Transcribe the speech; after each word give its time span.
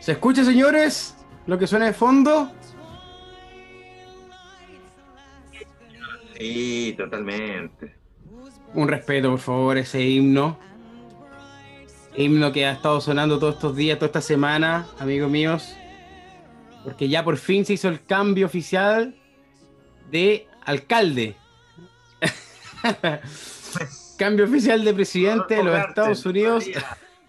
¿Se 0.00 0.12
escucha, 0.12 0.44
señores? 0.44 1.16
Lo 1.46 1.58
que 1.58 1.66
suena 1.66 1.86
de 1.86 1.94
fondo. 1.94 2.50
Sí, 6.36 6.94
totalmente. 6.98 7.96
Un 8.74 8.88
respeto, 8.88 9.30
por 9.30 9.38
favor, 9.38 9.78
ese 9.78 10.02
himno. 10.02 10.58
Himno 12.16 12.52
que 12.52 12.66
ha 12.66 12.72
estado 12.72 13.00
sonando 13.00 13.38
todos 13.38 13.54
estos 13.54 13.76
días, 13.76 13.98
toda 13.98 14.06
esta 14.08 14.20
semana, 14.20 14.86
amigos 14.98 15.30
míos. 15.30 15.74
Porque 16.82 17.08
ya 17.08 17.24
por 17.24 17.38
fin 17.38 17.64
se 17.64 17.72
hizo 17.72 17.88
el 17.88 18.04
cambio 18.04 18.44
oficial 18.44 19.14
de 20.10 20.46
alcalde. 20.66 21.36
cambio 24.16 24.44
oficial 24.44 24.84
de 24.84 24.94
presidente 24.94 25.56
de 25.56 25.64
los 25.64 25.78
Estados 25.78 26.24
Unidos. 26.26 26.64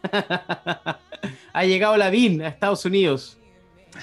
ha 1.54 1.66
llegado 1.66 1.98
la 1.98 2.10
BIN 2.10 2.42
a 2.42 2.50
Estados 2.50 2.86
Unidos. 2.86 3.38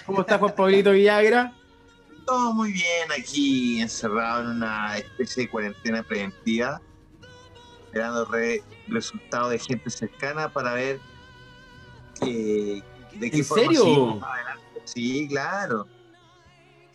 ¿Cómo 0.07 0.23
está 0.23 0.39
Juan 0.39 0.55
Pablito 0.55 0.93
Villagra? 0.93 1.53
Todo 2.27 2.55
muy 2.55 2.73
bien 2.73 3.13
aquí, 3.19 3.81
encerrado 3.81 4.43
en 4.43 4.57
una 4.57 4.97
especie 4.97 5.45
de 5.45 5.51
cuarentena 5.51 6.03
preventiva, 6.03 6.81
esperando 7.85 8.29
resultados 8.89 9.51
de 9.51 9.59
gente 9.59 9.91
cercana 9.91 10.49
para 10.49 10.73
ver 10.75 11.01
eh, 12.23 12.83
de 13.15 13.31
qué 13.31 13.39
¿En 13.39 13.45
serio? 13.45 14.21
Sí, 14.85 15.27
claro. 15.29 15.87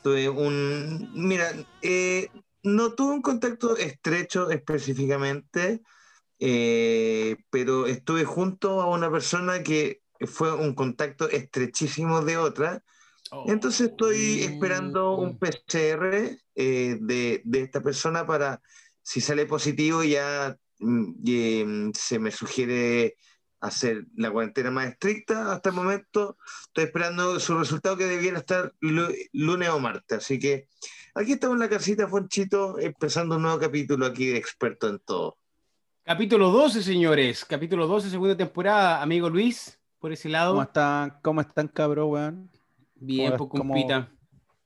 Tuve 0.03 0.29
un. 0.29 1.09
Mira, 1.13 1.51
eh, 1.81 2.29
no 2.67 2.93
tuve 2.93 3.15
un 3.15 3.21
contacto 3.21 3.77
estrecho 3.77 4.49
específicamente, 4.49 5.81
eh, 6.39 7.37
pero 7.49 7.87
estuve 7.87 8.25
junto 8.25 8.81
a 8.81 8.87
una 8.87 9.09
persona 9.09 9.63
que 9.63 10.01
fue 10.27 10.53
un 10.53 10.73
contacto 10.73 11.29
estrechísimo 11.29 12.21
de 12.21 12.37
otra. 12.37 12.83
Oh. 13.31 13.45
Entonces 13.47 13.89
estoy 13.89 14.41
esperando 14.41 15.15
un 15.15 15.37
PCR 15.37 16.37
eh, 16.55 16.97
de, 16.99 17.41
de, 17.43 17.61
esta 17.61 17.81
persona 17.81 18.25
para, 18.25 18.61
si 19.01 19.21
sale 19.21 19.45
positivo, 19.45 20.03
ya 20.03 20.57
mm, 20.79 21.87
mm, 21.87 21.91
se 21.93 22.19
me 22.19 22.31
sugiere 22.31 23.15
hacer 23.59 24.05
la 24.15 24.31
cuarentena 24.31 24.71
más 24.71 24.87
estricta 24.87 25.51
hasta 25.51 25.69
el 25.69 25.75
momento. 25.75 26.37
Estoy 26.67 26.85
esperando 26.85 27.39
su 27.39 27.57
resultado 27.57 27.97
que 27.97 28.05
debiera 28.05 28.39
estar 28.39 28.73
lunes 28.79 29.69
o 29.69 29.79
martes. 29.79 30.19
Así 30.19 30.39
que 30.39 30.67
aquí 31.17 31.33
estamos 31.33 31.55
en 31.55 31.59
la 31.59 31.69
casita, 31.69 32.07
Fonchito, 32.07 32.77
empezando 32.79 33.35
un 33.35 33.41
nuevo 33.41 33.59
capítulo 33.59 34.05
aquí 34.05 34.27
de 34.27 34.37
Experto 34.37 34.87
en 34.87 34.99
Todo. 34.99 35.37
Capítulo 36.03 36.51
12, 36.51 36.83
señores. 36.83 37.43
Capítulo 37.43 37.87
12, 37.87 38.09
segunda 38.09 38.37
temporada. 38.37 39.01
Amigo 39.01 39.29
Luis, 39.29 39.79
por 39.99 40.11
ese 40.11 40.29
lado. 40.29 40.51
¿Cómo 40.51 40.63
están, 40.63 41.19
cómo 41.21 41.41
están 41.41 41.67
cabrón, 41.67 42.09
weón? 42.11 42.51
Bien, 42.95 43.35
poco 43.35 43.57
¿Cómo, 43.57 43.75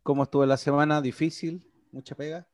¿Cómo 0.04 0.24
estuvo 0.24 0.46
la 0.46 0.58
semana? 0.58 1.02
¿Difícil? 1.02 1.66
¿Mucha 1.92 2.16
pega? 2.16 2.48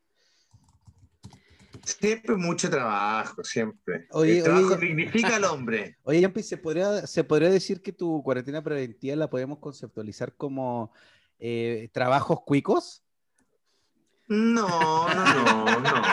Siempre 1.84 2.36
mucho 2.36 2.70
trabajo, 2.70 3.44
siempre. 3.44 4.08
el 4.24 4.44
trabajo 4.44 4.78
significa 4.78 5.36
al 5.36 5.44
hombre. 5.46 5.98
Oye, 6.04 6.22
Yampi, 6.22 6.44
¿se 6.44 6.58
podría, 6.58 7.08
¿se 7.08 7.24
podría 7.24 7.50
decir 7.50 7.82
que 7.82 7.94
tu 7.94 8.22
cuarentena 8.24 8.62
preventiva 8.62 9.16
la 9.16 9.30
podemos 9.30 9.60
conceptualizar 9.60 10.36
como 10.36 10.92
eh, 11.40 11.90
trabajos 11.94 12.42
cuicos? 12.46 13.07
No, 14.28 15.08
no, 15.08 15.26
no, 15.26 15.80
no. 15.80 16.12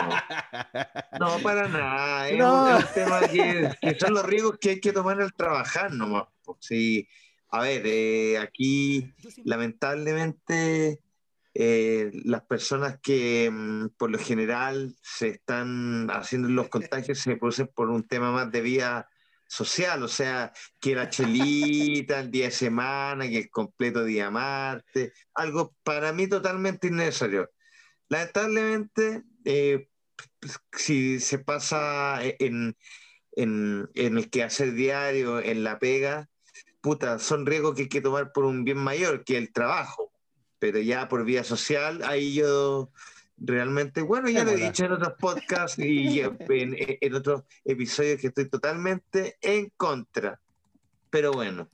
No, 1.19 1.39
para 1.43 1.67
nada. 1.67 2.29
Es, 2.29 2.41
un, 2.41 2.93
tema 2.93 3.19
que, 3.27 3.97
son 3.99 4.13
los 4.13 4.25
riesgos 4.25 4.57
que 4.59 4.71
hay 4.71 4.79
que 4.79 4.93
tomar 4.93 5.21
al 5.21 5.33
trabajar 5.33 5.91
nomás. 5.91 6.25
Sí. 6.59 7.07
A 7.49 7.61
ver, 7.61 7.83
eh, 7.85 8.37
aquí 8.37 9.13
lamentablemente 9.43 11.01
eh, 11.53 12.11
las 12.25 12.41
personas 12.43 12.99
que 13.01 13.49
mm, 13.51 13.89
por 13.97 14.11
lo 14.11 14.19
general 14.19 14.95
se 15.01 15.29
están 15.29 16.09
haciendo 16.11 16.49
los 16.49 16.67
contagios 16.67 17.19
se 17.19 17.37
producen 17.37 17.67
por 17.73 17.89
un 17.89 18.05
tema 18.07 18.31
más 18.31 18.51
de 18.51 18.61
vía 18.61 19.07
social, 19.47 20.03
o 20.03 20.07
sea, 20.07 20.51
que 20.81 20.95
la 20.95 21.09
chelita, 21.09 22.19
el 22.19 22.31
día 22.31 22.45
de 22.45 22.51
semana, 22.51 23.27
que 23.29 23.37
el 23.37 23.49
completo 23.49 24.03
día 24.03 24.29
martes, 24.29 25.13
algo 25.33 25.75
para 25.83 26.11
mí 26.11 26.27
totalmente 26.27 26.87
innecesario. 26.87 27.49
Lamentablemente, 28.09 29.23
eh, 29.43 29.89
si 30.71 31.19
se 31.19 31.39
pasa 31.39 32.19
en, 32.21 32.75
en, 33.31 33.89
en 33.93 34.17
el 34.17 34.29
quehacer 34.29 34.73
diario, 34.73 35.39
en 35.39 35.63
la 35.63 35.79
pega, 35.79 36.29
puta, 36.81 37.19
son 37.19 37.45
riesgos 37.45 37.75
que 37.75 37.83
hay 37.83 37.89
que 37.89 38.01
tomar 38.01 38.31
por 38.31 38.45
un 38.45 38.63
bien 38.63 38.77
mayor, 38.77 39.23
que 39.23 39.37
el 39.37 39.51
trabajo 39.51 40.11
pero 40.59 40.79
ya 40.79 41.07
por 41.07 41.23
vía 41.25 41.43
social, 41.43 42.01
ahí 42.03 42.33
yo 42.33 42.89
realmente, 43.37 44.01
bueno, 44.01 44.29
ya 44.29 44.43
lo 44.43 44.51
he 44.51 44.55
dicho 44.57 44.85
en 44.85 44.93
otros 44.93 45.13
podcasts 45.19 45.77
y 45.77 46.21
en, 46.49 47.13
otros 47.13 47.43
episodios 47.63 48.19
que 48.19 48.27
estoy 48.27 48.49
totalmente 48.49 49.37
en 49.41 49.71
contra. 49.77 50.39
Pero 51.09 51.33
bueno. 51.33 51.69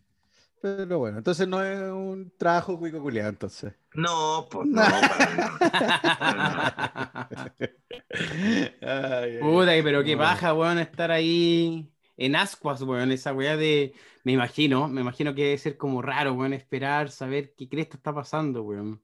Pero 0.62 1.00
bueno, 1.00 1.18
entonces 1.18 1.48
no 1.48 1.64
es 1.64 1.82
un 1.92 2.32
trabajo 2.38 2.78
cuico 2.78 3.02
culiado, 3.02 3.30
entonces. 3.30 3.74
No, 3.96 4.48
pues 4.50 4.68
no, 4.70 4.84
Puta, 9.40 9.72
pero 9.84 10.04
qué 10.04 10.16
baja, 10.16 10.54
weón, 10.54 10.78
estar 10.78 11.10
ahí 11.10 11.92
en 12.16 12.36
ascuas, 12.36 12.84
weón, 12.84 13.12
esa 13.12 13.34
weá 13.34 13.58
de, 13.58 13.94
me 14.24 14.34
imagino, 14.34 14.88
me 14.88 15.02
imagino 15.02 15.34
que 15.34 15.46
debe 15.46 15.58
ser 15.58 15.78
como 15.78 16.04
raro, 16.04 16.34
weón, 16.34 16.54
esperar, 16.54 17.10
saber 17.10 17.56
qué 17.58 17.68
crees 17.68 17.88
que 17.88 17.98
está 17.98 18.14
pasando, 18.14 18.62
weón. 18.62 19.02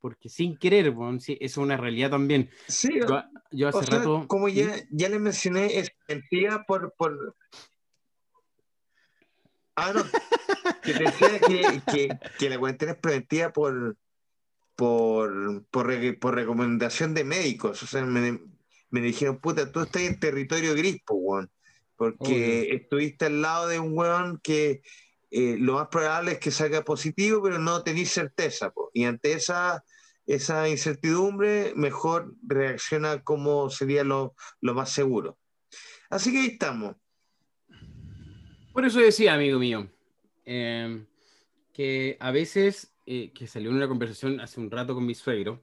Porque 0.00 0.28
sin 0.28 0.56
querer, 0.58 0.90
weón, 0.90 1.20
sí, 1.20 1.36
es 1.40 1.56
una 1.56 1.76
realidad 1.76 2.10
también. 2.10 2.50
Sí, 2.68 3.00
yo, 3.50 3.68
hace 3.68 3.90
rato... 3.90 4.26
Como 4.28 4.48
ya, 4.48 4.76
ya 4.90 5.08
les 5.08 5.20
mencioné, 5.20 5.78
es 5.78 5.90
mentira 6.06 6.64
por, 6.68 6.94
por... 6.96 7.34
Ah, 9.76 9.92
no. 9.92 10.04
que 10.82 10.92
decía 10.92 11.38
que, 11.40 11.82
que, 11.92 12.18
que, 12.38 12.50
la 12.50 12.58
cuarentena 12.58 12.92
es 12.92 12.98
preventiva 12.98 13.52
por, 13.52 13.96
por, 14.76 15.64
por, 15.70 16.18
por 16.18 16.34
recomendación 16.34 17.14
de 17.14 17.24
médicos. 17.24 17.82
O 17.82 17.86
sea, 17.86 18.04
me, 18.04 18.40
me 18.90 19.00
dijeron, 19.00 19.38
puta, 19.38 19.70
tú 19.70 19.80
estás 19.80 20.02
en 20.02 20.20
territorio 20.20 20.74
gris, 20.74 21.00
pues, 21.04 21.18
weón 21.20 21.50
porque 21.96 22.74
estuviste 22.74 23.26
al 23.26 23.42
lado 23.42 23.68
de 23.68 23.78
un 23.78 23.96
weón 23.96 24.40
que 24.42 24.82
eh, 25.30 25.56
lo 25.58 25.74
más 25.74 25.88
probable 25.88 26.32
es 26.32 26.38
que 26.38 26.50
salga 26.50 26.82
positivo, 26.82 27.42
pero 27.42 27.58
no 27.58 27.82
tenéis 27.82 28.10
certeza. 28.10 28.72
Y 28.92 29.04
ante 29.04 29.32
esa, 29.32 29.84
esa 30.26 30.68
incertidumbre, 30.68 31.72
mejor 31.76 32.34
reacciona 32.46 33.22
como 33.22 33.70
sería 33.70 34.04
lo, 34.04 34.34
lo, 34.60 34.74
más 34.74 34.90
seguro. 34.90 35.38
Así 36.10 36.32
que 36.32 36.38
ahí 36.40 36.46
estamos. 36.46 36.96
Por 38.74 38.84
eso 38.84 38.98
decía, 38.98 39.34
amigo 39.34 39.60
mío, 39.60 39.88
em, 40.44 41.06
que 41.72 42.16
a 42.18 42.32
veces, 42.32 42.92
eh, 43.06 43.30
que 43.32 43.46
salió 43.46 43.70
en 43.70 43.76
una 43.76 43.86
conversación 43.86 44.40
hace 44.40 44.58
un 44.58 44.68
rato 44.68 44.94
con 44.96 45.06
mi 45.06 45.14
suegro, 45.14 45.62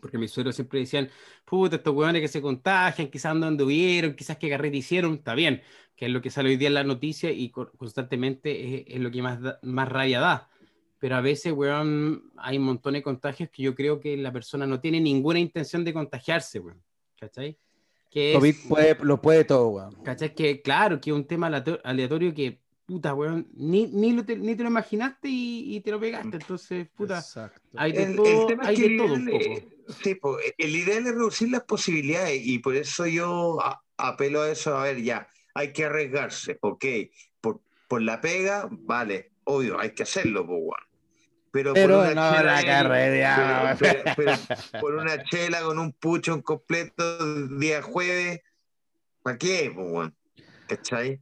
porque 0.00 0.16
mis 0.16 0.30
suegros 0.30 0.54
siempre 0.54 0.80
decían, 0.80 1.10
puta, 1.44 1.76
estos 1.76 1.94
hueones 1.94 2.22
que 2.22 2.28
se 2.28 2.40
contagian, 2.40 3.08
quizás 3.08 3.36
no 3.36 3.44
anduvieron, 3.46 4.14
quizás 4.14 4.38
que 4.38 4.48
carrete 4.48 4.78
hicieron, 4.78 5.14
está 5.16 5.34
bien, 5.34 5.60
que 5.94 6.06
es 6.06 6.12
lo 6.12 6.22
que 6.22 6.30
sale 6.30 6.48
hoy 6.48 6.56
día 6.56 6.68
en 6.68 6.74
la 6.74 6.84
noticia 6.84 7.30
y 7.30 7.50
constantemente 7.50 8.90
es, 8.94 9.00
lo 9.00 9.10
que 9.10 9.20
más, 9.20 9.38
más 9.60 9.88
rabia 9.90 10.20
da. 10.20 10.50
Pero 10.98 11.16
a 11.16 11.20
veces, 11.20 11.52
weón, 11.52 12.32
hay 12.38 12.56
un 12.56 12.64
montón 12.64 12.94
de 12.94 13.02
contagios 13.02 13.50
que 13.50 13.64
yo 13.64 13.74
creo 13.74 14.00
que 14.00 14.16
la 14.16 14.32
persona 14.32 14.66
no 14.66 14.80
tiene 14.80 14.98
ninguna 14.98 15.40
intención 15.40 15.84
de 15.84 15.92
contagiarse, 15.92 16.58
weón. 16.58 16.82
¿Cachai? 17.18 17.58
Que 18.10 18.32
COVID 18.34 18.56
puede, 18.68 18.96
lo 19.02 19.20
puede 19.20 19.44
todo, 19.44 19.68
weón. 19.68 19.94
¿Cachai? 20.02 20.34
Que 20.34 20.62
claro, 20.62 21.00
que 21.00 21.10
es 21.10 21.16
un 21.16 21.24
tema 21.24 21.46
aleatorio 21.84 22.34
que 22.34 22.60
puta, 22.90 23.14
weón, 23.14 23.46
ni, 23.54 23.86
ni, 23.86 24.20
te, 24.24 24.36
ni 24.36 24.56
te 24.56 24.64
lo 24.64 24.68
imaginaste 24.68 25.28
y, 25.28 25.76
y, 25.76 25.80
te 25.80 25.92
lo 25.92 26.00
pegaste. 26.00 26.38
Entonces, 26.38 26.88
puta, 26.88 27.24
hay 27.76 27.92
de 27.92 28.14
todo, 28.16 28.48
hay 28.62 28.76
de 28.76 28.96
todo 28.96 29.14
un 29.14 29.26
poco. 29.26 29.94
Sí, 30.02 30.16
pues, 30.16 30.54
el 30.58 30.74
ideal 30.74 31.06
es 31.06 31.14
reducir 31.14 31.50
las 31.50 31.62
posibilidades 31.62 32.40
y 32.44 32.58
por 32.58 32.74
eso 32.74 33.06
yo 33.06 33.58
apelo 33.96 34.42
a 34.42 34.50
eso, 34.50 34.76
a 34.76 34.82
ver, 34.82 35.02
ya, 35.02 35.28
hay 35.54 35.72
que 35.72 35.84
arriesgarse, 35.84 36.58
ok, 36.60 36.84
por, 37.40 37.60
por 37.86 38.02
la 38.02 38.20
pega, 38.20 38.68
vale, 38.70 39.30
obvio, 39.44 39.78
hay 39.78 39.90
que 39.90 40.02
hacerlo, 40.02 40.44
pues, 40.44 40.58
weón. 40.60 40.89
Pero, 41.52 41.74
pero, 41.74 41.98
por 41.98 42.06
una 42.06 42.14
no 42.14 42.36
chela, 42.36 42.52
la 42.52 42.64
carrera, 42.64 43.76
pero, 43.78 44.02
pero, 44.16 44.32
por 44.80 44.94
una 44.94 45.22
chela 45.24 45.62
con 45.62 45.80
un 45.80 45.92
pucho 45.92 46.32
en 46.32 46.42
completo 46.42 47.48
día 47.58 47.82
jueves, 47.82 48.40
¿para 49.22 49.36
qué? 49.36 49.74
¿Cachai? 50.68 51.20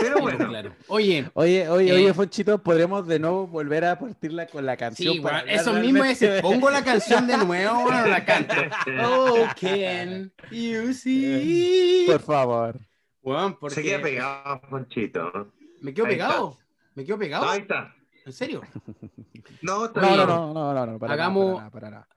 Pero 0.00 0.18
bueno. 0.20 0.74
Oye, 0.88 1.30
oye, 1.34 1.68
oye, 1.68 1.92
oye, 1.92 2.08
eh, 2.08 2.14
Fonchito, 2.14 2.62
podremos 2.62 3.06
de 3.06 3.18
nuevo 3.18 3.46
volver 3.46 3.84
a 3.84 3.98
partirla 3.98 4.46
con 4.46 4.66
la 4.66 4.76
canción. 4.76 5.14
Sí, 5.14 5.22
eso 5.46 5.72
mismo 5.74 6.04
es, 6.04 6.22
pongo 6.42 6.70
la 6.70 6.84
canción 6.84 7.26
de 7.26 7.38
nuevo, 7.38 7.82
bueno, 7.82 8.06
la 8.06 8.24
canto. 8.24 8.54
Oh, 9.02 9.46
can 9.58 10.32
you 10.50 10.92
see? 10.92 12.04
Por 12.06 12.20
favor. 12.20 12.78
Weón, 13.22 13.58
porque... 13.58 13.76
Se 13.76 13.82
queda 13.82 14.02
pegado, 14.02 14.60
Ponchito. 14.68 15.52
¿Me 15.80 15.94
quedo 15.94 16.06
Ahí 16.06 16.12
pegado? 16.12 16.58
¿Me 16.94 17.04
quedo 17.04 17.18
pegado? 17.18 17.48
Ahí 17.48 17.60
está. 17.60 17.93
¿En 18.24 18.32
serio? 18.32 18.62
No, 19.62 19.86
No, 19.88 19.92
no, 19.94 20.16
no, 20.26 20.54
no, 20.54 20.74
no, 20.74 20.86
no, 20.86 20.98
para 20.98 21.16
nada, 21.16 21.24
Hagamos- 21.28 21.46
para 21.46 21.58
nada, 21.58 21.70
para 21.70 21.90
nada. 21.90 22.08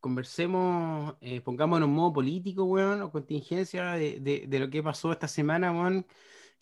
Conversemos, 0.00 1.14
eh, 1.22 1.40
pongámonos 1.40 1.88
en 1.88 1.94
modo 1.94 2.12
político, 2.14 2.64
weón, 2.64 3.00
o 3.02 3.10
contingencia 3.10 3.92
de, 3.92 4.20
de- 4.20 4.44
de 4.46 4.58
lo 4.58 4.68
que 4.68 4.82
pasó 4.82 5.12
esta 5.12 5.28
semana, 5.28 5.72
weón, 5.72 6.06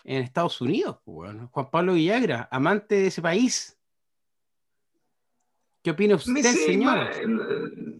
en 0.05 0.23
Estados 0.23 0.61
Unidos, 0.61 0.99
pues, 1.05 1.31
weón. 1.33 1.49
Juan 1.49 1.71
Pablo 1.71 1.95
Villagra, 1.95 2.49
amante 2.53 2.95
de 2.97 3.07
ese 3.09 3.21
país. 3.23 3.77
¿Qué 5.83 5.91
opina 5.91 6.15
usted, 6.17 6.43
sí, 6.43 6.57
señor? 6.67 6.97
Más, 6.97 7.17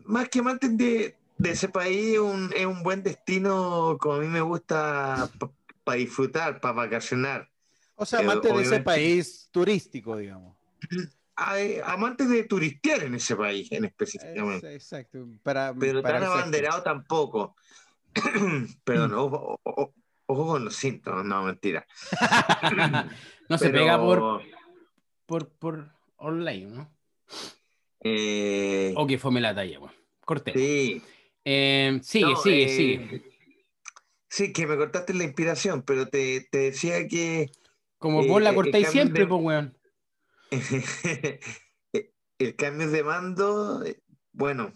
más 0.05 0.29
que 0.29 0.39
amante 0.39 0.69
de, 0.69 1.17
de 1.39 1.51
ese 1.51 1.69
país, 1.69 2.19
un- 2.19 2.53
es 2.57 2.67
un 2.67 2.83
buen 2.85 3.03
destino, 3.03 3.97
como 4.01 4.15
a 4.15 4.19
mí 4.21 4.27
me 4.29 4.41
gusta, 4.41 5.29
para 5.83 5.99
disfrutar, 5.99 6.61
para 6.61 6.75
vacacionar. 6.75 7.49
O 7.97 8.07
sea, 8.07 8.21
Eh, 8.21 8.25
amante 8.25 8.49
de 8.49 8.55
ese 8.55 8.61
obviamente- 8.61 8.85
país 8.85 9.49
turístico, 9.51 10.17
digamos. 10.17 10.57
Hay 11.37 11.79
amantes 11.85 12.29
de 12.29 12.45
turistear 12.45 13.03
en 13.05 13.15
ese 13.15 13.35
país, 13.37 13.71
en 13.73 13.87
específicamente. 13.87 14.69
Es- 14.69 14.83
exacto. 14.83 15.27
Para, 15.43 15.75
Pero 15.75 16.03
para 16.03 16.15
tan 16.21 16.23
sexo. 16.29 16.39
abanderado 16.39 16.83
tampoco. 16.83 17.57
Perdón, 18.85 19.15
ojo, 19.15 19.59
ojo- 19.63 19.95
ojo 20.27 20.47
con 20.47 20.65
los 20.67 20.77
síntomas, 20.77 21.25
no, 21.25 21.43
mentira. 21.45 21.87
No 23.49 23.59
se 23.59 23.69
Pero, 23.71 23.79
pega 23.81 23.99
por, 23.99 24.43
por, 25.27 25.49
por 25.59 25.91
online, 26.17 26.67
¿no? 26.71 26.91
eh, 28.01 28.95
O 28.97 29.07
que 29.07 29.19
fome 29.19 29.41
la 29.41 29.55
talla, 29.55 29.79
weón. 29.79 29.93
Corté. 30.25 30.53
sí, 30.55 31.03
Eh, 31.45 31.99
sigue, 32.03 32.25
No, 32.27 32.37
sigue, 32.37 32.65
eh, 32.65 32.69
sigue. 32.69 33.23
Sí, 34.29 34.53
que 34.53 34.67
me 34.67 34.77
cortaste 34.77 35.13
la 35.13 35.25
inspiración, 35.25 35.83
pero 35.83 36.07
te, 36.09 36.47
te 36.51 36.59
decía 36.59 37.07
que 37.09 37.51
Como 37.99 38.23
eh, 38.23 38.29
vos 38.29 38.41
la 38.43 38.51
eh, 38.51 38.55
cortáis 38.55 38.89
siempre, 38.89 39.23
de- 39.25 39.27
pues, 39.29 39.43
weón. 39.43 39.77
el 42.39 42.57
cambio 42.57 42.91
de 42.91 43.03
mando, 43.05 43.85
eh, 43.85 44.01
bueno, 44.33 44.73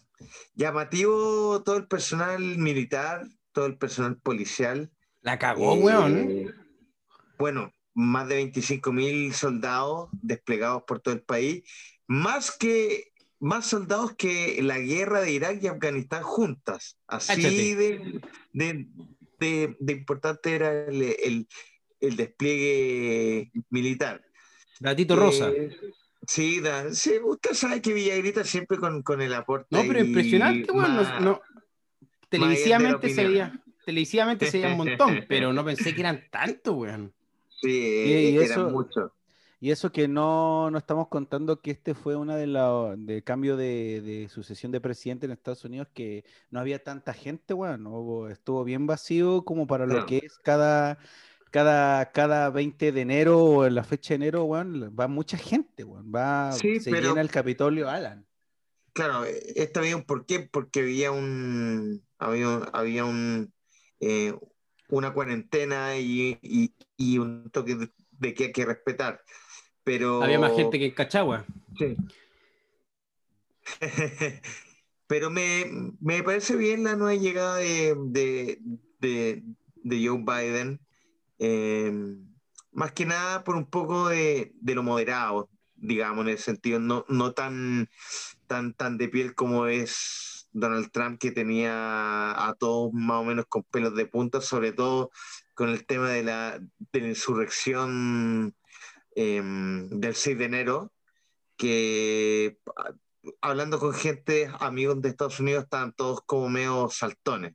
llamativo 0.55 1.63
todo 1.65 1.77
el 1.77 1.87
personal 1.87 2.41
militar, 2.59 3.27
todo 3.53 3.67
el 3.67 3.77
personal 3.79 4.19
policial. 4.19 4.91
La 5.23 5.39
cagó, 5.39 5.75
eh, 5.75 5.83
weón. 5.83 6.55
Bueno, 7.39 7.73
más 7.95 8.29
de 8.29 8.37
25 8.37 8.93
mil 8.93 9.35
soldados 9.35 10.09
desplegados 10.23 10.85
por 10.87 11.01
todo 11.01 11.15
el 11.15 11.23
país, 11.23 11.63
más 12.07 12.57
que 12.57 13.13
más 13.39 13.67
soldados 13.67 14.15
que 14.17 14.63
la 14.63 14.79
guerra 14.79 15.21
de 15.21 15.33
Irak 15.33 15.59
y 15.63 15.67
Afganistán 15.67 16.23
juntas. 16.23 16.99
Así 17.07 17.75
de, 17.75 18.21
de, 18.53 18.89
de- 19.39 19.77
de 19.79 19.93
importante 19.93 20.55
era 20.55 20.87
el, 20.87 21.03
el- 21.03 21.49
el 22.01 22.17
despliegue 22.17 23.51
militar. 23.71 24.23
Gatito 24.81 25.17
rosa. 25.17 25.49
Eh, 25.51 25.75
sí, 26.27 26.61
da- 26.61 26.93
sí, 26.93 27.15
usted 27.25 27.53
sabe 27.55 27.81
que 27.81 27.93
Villagrita 27.93 28.45
siempre 28.45 28.79
con, 28.79 29.03
con 29.03 29.21
el 29.23 29.33
aporte. 29.35 29.69
No, 29.71 29.83
pero 29.87 30.01
impresionante, 30.05 30.71
weón. 30.73 30.97
No, 30.97 31.03
más- 31.03 31.21
no. 31.21 31.41
Televisivamente 32.29 33.09
se 33.11 33.27
veía, 33.27 33.63
televisivamente 33.85 34.51
se 34.51 34.59
veía 34.59 34.73
un 34.73 34.79
montón, 34.79 35.25
pero 35.29 35.53
no 35.53 35.65
pensé 35.65 35.95
que 35.95 36.01
eran 36.01 36.25
tanto, 36.31 36.73
weón. 36.75 37.13
Sí, 37.61 37.69
Y- 37.71 38.13
y 38.31 38.37
eran 38.37 38.51
eso- 38.51 38.71
muchos. 38.71 39.13
Y 39.59 39.71
eso 39.71 39.91
que 39.91 40.07
no, 40.07 40.71
no 40.71 40.77
estamos 40.77 41.09
contando 41.09 41.63
que 41.63 41.71
este 41.71 41.95
fue 41.95 42.15
una 42.15 42.37
de 42.37 42.47
los 42.47 42.95
de 43.07 43.23
cambio 43.23 43.57
de, 43.57 44.03
de 44.03 44.29
sucesión 44.29 44.71
de 44.71 44.83
presidente 44.83 45.25
en 45.25 45.33
Estados 45.33 45.65
Unidos 45.65 45.89
que 45.95 46.27
no 46.51 46.61
había 46.61 46.85
tanta 46.85 47.15
gente, 47.15 47.55
bueno, 47.55 48.29
estuvo 48.29 48.65
bien 48.65 48.87
vacío 48.87 49.47
como 49.47 49.67
para 49.67 49.87
lo 49.87 50.05
que 50.05 50.19
es 50.19 50.37
cada, 50.45 50.99
cada, 51.51 52.11
cada 52.13 52.51
20 52.51 52.93
de 52.93 53.01
enero 53.01 53.39
o 53.43 53.67
en 53.67 53.75
la 53.75 53.85
fecha 53.85 54.11
de 54.11 54.17
enero, 54.17 54.45
weón, 54.45 54.95
va 54.99 55.09
mucha 55.09 55.37
gente, 55.39 55.85
weón, 55.85 56.13
va, 56.15 56.53
Sí, 56.53 56.81
se 56.81 56.91
pero- 56.91 57.09
llena 57.11 57.21
el 57.21 57.31
Capitolio 57.31 57.89
Alan. 57.89 58.27
Claro, 58.93 59.25
eh, 59.27 59.43
esto 59.57 59.81
había 59.81 59.97
un 59.97 60.05
porqué, 60.05 60.41
porque 60.41 60.81
había 60.81 61.11
un, 61.13 62.03
había, 62.19 62.49
un- 62.49 62.69
había 62.73 63.05
un, 63.05 63.53
eh, 64.01 64.35
una 64.89 65.13
cuarentena 65.13 65.97
y, 65.99 66.39
y- 66.43 66.73
y 66.97 67.19
un 67.19 67.51
toque 67.51 67.75
de, 67.75 67.91
de 68.13 68.35
que 68.35 68.45
hay 68.45 68.53
que 68.53 68.65
respetar. 68.65 69.21
Pero 69.85 70.23
Había 70.23 70.39
más 70.39 70.53
gente 70.57 70.79
que 70.79 70.87
en 70.87 70.95
Cachagua. 70.95 71.45
Sí. 71.79 71.95
Pero 75.07 75.31
me, 75.31 75.67
me 76.01 76.23
parece 76.23 76.57
bien 76.57 76.85
la 76.85 76.97
nueva 76.97 77.15
llegada 77.15 77.57
de, 77.57 77.95
de, 78.07 78.59
de- 79.01 79.43
de 79.83 80.07
Joe 80.09 80.19
Biden. 80.25 80.81
Eh, 81.39 81.93
más 82.73 82.93
que 82.93 83.07
nada 83.07 83.45
por 83.45 83.57
un 83.57 83.67
poco 83.67 84.09
de, 84.09 84.53
de 84.55 84.75
lo 84.75 84.83
moderado, 84.83 85.51
digamos, 85.75 86.25
en 86.25 86.33
el 86.33 86.39
sentido 86.39 86.79
no, 86.79 87.05
no 87.09 87.33
tan, 87.33 87.89
tan, 88.47 88.75
tan 88.75 88.99
de 88.99 89.09
piel 89.09 89.35
como 89.35 89.67
es 89.67 90.49
Donald 90.53 90.91
Trump, 90.91 91.19
que 91.19 91.33
tenía 91.33 92.49
a 92.49 92.55
todos 92.59 92.93
más 92.93 93.21
o 93.21 93.25
menos 93.25 93.47
con 93.49 93.63
pelos 93.65 93.95
de 93.95 94.07
punta, 94.07 94.41
sobre 94.41 94.73
todo 94.73 95.11
con 95.55 95.69
el 95.69 95.87
tema 95.87 96.11
de 96.11 96.23
la, 96.23 96.59
de 96.93 97.01
la 97.01 97.09
insurrección 97.09 98.55
eh, 99.15 99.43
del 99.43 100.15
6 100.15 100.39
de 100.39 100.45
enero, 100.45 100.93
que 101.57 102.59
ah, 102.77 102.93
hablando 103.41 103.79
con 103.79 103.95
gente, 103.95 104.51
amigos 104.61 105.01
de 105.01 105.09
Estados 105.09 105.41
Unidos, 105.41 105.65
estaban 105.65 105.93
todos 105.93 106.21
como 106.27 106.49
medio 106.49 106.89
saltones, 106.91 107.55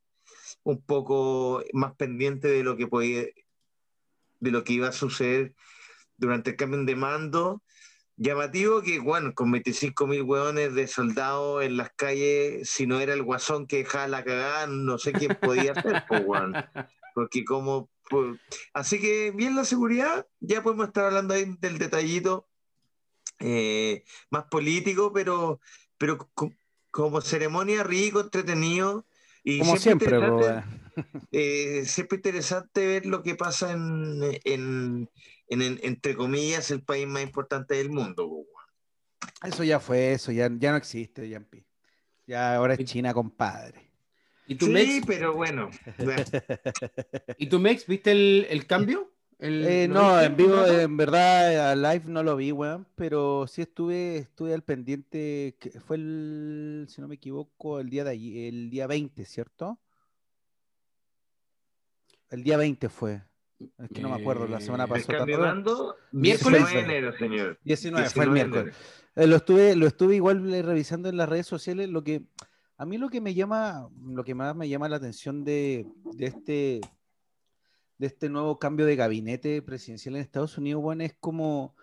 un 0.63 0.81
poco 0.81 1.63
más 1.73 1.95
pendientes 1.95 2.51
de 2.51 2.63
lo 2.63 2.77
que 2.77 2.87
podía, 2.87 3.25
de 4.41 4.51
lo 4.51 4.65
que 4.65 4.73
iba 4.73 4.89
a 4.89 4.91
suceder 4.91 5.53
durante 6.17 6.49
el 6.51 6.55
cambio 6.57 6.83
de 6.83 6.95
mando. 6.95 7.63
Llamativo 8.17 8.81
que, 8.81 8.99
bueno, 8.99 9.33
con 9.33 9.51
25 9.51 10.05
mil 10.05 10.23
hueones 10.23 10.75
de 10.75 10.87
soldados 10.87 11.63
en 11.63 11.77
las 11.77 11.91
calles, 11.95 12.69
si 12.69 12.85
no 12.85 12.99
era 12.99 13.13
el 13.13 13.23
guasón 13.23 13.65
que 13.65 13.77
dejaba 13.77 14.07
la 14.07 14.23
cagada, 14.23 14.67
no 14.67 14.97
sé 14.97 15.13
quién 15.13 15.35
podía 15.41 15.73
ser, 15.81 16.03
pues, 16.07 16.21
weón. 16.25 16.55
Porque 17.15 17.43
como... 17.45 17.89
pues, 18.09 18.37
así 18.73 18.99
que 18.99 19.31
bien 19.31 19.55
la 19.55 19.63
seguridad, 19.65 20.27
ya 20.39 20.61
podemos 20.61 20.87
estar 20.87 21.05
hablando 21.05 21.33
ahí 21.33 21.45
del 21.59 21.77
detallito 21.77 22.47
eh, 23.39 24.03
más 24.29 24.43
político, 24.45 25.11
pero, 25.13 25.59
pero 25.97 26.17
co- 26.33 26.53
como 26.91 27.21
ceremonia 27.21 27.83
rico, 27.83 28.19
entretenido. 28.19 29.05
Y 29.43 29.59
Como 29.59 29.77
siempre, 29.77 30.19
weón. 30.19 30.80
Eh, 31.31 31.83
siempre 31.85 32.17
interesante 32.17 32.85
ver 32.85 33.05
lo 33.05 33.23
que 33.23 33.35
pasa 33.35 33.71
en, 33.71 34.21
en, 34.43 35.09
en- 35.47 35.61
en- 35.61 35.79
entre 35.83 36.15
comillas, 36.15 36.71
el 36.71 36.83
país 36.83 37.07
más 37.07 37.23
importante 37.23 37.75
del 37.75 37.89
mundo. 37.89 38.45
Eso 39.43 39.63
ya 39.63 39.79
fue, 39.79 40.13
eso 40.13 40.31
ya, 40.31 40.49
ya 40.57 40.71
no 40.71 40.77
existe, 40.77 41.27
Yampi. 41.27 41.63
Ya 42.27 42.55
ahora 42.55 42.73
es 42.75 42.85
China, 42.85 43.13
compadre. 43.13 43.89
¿Y 44.47 44.55
tú, 44.55 44.65
Sí, 44.67 44.71
Mex? 44.71 45.05
pero 45.05 45.35
bueno. 45.35 45.69
¿Y 47.37 47.47
tú, 47.47 47.59
Mex, 47.59 47.85
viste 47.87 48.11
el, 48.11 48.47
el 48.49 48.65
cambio? 48.67 49.11
El- 49.39 49.65
Eh, 49.65 49.87
¿lo 49.87 49.93
no, 49.95 50.21
en 50.21 50.35
vivo, 50.37 50.65
en 50.67 50.97
verdad, 50.97 51.71
a 51.71 51.75
live 51.75 52.05
no 52.07 52.21
lo 52.21 52.35
vi, 52.35 52.51
weón, 52.51 52.85
pero 52.95 53.47
sí 53.47 53.63
estuve, 53.63 54.17
estuve 54.17 54.53
al 54.53 54.63
pendiente, 54.63 55.55
que 55.59 55.79
fue 55.79 55.95
el, 55.97 56.85
si 56.87 57.01
no 57.01 57.07
me 57.07 57.15
equivoco, 57.15 57.79
el 57.79 57.89
día 57.89 58.03
de 58.03 58.11
allí, 58.11 58.47
el 58.47 58.69
día 58.69 58.85
20, 58.85 59.25
¿cierto? 59.25 59.79
El 62.31 62.43
día 62.43 62.57
20 62.57 62.89
fue. 62.89 63.21
Es 63.77 63.89
que 63.93 64.01
no 64.01 64.09
me 64.09 64.15
acuerdo, 64.19 64.47
la 64.47 64.59
semana 64.59 64.87
pasada. 64.87 65.25
mando, 65.37 65.95
¿Miércoles? 66.11 66.61
19 66.61 66.73
de 66.87 66.95
enero, 66.97 67.17
señor. 67.17 67.59
19, 67.63 68.09
fue 68.09 68.23
el 68.23 68.33
19 68.33 68.49
de 68.49 68.63
miércoles. 68.63 68.75
Eh, 69.15 69.27
lo 69.27 69.35
estuve, 69.35 69.75
lo 69.75 69.85
estuve 69.85 70.15
igual 70.15 70.51
eh, 70.53 70.61
revisando 70.63 71.09
en 71.09 71.17
las 71.17 71.29
redes 71.29 71.45
sociales. 71.45 71.87
Lo 71.89 72.03
que 72.03 72.23
a 72.77 72.85
mí 72.85 72.97
lo 72.97 73.09
que 73.09 73.21
me 73.21 73.35
llama, 73.35 73.87
lo 74.03 74.23
que 74.23 74.33
más 74.33 74.55
me 74.55 74.67
llama 74.67 74.89
la 74.89 74.95
atención 74.95 75.43
de, 75.43 75.85
de 76.15 76.25
este 76.25 76.81
de 77.99 78.07
este 78.07 78.29
nuevo 78.29 78.57
cambio 78.57 78.87
de 78.87 78.95
gabinete 78.95 79.61
presidencial 79.61 80.15
en 80.15 80.21
Estados 80.21 80.57
Unidos, 80.57 80.81
bueno, 80.81 81.03
es 81.03 81.13
como 81.19 81.75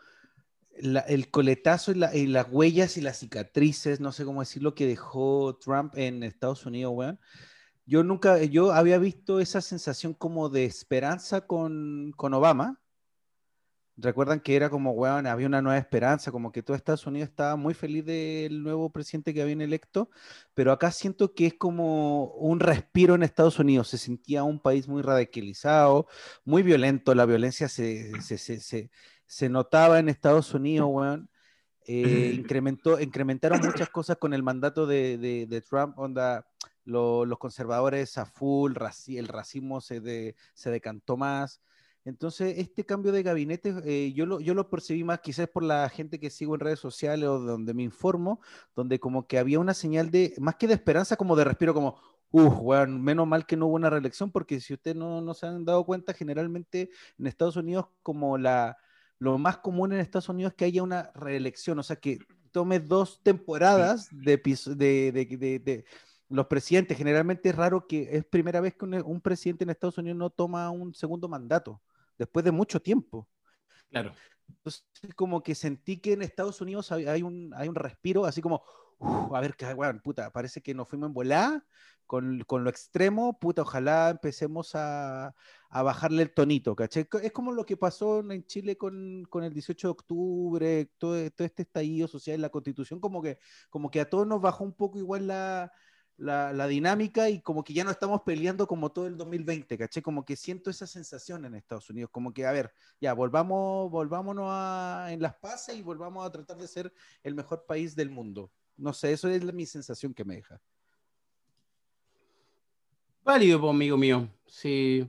la- 0.81 0.99
el 1.03 1.31
coletazo 1.31 1.93
y, 1.93 1.95
la- 1.95 2.17
y 2.17 2.27
las 2.27 2.49
huellas 2.51 2.97
y 2.97 3.03
las 3.03 3.19
cicatrices, 3.21 4.01
no 4.01 4.11
sé 4.11 4.25
cómo 4.25 4.41
decirlo, 4.41 4.75
que 4.75 4.89
dejó 4.89 5.57
Trump 5.61 5.93
en 5.97 6.25
Estados 6.25 6.67
Unidos, 6.67 6.93
weón. 6.97 7.21
Yo 7.89 8.05
nunca, 8.05 8.43
yo 8.45 8.73
había 8.73 8.99
visto 8.99 9.41
esa 9.41 9.63
sensación 9.63 10.13
como 10.13 10.51
de 10.51 10.67
esperanza 10.67 11.47
con, 11.47 12.13
con 12.17 12.35
Obama. 12.35 12.79
Recuerdan 13.97 14.41
que 14.41 14.55
era 14.57 14.69
como, 14.69 14.93
weón, 14.93 15.27
había 15.27 15.47
una 15.47 15.63
nueva 15.63 15.79
esperanza, 15.79 16.31
como 16.31 16.53
que 16.53 16.63
todo 16.63 16.77
Estados 16.77 17.07
Unidos 17.07 17.31
estaba 17.31 17.57
muy 17.57 17.73
feliz 17.73 18.05
del 18.05 18.63
nuevo 18.63 18.91
presidente 18.93 19.33
que 19.33 19.41
habían 19.41 19.63
electo, 19.63 20.11
pero 20.53 20.71
acá 20.71 20.91
siento 20.91 21.33
que 21.33 21.47
es 21.47 21.55
como 21.55 22.27
un 22.35 22.61
respiro 22.61 23.15
en 23.15 23.23
Estados 23.23 23.59
Unidos. 23.59 23.89
Se 23.89 23.97
sentía 23.97 24.45
un 24.45 24.61
país 24.61 24.87
muy 24.87 25.01
radicalizado, 25.01 26.09
muy 26.45 26.63
violento, 26.63 27.15
la 27.15 27.25
violencia 27.25 27.69
se, 27.71 28.21
se, 28.21 28.37
se, 28.37 28.61
se- 28.61 28.91
se 29.25 29.49
notaba 29.49 29.99
en 29.99 30.11
Estados 30.11 30.53
Unidos, 30.53 30.89
weón. 30.93 31.31
Eh, 31.87 32.33
incrementó, 32.39 33.01
incrementaron 33.01 33.61
muchas 33.63 33.89
cosas 33.89 34.19
con 34.19 34.35
el 34.35 34.43
mandato 34.43 34.87
de, 34.87 35.17
de- 35.17 35.47
de 35.47 35.61
Trump, 35.63 35.99
onda, 35.99 36.47
lo- 36.89 37.25
los 37.27 37.39
conservadores 37.39 38.17
a 38.19 38.25
full, 38.27 38.73
raci- 38.75 39.19
el 39.19 39.29
racismo 39.29 39.81
se, 39.81 40.01
de- 40.01 40.35
se 40.55 40.71
decantó 40.71 41.17
más. 41.17 41.61
Entonces, 42.05 42.57
este 42.59 42.87
cambio 42.87 43.13
de 43.13 43.23
gabinete, 43.23 43.75
eh, 43.85 44.13
yo, 44.15 44.25
lo, 44.25 44.41
yo 44.41 44.55
lo 44.55 44.71
percibí 44.71 45.05
más 45.05 45.21
quizás 45.21 45.47
por 45.49 45.63
la 45.63 45.87
gente 45.91 46.19
que 46.19 46.31
sigo 46.31 46.55
en 46.55 46.61
redes 46.61 46.79
sociales 46.79 47.29
o 47.29 47.39
donde 47.41 47.75
me 47.75 47.83
informo, 47.83 48.41
donde 48.75 48.99
como 48.99 49.27
que 49.27 49.39
había 49.39 49.59
una 49.61 49.75
señal 49.75 50.11
de, 50.11 50.35
más 50.39 50.57
que 50.57 50.67
de 50.67 50.75
esperanza, 50.75 51.17
como 51.17 51.37
de 51.37 51.45
respiro, 51.45 51.75
como, 51.75 51.97
uff, 52.31 52.55
bueno, 52.61 52.99
menos 52.99 53.27
mal 53.27 53.45
que 53.45 53.57
no 53.57 53.67
hubo 53.67 53.75
una 53.77 53.91
reelección, 53.91 54.31
porque 54.31 54.59
si 54.61 54.73
ustedes 54.73 54.97
no, 54.97 55.21
no 55.21 55.35
se 55.35 55.47
han 55.47 55.65
dado 55.67 55.85
cuenta, 55.85 56.15
generalmente 56.15 56.89
en 57.19 57.27
Estados 57.27 57.57
Unidos 57.57 57.87
como 58.03 58.39
la, 58.39 58.79
lo 59.19 59.37
más 59.37 59.59
común 59.59 59.93
en 59.93 60.01
Estados 60.01 60.31
Unidos 60.31 60.53
es 60.53 60.57
que 60.57 60.65
haya 60.65 60.83
una 60.83 61.11
reelección, 61.15 61.79
o 61.79 61.83
sea, 61.83 61.97
que 61.97 62.19
tome 62.53 62.81
dos 62.81 63.21
temporadas 63.23 64.09
de, 64.11 64.39
de, 64.39 65.13
de, 65.13 65.59
de 65.59 65.85
los 66.29 66.47
presidentes. 66.47 66.97
Generalmente 66.97 67.49
es 67.49 67.55
raro 67.55 67.87
que 67.87 68.17
es 68.17 68.25
primera 68.25 68.61
vez 68.61 68.75
que 68.75 68.85
un, 68.85 69.21
presidente 69.21 69.65
en 69.65 69.71
Estados 69.71 69.99
Unidos 69.99 70.19
no 70.19 70.31
toma 70.31 70.71
un 70.71 70.95
segundo 70.95 71.29
mandato, 71.29 71.81
después 72.17 72.45
de 72.45 72.53
mucho 72.53 72.81
tiempo. 72.81 73.29
Claro. 73.91 74.13
Entonces, 74.49 74.85
como 75.15 75.43
que 75.43 75.55
sentí 75.55 75.99
que 75.99 76.13
en 76.13 76.23
Estados 76.23 76.61
Unidos 76.61 76.91
hay, 76.93 77.23
un, 77.23 77.53
hay 77.55 77.69
un 77.69 77.75
respiro, 77.75 78.25
así 78.25 78.41
como, 78.41 78.63
a 79.01 79.41
ver, 79.41 79.55
que, 79.55 79.73
bueno, 79.75 80.01
puta, 80.03 80.31
parece 80.31 80.63
que 80.63 80.75
nos 80.75 80.89
fuimos 80.89 81.09
en 81.09 81.15
volá 81.15 81.67
con, 82.07 82.41
con, 82.47 82.65
lo 82.65 82.71
extremo, 82.71 83.39
puta, 83.39 83.63
ojalá 83.63 84.09
empecemos 84.09 84.75
a, 84.75 85.35
a, 85.69 85.83
bajarle 85.83 86.23
el 86.23 86.33
tonito, 86.33 86.75
¿caché? 86.75 87.07
Es 87.23 87.33
como 87.33 87.53
lo 87.53 87.67
que 87.67 87.77
pasó 87.77 88.21
en 88.31 88.47
Chile 88.47 88.79
con, 88.79 89.25
con 89.29 89.45
el 89.45 89.53
18 89.53 89.89
de 89.89 89.93
octubre, 89.93 90.91
todo, 90.97 91.31
todo 91.31 91.47
este 91.47 91.63
estallido 91.63 92.09
social, 92.09 92.41
la 92.41 92.49
constitución, 92.49 93.01
como 93.01 93.21
que, 93.21 93.39
como 93.69 93.91
que 93.91 94.01
a 94.01 94.09
todos 94.09 94.27
nos 94.27 94.41
bajó 94.41 94.65
un 94.65 94.73
poco 94.73 94.99
igual 94.99 95.27
la, 95.27 95.71
la, 96.19 96.67
dinámica 96.67 97.31
y 97.31 97.41
como 97.41 97.63
que 97.63 97.73
ya 97.73 97.85
no 97.85 97.91
estamos 97.91 98.23
peleando 98.23 98.67
como 98.67 98.91
todo 98.91 99.07
el 99.07 99.17
2020, 99.17 99.79
¿caché? 99.79 100.03
Como 100.03 100.25
que 100.25 100.37
siento 100.37 100.69
esa 100.69 100.87
sensación 100.87 101.45
en 101.45 101.55
Estados 101.55 101.89
Unidos, 101.91 102.11
como 102.13 102.35
que, 102.35 102.45
a 102.45 102.53
ver, 102.53 102.73
ya, 103.01 103.13
volvamos, 103.13 103.91
volvámonos 103.91 104.47
a, 104.49 105.09
en 105.11 105.23
las 105.23 105.35
paces 105.35 105.77
y 105.77 105.83
volvamos 105.83 106.27
a 106.27 106.31
tratar 106.31 106.57
de 106.57 106.67
ser 106.67 106.93
el 107.23 107.35
mejor 107.35 107.65
país 107.67 107.95
del 107.95 108.11
mundo. 108.11 108.51
No 108.77 108.93
sé, 108.93 109.13
eso 109.13 109.29
es 109.29 109.43
mi 109.55 109.67
sensación 109.67 110.13
que 110.13 110.25
me 110.25 110.37
deja. 110.37 110.61
Válido, 113.25 113.69
amigo 113.69 113.97
mío. 113.97 114.29
Sí. 114.47 115.09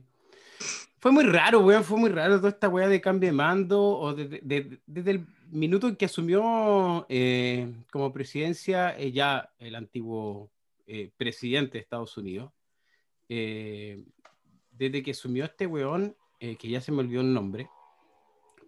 Fue 0.98 1.10
muy 1.10 1.24
raro, 1.24 1.60
weón, 1.60 1.82
fue 1.82 1.98
muy 1.98 2.10
raro 2.10 2.36
toda 2.36 2.50
esta 2.50 2.68
weá 2.68 2.86
de 2.86 3.00
cambio 3.00 3.30
de 3.30 3.32
mando, 3.32 3.80
o 3.82 4.14
desde 4.14 5.10
el 5.10 5.26
minuto 5.50 5.88
en 5.88 5.96
que 5.96 6.04
asumió 6.04 7.06
eh, 7.08 7.72
como 7.90 8.12
presidencia 8.12 8.96
eh, 8.98 9.10
ya 9.10 9.50
el 9.58 9.74
antiguo 9.74 10.50
eh, 10.92 11.08
presidente 11.16 11.74
de 11.74 11.82
Estados 11.82 12.16
Unidos, 12.16 12.50
eh, 13.28 14.02
desde 14.72 15.04
que 15.04 15.12
asumió 15.12 15.44
este 15.44 15.64
weón, 15.68 16.16
eh, 16.40 16.56
que 16.56 16.68
ya 16.68 16.80
se 16.80 16.90
me 16.90 16.98
olvidó 16.98 17.20
el 17.20 17.32
nombre, 17.32 17.70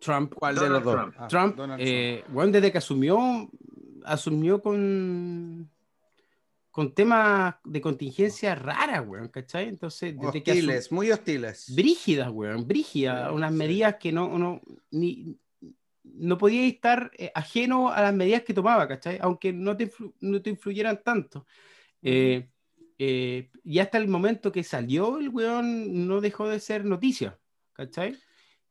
Trump. 0.00 0.33
¿Cuál 0.33 0.55
de 0.55 0.69
los 0.69 0.85
dos? 0.85 1.11
Trump, 1.29 1.59
ah, 1.59 1.76
weón, 2.31 2.52
desde 2.52 2.71
que 2.71 2.79
asumió, 2.79 3.50
asumió 4.05 4.62
con 4.62 5.69
con 6.71 6.95
temas 6.95 7.57
de 7.64 7.81
contingencia 7.81 8.55
raras, 8.55 9.05
weón, 9.05 9.26
¿cachai? 9.26 9.67
Entonces, 9.67 10.14
desde 10.17 10.38
hostiles, 10.38 10.93
muy 10.93 11.11
hostiles. 11.11 11.75
Brígidas, 11.75 12.31
weón, 12.31 12.69
brígidas, 12.69 13.33
unas 13.33 13.50
medidas 13.50 13.97
que 13.97 14.12
no, 14.12 14.38
no, 14.38 14.61
ni, 14.93 15.37
no 16.05 16.38
podía 16.38 16.69
estar 16.69 17.11
ajeno 17.35 17.88
a 17.91 18.00
las 18.00 18.14
medidas 18.14 18.43
que 18.43 18.55
tomaba, 18.55 18.87
¿cachai? 18.87 19.19
Aunque 19.21 19.52
no 19.52 19.76
te, 19.76 19.91
no 20.21 20.41
te 20.41 20.50
influyeran 20.50 21.02
tanto. 21.02 21.47
Eh, 22.02 22.49
eh, 22.99 23.50
y 23.64 23.78
hasta 23.78 23.99
el 23.99 24.09
momento 24.09 24.52
que 24.52 24.64
salió 24.64 25.18
el 25.18 25.28
weón 25.28 26.06
no 26.06 26.21
dejó 26.21 26.49
de 26.49 26.61
ser 26.61 26.85
noticia, 26.85 27.38
¿cachai? 27.73 28.16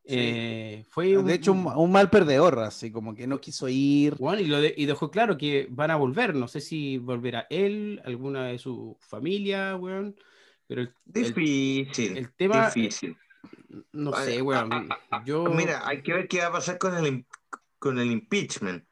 Eh, 0.04 0.84
fue 0.88 1.16
de 1.22 1.34
hecho 1.34 1.52
un, 1.52 1.92
mal 1.92 2.10
perdedor, 2.10 2.58
así 2.58 2.90
como 2.90 3.14
que 3.14 3.26
no 3.26 3.40
quiso 3.40 3.68
ir. 3.68 4.16
Bueno, 4.16 4.40
y, 4.40 4.86
dejó 4.86 5.10
claro 5.10 5.38
que 5.38 5.68
van 5.70 5.90
a 5.90 5.96
volver, 5.96 6.34
no 6.34 6.48
sé 6.48 6.60
si 6.60 6.98
volverá 6.98 7.46
él, 7.50 8.02
alguna 8.04 8.46
de 8.46 8.58
su 8.58 8.96
familia, 9.00 9.76
weón, 9.76 10.16
pero 10.66 10.82
el, 10.82 10.94
difícil, 11.04 12.16
el, 12.16 12.32
tema, 12.34 12.70
difícil. 12.70 13.16
No 13.92 14.12
sé, 14.12 14.42
weón. 14.42 14.88
Yo... 15.24 15.44
Mira, 15.44 15.86
hay 15.86 16.02
que 16.02 16.12
ver 16.12 16.28
qué 16.28 16.40
va 16.40 16.46
a 16.46 16.52
pasar 16.52 16.78
con 16.78 16.96
el, 16.96 17.24
con 17.78 17.98
el 17.98 18.10
impeachment 18.10 18.84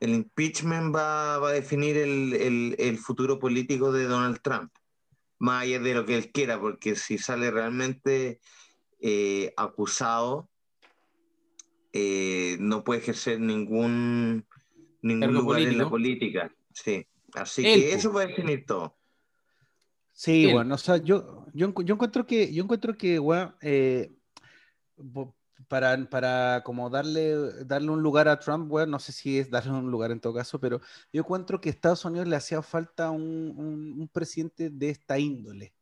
el 0.00 0.14
impeachment 0.14 0.94
va, 0.94 1.36
a 1.36 1.52
definir 1.52 1.96
el, 1.96 2.98
futuro 2.98 3.38
político 3.38 3.92
de 3.92 4.04
Donald 4.04 4.40
Trump, 4.42 4.72
más 5.38 5.62
allá 5.62 5.78
de 5.78 5.94
lo 5.94 6.06
que 6.06 6.16
él 6.16 6.32
quiera, 6.32 6.58
porque 6.58 6.96
si 6.96 7.18
sale 7.18 7.50
realmente 7.50 8.40
eh, 9.00 9.52
acusado, 9.56 10.48
eh, 11.92 12.56
no 12.60 12.82
puede 12.82 13.00
ejercer 13.00 13.40
ningún, 13.40 14.46
ningún 15.02 15.34
lugar 15.34 15.60
en 15.60 15.78
la 15.78 15.88
política. 15.88 16.50
Sí. 16.72 17.06
Así 17.34 17.62
que 17.62 17.92
eso 17.92 18.12
va 18.12 18.22
a 18.22 18.26
definir 18.26 18.64
todo. 18.66 18.96
Sí, 20.12 20.52
bueno, 20.52 20.74
o 20.74 20.78
sea, 20.78 20.96
yo, 20.96 21.46
yo, 21.54 21.72
yo 21.82 21.94
encuentro 21.94 22.26
que, 22.26 22.52
yo 22.52 22.64
encuentro 22.64 22.96
que, 22.96 23.18
bueno, 23.18 23.54
eh, 23.62 24.12
para, 25.70 25.96
para 26.10 26.62
como 26.64 26.90
darle, 26.90 27.64
darle 27.64 27.90
un 27.90 28.02
lugar 28.02 28.26
a 28.26 28.40
Trump, 28.40 28.68
bueno, 28.68 28.90
no 28.90 28.98
sé 28.98 29.12
si 29.12 29.38
es 29.38 29.50
darle 29.50 29.70
un 29.70 29.88
lugar 29.88 30.10
en 30.10 30.18
todo 30.18 30.34
caso, 30.34 30.58
pero 30.58 30.80
yo 31.12 31.20
encuentro 31.20 31.60
que 31.60 31.68
a 31.68 31.72
Estados 31.72 32.04
Unidos 32.04 32.26
le 32.26 32.34
hacía 32.34 32.60
falta 32.60 33.12
un, 33.12 33.54
un, 33.56 34.08
presidente 34.08 34.68
de 34.68 34.90
esta 34.90 35.16
índole. 35.16 35.72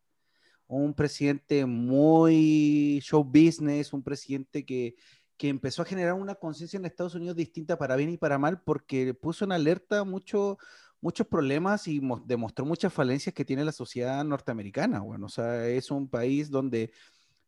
Un 0.67 0.93
presidente 0.93 1.65
muy 1.65 3.01
show 3.03 3.25
business, 3.25 3.95
un 3.95 4.03
presidente 4.03 4.67
que, 4.67 4.95
que 5.39 5.49
empezó 5.49 5.81
a 5.81 5.87
generar 5.87 6.13
una 6.13 6.35
conciencia 6.35 6.77
en 6.77 6.85
Estados 6.85 7.15
Unidos 7.15 7.37
distinta 7.37 7.79
para 7.79 7.97
bien 7.97 8.11
y 8.11 8.19
para 8.19 8.37
mal, 8.37 8.61
porque 8.61 9.15
puso 9.15 9.47
en 9.47 9.53
alerta 9.53 10.05
mucho, 10.05 10.59
muchos 11.01 11.27
problemas 11.27 11.89
y 11.89 12.03
demostró 12.27 12.67
muchas 12.67 12.93
falencias 12.93 13.35
que 13.35 13.47
tiene 13.47 13.65
la 13.65 13.73
sociedad 13.73 14.23
norteamericana. 14.23 15.01
Bueno, 15.01 15.27
o 15.27 15.31
sea, 15.31 15.67
es 15.67 15.91
un 15.91 16.11
país 16.11 16.51
donde 16.51 16.93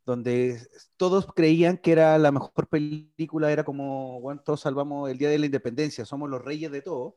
donde 0.04 0.60
todos 0.96 1.26
creían 1.34 1.78
que 1.78 1.92
era 1.92 2.18
la 2.18 2.32
mejor 2.32 2.68
película, 2.68 3.52
era 3.52 3.64
como, 3.64 4.20
bueno, 4.20 4.40
todos 4.44 4.60
salvamos 4.60 5.10
el 5.10 5.18
Día 5.18 5.28
de 5.28 5.38
la 5.38 5.46
Independencia, 5.46 6.04
somos 6.04 6.28
los 6.28 6.42
reyes 6.42 6.70
de 6.70 6.82
todo. 6.82 7.16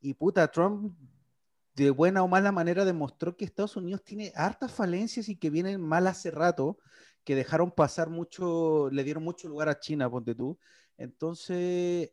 Y 0.00 0.14
puta, 0.14 0.48
Trump 0.50 0.94
de 1.74 1.90
buena 1.90 2.22
o 2.22 2.28
mala 2.28 2.52
manera 2.52 2.84
demostró 2.84 3.36
que 3.36 3.44
Estados 3.44 3.76
Unidos 3.76 4.04
tiene 4.04 4.32
hartas 4.34 4.72
falencias 4.72 5.28
y 5.28 5.36
que 5.36 5.50
vienen 5.50 5.80
mal 5.80 6.06
hace 6.06 6.30
rato, 6.30 6.78
que 7.24 7.34
dejaron 7.34 7.70
pasar 7.70 8.10
mucho, 8.10 8.90
le 8.90 9.04
dieron 9.04 9.24
mucho 9.24 9.48
lugar 9.48 9.68
a 9.68 9.78
China, 9.80 10.10
ponte 10.10 10.34
tú. 10.34 10.58
Entonces, 10.98 12.10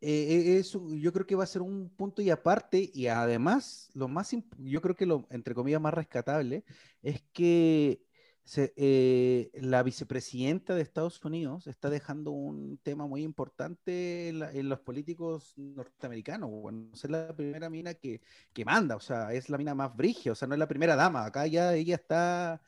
eh, 0.00 0.58
eso 0.58 0.94
yo 0.94 1.12
creo 1.12 1.26
que 1.26 1.34
va 1.34 1.42
a 1.44 1.46
ser 1.46 1.62
un 1.62 1.90
punto 1.90 2.22
y 2.22 2.30
aparte, 2.30 2.90
y 2.94 3.08
además, 3.08 3.90
lo 3.94 4.06
más, 4.06 4.30
yo 4.58 4.80
creo 4.80 4.94
que 4.94 5.06
lo, 5.06 5.26
entre 5.30 5.54
comillas, 5.54 5.80
más 5.80 5.94
rescatable 5.94 6.64
es 7.02 7.22
que 7.32 8.07
eh, 8.56 9.50
la 9.54 9.82
vicepresidenta 9.82 10.74
de 10.74 10.82
Estados 10.82 11.22
Unidos 11.24 11.66
está 11.66 11.90
dejando 11.90 12.30
un 12.30 12.78
tema 12.78 13.06
muy 13.06 13.22
importante 13.22 14.28
en, 14.28 14.68
los 14.68 14.80
políticos 14.80 15.52
norteamericanos. 15.56 16.50
Bueno, 16.50 16.88
es 16.94 17.04
la 17.10 17.34
primera 17.34 17.68
mina 17.68 17.94
que, 17.94 18.22
que, 18.52 18.64
manda, 18.64 18.96
o 18.96 19.00
sea, 19.00 19.32
es 19.34 19.50
la 19.50 19.58
mina 19.58 19.74
más 19.74 19.94
brigia, 19.94 20.32
o 20.32 20.34
sea, 20.34 20.48
no 20.48 20.54
es 20.54 20.58
la 20.58 20.68
primera 20.68 20.96
dama. 20.96 21.24
Acá 21.26 21.46
ya 21.46 21.74
ella 21.74 21.96
está, 21.96 22.62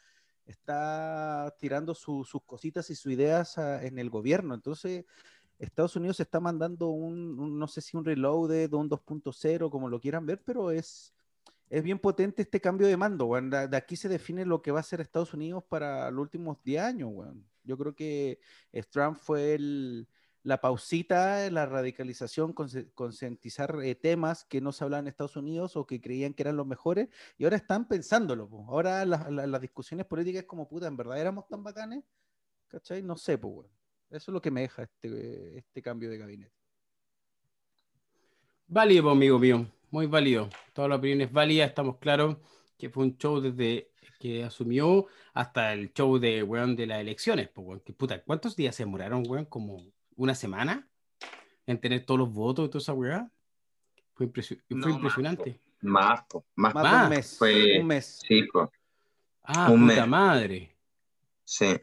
está 0.47 1.55
tirando 1.59 1.95
sus 1.95 2.31
cositas 2.45 2.91
y 2.91 2.95
sus 2.95 3.13
ideas 3.13 3.57
en 3.57 3.99
el 3.99 4.11
gobierno. 4.11 4.55
Entonces, 4.55 5.05
Estados 5.59 5.97
Unidos 5.97 6.21
está 6.21 6.41
mandando 6.41 6.89
un, 6.89 7.59
no 7.59 7.69
sé 7.69 7.81
si 7.81 7.97
un 7.97 8.05
reload 8.05 8.69
de 8.69 8.77
un 8.77 8.89
2.0, 8.91 9.71
como 9.71 9.89
lo 9.89 10.01
quieran 10.01 10.27
ver, 10.27 10.43
pero 10.45 10.71
es 10.71 11.15
es 11.71 11.85
bien 11.85 12.01
potente 12.01 12.43
este 12.43 12.61
cambio 12.61 12.89
de 12.89 12.97
mando, 12.97 13.31
De 13.41 13.77
aquí 13.77 13.95
se 13.97 14.09
define 14.09 14.45
lo 14.45 14.61
que 14.61 14.73
va 14.73 14.81
a 14.81 14.83
ser 14.83 15.01
Estados 15.01 15.33
Unidos 15.33 15.63
para 15.69 16.11
los 16.11 16.21
últimos 16.21 16.63
10 16.65 16.83
años, 16.83 17.13
Yo 17.63 17.79
creo 17.79 17.95
que 17.95 18.41
Trump 18.91 19.17
fue 19.17 19.57
la 20.43 20.61
pausita, 20.61 21.49
la 21.51 21.67
radicalización, 21.67 22.55
concientizar 22.95 23.79
eh, 23.85 23.95
temas 23.95 24.45
que 24.45 24.61
no 24.61 24.73
se 24.73 24.83
hablaban 24.83 25.05
en 25.05 25.11
Estados 25.11 25.37
Unidos 25.37 25.77
o 25.77 25.87
que 25.87 26.01
creían 26.01 26.35
que 26.35 26.43
eran 26.43 26.57
los 26.57 26.67
mejores 26.67 27.09
y 27.39 27.45
ahora 27.45 27.57
están 27.57 27.87
pensándolo. 27.87 28.49
Ahora 28.67 29.05
las 29.05 29.61
discusiones 29.61 30.07
políticas 30.07 30.45
como 30.45 30.67
puta, 30.67 30.89
¿en 30.89 30.97
verdad 30.97 31.21
éramos 31.21 31.47
tan 31.47 31.63
bacanes? 31.63 32.03
¿Cachai? 32.67 33.03
No 33.03 33.17
sé, 33.17 33.39
pues, 33.39 33.69
Eso 34.11 34.31
es 34.31 34.35
lo 34.35 34.43
que 34.43 34.51
me 34.51 34.63
deja 34.63 34.83
este, 34.83 35.59
este 35.59 35.83
cambio 35.83 36.11
de 36.11 36.19
gabinete. 36.19 36.55
Válido, 38.67 39.11
amigo 39.11 39.39
mío 39.39 39.80
muy 39.91 40.07
válido. 40.07 40.49
Toda 40.73 40.89
la 40.89 40.97
opinión 40.97 41.21
es 41.21 41.33
válida, 41.33 41.65
estamos 41.65 41.99
claros 41.99 42.37
que 42.79 42.89
fue 42.89 43.05
un 43.05 43.19
show 43.19 43.41
desde 43.41 43.91
que 44.19 44.45
asumió 44.45 45.07
hasta 45.35 45.73
el 45.73 45.93
show 45.93 46.19
de, 46.19 46.43
weón, 46.43 46.77
de 46.77 46.87
las 46.87 47.01
elecciones. 47.01 47.49
Pues, 47.49 47.83
que, 47.83 47.93
puta, 47.93 48.23
¿Cuántos 48.23 48.57
días 48.57 48.75
se 48.75 48.85
demoraron, 48.85 49.23
weón? 49.27 49.45
¿Como 49.45 49.83
una 50.17 50.35
semana? 50.35 50.89
En 51.67 51.81
tener 51.81 52.05
todos 52.05 52.21
los 52.21 52.33
votos 52.33 52.67
y 52.67 52.71
toda 52.71 52.83
esa 52.83 52.93
weá. 52.95 53.31
Fue, 54.15 54.27
impresionante. 54.27 55.61
Más, 55.81 56.21
más, 56.55 56.75
más, 56.75 57.05
un 57.05 57.11
mes. 57.11 57.39
Fue, 57.39 57.81
un 57.81 57.87
mes. 57.87 58.21
Sí, 58.27 58.47
Ah, 59.43 59.67
puta 59.69 60.07
madre. 60.07 60.77
Sí. 61.45 61.81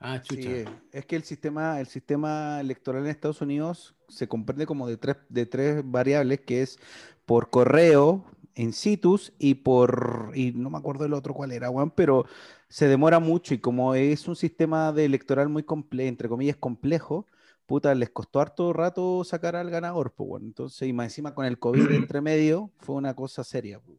Ah, 0.00 0.20
chucha. 0.22 0.42
Sí, 0.42 0.64
es 0.92 1.04
que 1.04 1.16
el 1.16 1.22
sistema, 1.24 1.78
el 1.78 1.86
sistema 1.86 2.58
electoral 2.58 3.04
en 3.04 3.10
Estados 3.10 3.42
Unidos 3.42 3.94
se 4.08 4.26
comprende 4.26 4.64
como 4.66 4.88
de 4.88 4.96
tres, 4.96 5.18
de 5.28 5.44
tres 5.44 5.82
variables, 5.84 6.40
que 6.40 6.62
es 6.62 6.78
por 7.26 7.50
correo, 7.50 8.24
in 8.54 8.72
situs 8.72 9.32
y 9.38 9.54
por, 9.54 10.32
y 10.34 10.52
no 10.52 10.70
me 10.70 10.78
acuerdo 10.78 11.04
el 11.04 11.12
otro 11.12 11.34
cuál 11.34 11.52
era, 11.52 11.68
Juan, 11.68 11.90
pero 11.90 12.24
se 12.68 12.88
demora 12.88 13.18
mucho 13.20 13.52
y 13.52 13.58
como 13.58 13.94
es 13.94 14.26
un 14.26 14.36
sistema 14.36 14.90
de 14.92 15.04
electoral 15.04 15.50
muy 15.50 15.64
complejo, 15.64 16.08
entre 16.08 16.28
comillas, 16.28 16.56
complejo, 16.56 17.26
puta, 17.66 17.94
les 17.94 18.10
costó 18.10 18.40
harto 18.40 18.72
rato 18.72 19.22
sacar 19.22 19.54
al 19.54 19.70
ganador, 19.70 20.12
pues 20.14 20.28
bueno, 20.28 20.46
entonces, 20.46 20.88
y 20.88 20.92
más 20.94 21.06
encima 21.06 21.34
con 21.34 21.44
el 21.44 21.58
COVID 21.58 21.90
entre 21.92 22.22
medio, 22.22 22.70
fue 22.78 22.94
una 22.96 23.14
cosa 23.14 23.44
seria. 23.44 23.80
pues. 23.80 23.98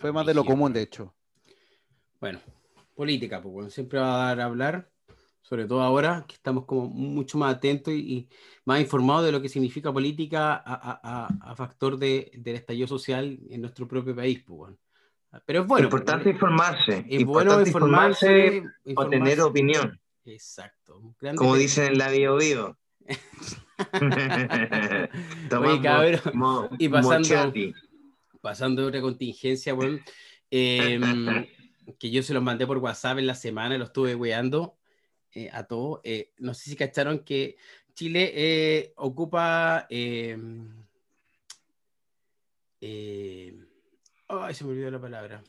Fue 0.00 0.12
más 0.12 0.26
de 0.26 0.34
lo 0.34 0.44
común, 0.44 0.72
de 0.72 0.82
hecho. 0.82 1.14
Bueno, 2.20 2.40
política, 2.94 3.42
pues 3.42 3.52
bueno, 3.52 3.70
siempre 3.70 3.98
va 3.98 4.14
a 4.14 4.26
dar 4.28 4.40
a 4.40 4.44
hablar, 4.46 4.90
sobre 5.42 5.66
todo 5.66 5.82
ahora 5.82 6.24
que 6.26 6.34
estamos 6.34 6.64
como 6.64 6.88
mucho 6.88 7.36
más 7.38 7.54
atentos 7.54 7.92
y, 7.92 7.98
y 7.98 8.28
más 8.64 8.80
informados 8.80 9.26
de 9.26 9.32
lo 9.32 9.42
que 9.42 9.48
significa 9.48 9.92
política 9.92 10.54
a, 10.54 10.62
a- 10.64 11.28
a- 11.50 11.56
factor 11.56 11.98
de, 11.98 12.30
del 12.36 12.56
estallido 12.56 12.86
social 12.88 13.38
en 13.50 13.60
nuestro 13.60 13.86
propio 13.86 14.14
país, 14.16 14.42
pues 14.46 14.56
bueno. 14.56 14.78
Pero 15.46 15.62
es 15.62 15.66
bueno, 15.66 15.88
pues, 15.90 16.00
importante 16.02 16.30
informarse. 16.30 17.04
es 17.08 17.24
bueno 17.24 17.60
importante 17.60 17.70
informarse, 17.70 18.62
o 18.94 19.08
tener 19.08 19.38
informarse. 19.38 19.42
opinión, 19.42 20.00
Exacto. 20.26 21.14
Grande 21.20 21.36
como 21.38 21.56
dicen 21.56 21.92
en 21.92 21.98
la 21.98 22.08
bio 22.10 22.36
bio. 22.36 22.78
Oye, 25.60 25.80
cabrón, 25.82 26.20
mo- 26.34 26.68
y 26.78 26.88
pasando- 26.88 27.18
mochati. 27.18 27.74
pasando 28.40 28.82
de 28.82 28.88
otra 28.88 29.00
contingencia, 29.00 29.74
weón, 29.74 30.00
em, 30.50 31.46
que 31.98 32.10
yo 32.10 32.22
se 32.22 32.34
los 32.34 32.42
mandé 32.42 32.66
por 32.66 32.78
WhatsApp 32.78 33.18
en 33.18 33.26
la 33.26 33.34
semana, 33.34 33.78
lo 33.78 33.84
estuve 33.84 34.14
weando 34.14 34.76
eh, 35.32 35.50
a 35.52 35.64
todos. 35.64 36.00
Eh, 36.04 36.32
no 36.38 36.54
sé 36.54 36.70
si 36.70 36.76
cacharon 36.76 37.20
que 37.20 37.56
Chile 37.94 38.32
eh, 38.34 38.92
ocupa. 38.96 39.86
em, 39.90 40.68
eh, 42.80 43.54
ay, 44.28 44.54
se 44.54 44.64
me 44.64 44.70
olvidó 44.70 44.90
la 44.90 45.00
palabra. 45.00 45.42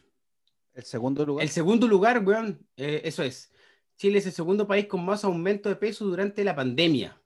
El 0.74 0.84
segundo 0.84 1.25
lugar. 1.25 1.44
El 1.44 1.50
segundo 1.50 1.88
lugar, 1.88 2.24
weón, 2.25 2.65
eh, 2.77 3.01
eso 3.06 3.24
es. 3.24 3.51
Chile 3.98 4.20
es 4.20 4.25
el 4.25 4.34
segundo 4.34 4.68
país 4.68 4.88
con 4.88 5.06
más 5.06 5.24
aumento 5.24 5.70
de 5.70 5.75
peso 5.77 6.06
durante 6.06 6.44
la 6.44 6.56
pandemia. 6.56 7.20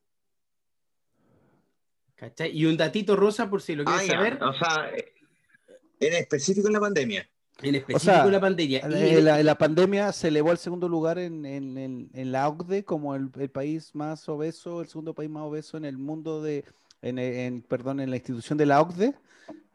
¿Cachai? 2.15 2.55
Y 2.55 2.65
un 2.65 2.77
datito 2.77 3.15
rosa, 3.15 3.49
por 3.49 3.61
si 3.61 3.75
lo 3.75 3.83
Ah, 3.87 3.97
quieres 3.97 4.07
ya, 4.07 4.15
saber, 4.15 4.43
O 4.43 4.53
sea, 4.53 4.91
en 5.99 6.13
específico 6.13 6.67
en 6.67 6.73
la 6.73 6.79
pandemia. 6.79 7.29
En 7.61 7.75
específico 7.75 7.99
sea, 8.13 8.25
la 8.25 8.39
pandemia. 8.39 8.79
En 8.83 9.25
la, 9.25 9.39
en 9.39 9.45
la 9.45 9.57
pandemia 9.57 10.11
se 10.11 10.29
elevó 10.29 10.51
al 10.51 10.57
segundo 10.57 10.87
lugar 10.87 11.17
en, 11.19 11.45
en- 11.45 11.77
en- 11.77 12.09
en 12.13 12.31
la 12.31 12.47
OCDE 12.47 12.83
como 12.85 13.15
el, 13.15 13.29
el 13.39 13.49
país 13.49 13.93
más 13.95 14.27
obeso, 14.29 14.81
el 14.81 14.87
segundo 14.87 15.13
país 15.13 15.29
más 15.29 15.43
obeso 15.43 15.77
en 15.77 15.85
el 15.85 15.97
mundo 15.97 16.41
de, 16.41 16.63
en, 17.01 17.19
en- 17.19 17.61
perdón, 17.61 17.99
en 17.99 18.09
la 18.09 18.15
institución 18.17 18.57
de 18.57 18.65
la 18.65 18.81
OCDE. 18.81 19.13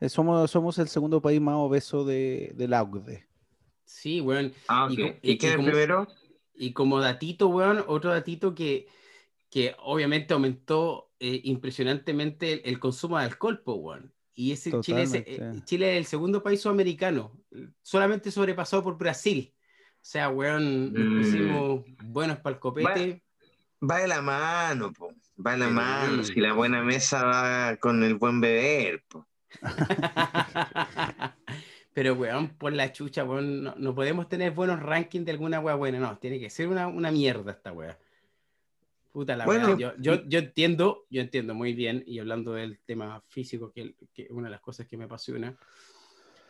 Eh, 0.00 0.08
somos, 0.08 0.50
somos 0.50 0.78
el 0.78 0.88
segundo 0.88 1.20
país 1.20 1.40
más 1.40 1.56
obeso 1.56 2.04
de, 2.04 2.52
de 2.56 2.68
la 2.68 2.82
OCDE. 2.82 3.26
Sí, 3.84 4.20
weón. 4.20 4.52
Ah, 4.68 4.88
Y 4.90 4.94
ok. 5.02 5.08
co- 5.12 5.18
¿Y, 5.22 5.30
y- 5.32 5.38
y 5.40 5.46
es 5.46 5.56
como- 5.56 5.68
primero? 5.68 6.08
Y 6.56 6.72
como 6.72 7.00
datito, 7.00 7.48
weón, 7.48 7.84
otro 7.88 8.10
datito 8.10 8.54
que, 8.54 8.86
que 9.50 9.74
obviamente 9.82 10.34
aumentó 10.34 11.10
eh, 11.18 11.40
impresionantemente 11.44 12.52
el, 12.52 12.60
el 12.64 12.78
consumo 12.78 13.18
de 13.18 13.24
alcohol, 13.24 13.60
po, 13.64 13.74
weón. 13.74 14.12
Y 14.34 14.52
ese 14.52 14.80
Chile 14.80 15.02
es, 15.02 15.14
eh. 15.14 15.52
Chile 15.64 15.92
es 15.92 15.98
el 15.98 16.04
segundo 16.06 16.42
país 16.42 16.60
sudamericano, 16.60 17.32
solamente 17.82 18.30
sobrepasado 18.30 18.82
por 18.82 18.98
Brasil. 18.98 19.54
O 19.56 20.06
sea, 20.06 20.28
weón, 20.28 20.92
nos 20.92 21.04
Mm. 21.04 21.18
pusimos 21.18 21.84
buenos 22.04 22.38
para 22.40 22.54
el 22.54 22.60
copete. 22.60 23.22
Va 23.88 23.98
de 23.98 24.08
la 24.08 24.20
mano, 24.22 24.92
po. 24.92 25.12
Va 25.44 25.52
de 25.52 25.58
la 25.58 25.68
mano. 25.68 26.24
Si 26.24 26.40
la 26.40 26.52
buena 26.52 26.82
mesa 26.82 27.24
va 27.24 27.76
con 27.76 28.02
el 28.02 28.16
buen 28.16 28.40
beber, 28.40 29.02
po. 29.08 29.26
Pero, 31.92 32.14
weón, 32.14 32.48
por 32.58 32.72
la 32.72 32.92
chucha, 32.92 33.22
weón, 33.24 33.62
no, 33.62 33.74
no 33.78 33.94
podemos 33.94 34.28
tener 34.28 34.52
buenos 34.52 34.80
rankings 34.82 35.24
de 35.26 35.30
alguna 35.32 35.60
weá 35.60 35.76
buena, 35.76 36.00
no, 36.00 36.18
tiene 36.18 36.40
que 36.40 36.50
ser 36.50 36.66
una, 36.68 36.88
una 36.88 37.12
mierda 37.12 37.52
esta 37.52 37.72
weá. 37.72 37.96
Puta 39.14 39.36
la 39.36 39.44
Bueno. 39.44 39.78
Yo, 39.78 39.92
yo, 39.96 40.24
yo 40.26 40.40
entiendo, 40.40 41.06
yo 41.08 41.20
entiendo 41.20 41.54
muy 41.54 41.72
bien, 41.72 42.02
y 42.04 42.18
hablando 42.18 42.54
del 42.54 42.80
tema 42.80 43.22
físico, 43.28 43.70
que, 43.70 43.94
es 44.12 44.28
una 44.28 44.48
de 44.48 44.50
las 44.50 44.60
cosas 44.60 44.88
que 44.88 44.96
me 44.96 45.04
apasiona, 45.04 45.56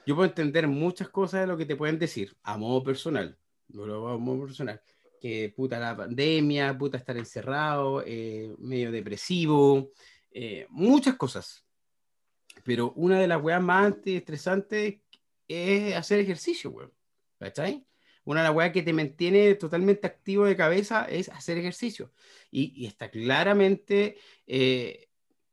yo 0.07 0.14
puedo 0.14 0.27
entender 0.27 0.66
muchas 0.66 1.11
cosas 1.11 1.42
de 1.42 1.46
lo 1.46 1.59
que 1.59 1.66
te 1.66 1.77
pueden 1.77 1.98
decir, 1.98 2.35
a 2.42 2.57
modo 2.57 2.83
personal, 2.83 3.37
a 3.68 4.16
modo 4.16 4.46
personal, 4.46 4.81
que 5.20 5.53
puta 5.55 5.79
la 5.79 5.94
pandemia, 5.94 6.79
puta 6.79 6.96
estar 6.96 7.18
encerrado, 7.18 8.03
eh, 8.07 8.55
medio 8.57 8.90
depresivo, 8.90 9.90
eh, 10.31 10.66
muchas 10.70 11.16
cosas. 11.16 11.66
Pero 12.64 12.92
una 12.92 13.20
de 13.20 13.29
las 13.29 13.42
weas 13.42 13.62
más 13.62 13.94
estresantes 14.07 15.00
es 15.46 15.94
hacer 15.94 16.18
ejercicio, 16.20 16.70
weón. 16.70 16.94
¿Cachai? 17.38 17.85
Una 18.24 18.40
de 18.40 18.48
las 18.48 18.56
weas 18.56 18.72
que 18.72 18.82
te 18.82 18.92
mantiene 18.92 19.54
totalmente 19.54 20.06
activo 20.06 20.44
de 20.44 20.56
cabeza 20.56 21.04
es 21.04 21.28
hacer 21.28 21.58
ejercicio. 21.58 22.12
Y, 22.50 22.72
y 22.74 22.87
está 22.87 23.10
claramente 23.10 24.16
eh, 24.46 25.08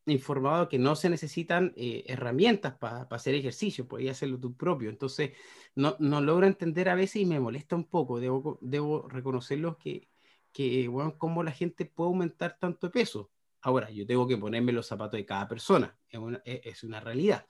informado 0.06 0.70
que 0.70 0.80
no 0.80 0.96
se 0.96 1.10
necesitan 1.10 1.74
eh, 1.76 2.04
herramientas 2.08 2.76
para 2.76 3.02
hacer 3.04 3.36
ejercicio, 3.36 3.88
podías 3.88 4.18
hacerlo 4.18 4.40
tú 4.40 4.56
propio. 4.56 4.90
Entonces, 4.90 5.32
no, 5.76 5.96
no 6.00 6.22
logro 6.22 6.48
entender 6.48 6.90
a 6.90 6.96
veces 6.96 7.18
y 7.18 7.26
me 7.26 7.40
molesta 7.40 7.76
un 7.76 7.86
poco. 7.86 8.20
Debo, 8.20 8.58
debo 8.62 9.08
reconocerlo 9.08 9.78
que, 9.78 10.10
que 10.52 10.88
bueno, 10.88 11.18
cómo 11.18 11.44
la 11.44 11.52
gente 11.52 11.86
puede 11.86 12.10
aumentar 12.10 12.58
tanto 12.60 12.88
de 12.88 12.92
peso. 12.92 13.32
Ahora, 13.62 13.92
yo 13.92 14.08
tengo 14.08 14.28
que 14.28 14.38
ponerme 14.38 14.72
los 14.72 14.88
zapatos 14.88 15.18
de 15.18 15.26
cada 15.26 15.48
persona, 15.48 15.96
es 16.10 16.20
una, 16.20 16.42
es 16.46 16.84
una 16.84 17.00
realidad. 17.00 17.46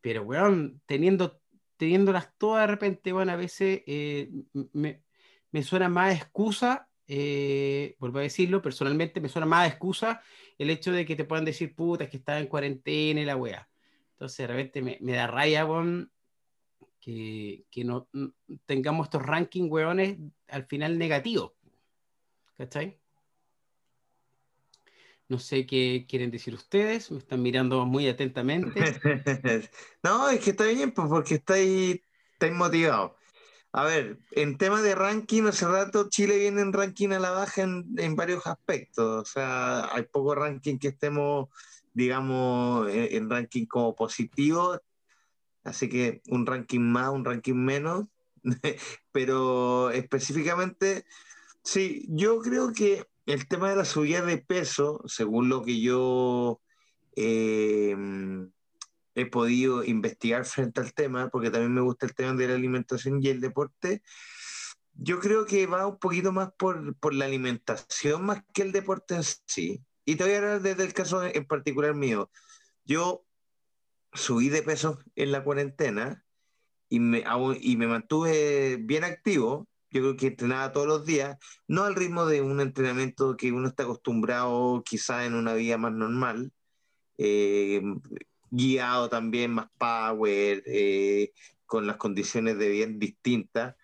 Pero, 0.00 0.22
weón, 0.22 0.82
teniendo, 0.86 1.39
teniéndolas 1.80 2.36
todas 2.36 2.64
de 2.64 2.66
repente, 2.74 3.10
bueno, 3.10 3.32
a 3.32 3.36
veces 3.36 3.82
eh, 3.86 4.30
me, 4.74 5.02
me 5.50 5.62
suena 5.62 5.88
más 5.88 6.14
excusa, 6.14 6.90
eh, 7.06 7.96
vuelvo 7.98 8.18
a 8.18 8.22
decirlo, 8.22 8.60
personalmente 8.60 9.18
me 9.18 9.30
suena 9.30 9.46
más 9.46 9.66
excusa 9.66 10.20
el 10.58 10.68
hecho 10.68 10.92
de 10.92 11.06
que 11.06 11.16
te 11.16 11.24
puedan 11.24 11.46
decir, 11.46 11.74
puta, 11.74 12.04
es 12.04 12.10
que 12.10 12.18
estaba 12.18 12.38
en 12.38 12.48
cuarentena 12.48 13.22
y 13.22 13.24
la 13.24 13.34
weá. 13.34 13.66
Entonces, 14.10 14.36
de 14.36 14.46
repente 14.48 14.82
me, 14.82 14.98
me 15.00 15.12
da 15.12 15.26
raya, 15.26 15.64
weón, 15.64 16.12
que, 17.00 17.64
que 17.70 17.82
no 17.82 18.10
tengamos 18.66 19.06
estos 19.06 19.22
rankings, 19.22 19.70
weones, 19.70 20.18
al 20.48 20.66
final 20.66 20.98
negativos. 20.98 21.52
¿Cachai? 22.58 22.99
No 25.30 25.38
sé 25.38 25.64
qué 25.64 26.06
quieren 26.08 26.32
decir 26.32 26.54
ustedes, 26.54 27.08
me 27.12 27.18
están 27.18 27.40
mirando 27.40 27.86
muy 27.86 28.08
atentamente. 28.08 28.82
no, 30.02 30.28
es 30.28 30.40
que 30.40 30.50
está 30.50 30.64
bien, 30.64 30.90
pues, 30.90 31.06
porque 31.08 31.36
estáis, 31.36 32.00
estáis 32.32 32.52
motivados. 32.52 33.12
A 33.70 33.84
ver, 33.84 34.18
en 34.32 34.58
tema 34.58 34.82
de 34.82 34.96
ranking, 34.96 35.44
hace 35.44 35.68
rato 35.68 36.08
Chile 36.08 36.36
viene 36.36 36.62
en 36.62 36.72
ranking 36.72 37.10
a 37.10 37.20
la 37.20 37.30
baja 37.30 37.62
en, 37.62 37.94
en 37.98 38.16
varios 38.16 38.44
aspectos. 38.48 39.22
O 39.22 39.24
sea, 39.24 39.94
hay 39.94 40.02
poco 40.02 40.34
ranking 40.34 40.78
que 40.78 40.88
estemos, 40.88 41.48
digamos, 41.94 42.90
en, 42.90 43.14
en 43.14 43.30
ranking 43.30 43.66
como 43.66 43.94
positivo. 43.94 44.80
Así 45.62 45.88
que 45.88 46.22
un 46.26 46.44
ranking 46.44 46.80
más, 46.80 47.10
un 47.10 47.24
ranking 47.24 47.54
menos. 47.54 48.06
Pero 49.12 49.92
específicamente, 49.92 51.04
sí, 51.62 52.04
yo 52.08 52.40
creo 52.40 52.72
que 52.72 53.06
el 53.26 53.46
tema 53.48 53.70
de 53.70 53.76
la 53.76 53.84
subida 53.84 54.22
de 54.22 54.38
peso, 54.38 55.02
según 55.06 55.48
lo 55.48 55.62
que 55.62 55.80
yo 55.80 56.60
eh, 57.16 57.96
he 59.14 59.26
podido 59.26 59.84
investigar 59.84 60.44
frente 60.44 60.80
al 60.80 60.94
tema, 60.94 61.28
porque 61.28 61.50
también 61.50 61.74
me 61.74 61.80
gusta 61.80 62.06
el 62.06 62.14
tema 62.14 62.34
de 62.34 62.48
la 62.48 62.54
alimentación 62.54 63.22
y 63.22 63.28
el 63.28 63.40
deporte, 63.40 64.02
yo 64.94 65.20
creo 65.20 65.46
que 65.46 65.66
va 65.66 65.86
un 65.86 65.98
poquito 65.98 66.32
más 66.32 66.50
por, 66.58 66.94
por 66.96 67.14
la 67.14 67.24
alimentación 67.24 68.24
más 68.24 68.42
que 68.52 68.62
el 68.62 68.72
deporte 68.72 69.14
en 69.14 69.22
sí. 69.46 69.82
Y 70.04 70.16
te 70.16 70.24
voy 70.24 70.32
a 70.34 70.38
hablar 70.38 70.62
desde 70.62 70.84
el 70.84 70.92
caso 70.92 71.24
en 71.24 71.46
particular 71.46 71.94
mío. 71.94 72.30
Yo 72.84 73.24
subí 74.12 74.48
de 74.48 74.62
peso 74.62 74.98
en 75.14 75.32
la 75.32 75.44
cuarentena 75.44 76.24
y 76.88 77.00
me, 77.00 77.24
y 77.60 77.76
me 77.76 77.86
mantuve 77.86 78.76
bien 78.76 79.04
activo. 79.04 79.68
Yo 79.90 80.02
creo 80.02 80.16
que 80.16 80.28
entrenaba 80.28 80.72
todos 80.72 80.86
los 80.86 81.04
días, 81.04 81.36
no 81.66 81.84
al 81.84 81.96
ritmo 81.96 82.26
de 82.26 82.42
un 82.42 82.60
entrenamiento 82.60 83.36
que 83.36 83.52
uno 83.52 83.68
está 83.68 83.82
acostumbrado 83.82 84.82
quizá 84.84 85.26
en 85.26 85.34
una 85.34 85.54
vida 85.54 85.78
más 85.78 85.92
normal, 85.92 86.52
eh, 87.18 87.82
guiado 88.50 89.08
también 89.08 89.52
más 89.52 89.68
power, 89.78 90.62
eh, 90.66 91.32
con 91.66 91.86
las 91.86 91.96
condiciones 91.96 92.58
de 92.58 92.68
bien 92.68 92.98
distintas. 92.98 93.76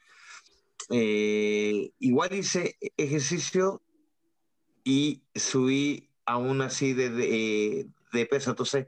Eh, 0.91 1.91
igual 1.99 2.35
hice 2.35 2.77
ejercicio 2.97 3.83
y 4.85 5.23
subí 5.35 6.09
aún 6.25 6.61
así 6.63 6.93
de, 6.93 7.11
de, 7.11 7.89
de 8.13 8.27
peso. 8.27 8.51
Entonces, 8.51 8.87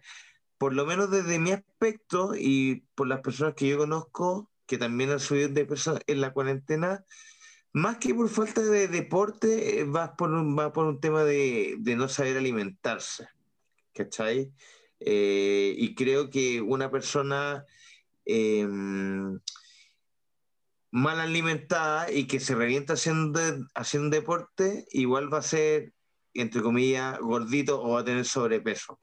por 0.58 0.72
lo 0.74 0.86
menos 0.86 1.10
desde 1.10 1.38
mi 1.38 1.52
aspecto 1.52 2.32
y 2.36 2.84
por 2.94 3.08
las 3.08 3.20
personas 3.20 3.54
que 3.54 3.68
yo 3.68 3.78
conozco 3.78 4.50
que 4.68 4.78
también 4.78 5.10
han 5.10 5.18
subido 5.18 5.48
de 5.48 5.64
peso 5.64 5.98
en 6.06 6.20
la 6.20 6.32
cuarentena, 6.32 7.04
más 7.72 7.96
que 7.96 8.14
por 8.14 8.28
falta 8.28 8.60
de 8.60 8.86
deporte, 8.86 9.80
eh, 9.80 9.84
va 9.84 10.14
por 10.14 10.30
un, 10.30 10.56
va 10.56 10.72
por 10.72 10.86
un 10.86 11.00
tema 11.00 11.24
de, 11.24 11.78
no 11.96 12.08
saber 12.08 12.36
alimentarse. 12.36 13.28
¿Cachai? 13.94 14.52
Eh, 15.00 15.74
y 15.76 15.94
creo 15.94 16.28
que 16.28 16.60
una 16.60 16.90
persona 16.90 17.64
em, 18.26 19.40
mal 20.90 21.18
alimentada 21.18 22.12
y 22.12 22.26
que 22.26 22.38
se 22.38 22.54
revienta 22.54 22.92
haciendo, 22.92 23.40
haciendo 23.74 24.14
deporte, 24.16 24.86
igual 24.90 25.32
va 25.32 25.38
a 25.38 25.42
ser, 25.42 25.94
entre 26.34 26.60
comillas, 26.60 27.18
gordito 27.20 27.82
o 27.82 27.94
va 27.94 28.00
a 28.00 28.04
tener 28.04 28.26
sobrepeso. 28.26 29.00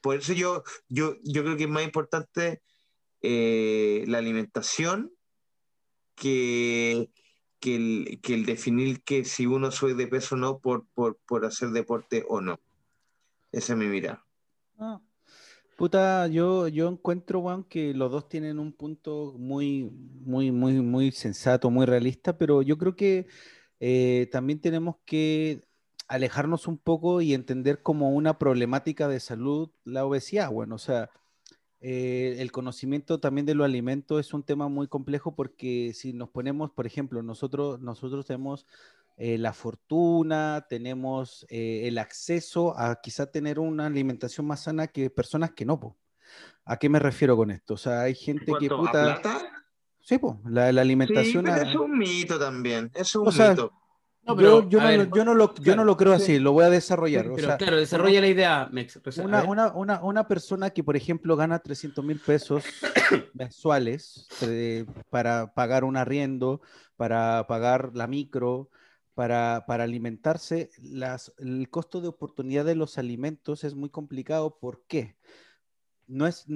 Por 0.00 0.16
eso 0.16 0.32
yo, 0.32 0.62
yo, 0.88 1.16
yo 1.24 1.42
creo 1.44 1.56
que 1.56 1.64
es 1.64 1.70
más 1.70 1.84
importante 1.84 2.62
eh, 3.26 4.04
la 4.06 4.18
alimentación 4.18 5.10
que, 6.14 7.10
que, 7.58 7.76
el, 7.76 8.44
definir 8.44 9.02
que 9.02 9.24
si 9.24 9.46
uno 9.46 9.70
sube 9.70 9.94
de 9.94 10.06
peso 10.06 10.34
o 10.34 10.38
no 10.38 10.58
por, 10.58 10.86
por, 10.94 11.16
por 11.26 11.46
hacer 11.46 11.70
deporte 11.70 12.24
o 12.28 12.42
no. 12.42 12.60
Esa 13.50 13.72
es 13.72 13.78
mi 13.78 13.86
mirada. 13.86 14.24
Ah. 14.78 15.00
Puta, 15.76 16.28
yo, 16.28 16.68
yo 16.68 16.88
encuentro, 16.88 17.40
Juan, 17.40 17.64
que 17.64 17.94
los 17.94 18.12
dos 18.12 18.28
tienen 18.28 18.58
un 18.60 18.72
punto 18.72 19.34
muy, 19.38 19.90
muy, 20.24 20.52
muy, 20.52 20.74
muy 20.74 21.10
sensato, 21.10 21.70
muy 21.70 21.86
realista, 21.86 22.38
pero 22.38 22.62
yo 22.62 22.78
creo 22.78 22.94
que 22.94 23.26
eh, 23.80 24.28
también 24.30 24.60
tenemos 24.60 24.96
que 25.04 25.62
alejarnos 26.06 26.68
un 26.68 26.78
poco 26.78 27.22
y 27.22 27.34
entender 27.34 27.82
como 27.82 28.10
una 28.10 28.38
problemática 28.38 29.08
de 29.08 29.18
salud 29.18 29.70
la 29.84 30.04
obesidad, 30.04 30.50
bueno, 30.50 30.76
o 30.76 30.78
sea, 30.78 31.10
eh, 31.86 32.40
el 32.40 32.50
conocimiento 32.50 33.20
también 33.20 33.44
de 33.44 33.54
los 33.54 33.66
alimentos 33.66 34.18
es 34.18 34.32
un 34.32 34.42
tema 34.42 34.68
muy 34.68 34.88
complejo 34.88 35.36
porque 35.36 35.92
si 35.94 36.14
nos 36.14 36.30
ponemos, 36.30 36.70
por 36.70 36.86
ejemplo, 36.86 37.22
nosotros, 37.22 37.78
nosotros 37.78 38.24
tenemos 38.24 38.66
eh, 39.18 39.36
la 39.36 39.52
fortuna, 39.52 40.64
tenemos 40.66 41.44
eh, 41.50 41.82
el 41.84 41.98
acceso 41.98 42.74
a 42.78 43.02
quizá 43.02 43.30
tener 43.30 43.58
una 43.58 43.84
alimentación 43.84 44.46
más 44.46 44.62
sana 44.62 44.86
que 44.86 45.10
personas 45.10 45.50
que 45.50 45.66
no. 45.66 45.98
¿A 46.64 46.78
qué 46.78 46.88
me 46.88 47.00
refiero 47.00 47.36
con 47.36 47.50
esto? 47.50 47.74
O 47.74 47.76
sea, 47.76 48.00
hay 48.00 48.14
gente 48.14 48.50
que 48.58 48.70
puta... 48.70 49.20
Sí, 50.00 50.18
la, 50.46 50.68
alimentación... 50.68 51.44
Sí, 51.44 51.50
pero 51.54 51.68
es 51.68 51.76
un 51.76 51.98
mito 51.98 52.38
también, 52.38 52.90
es 52.94 53.14
un 53.14 53.26
mito. 53.26 53.72
No, 54.26 54.36
pero, 54.36 54.68
yo, 54.68 54.80
no, 55.24 55.34
lo, 55.34 55.96
creo 55.96 56.14
así, 56.14 56.38
lo 56.38 56.52
voy 56.52 56.64
a 56.64 56.70
desarrollar. 56.70 57.30
claro, 57.58 57.76
desarrolla 57.76 58.22
la 58.22 58.28
idea, 58.28 58.70
Una, 59.22 60.28
persona 60.28 60.70
que, 60.70 60.82
por 60.82 60.96
ejemplo, 60.96 61.36
gana 61.36 61.58
300 61.58 62.02
mil 62.02 62.18
pesos 62.18 62.64
mensuales 63.34 64.26
eh, 64.40 64.86
para 65.10 65.52
pagar 65.52 65.84
un 65.84 65.98
arriendo, 65.98 66.62
para 66.96 67.46
pagar 67.46 67.90
la 67.94 68.06
micro, 68.06 68.70
para, 69.14 69.58
alimentarse, 69.58 70.70
las, 70.80 71.34
el 71.38 71.68
costo 71.68 72.00
de 72.00 72.08
oportunidad 72.08 72.64
de 72.64 72.76
los 72.76 72.96
alimentos 72.96 73.62
es 73.62 73.74
muy 73.74 73.90
complicado. 73.90 74.58
¿Por 74.58 74.84
qué? 74.86 75.16
No 76.06 76.26
es, 76.26 76.46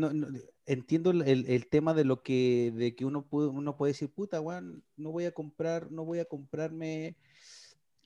entiendo 0.65 1.11
el, 1.11 1.67
tema 1.69 1.93
de 1.93 2.05
lo 2.05 2.23
que, 2.23 2.73
de 2.75 2.97
que 2.97 3.05
uno, 3.05 3.27
puede, 3.27 3.49
uno 3.49 3.77
puede 3.77 3.93
decir, 3.93 4.11
puta, 4.11 4.41
Juan, 4.41 4.83
no 4.97 5.13
voy 5.13 5.27
a 5.27 5.33
comprar, 5.33 5.91
no 5.93 6.07
voy 6.07 6.19
a 6.19 6.25
comprarme 6.25 7.17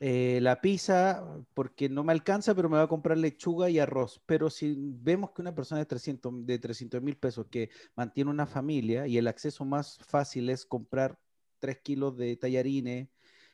eh, 0.05 0.41
la 0.43 0.61
pizza 0.61 1.25
porque 1.55 1.89
no 1.89 2.03
me 2.03 2.13
alcanza, 2.13 2.57
pero 2.57 2.69
me 2.69 2.77
va 2.77 2.83
a 2.83 2.89
comprar 2.89 3.17
lechuga 3.17 3.71
y 3.71 3.79
arroz. 3.79 4.21
Pero 4.27 4.51
si 4.51 4.75
vemos 4.77 5.31
que 5.31 5.43
una 5.43 5.55
persona 5.55 5.79
de 5.79 5.87
300 5.87 6.45
de 6.45 6.59
300 6.59 7.01
mil 7.01 7.17
pesos 7.17 7.47
que 7.49 7.71
mantiene 7.95 8.29
una 8.29 8.49
familia 8.49 9.07
y 9.07 9.17
el 9.17 9.29
acceso 9.29 9.65
más 9.65 9.99
fácil 9.99 10.51
es 10.51 10.67
comprar 10.67 11.21
3 11.61 11.79
kilos 11.83 12.17
de 12.17 12.37
tallarines, 12.37 13.11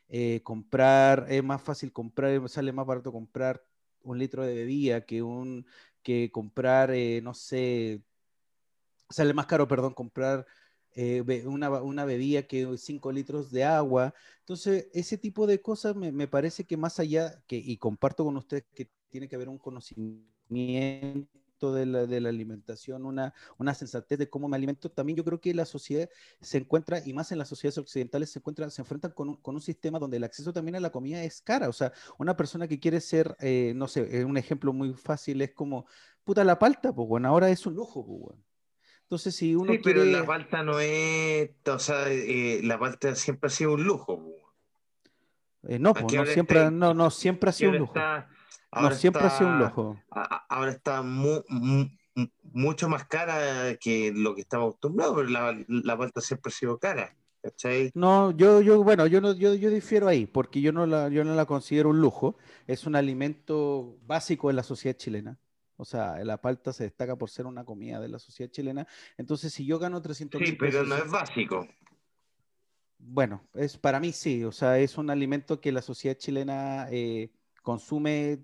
eh, 0.08 0.40
comprar, 0.42 1.26
es 1.28 1.44
más 1.44 1.60
fácil 1.60 1.92
comprar, 1.92 2.48
sale 2.48 2.72
más 2.72 2.86
barato 2.86 3.12
comprar 3.12 3.62
un 4.02 4.18
litro 4.18 4.42
de 4.42 4.54
bebida 4.54 5.04
que, 5.04 5.22
un, 5.22 5.66
que 6.02 6.30
comprar, 6.32 6.92
eh, 6.92 7.20
no 7.22 7.34
sé, 7.34 8.02
sale 9.10 9.34
más 9.34 9.44
caro, 9.44 9.68
perdón, 9.68 9.92
comprar 9.92 10.46
eh, 10.94 11.22
una, 11.46 11.70
una, 11.82 12.04
bebida 12.04 12.42
que 12.42 12.76
5 12.76 13.12
litros 13.12 13.50
de 13.50 13.64
agua. 13.64 14.14
Entonces, 14.40 14.88
ese 14.92 15.18
tipo 15.18 15.46
de 15.46 15.60
cosas 15.60 15.94
me, 15.96 16.12
me, 16.12 16.28
parece 16.28 16.64
que 16.64 16.76
más 16.76 16.98
allá, 16.98 17.42
que, 17.46 17.56
y 17.56 17.76
comparto 17.78 18.24
con 18.24 18.36
usted 18.36 18.64
que 18.74 18.90
tiene 19.10 19.28
que 19.28 19.36
haber 19.36 19.48
un 19.48 19.58
conocimiento 19.58 21.28
de 21.60 21.86
la, 21.86 22.06
de 22.06 22.20
la, 22.20 22.28
alimentación, 22.28 23.04
una, 23.04 23.34
una 23.58 23.74
sensatez 23.74 24.18
de 24.18 24.30
cómo 24.30 24.48
me 24.48 24.56
alimento. 24.56 24.90
También 24.90 25.16
yo 25.16 25.24
creo 25.24 25.40
que 25.40 25.54
la 25.54 25.66
sociedad 25.66 26.08
se 26.40 26.58
encuentra, 26.58 27.02
y 27.04 27.12
más 27.12 27.32
en 27.32 27.38
las 27.38 27.48
sociedades 27.48 27.78
occidentales, 27.78 28.30
se, 28.30 28.38
encuentra, 28.38 28.70
se 28.70 28.82
enfrentan 28.82 29.12
con 29.12 29.30
un, 29.30 29.36
con 29.36 29.54
un 29.54 29.60
sistema 29.60 29.98
donde 29.98 30.18
el 30.18 30.24
acceso 30.24 30.52
también 30.52 30.76
a 30.76 30.80
la 30.80 30.90
comida 30.90 31.22
es 31.22 31.40
cara. 31.42 31.68
O 31.68 31.72
sea, 31.72 31.92
una 32.18 32.36
persona 32.36 32.68
que 32.68 32.78
quiere 32.80 33.00
ser, 33.00 33.36
eh, 33.40 33.72
no 33.76 33.88
sé, 33.88 34.24
un 34.24 34.36
ejemplo 34.36 34.72
muy 34.72 34.94
fácil 34.94 35.42
es 35.42 35.52
como, 35.52 35.86
puta, 36.24 36.44
la 36.44 36.58
palta, 36.58 36.94
pues 36.94 37.08
bueno, 37.08 37.28
ahora 37.28 37.50
es 37.50 37.66
un 37.66 37.74
lujo, 37.74 38.04
pues 38.06 38.20
bueno. 38.20 38.47
Entonces, 39.08 39.36
si 39.36 39.54
uno 39.54 39.72
sí, 39.72 39.78
quiere... 39.78 40.00
pero 40.00 40.12
la 40.18 40.26
palta 40.26 40.62
no 40.62 40.80
es, 40.80 41.48
o 41.64 41.78
sea, 41.78 42.10
eh, 42.10 42.60
la 42.62 42.78
palta 42.78 43.14
siempre 43.14 43.46
ha 43.46 43.50
sido 43.50 43.72
un 43.72 43.84
lujo. 43.84 44.22
Eh, 45.66 45.78
no, 45.78 45.94
pues, 45.94 46.12
no, 46.12 46.26
siempre, 46.26 46.70
no, 46.70 46.92
no, 46.92 47.10
siempre 47.10 47.48
ha 47.48 47.52
sido 47.54 47.70
un 47.70 47.78
lujo. 47.78 47.94
no, 47.96 48.90
siempre 48.90 49.22
ha 49.22 49.30
sido 49.30 49.48
un 49.48 49.60
lujo. 49.60 49.96
Ahora 50.10 50.72
está 50.72 51.02
mucho 52.42 52.90
más 52.90 53.06
cara 53.06 53.76
que 53.76 54.12
lo 54.14 54.34
que 54.34 54.42
estaba 54.42 54.64
acostumbrado, 54.64 55.16
pero 55.16 55.28
la, 55.30 55.58
la 55.68 55.96
palta 55.96 56.20
siempre 56.20 56.50
ha 56.50 56.54
sido 56.54 56.78
cara. 56.78 57.16
¿cachai? 57.42 57.90
No, 57.94 58.30
yo, 58.32 58.60
yo, 58.60 58.84
bueno, 58.84 59.06
yo 59.06 59.22
no, 59.22 59.32
yo, 59.32 59.54
yo 59.54 59.70
difiero 59.70 60.06
ahí, 60.06 60.26
porque 60.26 60.60
yo 60.60 60.70
no 60.70 60.84
la, 60.84 61.08
yo 61.08 61.24
no 61.24 61.34
la 61.34 61.46
considero 61.46 61.88
un 61.88 62.02
lujo. 62.02 62.36
Es 62.66 62.86
un 62.86 62.94
alimento 62.94 63.96
básico 64.06 64.50
en 64.50 64.56
la 64.56 64.62
sociedad 64.62 64.98
chilena. 64.98 65.38
O 65.78 65.84
sea, 65.84 66.22
la 66.24 66.40
palta 66.40 66.72
se 66.72 66.84
destaca 66.84 67.16
por 67.16 67.30
ser 67.30 67.46
una 67.46 67.64
comida 67.64 68.00
de 68.00 68.08
la 68.08 68.18
sociedad 68.18 68.50
chilena. 68.50 68.86
Entonces, 69.16 69.52
si 69.54 69.64
yo 69.64 69.78
gano 69.78 70.02
300 70.02 70.42
Sí, 70.44 70.52
pero 70.52 70.84
no 70.84 70.96
es 70.96 71.08
básico. 71.08 71.66
Bueno, 72.98 73.48
es 73.54 73.78
para 73.78 74.00
mí 74.00 74.12
sí. 74.12 74.44
O 74.44 74.50
sea, 74.50 74.78
es 74.78 74.98
un 74.98 75.08
alimento 75.08 75.60
que 75.60 75.70
la 75.70 75.80
sociedad 75.80 76.16
chilena 76.16 76.88
eh, 76.90 77.30
consume 77.62 78.40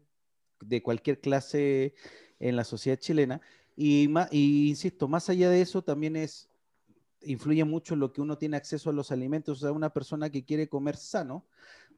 de 0.60 0.82
cualquier 0.82 1.20
clase 1.20 1.94
en 2.38 2.54
la 2.54 2.62
sociedad 2.62 2.98
chilena. 2.98 3.40
Y, 3.76 4.08
y 4.30 4.68
insisto, 4.68 5.08
más 5.08 5.28
allá 5.28 5.50
de 5.50 5.60
eso, 5.60 5.82
también 5.82 6.14
es 6.14 6.48
influye 7.26 7.64
mucho 7.64 7.94
en 7.94 8.00
lo 8.00 8.12
que 8.12 8.20
uno 8.20 8.38
tiene 8.38 8.56
acceso 8.56 8.90
a 8.90 8.92
los 8.92 9.10
alimentos. 9.10 9.58
O 9.58 9.60
sea, 9.60 9.72
una 9.72 9.92
persona 9.92 10.30
que 10.30 10.44
quiere 10.44 10.68
comer 10.68 10.96
sano, 10.96 11.46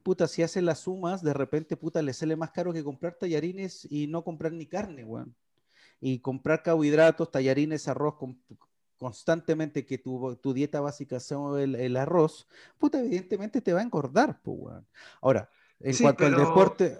puta, 0.07 0.25
si 0.29 0.41
hace 0.41 0.61
las 0.61 0.79
sumas, 0.79 1.21
de 1.21 1.33
repente, 1.33 1.75
puta, 1.75 2.01
le 2.01 2.13
sale 2.13 2.37
más 2.37 2.51
caro 2.51 2.71
que 2.71 2.81
comprar 2.81 3.15
tallarines 3.15 3.85
y 3.91 4.07
no 4.07 4.23
comprar 4.23 4.53
ni 4.53 4.65
carne, 4.65 5.03
weón. 5.03 5.35
Y 5.99 6.19
comprar 6.19 6.63
carbohidratos, 6.63 7.29
tallarines, 7.29 7.89
arroz 7.89 8.15
constantemente, 8.97 9.85
que 9.85 9.97
tu, 9.97 10.37
tu, 10.37 10.53
dieta 10.53 10.79
básica 10.79 11.19
sea 11.19 11.39
el, 11.59 11.97
arroz, 11.97 12.47
puta, 12.77 13.01
evidentemente 13.01 13.59
te 13.59 13.73
va 13.73 13.81
a 13.81 13.83
engordar, 13.83 14.39
pues, 14.41 14.57
weón. 14.57 14.87
Ahora, 15.19 15.49
en 15.81 15.97
cuanto 15.97 16.25
al 16.25 16.35
deporte, 16.37 16.97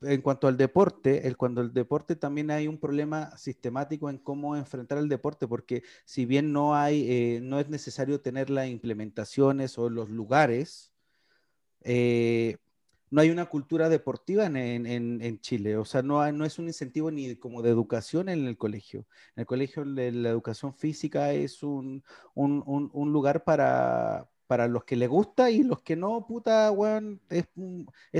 en 0.00 0.20
cuanto 0.20 0.48
al 0.48 0.56
deporte, 0.56 1.28
el, 1.28 1.36
cuando 1.36 1.60
el 1.60 1.72
deporte 1.72 2.16
también 2.16 2.50
hay 2.50 2.66
un 2.66 2.78
problema 2.78 3.36
sistemático 3.36 4.10
en 4.10 4.18
cómo 4.18 4.56
enfrentar 4.56 4.98
el 4.98 5.08
deporte, 5.08 5.46
porque 5.46 5.84
si 6.04 6.26
bien 6.26 6.52
no 6.52 6.74
hay, 6.74 7.06
eh, 7.08 7.40
no 7.44 7.60
es 7.60 7.68
necesario 7.68 8.20
tener 8.20 8.50
las 8.50 8.66
implementaciones 8.66 9.78
o 9.78 9.88
los 9.88 10.10
lugares, 10.10 10.89
eh, 11.82 12.56
no 13.10 13.20
hay 13.20 13.30
una 13.30 13.46
cultura 13.46 13.88
deportiva 13.88 14.46
en, 14.46 15.40
Chile, 15.40 15.76
o 15.76 15.84
sea, 15.84 16.02
no, 16.02 16.24
es 16.44 16.58
un 16.58 16.66
incentivo 16.68 17.10
ni 17.10 17.34
como 17.36 17.60
de 17.62 17.70
educación 17.70 18.28
en 18.28 18.46
el 18.46 18.56
colegio. 18.56 19.06
En 19.34 19.40
el 19.42 19.46
colegio 19.46 19.84
la 19.84 20.28
educación 20.28 20.74
física 20.74 21.32
es 21.32 21.62
un, 21.62 22.04
lugar 22.36 23.42
para, 23.42 24.28
los 24.68 24.84
que 24.84 24.96
le 24.96 25.08
gusta 25.08 25.50
y 25.50 25.64
los 25.64 25.82
que 25.82 25.96
no, 25.96 26.24
puta, 26.26 26.70
weón, 26.70 27.20
es, 27.30 27.46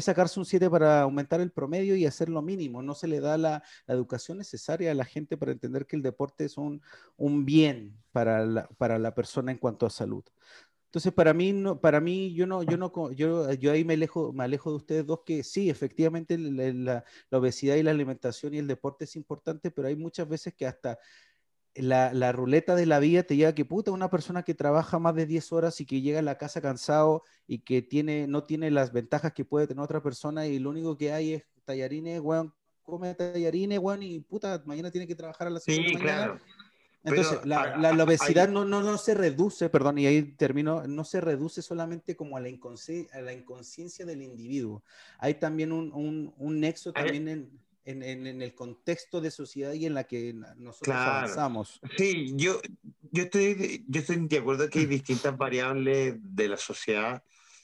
sacarse 0.04 0.40
un 0.40 0.46
7 0.46 0.68
para 0.68 1.02
aumentar 1.02 1.40
el 1.40 1.52
promedio 1.52 1.94
y 1.94 2.06
hacer 2.06 2.28
lo 2.28 2.42
mínimo. 2.42 2.82
No 2.82 2.94
se 2.94 3.06
le 3.06 3.20
da 3.20 3.38
la, 3.38 3.62
educación 3.86 4.38
necesaria 4.38 4.90
a 4.90 4.94
la 4.94 5.04
gente 5.04 5.36
para 5.36 5.52
entender 5.52 5.86
que 5.86 5.96
el 5.96 6.02
deporte 6.02 6.44
es 6.46 6.56
un, 6.58 6.82
bien 7.44 7.96
para 8.10 8.44
la 8.44 9.14
persona 9.14 9.52
en 9.52 9.58
cuanto 9.58 9.86
a 9.86 9.90
salud. 9.90 10.24
Entonces, 10.90 11.12
para 11.12 11.32
mí, 11.32 11.52
no, 11.52 11.80
para 11.80 12.00
mí 12.00 12.34
yo 12.34 12.48
no, 12.48 12.64
yo 12.64 12.76
no, 12.76 13.12
yo, 13.12 13.52
yo 13.52 13.70
ahí 13.70 13.84
me 13.84 13.94
alejo, 13.94 14.32
me 14.32 14.42
alejo 14.42 14.70
de 14.70 14.76
ustedes 14.76 15.06
dos 15.06 15.20
que 15.24 15.44
sí, 15.44 15.70
efectivamente 15.70 16.36
la, 16.36 17.04
obesidad 17.30 17.76
y 17.76 17.84
la 17.84 17.92
alimentación 17.92 18.54
y 18.54 18.58
el 18.58 18.66
deporte 18.66 19.04
es 19.04 19.14
importante, 19.14 19.70
pero 19.70 19.86
hay 19.86 19.94
muchas 19.94 20.28
veces 20.28 20.52
que 20.52 20.66
hasta 20.66 20.98
la, 21.76 22.32
ruleta 22.32 22.74
de 22.74 22.86
la 22.86 22.98
vida 22.98 23.22
te 23.22 23.36
lleva 23.36 23.54
que 23.54 23.64
puta, 23.64 23.92
una 23.92 24.10
persona 24.10 24.42
que 24.42 24.54
trabaja 24.54 24.98
más 24.98 25.14
de 25.14 25.26
10 25.26 25.52
horas 25.52 25.80
y 25.80 25.86
que 25.86 26.00
llega 26.00 26.18
a 26.18 26.22
la 26.22 26.38
casa 26.38 26.60
cansado 26.60 27.22
y 27.46 27.60
que 27.60 27.82
tiene, 27.82 28.26
no 28.26 28.42
tiene 28.42 28.72
las 28.72 28.92
ventajas 28.92 29.32
que 29.32 29.44
puede 29.44 29.68
tener 29.68 29.84
otra 29.84 30.02
persona 30.02 30.48
y 30.48 30.58
lo 30.58 30.70
único 30.70 30.98
que 30.98 31.12
hay 31.12 31.34
es 31.34 31.44
tallarines, 31.64 32.20
weón, 32.20 32.52
come 32.82 33.14
tallarines, 33.14 33.78
weón, 33.78 34.02
y 34.02 34.18
puta, 34.18 34.60
mañana 34.66 34.90
tiene 34.90 35.06
que 35.06 35.14
trabajar 35.14 35.46
a 35.46 35.50
las 35.50 35.62
6 35.62 35.78
de 35.78 35.92
la 35.92 35.98
mañana. 36.00 36.40
Entonces, 37.02 37.38
la, 37.44 38.04
obesidad 38.04 38.48
no, 38.48 38.64
no, 38.64 38.82
no, 38.82 38.98
se 38.98 39.14
reduce, 39.14 39.70
perdón, 39.70 39.98
y 39.98 40.06
ahí 40.06 40.22
termino, 40.22 40.86
no 40.86 41.04
se 41.04 41.20
reduce 41.20 41.62
solamente 41.62 42.14
como 42.14 42.36
a 42.36 42.40
la, 42.40 42.48
a 42.48 43.20
la 43.20 43.32
inconsciencia 43.32 44.04
del 44.04 44.22
individuo. 44.22 44.82
Hay 45.18 45.34
también 45.34 45.72
un, 45.72 45.92
un, 45.92 46.34
un 46.36 46.60
nexo 46.60 46.92
también 46.92 47.28
en, 47.28 47.50
en, 47.84 48.26
en, 48.26 48.42
el 48.42 48.54
contexto 48.54 49.20
de 49.20 49.30
sociedad 49.30 49.72
y 49.72 49.86
en 49.86 49.94
la 49.94 50.04
que 50.04 50.34
nosotros 50.56 50.94
avanzamos. 50.94 51.80
Sí, 51.96 52.32
yo, 52.36 52.60
yo, 53.10 53.22
estoy, 53.24 53.84
yo 53.88 54.00
estoy 54.00 54.26
de 54.28 54.38
acuerdo 54.38 54.68
que 54.68 54.80
hay 54.80 54.86
distintas 54.86 55.36
variables 55.36 56.16
de 56.18 56.48
la 56.48 56.58
sociedad 56.58 57.22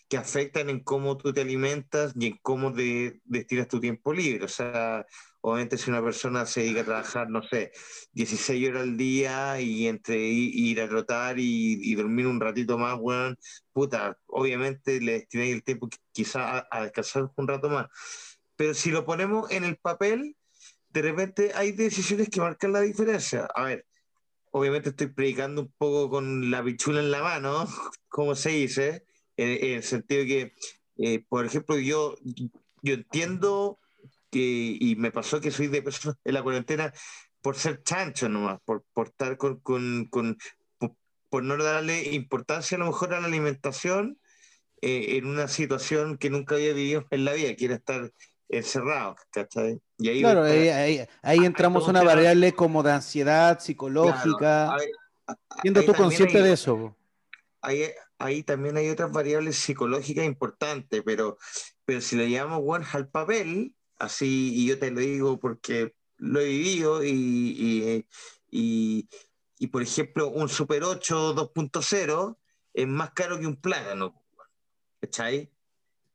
que 0.08 0.16
afectan 0.16 0.70
en 0.70 0.80
cómo 0.80 1.16
tú 1.16 1.32
te 1.32 1.40
alimentas 1.40 2.12
y 2.16 2.26
en 2.26 2.38
cómo 2.40 2.70
de, 2.70 3.20
destinas 3.24 3.68
tu 3.68 3.80
tiempo 3.80 4.12
libre. 4.12 4.44
O 4.44 4.48
sea, 4.48 5.04
obviamente 5.48 5.78
si 5.78 5.90
una 5.90 6.02
persona 6.02 6.44
se 6.44 6.62
dedica 6.62 6.80
a 6.80 6.84
trabajar, 6.84 7.30
no 7.30 7.40
sé, 7.40 7.70
16 8.12 8.68
horas 8.68 8.82
al 8.82 8.96
día 8.96 9.60
y 9.60 9.86
entre 9.86 10.18
ir 10.18 10.80
a 10.80 10.88
trotar 10.88 11.36
y, 11.38 11.94
dormir 11.94 12.26
un 12.26 12.40
ratito 12.40 12.76
más, 12.76 12.98
bueno, 12.98 13.36
puta, 13.72 14.18
obviamente 14.26 15.00
le 15.00 15.12
destináis 15.12 15.54
el 15.54 15.62
tiempo 15.62 15.88
quizás 16.10 16.36
a, 16.42 16.68
a 16.68 16.82
descansar 16.82 17.30
un 17.36 17.46
rato 17.46 17.70
más. 17.70 17.86
Pero 18.56 18.74
si 18.74 18.90
lo 18.90 19.04
ponemos 19.04 19.48
en 19.52 19.62
el 19.62 19.76
papel, 19.76 20.36
de 20.88 21.02
repente 21.02 21.52
hay 21.54 21.70
decisiones 21.70 22.28
que 22.28 22.40
marcan 22.40 22.72
la 22.72 22.80
diferencia. 22.80 23.46
A 23.54 23.64
ver, 23.66 23.86
obviamente 24.50 24.88
estoy 24.88 25.08
predicando 25.08 25.62
un 25.62 25.72
poco 25.78 26.10
con 26.10 26.50
la 26.50 26.64
pichula 26.64 26.98
en 26.98 27.12
la 27.12 27.22
mano, 27.22 27.66
como 28.08 28.34
se 28.34 28.50
dice, 28.50 29.04
en, 29.36 29.76
el 29.76 29.82
sentido 29.84 30.24
que, 30.24 30.54
eh, 30.96 31.24
por 31.28 31.46
ejemplo, 31.46 31.78
yo, 31.78 32.16
yo 32.82 32.94
entiendo 32.94 33.78
que, 34.36 34.76
y 34.78 34.96
me 34.96 35.10
pasó 35.10 35.40
que 35.40 35.50
soy 35.50 35.68
de 35.68 35.82
personas 35.82 36.18
en 36.24 36.34
la 36.34 36.42
cuarentena 36.42 36.92
por 37.40 37.56
ser 37.56 37.82
chancho 37.82 38.28
nomás, 38.28 38.60
por, 38.64 38.84
por 38.92 39.08
estar 39.08 39.36
con, 39.36 39.60
con, 39.60 40.06
con 40.06 40.36
por, 41.30 41.42
no 41.42 41.56
darle 41.56 42.14
importancia 42.14 42.76
a 42.76 42.80
lo 42.80 42.86
mejor 42.86 43.14
a 43.14 43.20
la 43.20 43.26
alimentación 43.26 44.18
eh, 44.82 45.16
en 45.16 45.26
una 45.26 45.48
situación 45.48 46.18
que 46.18 46.30
nunca 46.30 46.54
había 46.54 46.72
vivido 46.74 47.06
en 47.10 47.24
la 47.24 47.32
vida, 47.32 47.54
quiero 47.56 47.74
estar 47.74 48.12
encerrado, 48.48 49.16
¿cachai? 49.30 49.80
Y 49.98 50.08
ahí 50.08 50.20
claro, 50.20 50.44
ahí, 50.44 51.00
ahí, 51.22 51.38
entramos 51.44 51.88
una 51.88 52.02
variable 52.02 52.52
como 52.52 52.82
de 52.82 52.92
ansiedad 52.92 53.58
psicológica. 53.58 54.76
siendo 55.62 55.82
tú 55.82 55.94
consciente 55.94 56.42
de 56.42 56.52
eso. 56.52 56.96
Ahí, 57.60 57.84
ahí 58.18 58.42
también 58.42 58.76
hay 58.76 58.88
otras 58.90 59.10
variables 59.10 59.56
psicológicas 59.56 60.24
importantes, 60.24 61.02
pero, 61.04 61.38
pero 61.84 62.00
si 62.00 62.16
le 62.16 62.30
llamamos 62.30 62.62
one 62.64 62.86
al 62.92 63.08
papel, 63.08 63.74
así, 63.98 64.52
y 64.54 64.66
yo 64.66 64.78
te 64.78 64.90
lo 64.90 65.00
digo 65.00 65.38
porque 65.38 65.94
lo 66.18 66.40
he 66.40 66.46
vivido, 66.46 67.04
y, 67.04 68.04
y, 68.50 69.08
y, 69.58 69.66
por 69.68 69.82
ejemplo, 69.82 70.28
un 70.28 70.48
Super 70.48 70.84
8 70.84 71.34
2.0 71.34 72.36
es 72.74 72.86
más 72.86 73.10
caro 73.12 73.38
que 73.38 73.46
un 73.46 73.56
plátano, 73.56 74.22
¿cachai? 75.00 75.50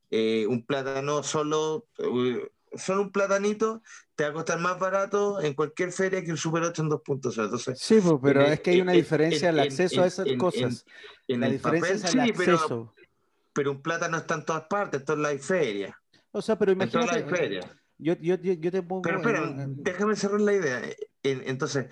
Eh, 0.10 0.46
un 0.48 0.66
plátano 0.66 1.24
solo, 1.24 1.88
eh, 1.98 2.52
solo 2.76 3.04
un 3.04 3.12
platanito 3.12 3.82
te 4.16 4.26
va 4.26 4.30
a 4.30 4.34
costar 4.34 4.60
más 4.60 4.78
barato 4.78 5.42
en 5.42 5.54
cualquier 5.54 5.92
feria 5.92 6.24
que 6.24 6.32
un 6.32 6.38
Super 6.38 6.64
8 6.64 6.82
en 6.84 6.90
2.0. 6.90 7.76
Sí, 7.76 8.00
pues, 8.02 8.16
pero 8.22 8.42
es 8.42 8.60
que 8.60 8.72
hay 8.72 8.82
una 8.82 8.92
diferencia 8.92 9.50
en, 9.50 9.56
el 9.56 9.62
acceso 9.62 10.04
a 10.04 10.08
esas 10.08 10.28
cosas. 10.38 10.86
la 11.28 11.50
diferencia 11.50 11.96
es 11.96 12.14
el 12.14 12.20
acceso. 12.20 12.94
Pero, 13.54 13.72
un 13.72 13.82
plátano 13.82 14.18
está 14.18 14.36
en 14.36 14.46
todas 14.46 14.64
partes, 14.70 15.04
en 15.08 15.22
la 15.22 15.38
feria. 15.38 16.01
O 16.32 16.42
sea, 16.42 16.58
pero 16.58 16.72
imagínate. 16.72 17.60
Yo, 17.98 18.16
yo, 18.20 18.36
yo, 18.36 18.72
te 18.72 18.82
pongo. 18.82 19.04
Pero 19.04 19.18
espera, 19.18 19.66
déjame 19.68 20.16
cerrar 20.16 20.42
la 20.42 20.54
idea. 20.54 20.82
Entonces, 21.22 21.88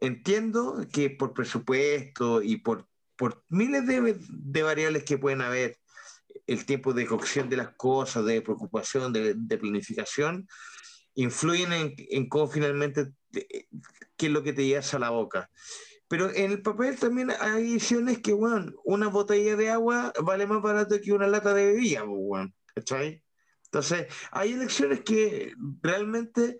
entiendo 0.00 0.84
que 0.92 1.10
por 1.10 1.34
presupuesto 1.34 2.42
y 2.42 2.56
por, 2.56 2.88
por 3.16 3.44
miles 3.48 3.86
de, 3.86 4.18
de 4.28 4.62
variables 4.62 5.04
que 5.04 5.18
pueden 5.18 5.40
haber, 5.40 5.78
el 6.46 6.66
tiempo 6.66 6.92
de 6.92 7.06
cocción 7.06 7.48
de 7.48 7.56
las 7.56 7.76
cosas, 7.76 8.24
de 8.24 8.42
preocupación, 8.42 9.12
de, 9.12 9.58
planificación, 9.58 10.48
influyen 11.14 11.94
en, 11.96 12.28
cómo 12.28 12.48
finalmente, 12.48 13.12
qué 13.30 14.26
es 14.26 14.32
lo 14.32 14.42
que 14.42 14.52
te 14.52 14.66
llevas 14.66 14.92
a 14.94 14.98
la 14.98 15.10
boca. 15.10 15.48
Pero 16.08 16.28
en 16.34 16.50
el 16.50 16.60
papel 16.60 16.98
también 16.98 17.30
hay 17.38 17.70
ediciones 17.70 18.18
que, 18.18 18.32
bueno, 18.32 18.72
una 18.84 19.06
botella 19.06 19.54
de 19.54 19.70
agua 19.70 20.12
vale 20.24 20.46
más 20.48 20.60
barato 20.60 21.00
que 21.00 21.12
una 21.12 21.28
lata 21.28 21.54
de 21.54 21.66
bebida, 21.66 22.02
bueno, 22.02 22.52
¿cachai? 22.74 23.22
Entonces, 23.72 24.08
hay 24.32 24.52
elecciones 24.52 25.02
que 25.02 25.54
realmente 25.80 26.58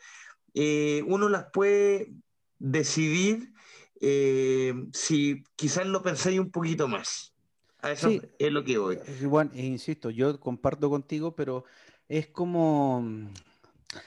eh, 0.55 1.03
uno 1.09 1.29
las 1.29 1.47
puede 1.53 2.13
decidir 2.61 3.53
eh, 4.01 4.73
si 4.93 5.43
quizás 5.57 5.87
lo 5.87 6.03
pensáis 6.03 6.39
un 6.39 6.53
poquito 6.53 6.87
más. 6.87 7.35
A 7.83 7.91
eso 7.91 8.11
es 8.39 8.53
lo 8.53 8.63
que 8.63 8.79
voy. 8.79 8.99
Igual, 9.21 9.51
e 9.55 9.67
insisto, 9.67 10.11
yo 10.11 10.39
comparto 10.39 10.89
contigo, 10.89 11.35
pero 11.35 11.65
es 12.09 12.29
como, 12.29 13.05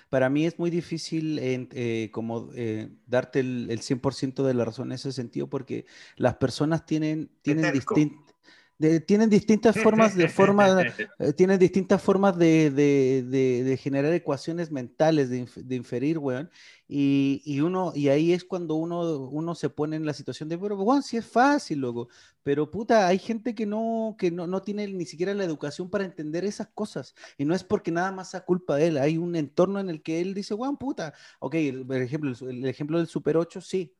para 0.10 0.30
mí 0.30 0.46
es 0.46 0.58
muy 0.58 0.70
difícil 0.70 1.40
eh, 1.42 2.10
como 2.14 2.52
eh, 2.56 2.90
darte 3.06 3.42
el, 3.42 3.68
el 3.70 3.82
100% 3.82 4.44
de 4.44 4.54
la 4.54 4.64
razón 4.64 4.90
en 4.90 4.94
ese 4.94 5.12
sentido, 5.12 5.48
porque 5.50 5.86
las 6.16 6.36
personas 6.36 6.86
tienen, 6.86 7.32
tienen 7.42 7.74
distintas 7.74 8.33
tienen 9.06 9.30
distintas 9.30 9.80
formas 9.80 10.16
de 10.16 10.28
forma, 10.28 10.82
eh, 11.20 11.34
tienen 11.34 11.60
distintas 11.60 12.02
formas 12.02 12.38
de, 12.38 12.72
de, 12.72 13.64
de, 13.64 13.78
generar 13.78 14.12
ecuaciones 14.14 14.72
mentales, 14.72 15.30
de, 15.30 15.76
inferir, 15.76 16.18
weón. 16.18 16.50
Y, 16.88 17.42
y, 17.46 17.62
uno, 17.62 17.92
y 17.96 18.10
ahí 18.10 18.34
es 18.34 18.44
cuando 18.44 18.76
uno, 18.76 19.20
uno 19.30 19.56
se 19.56 19.70
pone 19.70 19.96
en 19.96 20.06
la 20.06 20.14
situación 20.14 20.50
de, 20.50 20.58
pero 20.58 20.76
weón, 20.76 21.04
sí 21.04 21.18
es 21.18 21.26
fácil, 21.26 21.80
loco. 21.80 22.10
Pero 22.44 22.70
puta, 22.70 23.08
hay 23.08 23.20
gente 23.20 23.56
que 23.56 23.66
no, 23.66 24.16
que 24.18 24.32
no, 24.32 24.48
no 24.48 24.62
tiene 24.62 24.88
ni 24.88 25.06
siquiera 25.06 25.34
la 25.34 25.46
educación 25.46 25.90
para 25.90 26.06
entender 26.06 26.44
esas 26.44 26.68
cosas. 26.74 27.16
Y 27.38 27.46
no 27.46 27.56
es 27.56 27.64
porque 27.64 27.92
nada 27.92 28.12
más 28.12 28.32
sea 28.32 28.42
culpa 28.42 28.76
de 28.76 28.88
él. 28.88 28.98
Hay 28.98 29.18
un 29.18 29.36
entorno 29.36 29.80
en 29.80 29.90
el 29.90 30.02
que 30.02 30.20
él 30.20 30.34
dice, 30.34 30.54
weón, 30.54 30.78
puta. 30.78 31.14
Ok, 31.40 31.56
el, 31.56 31.90
ejemplo, 31.92 32.34
el 32.50 32.66
ejemplo 32.66 32.98
del 32.98 33.08
Super 33.08 33.38
8, 33.38 33.62
sí. 33.62 33.96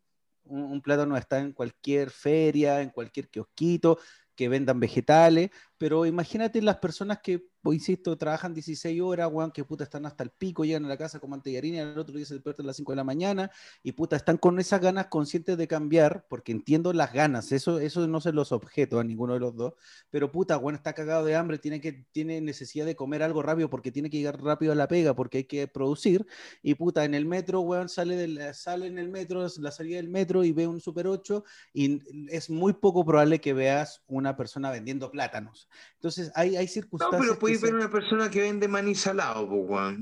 Un, 0.46 0.64
un 0.64 0.82
plátano 0.82 1.16
está 1.16 1.40
en 1.40 1.54
cualquier 1.54 2.10
feria, 2.10 2.82
en 2.82 2.90
cualquier 2.90 3.30
kiosquito, 3.30 3.98
que 4.36 4.50
vendan 4.50 4.80
vegetales, 4.80 5.50
pero 5.78 6.06
imagínate 6.06 6.62
las 6.62 6.78
personas 6.78 7.20
que 7.24 7.46
pues, 7.64 7.78
insisto, 7.78 8.18
trabajan 8.18 8.54
16 8.54 9.02
horas, 9.02 9.30
weón, 9.32 9.52
que 9.52 9.64
puta 9.64 9.86
están 9.86 10.06
hasta 10.06 10.24
el 10.24 10.32
pico, 10.32 10.66
llegan 10.66 10.84
a 10.86 10.90
la 10.90 10.98
casa 10.98 11.20
con 11.20 11.30
mantellarina 11.30 11.82
al 11.82 11.98
otro 11.98 12.16
día 12.16 12.26
se 12.26 12.34
despiertan 12.34 12.66
a 12.66 12.68
las 12.68 12.76
5 12.76 12.92
de 12.92 12.96
la 12.98 13.06
mañana 13.06 13.52
y 13.82 13.94
puta 13.94 14.18
están 14.18 14.38
con 14.38 14.60
esas 14.60 14.82
ganas 14.82 15.08
conscientes 15.08 15.58
de 15.58 15.68
cambiar, 15.68 16.26
porque 16.30 16.52
entiendo 16.52 16.92
las 16.92 17.14
ganas, 17.14 17.52
eso, 17.54 17.80
eso 17.80 18.06
no 18.08 18.20
se 18.20 18.34
los 18.34 18.52
objeto 18.52 19.00
a 19.00 19.04
ninguno 19.06 19.34
de 19.34 19.40
los 19.40 19.56
dos, 19.56 19.74
pero 20.10 20.32
puta, 20.32 20.58
weón, 20.58 20.76
está 20.76 20.94
cagado 20.94 21.24
de 21.26 21.36
hambre, 21.36 21.58
tiene, 21.58 21.80
que, 21.80 22.06
tiene 22.12 22.42
necesidad 22.42 22.86
de 22.86 22.96
comer 22.98 23.24
algo 23.24 23.42
rápido 23.42 23.70
porque 23.70 23.92
tiene 23.92 24.10
que 24.10 24.18
llegar 24.18 24.42
rápido 24.44 24.74
a 24.74 24.76
la 24.76 24.90
pega, 24.90 25.16
porque 25.16 25.40
hay 25.40 25.44
que 25.46 25.68
producir, 25.68 26.28
y 26.62 26.76
puta, 26.76 27.06
en 27.06 27.14
el 27.14 27.26
metro, 27.26 27.62
weón, 27.62 27.88
sale, 27.88 28.18
del, 28.18 28.54
sale 28.54 28.88
en 28.88 29.00
el 29.00 29.10
metro, 29.10 29.48
la 29.60 29.72
salida 29.72 29.98
del 29.98 30.10
metro 30.10 30.44
y 30.44 30.52
ve 30.52 30.68
un 30.68 30.82
Super 30.82 31.08
8 31.08 31.46
y 31.74 32.02
es 32.30 32.50
muy 32.50 32.74
poco 32.74 33.06
probable 33.06 33.40
que 33.40 33.54
veas 33.54 34.04
una 34.08 34.36
persona 34.36 34.70
vendiendo 34.70 35.10
plátanos. 35.12 35.70
Entonces, 36.04 36.34
hay, 36.36 36.58
hay 36.58 36.68
circunstancias 36.68 37.62
ver 37.62 37.76
una 37.76 37.90
persona 37.90 38.30
que 38.30 38.42
vende 38.42 38.68
maní 38.68 38.94
salado, 38.94 39.48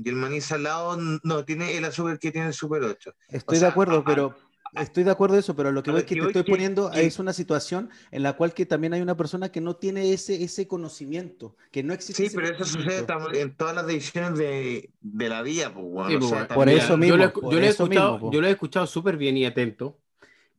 y 0.04 0.08
el 0.08 0.16
maní 0.16 0.40
salado 0.40 0.96
no 0.96 1.44
tiene 1.44 1.76
el 1.76 1.84
azúcar 1.84 2.18
que 2.18 2.32
tiene 2.32 2.48
el 2.48 2.54
Super 2.54 2.82
8. 2.82 3.14
Estoy 3.28 3.60
de 3.60 3.66
acuerdo, 3.66 4.02
pero 4.02 4.34
estoy 4.74 5.04
de 5.04 5.12
acuerdo 5.12 5.38
eso, 5.38 5.54
pero 5.54 5.70
lo 5.70 5.80
que, 5.84 5.92
voy, 5.92 6.02
que 6.02 6.16
te 6.16 6.26
estoy 6.26 6.42
poniendo 6.42 6.90
es 6.90 7.20
una 7.20 7.32
situación 7.32 7.88
en 8.10 8.24
la 8.24 8.32
cual 8.32 8.52
que 8.52 8.66
también 8.66 8.94
hay 8.94 9.00
una 9.00 9.16
persona 9.16 9.52
que 9.52 9.60
no 9.60 9.76
tiene 9.76 10.12
ese, 10.12 10.42
ese 10.42 10.66
conocimiento, 10.66 11.54
que 11.70 11.84
no 11.84 11.94
existe. 11.94 12.28
Sí, 12.28 12.34
pero 12.34 12.48
eso 12.48 12.64
sucede 12.64 13.06
en 13.40 13.54
todas 13.54 13.76
las 13.76 13.86
decisiones 13.86 14.36
de, 14.36 14.90
de 15.00 15.28
la 15.28 15.42
vida, 15.42 15.72
por 15.72 16.68
eso 16.68 16.96
mismo. 16.96 17.16
Yo 17.16 17.16
lo, 17.16 17.60
he 17.60 17.68
escuchado, 17.68 18.32
yo 18.32 18.40
lo 18.40 18.48
he 18.48 18.50
escuchado 18.50 18.88
súper 18.88 19.16
bien 19.16 19.36
y 19.36 19.44
atento. 19.44 20.00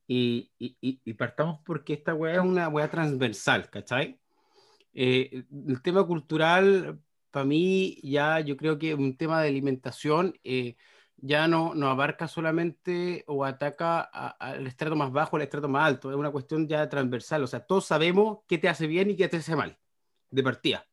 Y, 0.08 0.52
y, 0.58 0.78
y, 0.82 1.14
partamos 1.14 1.60
porque 1.66 1.94
esta 1.94 2.14
weá 2.14 2.36
es 2.36 2.42
una 2.42 2.68
weá 2.68 2.90
transversal, 2.90 3.70
¿cachai? 3.70 4.20
Eh, 4.94 5.46
el 5.68 5.82
tema 5.82 6.06
cultural, 6.06 7.00
para 7.32 7.46
mí, 7.46 7.98
ya 8.04 8.40
yo 8.40 8.58
creo 8.58 8.78
que 8.78 8.94
un 8.94 9.18
tema 9.18 9.42
de 9.42 9.50
alimentación 9.50 10.40
eh, 10.44 10.76
ya 11.18 11.48
no, 11.48 11.74
no 11.74 11.88
abarca 11.88 12.28
solamente 12.28 13.24
o 13.28 13.46
ataca 13.46 14.02
al 14.02 14.68
estrato 14.68 14.96
más 14.96 15.12
bajo, 15.12 15.38
al 15.38 15.44
estrato 15.44 15.70
más 15.70 15.88
alto, 15.88 16.12
es 16.12 16.18
una 16.18 16.32
cuestión 16.32 16.68
ya 16.68 16.88
transversal, 16.90 17.44
o 17.44 17.48
sea, 17.48 17.62
todos 17.62 17.86
sabemos 17.86 18.40
qué 18.48 18.58
te 18.58 18.70
hace 18.70 18.88
bien 18.88 19.10
y 19.10 19.16
qué 19.16 19.28
te 19.28 19.38
hace 19.38 19.56
mal, 19.56 19.78
de 20.30 20.44
partida. 20.44 20.86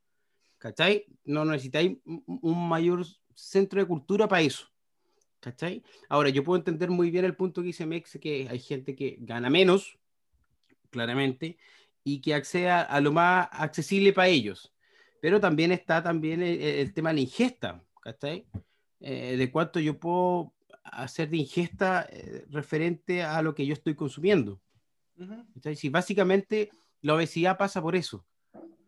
¿Cachai? 0.59 1.07
No 1.25 1.45
necesitáis 1.45 1.99
un 2.05 2.69
mayor 2.69 3.05
centro 3.35 3.81
de 3.81 3.87
cultura 3.87 4.29
para 4.29 4.43
eso. 4.43 4.67
¿Cachai? 5.41 5.83
Ahora, 6.09 6.29
yo 6.29 6.45
puedo 6.45 6.59
entender 6.59 6.91
muy 6.91 7.11
bien 7.11 7.25
el 7.25 7.35
punto 7.35 7.63
que 7.63 7.69
dice 7.69 7.87
Mex, 7.87 8.19
que 8.21 8.47
hay 8.49 8.59
gente 8.59 8.95
que 8.95 9.17
gana 9.21 9.49
menos, 9.49 9.99
claramente, 10.91 11.57
y 12.05 12.21
que 12.21 12.35
acceda 12.35 12.83
a 12.83 13.01
lo 13.01 13.13
más 13.13 13.49
accesible 13.53 14.13
para 14.13 14.29
ellos. 14.29 14.73
Pero 15.21 15.41
también 15.41 15.73
está 15.73 16.03
también 16.03 16.43
el, 16.43 16.93
tema 16.95 17.11
de 17.11 17.17
la 17.17 17.21
ingesta, 17.21 17.85
¿cachai? 18.03 18.47
Eh, 19.01 19.37
de 19.37 19.51
cuánto 19.51 19.79
yo 19.81 19.99
puedo 19.99 20.55
hacer 20.83 21.29
de 21.29 21.39
ingesta 21.39 22.07
eh, 22.11 22.47
referente 22.49 23.23
a 23.23 23.43
lo 23.43 23.55
que 23.55 23.67
yo 23.67 23.75
estoy 23.75 23.95
consumiendo. 23.95 24.61
Si 25.75 25.91
básicamente 25.91 26.71
la 27.03 27.15
obesidad 27.15 27.59
pasa 27.59 27.83
por 27.83 27.95
eso. 27.95 28.25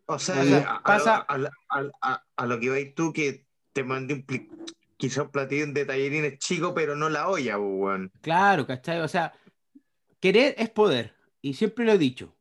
O 0.07 0.17
sea, 0.17 0.81
pasa... 0.83 1.25
A, 1.69 2.45
lo 2.45 2.59
que 2.59 2.69
vais 2.69 2.95
tú 2.95 3.13
que 3.13 3.45
te 3.71 3.83
mandé 3.83 4.15
un 4.15 4.25
quizá 4.97 5.23
un 5.23 5.31
platillo 5.31 5.67
de 5.67 5.85
tallerines 5.85 6.39
chico, 6.39 6.73
pero 6.73 6.95
no 6.95 7.09
la 7.09 7.27
olla, 7.27 7.57
Juan. 7.57 8.11
Claro, 8.21 8.65
¿cachai? 8.65 9.01
O 9.01 9.07
sea, 9.07 9.33
querer 10.19 10.55
es 10.57 10.69
poder, 10.69 11.15
y 11.41 11.53
siempre 11.55 11.85
lo 11.85 11.91
he 11.93 11.97
dicho. 11.97 12.35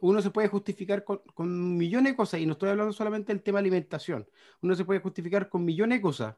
Uno 0.00 0.22
se 0.22 0.30
puede 0.30 0.48
justificar 0.48 1.04
con, 1.04 1.76
millones 1.76 2.12
de 2.12 2.16
cosas, 2.16 2.40
y 2.40 2.46
no 2.46 2.52
estoy 2.52 2.70
hablando 2.70 2.92
solamente 2.92 3.32
del 3.32 3.42
tema 3.42 3.58
alimentación. 3.58 4.26
Uno 4.62 4.74
se 4.74 4.84
puede 4.84 5.00
justificar 5.00 5.48
con 5.48 5.64
millones 5.64 5.98
de 5.98 6.02
cosas, 6.02 6.36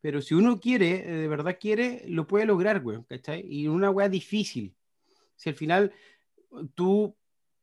pero 0.00 0.20
si 0.20 0.34
uno 0.34 0.60
quiere, 0.60 1.02
de 1.02 1.28
verdad 1.28 1.56
quiere, 1.60 2.04
lo 2.08 2.26
puede 2.26 2.46
lograr, 2.46 2.80
güey, 2.80 3.02
¿cachai? 3.04 3.44
Y 3.48 3.68
una 3.68 3.90
weá 3.90 4.08
difícil. 4.08 4.74
Si 5.36 5.48
al 5.48 5.54
final 5.54 5.92
tú, 6.74 7.16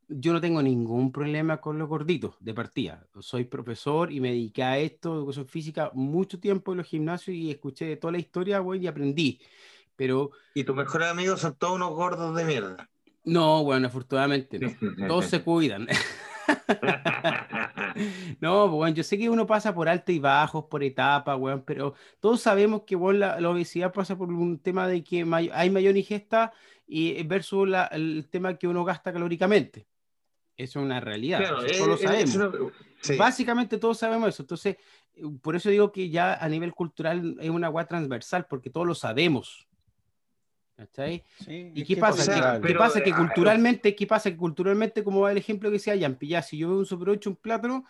yo 0.08 0.32
no 0.32 0.40
tengo 0.40 0.62
ningún 0.62 1.12
problema 1.12 1.60
con 1.60 1.78
los 1.78 1.88
gorditos 1.88 2.34
de 2.40 2.54
partida. 2.54 3.06
Soy 3.20 3.44
profesor 3.44 4.12
y 4.12 4.20
me 4.20 4.30
dediqué 4.30 4.62
a 4.62 4.78
esto, 4.78 5.14
educación 5.14 5.46
física, 5.46 5.90
mucho 5.94 6.40
tiempo 6.40 6.72
en 6.72 6.78
los 6.78 6.86
gimnasios 6.86 7.36
y 7.36 7.50
escuché 7.50 7.96
toda 7.96 8.12
la 8.12 8.18
historia, 8.18 8.58
güey, 8.58 8.82
y 8.82 8.86
aprendí. 8.86 9.40
Pero... 9.96 10.32
Y 10.54 10.64
tus 10.64 10.74
mejores 10.74 11.08
amigos 11.08 11.40
son 11.40 11.54
todos 11.54 11.76
unos 11.76 11.90
gordos 11.90 12.34
de 12.34 12.44
mierda. 12.44 12.91
No, 13.24 13.64
bueno, 13.64 13.86
afortunadamente 13.86 14.58
no. 14.58 14.70
Todos 15.08 15.26
se 15.26 15.42
cuidan. 15.42 15.86
no, 18.40 18.68
bueno, 18.68 18.96
yo 18.96 19.02
sé 19.02 19.18
que 19.18 19.30
uno 19.30 19.46
pasa 19.46 19.74
por 19.74 19.88
altos 19.88 20.14
y 20.14 20.18
bajos, 20.18 20.64
por 20.64 20.82
etapas, 20.82 21.38
weón, 21.38 21.62
pero 21.64 21.94
todos 22.20 22.40
sabemos 22.40 22.82
que 22.82 22.96
bueno, 22.96 23.38
la, 23.38 23.48
obesidad 23.48 23.92
pasa 23.92 24.16
por 24.16 24.28
un 24.28 24.58
tema 24.58 24.88
de 24.88 25.04
que 25.04 25.24
hay 25.52 25.70
mayor 25.70 25.96
ingesta 25.96 26.52
y 26.86 27.22
versus 27.22 27.68
el 27.92 28.26
tema 28.30 28.56
que 28.56 28.66
uno 28.66 28.84
gasta 28.84 29.12
calóricamente. 29.12 29.86
Eso 30.56 30.80
es 30.80 30.84
una 30.84 31.00
realidad, 31.00 31.64
eso 31.64 31.86
lo 31.86 31.96
sabemos. 31.96 32.38
Básicamente 33.18 33.78
todos 33.78 33.98
sabemos 33.98 34.28
eso. 34.28 34.42
Entonces, 34.42 34.76
por 35.40 35.56
eso 35.56 35.70
digo 35.70 35.90
que 35.90 36.10
ya 36.10 36.34
a 36.34 36.48
nivel 36.48 36.74
cultural 36.74 37.36
es 37.40 37.50
una 37.50 37.68
agua 37.68 37.86
transversal, 37.86 38.46
porque 38.48 38.70
todos 38.70 38.86
lo 38.86 38.94
sabemos. 38.94 39.68
¿Cachai? 40.82 41.24
¿Y 41.46 41.84
qué 41.84 41.96
pasa? 41.96 42.60
¿Qué, 42.60 42.74
pasa? 42.74 43.02
Que 43.02 43.12
culturalmente, 43.12 43.94
¿qué 43.94 44.04
pasa? 44.04 44.30
Que 44.30 44.36
culturalmente, 44.36 45.04
como 45.04 45.20
va 45.20 45.30
el 45.30 45.38
ejemplo 45.38 45.70
que 45.70 45.74
decía 45.74 45.96
Jan, 45.98 46.18
ya 46.20 46.42
si 46.42 46.58
yo 46.58 46.70
veo 46.70 46.78
un 46.78 46.86
Super 46.86 47.10
8, 47.10 47.30
un 47.30 47.36
plátano, 47.36 47.84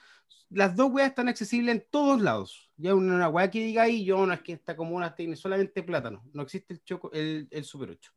las 0.51 0.77
dos 0.77 0.91
weas 0.93 1.09
están 1.09 1.29
accesibles 1.29 1.75
en 1.75 1.87
todos 1.91 2.21
lados. 2.21 2.71
Ya 2.77 2.95
una, 2.95 3.15
una 3.15 3.29
wea 3.31 3.51
que 3.51 3.65
diga 3.65 3.85
ahí, 3.85 4.05
yo 4.05 4.27
no 4.27 4.35
es 4.35 4.43
que 4.43 4.53
esta 4.53 4.77
comuna 4.77 5.15
tiene 5.15 5.37
solamente 5.37 5.83
plátano, 5.83 6.23
no 6.35 6.43
existe 6.43 6.75
el, 6.75 6.85
choco, 6.85 7.11
el, 7.13 7.49
el 7.51 7.65
Super 7.65 7.91
8. 7.91 8.13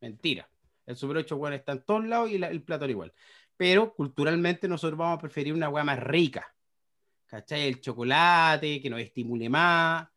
Mentira. 0.00 0.48
El 0.84 0.96
Super 0.96 1.18
8 1.18 1.36
bueno, 1.36 1.54
está 1.54 1.72
en 1.72 1.82
todos 1.84 2.04
lados 2.04 2.30
y 2.30 2.34
el 2.42 2.62
plátano 2.62 2.90
igual. 2.90 3.12
Pero 3.56 3.94
culturalmente 3.94 4.66
nosotros 4.66 4.98
vamos 4.98 5.18
a 5.18 5.20
preferir 5.20 5.54
una 5.54 5.68
wea 5.68 5.84
más 5.84 6.00
rica. 6.00 6.52
¿Cachai? 7.26 7.68
El 7.68 7.80
chocolate, 7.80 8.80
que 8.80 8.90
nos 8.90 9.00
estimule 9.00 9.48
más 9.48 10.08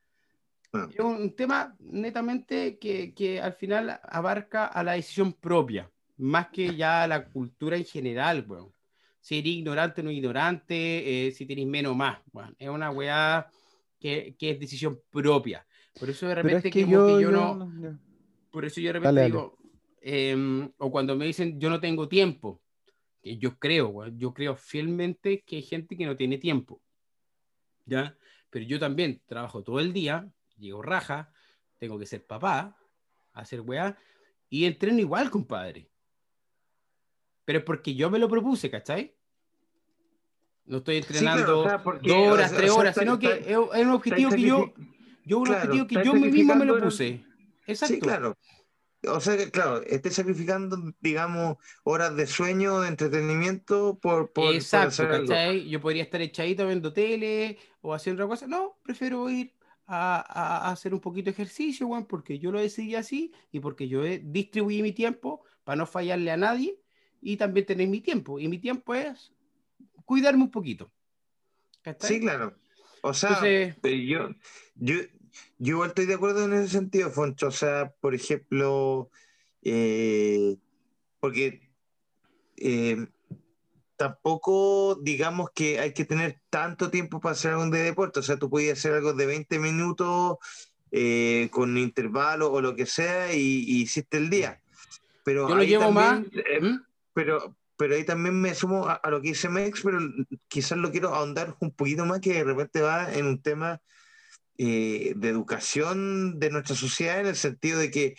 Ah. 0.72 0.88
Es 0.94 1.00
un 1.00 1.36
tema 1.36 1.76
netamente 1.80 2.78
que, 2.78 3.14
que, 3.14 3.42
al 3.42 3.54
final 3.54 4.00
abarca 4.04 4.66
a 4.66 4.84
la 4.84 4.94
decisión 4.94 5.34
propia, 5.34 5.90
más 6.18 6.50
que 6.50 6.76
ya 6.76 7.04
a 7.04 7.08
la 7.08 7.26
cultura 7.26 7.76
en 7.78 7.86
general, 7.86 8.44
bueno. 8.44 8.74
Si 9.22 9.38
eres 9.38 9.52
ignorante 9.52 10.02
o 10.02 10.04
no 10.04 10.12
ignorante, 10.12 11.28
eh, 11.28 11.32
si 11.32 11.46
tenéis 11.46 11.68
menos 11.68 11.92
o 11.92 11.96
más. 11.96 12.20
Bueno, 12.32 12.54
es 12.58 12.70
una 12.70 12.90
weá 12.90 13.50
que, 14.00 14.36
que, 14.38 14.52
es 14.52 14.60
decisión 14.60 15.02
propia. 15.10 15.66
Por 16.00 16.10
eso 16.10 16.28
de 16.28 16.36
repente 16.36 16.70
que 16.70 16.88
yo, 16.88 17.20
yo, 17.20 17.30
no, 17.30 17.98
Por 18.50 18.64
eso 18.64 18.80
yo 18.80 18.88
de 18.88 18.94
repente 18.94 19.26
digo, 19.26 19.58
em, 20.02 20.72
o 20.78 20.90
cuando 20.90 21.16
me 21.16 21.26
dicen 21.26 21.60
yo 21.60 21.70
no 21.70 21.82
tengo 21.82 22.08
tiempo, 22.08 22.62
que 23.22 23.38
yo 23.38 23.60
creo, 23.60 24.08
yo 24.08 24.34
creo 24.34 24.56
fielmente 24.56 25.44
que 25.46 25.58
hay 25.58 25.62
gente 25.64 25.98
que 25.98 26.06
no 26.06 26.16
tiene 26.16 26.38
tiempo. 26.38 26.82
¿Ya? 27.86 28.16
Pero 28.50 28.66
yo 28.66 28.80
también 28.80 29.22
trabajo 29.26 29.64
todo 29.64 29.80
el 29.80 29.92
día, 29.92 30.32
llego 30.60 30.82
raja, 30.82 31.32
tengo 31.78 31.98
que 31.98 32.06
ser 32.06 32.26
papá, 32.26 32.78
hacer 33.34 33.62
weá, 33.62 33.98
y 34.50 34.66
entreno 34.66 35.00
igual, 35.00 35.30
compadre. 35.30 35.90
Pero 37.46 37.60
es 37.60 37.66
porque 37.66 37.96
yo 37.96 38.10
me 38.10 38.20
lo 38.20 38.28
propuse, 38.30 38.70
¿cachai? 38.70 39.16
No 40.66 40.78
estoy 40.78 40.98
entrenando 40.98 41.64
dos 41.64 42.32
horas, 42.32 42.54
tres 42.54 42.70
horas, 42.72 42.96
sino 42.96 43.18
que 43.18 43.44
es, 43.48 43.58
un 43.58 43.90
objetivo 43.90 44.30
que 44.30 44.42
yo, 44.42 44.74
yo 45.26 45.40
un 45.40 45.50
objetivo 45.50 45.88
que 45.88 46.04
yo 46.04 46.14
mismo 46.14 46.56
me 46.56 46.66
lo 46.66 46.80
puse. 46.80 47.24
Exacto. 47.66 47.96
Sí, 47.96 48.00
claro. 48.00 48.38
O 49.08 49.20
sea 49.22 49.38
que, 49.38 49.50
claro, 49.50 49.82
estoy 49.84 50.12
sacrificando, 50.12 50.94
digamos, 51.00 51.58
horas 51.84 52.16
de 52.18 52.28
sueño, 52.28 52.82
de 52.82 52.90
entretenimiento 52.90 53.98
por. 54.00 54.34
por 54.34 54.54
Exacto, 54.54 55.08
¿cachai? 55.08 55.70
Yo 55.70 55.80
podría 55.80 56.04
estar 56.04 56.22
echadito 56.22 56.68
viendo 56.68 56.92
tele 56.92 57.58
o 57.82 57.94
haciendo 57.94 58.24
otra 58.24 58.36
cosa. 58.36 58.48
No, 58.48 58.78
prefiero 58.84 59.30
ir 59.30 59.54
a, 59.92 60.70
hacer 60.72 60.94
un 60.94 61.00
poquito 61.00 61.26
de 61.26 61.32
ejercicio, 61.32 61.88
Juan, 61.88 62.06
porque 62.06 62.38
yo 62.38 62.52
lo 62.52 62.60
decidí 62.60 62.96
así 62.96 63.34
y 63.52 63.60
porque 63.60 63.88
yo 63.88 64.04
distribuí 64.04 64.82
mi 64.84 64.92
tiempo 64.92 65.44
para 65.64 65.78
no 65.78 65.86
fallarle 65.88 66.32
a 66.32 66.38
nadie 66.38 66.80
y 67.22 67.38
también 67.38 67.66
tener 67.66 67.88
mi 67.88 68.00
tiempo. 68.00 68.40
Y 68.40 68.48
mi 68.48 68.60
tiempo 68.60 68.94
es 68.94 69.34
cuidarme 70.06 70.44
un 70.44 70.52
poquito. 70.52 70.92
Sí, 72.00 72.20
claro. 72.20 72.56
O 73.02 73.14
sea, 73.14 73.40
eh, 73.44 73.76
yo, 74.08 74.30
yo, 74.76 74.96
yo 75.58 75.86
estoy 75.86 76.06
de 76.06 76.16
acuerdo 76.16 76.46
en 76.46 76.54
ese 76.54 76.68
sentido, 76.68 77.10
Foncho. 77.10 77.48
O 77.48 77.52
sea, 77.52 77.92
por 78.00 78.14
ejemplo, 78.14 79.10
eh, 79.64 80.58
porque 81.20 81.72
eh, 82.58 83.08
tampoco 84.00 84.98
digamos 85.02 85.50
que 85.54 85.78
hay 85.78 85.94
que 85.94 86.06
tener 86.06 86.40
tanto 86.50 86.90
tiempo 86.90 87.20
para 87.20 87.34
hacer 87.34 87.52
algo 87.52 87.70
de 87.70 87.84
deporte. 87.84 88.22
O 88.22 88.24
sea, 88.24 88.38
tú 88.38 88.50
podías 88.50 88.80
hacer 88.80 88.94
algo 88.94 89.12
de 89.12 89.26
20 89.26 89.60
minutos 89.60 90.38
eh, 90.90 91.50
con 91.52 91.78
intervalo 91.78 92.50
o 92.50 92.62
lo 92.62 92.78
que 92.78 92.86
sea 92.86 93.34
y, 93.34 93.66
hiciste 93.68 94.16
el 94.16 94.30
día. 94.30 94.62
Pero 95.26 95.50
Yo 95.50 95.56
lo 95.56 95.64
llevo 95.64 95.92
más. 95.92 96.24
Eh, 96.32 96.62
¿Mm? 96.62 96.82
pero, 97.14 97.58
pero 97.76 97.96
ahí 97.96 98.06
también 98.06 98.40
me 98.40 98.56
sumo 98.56 98.88
a, 98.88 99.02
lo 99.10 99.22
que 99.22 99.30
dice 99.30 99.50
Mex, 99.50 99.82
pero 99.84 100.00
quizás 100.48 100.78
lo 100.78 100.92
quiero 100.92 101.14
ahondar 101.14 101.58
un 101.60 101.72
poquito 101.72 102.06
más, 102.06 102.22
que 102.22 102.36
de 102.36 102.46
repente 102.46 102.82
va 102.82 103.14
en 103.14 103.26
un 103.26 103.42
tema 103.42 103.82
eh, 104.58 105.12
de 105.18 105.28
educación 105.28 106.40
de 106.40 106.52
nuestra 106.52 106.78
sociedad, 106.78 107.20
en 107.20 107.28
el 107.28 107.36
sentido 107.36 107.80
de 107.80 107.92
que 107.92 108.16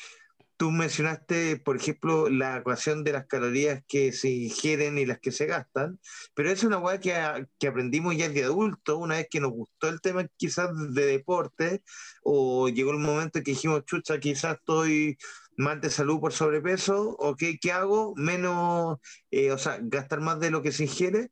Tú 0.60 0.70
mencionaste, 0.70 1.56
por 1.56 1.76
ejemplo, 1.76 2.28
la 2.28 2.58
ecuación 2.58 3.02
de 3.02 3.14
las 3.14 3.26
calorías 3.26 3.82
que 3.88 4.12
se 4.12 4.28
ingieren 4.28 4.98
y 4.98 5.06
las 5.06 5.18
que 5.18 5.32
se 5.32 5.46
gastan, 5.46 5.98
pero 6.34 6.50
es 6.50 6.62
una 6.64 6.76
hueá 6.76 7.00
que, 7.00 7.14
que, 7.58 7.66
aprendimos 7.66 8.14
ya 8.14 8.28
de 8.28 8.44
adulto, 8.44 8.98
una 8.98 9.16
vez 9.16 9.28
que 9.30 9.40
nos 9.40 9.52
gustó 9.52 9.88
el 9.88 10.02
tema 10.02 10.26
quizás 10.36 10.68
de 10.92 11.06
deporte, 11.06 11.82
o 12.22 12.68
llegó 12.68 12.90
el 12.90 12.98
momento 12.98 13.38
en 13.38 13.44
que 13.44 13.52
dijimos, 13.52 13.86
chucha, 13.86 14.20
quizás 14.20 14.58
estoy 14.58 15.16
mal 15.56 15.80
de 15.80 15.88
salud 15.88 16.20
por 16.20 16.34
sobrepeso, 16.34 17.16
o 17.18 17.36
¿qué, 17.36 17.58
hago? 17.72 18.12
Menos, 18.16 18.98
eh, 19.30 19.52
o 19.52 19.58
sea, 19.58 19.78
gastar 19.80 20.20
más 20.20 20.40
de 20.40 20.50
lo 20.50 20.60
que 20.60 20.72
se 20.72 20.82
ingiere, 20.84 21.30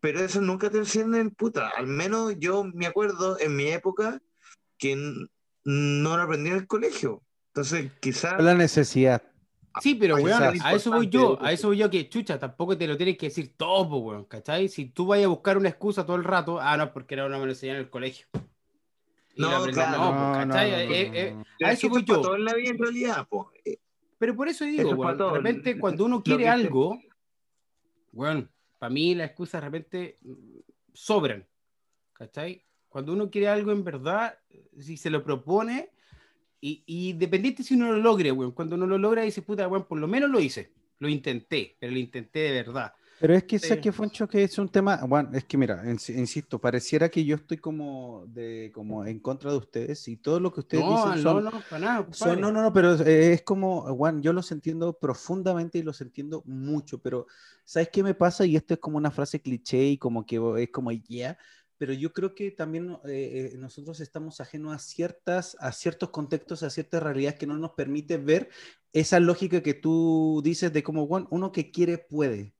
pero 0.00 0.20
eso 0.20 0.42
nunca 0.42 0.68
te 0.70 0.78
enseñan 0.78 1.14
en 1.14 1.30
puta. 1.30 1.70
Al 1.70 1.86
menos 1.86 2.34
yo 2.38 2.64
me 2.64 2.86
acuerdo 2.86 3.40
en 3.40 3.56
mi 3.56 3.68
época 3.68 4.20
que 4.78 4.96
no 5.64 6.16
lo 6.16 6.22
aprendí 6.22 6.50
en 6.50 6.56
el 6.56 6.66
colegio 6.66 7.25
entonces, 7.56 7.90
quizás. 8.00 8.42
La 8.42 8.54
necesidad. 8.54 9.22
Sí, 9.80 9.94
pero 9.94 10.16
weón, 10.16 10.42
a 10.62 10.74
eso 10.74 10.90
voy 10.90 11.08
yo, 11.08 11.38
a 11.40 11.52
eso 11.52 11.68
voy 11.68 11.78
yo 11.78 11.88
que 11.88 12.06
chucha, 12.08 12.38
tampoco 12.38 12.76
te 12.76 12.86
lo 12.86 12.98
tienes 12.98 13.16
que 13.16 13.26
decir 13.26 13.54
todo, 13.56 13.96
weón, 13.96 14.24
¿cachai? 14.24 14.68
Si 14.68 14.86
tú 14.86 15.06
vayas 15.06 15.26
a 15.26 15.28
buscar 15.28 15.56
una 15.56 15.70
excusa 15.70 16.04
todo 16.04 16.16
el 16.16 16.24
rato, 16.24 16.60
ah, 16.60 16.76
no, 16.76 16.92
porque 16.92 17.14
era 17.14 17.24
una 17.24 17.38
me 17.38 17.46
lo 17.46 17.52
en 17.52 17.76
el 17.76 17.88
colegio. 17.88 18.26
no, 19.36 19.64
claro, 19.64 19.98
no, 19.98 20.34
pues, 20.34 20.46
¿cachai? 20.46 20.70
Eh, 20.70 21.10
eh, 21.14 21.36
a 21.64 21.72
eso 21.72 21.88
voy 21.88 22.04
yo. 22.04 22.20
Todo 22.20 22.36
en 22.36 22.44
la 22.44 22.54
vida 22.54 22.70
en 22.70 22.78
realidad, 22.78 23.26
pues. 23.28 23.48
Pero 24.18 24.36
por 24.36 24.48
eso 24.48 24.66
digo, 24.66 24.90
weón, 24.90 25.16
de 25.16 25.30
repente 25.30 25.78
cuando 25.78 26.04
uno 26.04 26.22
quiere 26.22 26.48
algo, 26.48 27.00
bueno, 28.12 28.48
para 28.78 28.90
mí 28.90 29.14
las 29.14 29.28
excusas 29.28 29.62
de 29.62 29.66
repente 29.66 30.18
sobran, 30.92 31.46
¿cachai? 32.12 32.66
Cuando 32.90 33.14
uno 33.14 33.30
quiere 33.30 33.48
algo 33.48 33.72
en 33.72 33.82
verdad, 33.82 34.38
si 34.78 34.96
se 34.98 35.10
lo 35.10 35.22
propone, 35.22 35.95
y, 36.60 36.82
y 36.86 37.12
dependiente 37.14 37.62
si 37.62 37.74
uno 37.74 37.92
lo 37.92 37.98
logre, 37.98 38.32
weón. 38.32 38.52
Cuando 38.52 38.76
uno 38.76 38.86
lo 38.86 38.98
logra, 38.98 39.22
dice, 39.22 39.42
puta, 39.42 39.68
weón, 39.68 39.84
por 39.86 39.98
lo 39.98 40.08
menos 40.08 40.30
lo 40.30 40.40
hice. 40.40 40.72
Lo 40.98 41.08
intenté, 41.08 41.76
pero 41.78 41.92
lo 41.92 41.98
intenté 41.98 42.40
de 42.40 42.52
verdad. 42.52 42.92
Pero 43.18 43.34
es 43.34 43.44
que 43.44 43.58
sé 43.58 43.80
que 43.80 43.92
Foncho 43.92 44.28
que 44.28 44.42
es 44.42 44.58
un 44.58 44.68
tema, 44.68 45.00
bueno, 45.06 45.30
es 45.32 45.44
que 45.44 45.56
mira, 45.56 45.82
insisto, 45.86 46.58
pareciera 46.58 47.08
que 47.08 47.24
yo 47.24 47.36
estoy 47.36 47.56
como 47.56 48.26
de 48.28 48.70
como 48.74 49.06
en 49.06 49.20
contra 49.20 49.50
de 49.50 49.56
ustedes 49.56 50.06
y 50.08 50.18
todo 50.18 50.38
lo 50.38 50.52
que 50.52 50.60
ustedes 50.60 50.84
dicen 50.84 51.22
son, 51.22 51.44
no, 51.44 51.50
no, 51.50 51.62
para 51.70 51.78
nada, 51.78 52.06
no, 52.36 52.52
no, 52.52 52.62
no, 52.62 52.72
pero 52.74 52.92
es 52.92 53.40
como, 53.42 53.82
Juan, 53.96 54.20
yo 54.20 54.34
los 54.34 54.52
entiendo 54.52 54.92
profundamente 54.92 55.78
y 55.78 55.82
los 55.82 56.02
entiendo 56.02 56.42
mucho, 56.44 56.98
pero 56.98 57.26
¿sabes 57.64 57.88
qué 57.90 58.02
me 58.02 58.12
pasa? 58.12 58.44
Y 58.44 58.54
esto 58.54 58.74
es 58.74 58.80
como 58.80 58.98
una 58.98 59.10
frase 59.10 59.40
cliché 59.40 59.82
y 59.82 59.98
como 59.98 60.26
que 60.26 60.38
es 60.58 60.68
como, 60.68 60.92
yeah, 60.92 61.38
pero 61.78 61.92
yo 61.92 62.12
creo 62.12 62.34
que 62.34 62.50
también 62.50 62.98
eh, 63.04 63.50
eh, 63.52 63.58
nosotros 63.58 64.00
estamos 64.00 64.40
ajenos 64.40 64.74
a, 64.74 64.78
ciertas, 64.78 65.56
a 65.60 65.72
ciertos 65.72 66.10
contextos, 66.10 66.62
a 66.62 66.70
ciertas 66.70 67.02
realidades 67.02 67.38
que 67.38 67.46
no 67.46 67.56
nos 67.58 67.72
permite 67.72 68.16
ver 68.16 68.50
esa 68.92 69.20
lógica 69.20 69.62
que 69.62 69.74
tú 69.74 70.40
dices 70.44 70.72
de 70.72 70.82
cómo 70.82 71.04
uno 71.04 71.52
que 71.52 71.70
quiere 71.70 71.98
puede. 71.98 72.54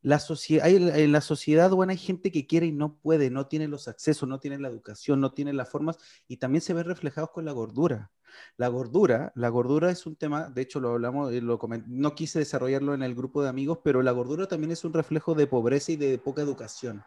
La 0.00 0.20
sociedad, 0.20 0.68
en 0.68 1.12
la 1.12 1.20
sociedad, 1.20 1.70
bueno, 1.70 1.90
hay 1.90 1.98
gente 1.98 2.30
que 2.30 2.46
quiere 2.46 2.66
y 2.66 2.72
no 2.72 2.96
puede, 2.98 3.30
no 3.30 3.48
tiene 3.48 3.66
los 3.66 3.88
accesos, 3.88 4.28
no 4.28 4.38
tiene 4.38 4.58
la 4.58 4.68
educación, 4.68 5.20
no 5.20 5.32
tiene 5.32 5.52
las 5.52 5.68
formas 5.68 5.98
y 6.28 6.36
también 6.36 6.62
se 6.62 6.72
ve 6.72 6.84
reflejados 6.84 7.30
con 7.30 7.44
la 7.44 7.52
gordura. 7.52 8.12
La 8.56 8.68
gordura, 8.68 9.32
la 9.34 9.48
gordura 9.48 9.90
es 9.90 10.06
un 10.06 10.16
tema, 10.16 10.48
de 10.50 10.62
hecho 10.62 10.80
lo 10.80 10.90
hablamos, 10.90 11.32
eh, 11.32 11.40
lo 11.40 11.58
no 11.86 12.14
quise 12.14 12.38
desarrollarlo 12.38 12.94
en 12.94 13.02
el 13.02 13.14
grupo 13.14 13.42
de 13.42 13.48
amigos, 13.48 13.80
pero 13.82 14.02
la 14.02 14.12
gordura 14.12 14.46
también 14.46 14.70
es 14.70 14.84
un 14.84 14.92
reflejo 14.92 15.34
de 15.34 15.46
pobreza 15.46 15.92
y 15.92 15.96
de 15.96 16.18
poca 16.18 16.42
educación. 16.42 17.02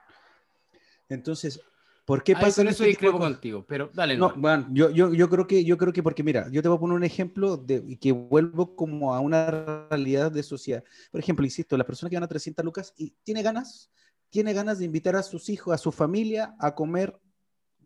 Entonces, 1.14 1.62
¿por 2.06 2.24
qué 2.24 2.34
pasa 2.34 2.62
eso? 2.62 2.70
Este 2.70 2.86
discrepo 2.86 3.20
contigo, 3.20 3.66
pero 3.68 3.90
dale. 3.94 4.18
No, 4.18 4.34
bueno, 4.36 4.68
yo, 4.72 4.90
yo, 4.90 5.14
yo, 5.14 5.30
creo 5.30 5.48
que, 5.48 5.64
yo 5.64 5.78
creo 5.78 5.94
que 5.94 6.04
porque, 6.04 6.24
mira, 6.24 6.50
yo 6.50 6.62
te 6.62 6.68
voy 6.68 6.78
a 6.78 6.80
poner 6.80 6.96
un 6.96 7.04
ejemplo 7.04 7.58
de 7.58 7.98
que 8.00 8.12
vuelvo 8.12 8.76
como 8.76 9.14
a 9.14 9.20
una 9.20 9.88
realidad 9.90 10.32
de 10.32 10.44
sociedad. 10.44 10.84
Por 11.12 11.20
ejemplo, 11.20 11.46
insisto, 11.46 11.78
la 11.78 11.86
persona 11.86 12.10
que 12.10 12.16
gana 12.16 12.28
300 12.28 12.64
lucas 12.66 12.94
y 12.98 13.12
tiene 13.24 13.44
ganas, 13.44 13.92
tiene 14.30 14.54
ganas 14.54 14.80
de 14.80 14.86
invitar 14.86 15.16
a 15.16 15.24
sus 15.24 15.50
hijos, 15.50 15.74
a 15.74 15.78
su 15.78 15.92
familia 15.92 16.56
a 16.60 16.74
comer 16.74 17.20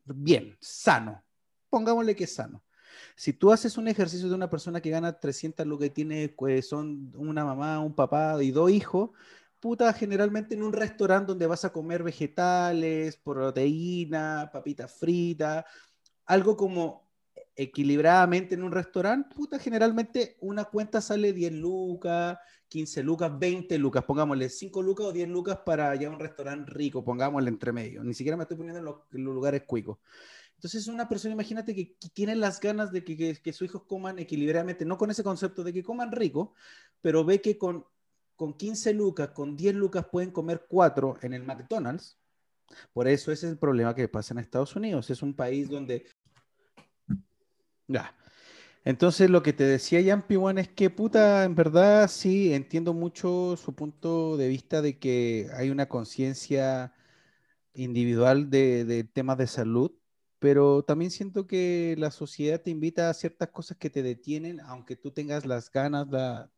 bien, 0.06 0.58
sano. 0.60 1.24
Pongámosle 1.70 2.16
que 2.16 2.26
es 2.26 2.36
sano. 2.36 2.64
Si 3.16 3.34
tú 3.34 3.52
haces 3.52 3.78
un 3.78 3.88
ejercicio 3.88 4.30
de 4.30 4.36
una 4.36 4.50
persona 4.50 4.82
que 4.82 4.90
gana 4.90 5.20
300 5.20 5.66
lucas 5.66 5.88
y 5.88 5.92
tiene, 5.92 6.30
pues, 6.30 6.68
son 6.68 7.12
una 7.16 7.44
mamá, 7.44 7.80
un 7.80 7.94
papá 7.94 8.42
y 8.42 8.52
dos 8.52 8.72
hijos, 8.72 9.12
puta, 9.66 9.92
generalmente 9.94 10.54
en 10.54 10.62
un 10.62 10.74
restaurante 10.74 11.30
donde 11.30 11.48
vas 11.48 11.66
a 11.66 11.74
comer 11.74 12.04
vegetales, 12.04 13.18
proteína, 13.18 14.48
papita 14.54 14.88
frita, 14.88 15.66
algo 16.28 16.56
como 16.56 17.10
equilibradamente 17.56 18.54
en 18.54 18.62
un 18.62 18.72
restaurante, 18.72 19.34
puta, 19.36 19.58
generalmente 19.58 20.38
una 20.42 20.66
cuenta 20.66 21.02
sale 21.02 21.34
10 21.34 21.54
lucas, 21.54 22.38
15 22.68 23.02
lucas, 23.02 23.32
20 23.40 23.76
lucas, 23.80 24.04
pongámosle 24.04 24.50
5 24.50 24.84
lucas 24.84 25.08
o 25.08 25.12
10 25.12 25.30
lucas 25.30 25.58
para 25.66 25.96
ya 25.96 26.12
un 26.12 26.20
restaurante 26.20 26.72
rico, 26.72 27.04
pongámosle 27.04 27.50
entre 27.50 27.72
medio. 27.72 28.04
Ni 28.04 28.14
siquiera 28.14 28.38
me 28.38 28.44
estoy 28.44 28.58
poniendo 28.58 28.78
en 28.78 28.86
los, 28.86 29.34
lugares 29.34 29.64
cuicos. 29.66 29.98
Entonces, 30.54 30.88
una 30.88 31.10
persona, 31.10 31.34
imagínate 31.34 31.74
que, 31.74 31.96
tiene 32.14 32.36
las 32.36 32.60
ganas 32.60 32.92
de 32.92 33.04
que, 33.04 33.18
que, 33.18 33.42
que 33.42 33.52
sus 33.52 33.66
hijos 33.66 33.82
coman 33.88 34.20
equilibradamente, 34.20 34.86
no 34.86 35.00
con 35.00 35.10
ese 35.10 35.24
concepto 35.24 35.64
de 35.64 35.74
que 35.74 35.84
coman 35.84 36.12
rico, 36.12 36.54
pero 37.02 37.26
ve 37.26 37.42
que 37.42 37.58
con 37.58 37.84
con 38.36 38.54
15 38.54 38.94
lucas, 38.94 39.30
con 39.30 39.56
10 39.56 39.76
lucas 39.76 40.06
pueden 40.12 40.32
comer 40.32 40.66
4 40.68 41.18
en 41.22 41.34
el 41.34 41.44
McDonald's. 41.44 42.18
Por 42.94 43.08
eso 43.08 43.32
ese 43.32 43.48
es 43.48 43.52
el 43.54 43.60
problema 43.60 43.96
que 43.96 44.08
pasa 44.08 44.34
en 44.34 44.40
Estados 44.40 44.76
Unidos. 44.76 45.10
Es 45.10 45.22
un 45.22 45.34
país 45.34 45.70
donde... 45.70 46.06
Ya. 47.88 48.16
Entonces 48.84 49.30
lo 49.30 49.42
que 49.44 49.54
te 49.54 49.64
decía 49.64 50.02
Yampi 50.02 50.36
One 50.36 50.62
es 50.62 50.70
que 50.70 50.90
puta, 50.90 51.44
en 51.44 51.56
verdad 51.56 52.08
sí, 52.08 52.54
entiendo 52.54 52.94
mucho 52.94 53.58
su 53.58 53.74
punto 53.76 54.38
de 54.38 54.48
vista 54.48 54.82
de 54.82 55.00
que 55.00 55.50
hay 55.54 55.72
una 55.72 55.88
conciencia 55.88 56.94
individual 57.74 58.50
de, 58.50 58.86
de, 58.86 59.04
temas 59.04 59.38
de 59.38 59.48
salud, 59.48 59.92
pero 60.40 60.84
también 60.84 61.12
siento 61.12 61.48
que 61.48 61.96
la 61.98 62.12
sociedad 62.12 62.62
te 62.62 62.72
invita 62.72 63.10
a 63.10 63.14
ciertas 63.16 63.50
cosas 63.50 63.78
que 63.78 63.90
te 63.90 64.04
detienen, 64.04 64.60
aunque 64.62 64.96
tú 64.96 65.12
tengas 65.12 65.46
las 65.46 65.72
ganas, 65.72 66.08
la, 66.10 66.52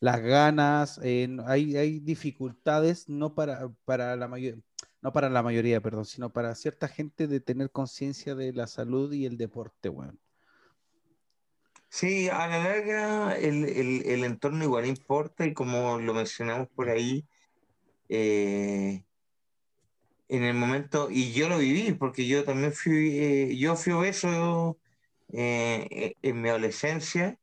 las 0.00 0.20
ganas, 0.20 1.00
eh, 1.02 1.28
hay, 1.46 1.76
hay, 1.76 2.00
dificultades 2.00 3.08
no 3.08 3.34
para, 3.34 3.68
para 3.84 4.14
la 4.16 4.28
mayoría, 4.28 4.62
no 5.02 5.12
para 5.12 5.28
la 5.28 5.42
mayoría, 5.42 5.80
perdón, 5.80 6.04
sino 6.04 6.30
para 6.32 6.54
cierta 6.54 6.88
gente 6.88 7.26
de 7.26 7.40
tener 7.40 7.70
conciencia 7.70 8.34
de 8.34 8.52
la 8.52 8.66
salud 8.66 9.12
y 9.12 9.26
el 9.26 9.36
deporte, 9.36 9.88
bueno. 9.88 10.16
Sí, 11.90 12.28
a 12.28 12.46
la 12.46 12.62
larga 12.62 13.36
el, 13.38 13.64
el, 13.64 14.24
entorno 14.24 14.62
igual 14.62 14.84
importa 14.86 15.46
y 15.46 15.54
como 15.54 15.98
lo 15.98 16.12
mencionamos 16.12 16.68
por 16.68 16.90
ahí, 16.90 17.26
eh, 18.10 19.02
en 20.28 20.44
el 20.44 20.54
momento, 20.54 21.08
y 21.10 21.32
yo 21.32 21.48
lo 21.48 21.58
viví 21.58 21.92
porque 21.94 22.26
yo 22.26 22.44
también 22.44 22.72
fui, 22.72 23.18
eh, 23.18 23.56
yo 23.56 23.74
fui 23.74 23.94
obeso 23.94 24.78
en 25.30 26.42
mi 26.42 26.48
adolescencia 26.50 27.38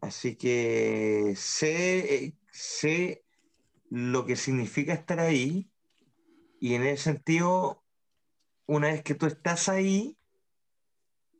Así 0.00 0.36
que 0.36 1.34
sé, 1.36 2.34
sé 2.50 3.24
lo 3.90 4.26
que 4.26 4.36
significa 4.36 4.92
estar 4.92 5.20
ahí 5.20 5.70
y 6.60 6.74
en 6.74 6.82
ese 6.84 7.04
sentido, 7.04 7.82
una 8.66 8.88
vez 8.88 9.02
que 9.02 9.14
tú 9.14 9.26
estás 9.26 9.68
ahí, 9.68 10.16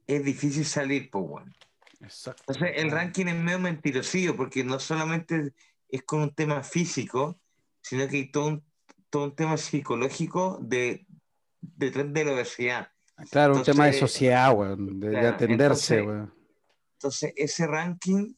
es 0.06 0.24
difícil 0.24 0.64
salir, 0.64 1.10
pues 1.10 1.26
bueno. 1.26 1.52
Entonces 2.00 2.72
el 2.76 2.90
ranking 2.90 3.26
es 3.26 3.34
medio 3.34 3.58
mentirosillo 3.58 4.36
porque 4.36 4.62
no 4.62 4.78
solamente 4.78 5.54
es 5.88 6.02
con 6.02 6.20
un 6.20 6.34
tema 6.34 6.62
físico, 6.62 7.40
sino 7.80 8.06
que 8.06 8.16
hay 8.16 8.30
todo 8.30 8.46
un, 8.48 8.64
todo 9.10 9.24
un 9.24 9.34
tema 9.34 9.56
psicológico 9.56 10.58
de, 10.60 11.06
detrás 11.60 12.12
de 12.12 12.24
la 12.24 12.32
obesidad. 12.32 12.92
Claro, 13.30 13.56
un 13.56 13.62
tema 13.62 13.86
de 13.86 13.94
sociedad, 13.94 14.54
de, 14.76 15.18
atenderse, 15.26 16.00
entonces, 16.00 16.34
entonces, 16.92 17.32
ese 17.36 17.66
ranking 17.66 18.34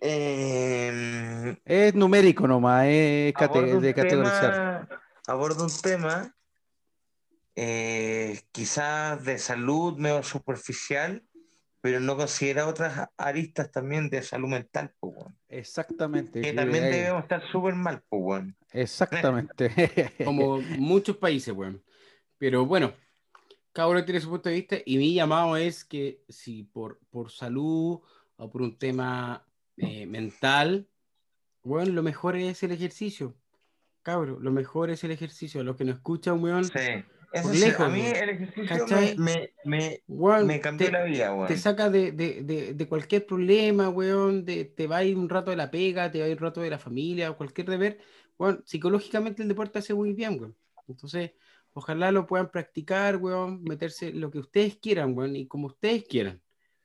Em, 0.00 1.56
es 1.64 1.94
numérico 1.94 2.48
nomás, 2.48 2.86
es 2.86 3.34
de 3.34 3.94
categorizar. 3.94 4.88
abordo 5.26 5.64
un 5.64 5.70
tema 5.82 6.34
eh, 7.54 8.40
quizás 8.52 9.22
de 9.24 9.38
salud 9.38 9.98
medio 9.98 10.22
superficial, 10.22 11.22
pero 11.82 12.00
no 12.00 12.16
considera 12.16 12.66
otras 12.66 13.10
aristas 13.18 13.70
también 13.70 14.08
de 14.08 14.22
salud 14.22 14.48
mental. 14.48 14.94
Pues, 14.98 15.16
Exactamente. 15.48 16.40
Que 16.40 16.54
también 16.54 16.84
debemos 16.84 17.24
estar 17.24 17.42
súper 17.52 17.74
mal. 17.74 18.02
Pues, 18.08 18.44
Exactamente. 18.72 19.70
Como 20.24 20.60
muchos 20.78 21.18
países, 21.18 21.52
bueno. 21.52 21.78
Pero 22.38 22.64
bueno, 22.64 22.94
cada 23.72 23.88
uno 23.88 24.04
tiene 24.04 24.20
su 24.20 24.30
punto 24.30 24.48
de 24.48 24.54
vista 24.54 24.76
y 24.84 24.96
mi 24.96 25.12
llamado 25.12 25.58
es 25.58 25.84
que 25.84 26.22
si 26.28 26.62
por, 26.62 26.98
por 27.10 27.30
salud 27.30 28.00
o 28.36 28.50
por 28.50 28.62
un 28.62 28.78
tema 28.78 29.46
eh, 29.80 30.06
mental, 30.06 30.88
bueno, 31.62 31.92
lo 31.92 32.02
mejor 32.02 32.36
es 32.36 32.62
el 32.62 32.72
ejercicio. 32.72 33.36
Cabro, 34.02 34.40
lo 34.40 34.50
mejor 34.50 34.90
es 34.90 35.04
el 35.04 35.10
ejercicio. 35.10 35.62
Los 35.62 35.76
que 35.76 35.84
no 35.84 35.92
escuchan, 35.92 36.42
weón. 36.42 36.64
Sí. 36.64 36.78
lejos, 37.58 37.86
a 37.86 37.88
mí 37.90 38.00
el 38.06 38.30
ejercicio 38.30 38.86
me, 39.18 39.52
me, 39.64 40.02
me, 40.44 40.60
cambió 40.60 40.86
te, 40.86 40.92
la 40.92 41.04
vida, 41.04 41.34
weón. 41.34 41.48
Te 41.48 41.56
saca 41.58 41.90
de, 41.90 42.12
de, 42.12 42.42
de, 42.42 42.74
de, 42.74 42.88
cualquier 42.88 43.26
problema, 43.26 43.90
weón. 43.90 44.44
De, 44.44 44.64
te 44.64 44.86
va 44.86 44.98
a 44.98 45.04
ir 45.04 45.18
un 45.18 45.28
rato 45.28 45.50
de 45.50 45.56
la 45.56 45.70
pega, 45.70 46.10
te 46.10 46.20
va 46.20 46.24
a 46.24 46.28
ir 46.28 46.36
un 46.36 46.42
rato 46.42 46.62
de 46.62 46.70
la 46.70 46.78
familia, 46.78 47.30
o 47.30 47.36
cualquier 47.36 47.68
deber. 47.68 47.98
Bueno, 48.38 48.60
psicológicamente 48.64 49.42
el 49.42 49.48
deporte 49.48 49.80
hace 49.80 49.92
muy 49.92 50.14
bien, 50.14 50.40
weón. 50.40 50.56
Entonces, 50.88 51.32
ojalá 51.74 52.10
lo 52.10 52.26
puedan 52.26 52.50
practicar, 52.50 53.18
weón. 53.18 53.62
Meterse 53.64 54.12
lo 54.12 54.30
que 54.30 54.38
ustedes 54.38 54.76
quieran, 54.76 55.16
weón, 55.16 55.36
y 55.36 55.46
como 55.46 55.66
ustedes 55.66 56.04
quieran. 56.04 56.40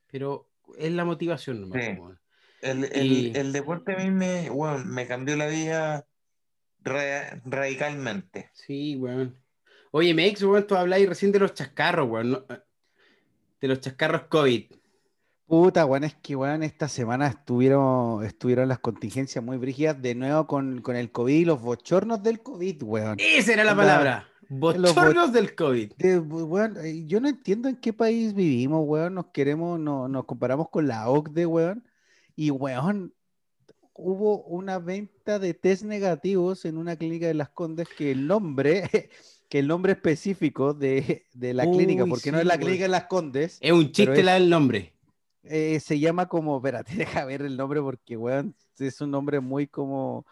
Pero 0.08 0.50
es 0.78 0.91
la 0.91 1.06
motivación 1.06 1.62
nomás, 1.62 1.98
weón. 1.98 2.20
El, 2.66 3.53
deporte 3.53 3.93
a 3.93 3.97
mí 3.97 4.09
me, 4.09 4.49
me 4.86 5.07
cambió 5.07 5.36
la 5.36 5.47
vida 5.47 6.07
radicalmente. 7.45 8.49
Sí, 8.53 8.95
weón. 8.95 9.36
Oye, 9.91 10.13
Mex, 10.13 10.41
weón, 10.43 10.66
tú 10.68 10.76
habláis 10.76 11.07
recién 11.07 11.32
de 11.32 11.39
los 11.39 11.53
chascarros, 11.53 12.09
weón. 12.09 12.45
De 13.61 13.68
los 13.68 13.80
chascarros 13.80 14.24
COVID. 14.24 14.66
Puta, 15.47 15.86
weón, 15.86 16.05
es 16.05 16.16
que, 16.16 16.36
weón, 16.36 16.63
esta 16.63 16.88
semana 16.88 17.28
estuvieron, 17.28 18.24
estuvieron 18.26 18.68
las 18.68 18.80
contingencias 18.80 19.43
muy 19.43 19.57
brígidas 19.57 20.01
de 20.01 20.16
nuevo 20.16 20.47
con, 20.47 20.82
el 20.95 21.11
COVID 21.11 21.36
y 21.36 21.45
los 21.45 21.61
bochornos 21.61 22.24
del 22.24 22.41
COVID, 22.41 22.84
weón. 22.84 23.18
Esa 23.20 23.53
era 23.53 23.63
la 23.63 23.76
palabra. 23.76 24.28
Bochornos 24.47 25.34
del 25.34 25.55
COVID. 25.55 25.93
Eh, 25.99 27.03
yo 27.07 27.20
no 27.20 27.28
entiendo 27.28 27.68
en 27.68 27.78
qué 27.78 27.93
país 27.93 28.34
vivimos, 28.34 28.84
weón. 28.86 29.16
Nos 29.16 29.28
queremos, 29.28 29.80
no, 29.80 30.07
nos 30.07 30.26
comparamos 30.26 30.70
con 30.70 30.88
la 30.88 31.09
OCDE, 31.09 31.45
weón 31.45 31.84
y, 32.36 32.51
weón, 32.51 33.13
hubo 33.93 34.43
una 34.43 34.79
venta 34.79 35.39
de 35.39 35.53
test 35.53 35.83
negativos 35.83 36.65
en 36.65 36.77
una 36.77 36.97
clínica 36.97 37.27
de 37.27 37.33
Las 37.33 37.49
Condes 37.49 37.88
que 37.97 38.11
el 38.11 38.27
nombre, 38.27 38.89
que 39.49 39.59
el 39.59 39.67
nombre 39.67 39.93
específico 39.93 40.73
de, 40.73 41.25
la 41.33 41.63
clínica, 41.63 42.05
porque 42.05 42.31
no 42.31 42.39
es 42.39 42.45
la 42.45 42.57
clínica 42.57 42.83
de 42.83 42.89
Las 42.89 43.05
Condes. 43.05 43.57
Es 43.61 43.71
un 43.71 43.91
chiste 43.91 44.23
la 44.23 44.33
del 44.33 44.49
nombre. 44.49 44.93
Eh, 45.43 45.79
se 45.79 45.99
llama 45.99 46.27
como, 46.27 46.57
espérate, 46.57 46.93
deja 46.95 47.23
ver 47.25 47.41
el 47.41 47.55
nombre 47.55 47.81
porque, 47.81 48.17
weón, 48.17 48.55
es 48.77 49.01
un 49.01 49.11
nombre 49.11 49.39
muy 49.39 49.67
como... 49.67 50.25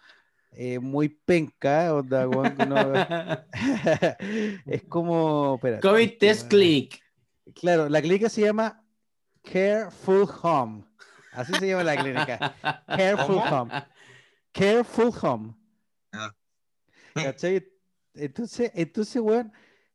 Eh, 0.55 0.77
muy 0.77 1.09
penca, 1.09 1.95
onda, 1.95 2.27
weón, 2.27 2.55
es 4.67 4.83
como. 4.83 5.59
COVID 5.81 6.17
Test 6.19 6.47
Clinic. 6.47 7.01
Claro, 7.55 7.89
la 7.89 7.99
clínica 7.99 8.29
se 8.29 8.41
llama 8.41 8.85
Careful 9.41 10.29
Home. 10.43 10.83
Así 11.33 11.53
se 11.53 11.67
llama 11.67 11.83
la 11.83 11.97
clínica. 11.97 12.55
Careful 12.87 13.37
Home. 13.37 13.71
Careful 14.51 15.11
Home. 15.21 15.55
Ah. 16.11 16.33
¿Cachai? 17.13 17.67
Entonces, 18.13 18.71
entonces, 18.75 19.21
weón, 19.21 19.51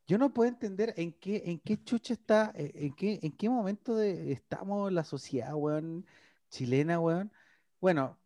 yo 0.07 0.17
no 0.17 0.33
puedo 0.33 0.49
entender 0.49 0.93
en 0.97 1.13
qué, 1.13 1.43
en 1.45 1.59
qué 1.59 1.81
chucha 1.83 2.13
está, 2.13 2.51
eh, 2.55 2.71
en 2.73 2.95
qué, 2.95 3.19
en 3.21 3.31
qué 3.31 3.49
momento 3.49 3.95
de, 3.95 4.31
estamos 4.31 4.91
la 4.91 5.03
sociedad, 5.03 5.53
weón, 5.53 6.05
chilena, 6.49 6.99
weón. 6.99 7.31
Bueno, 7.79 8.17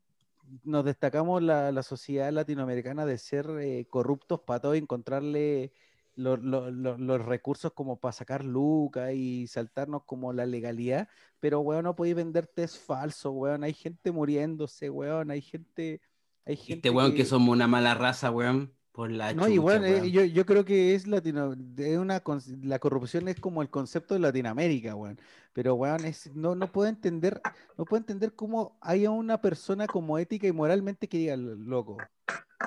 nos 0.63 0.85
destacamos 0.85 1.41
la, 1.41 1.71
la 1.71 1.83
sociedad 1.83 2.31
latinoamericana 2.31 3.05
de 3.05 3.17
ser 3.17 3.47
eh, 3.59 3.85
corruptos 3.89 4.41
para 4.41 4.59
todo 4.59 4.75
y 4.75 4.79
encontrarle 4.79 5.73
los 6.15 7.25
recursos 7.25 7.73
como 7.73 7.99
para 7.99 8.11
sacar 8.11 8.45
lucas 8.45 9.13
y 9.13 9.47
saltarnos 9.47 10.03
como 10.03 10.33
la 10.33 10.45
legalidad, 10.45 11.07
pero 11.39 11.59
weón, 11.59 11.83
no 11.83 11.95
podéis 11.95 12.15
vender 12.15 12.47
test 12.47 12.77
falso, 12.85 13.31
weón. 13.31 13.63
Hay 13.63 13.73
gente 13.73 14.11
muriéndose, 14.11 14.89
weón. 14.89 15.31
Hay 15.31 15.41
gente. 15.41 16.01
Hay 16.45 16.55
gente 16.55 16.87
este 16.87 16.89
weón 16.89 17.13
que... 17.13 17.25
somos 17.25 17.49
una 17.49 17.67
mala 17.67 17.95
raza, 17.95 18.31
weón. 18.31 18.73
Por 18.93 19.11
la 19.11 19.33
no, 19.33 19.47
igual, 19.47 19.83
eh, 19.85 20.11
yo, 20.11 20.23
yo, 20.23 20.45
creo 20.45 20.63
que 20.63 20.93
es 20.93 21.07
latino, 21.07 21.55
es 21.77 21.97
una, 21.97 22.21
la 22.61 22.77
corrupción 22.77 23.27
es 23.27 23.39
como 23.39 23.63
el 23.63 23.71
concepto 23.71 24.13
de 24.13 24.19
Latinoamérica, 24.19 24.93
weón. 24.93 25.19
Pero, 25.51 25.73
weón, 25.73 26.05
es, 26.05 26.33
no, 26.35 26.53
no 26.53 26.71
puedo 26.71 26.87
entender, 26.87 27.41
no 27.75 27.85
puedo 27.85 28.01
entender 28.01 28.35
cómo 28.35 28.77
haya 28.81 29.09
una 29.09 29.41
persona 29.41 29.87
como 29.87 30.19
ética 30.19 30.45
y 30.45 30.51
moralmente 30.51 31.09
que 31.09 31.17
diga, 31.17 31.35
loco, 31.35 31.97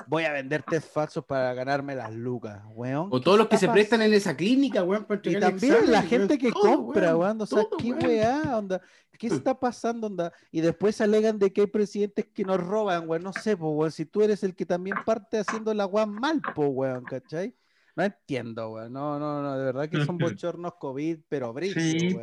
voy 0.06 0.24
a 0.24 0.32
vender 0.32 0.62
test 0.62 0.92
falsos 0.92 1.24
para 1.24 1.52
ganarme 1.54 1.94
las 1.94 2.14
lucas, 2.14 2.62
weón. 2.74 3.08
O 3.10 3.20
todos 3.20 3.38
los 3.38 3.48
que 3.48 3.58
se 3.58 3.68
prestan 3.68 4.02
en 4.02 4.12
esa 4.12 4.36
clínica, 4.36 4.82
weón. 4.82 5.06
y 5.24 5.38
también 5.38 5.90
la 5.90 6.02
gente 6.02 6.38
que 6.38 6.50
compra, 6.52 7.16
weón. 7.16 7.40
O 7.40 7.46
sea, 7.46 7.64
¿qué 7.78 7.92
weá, 7.92 8.56
onda? 8.56 8.80
¿Qué 9.18 9.28
está 9.28 9.58
pasando, 9.58 10.06
onda? 10.06 10.32
Y 10.50 10.60
después 10.60 11.00
alegan 11.00 11.38
de 11.38 11.52
que 11.52 11.62
hay 11.62 11.66
presidentes 11.66 12.26
que 12.26 12.44
nos 12.44 12.58
roban, 12.58 13.08
weón. 13.08 13.22
No 13.22 13.32
sé, 13.32 13.56
po, 13.56 13.70
weón. 13.70 13.92
Si 13.92 14.04
tú 14.04 14.22
eres 14.22 14.42
el 14.42 14.54
que 14.54 14.66
también 14.66 14.96
parte 15.04 15.38
haciendo 15.38 15.72
la 15.74 15.86
weón 15.86 16.14
mal, 16.14 16.40
po, 16.54 16.66
weón, 16.66 17.04
¿cachai? 17.04 17.54
No 17.94 18.04
entiendo, 18.04 18.72
weón. 18.72 18.92
No, 18.92 19.18
no, 19.18 19.42
no. 19.42 19.58
De 19.58 19.64
verdad 19.64 19.88
que 19.88 20.04
son 20.04 20.18
bochornos 20.18 20.74
COVID, 20.78 21.20
pero 21.28 21.52
brillo, 21.52 21.80
sí, 21.80 22.16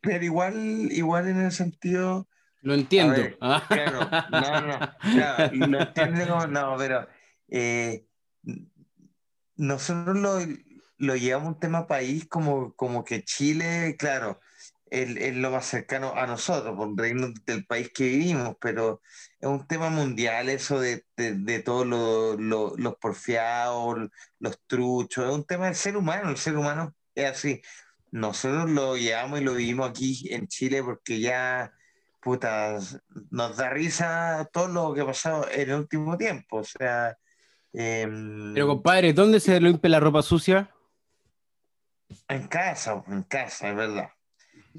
Pero 0.00 0.24
igual, 0.24 0.56
igual 0.92 1.28
en 1.28 1.40
el 1.40 1.52
sentido... 1.52 2.28
Lo 2.62 2.74
entiendo. 2.74 3.22
Ah. 3.40 3.62
claro, 3.68 4.00
no, 4.30 4.60
no, 4.60 5.66
lo 5.68 5.80
entiendo, 5.80 6.46
no, 6.48 6.74
pero 6.76 7.06
eh, 7.48 8.04
nosotros 9.56 10.16
lo, 10.16 10.38
lo, 10.98 11.16
llevamos 11.16 11.54
un 11.54 11.60
tema 11.60 11.86
país 11.86 12.26
como, 12.28 12.74
como 12.74 13.04
que 13.04 13.24
Chile, 13.24 13.96
claro, 13.98 14.40
es, 14.90 15.36
lo 15.36 15.50
más 15.50 15.66
cercano 15.66 16.14
a 16.14 16.26
nosotros, 16.26 16.76
por 16.76 16.96
reino 16.96 17.32
del 17.46 17.66
país 17.66 17.90
que 17.92 18.04
vivimos, 18.04 18.56
pero 18.60 19.02
es 19.40 19.48
un 19.48 19.66
tema 19.66 19.90
mundial 19.90 20.48
eso 20.48 20.80
de, 20.80 21.04
de, 21.16 21.58
todos 21.60 21.86
los 21.86 22.96
porfiados, 22.96 24.10
los 24.38 24.60
truchos, 24.66 25.26
es 25.28 25.34
un 25.34 25.44
tema 25.44 25.66
del 25.66 25.74
ser 25.74 25.96
humano, 25.96 26.30
el 26.30 26.36
ser 26.36 26.56
humano 26.56 26.94
es 27.14 27.30
así. 27.30 27.62
Nosotros 28.12 28.70
lo 28.70 28.96
llevamos 28.96 29.40
y 29.40 29.44
lo 29.44 29.54
vivimos 29.54 29.90
aquí 29.90 30.28
en 30.32 30.46
Chile 30.48 30.82
porque 30.82 31.20
ya, 31.20 31.72
putas, 32.20 33.00
nos 33.30 33.56
da 33.56 33.70
risa 33.70 34.48
todo 34.52 34.68
lo 34.68 34.94
que 34.94 35.00
ha 35.02 35.06
pasado 35.06 35.48
en 35.50 35.70
el 35.70 35.76
último 35.80 36.16
tiempo, 36.16 36.58
o 36.58 36.64
sea 36.64 37.16
Em, 37.72 38.54
Pero 38.54 38.68
compadre, 38.68 39.12
¿dónde 39.12 39.40
se 39.40 39.60
limpia 39.60 39.90
la 39.90 40.00
ropa 40.00 40.22
sucia? 40.22 40.70
En 42.28 42.46
casa, 42.48 43.02
en 43.08 43.22
casa, 43.24 43.68
es 43.68 43.76
verdad. 43.76 44.10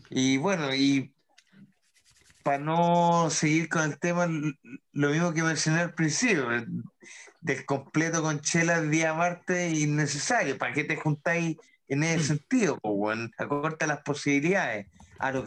Y 0.10 0.38
bueno, 0.38 0.74
y 0.74 1.14
para 2.44 2.60
no 2.60 3.30
seguir 3.30 3.68
con 3.68 3.84
el 3.84 4.00
tema, 4.00 4.28
lo 4.94 5.10
mismo 5.10 5.34
que 5.34 5.44
mencioné 5.44 5.82
al 5.82 5.94
principio, 5.94 6.48
del 7.42 7.66
completo 7.66 8.22
con 8.22 8.40
chela 8.40 8.78
el 8.78 8.90
día 8.90 9.14
martes 9.14 9.78
innecesario. 9.78 10.58
¿Para 10.58 10.74
qué 10.74 10.84
te 10.84 10.96
juntáis 10.96 11.58
en 11.88 12.04
ese 12.04 12.24
sentido? 12.24 12.78
Pues 12.82 12.96
bueno, 12.96 13.30
acorta 13.38 13.86
las 13.86 14.02
posibilidades 14.02 14.88
a 15.20 15.32
lo, 15.32 15.46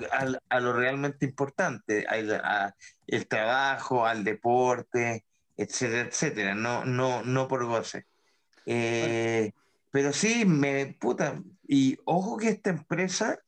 a, 0.49 0.61
lo 0.61 0.73
realmente 0.73 1.25
importante, 1.27 2.05
al 2.07 2.75
el 3.07 3.27
trabajo, 3.27 4.07
al 4.07 4.23
deporte, 4.25 5.25
etcétera, 5.61 6.09
etcétera, 6.09 6.55
no, 6.55 6.85
no, 6.87 7.23
no 7.23 7.47
por 7.47 7.67
goce. 7.67 8.07
Eh, 8.65 9.53
pero 9.91 10.13
sí, 10.13 10.45
me 10.47 10.97
puta, 10.99 11.43
y 11.69 11.99
ojo 12.05 12.39
que 12.39 12.49
esta 12.49 12.71
empresa 12.71 13.39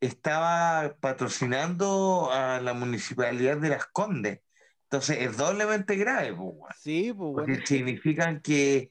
estaba 0.00 0.96
patrocinando 1.00 2.30
a 2.30 2.60
la 2.60 2.74
municipalidad 2.74 3.56
de 3.56 3.70
Las 3.70 3.86
Condes. 3.86 4.40
Entonces 4.82 5.18
es 5.20 5.36
doblemente 5.38 5.96
grave, 5.96 6.34
pues, 6.34 6.76
Sí, 6.78 7.14
pues, 7.16 7.32
Porque 7.34 7.66
significan 7.66 8.40
que, 8.40 8.90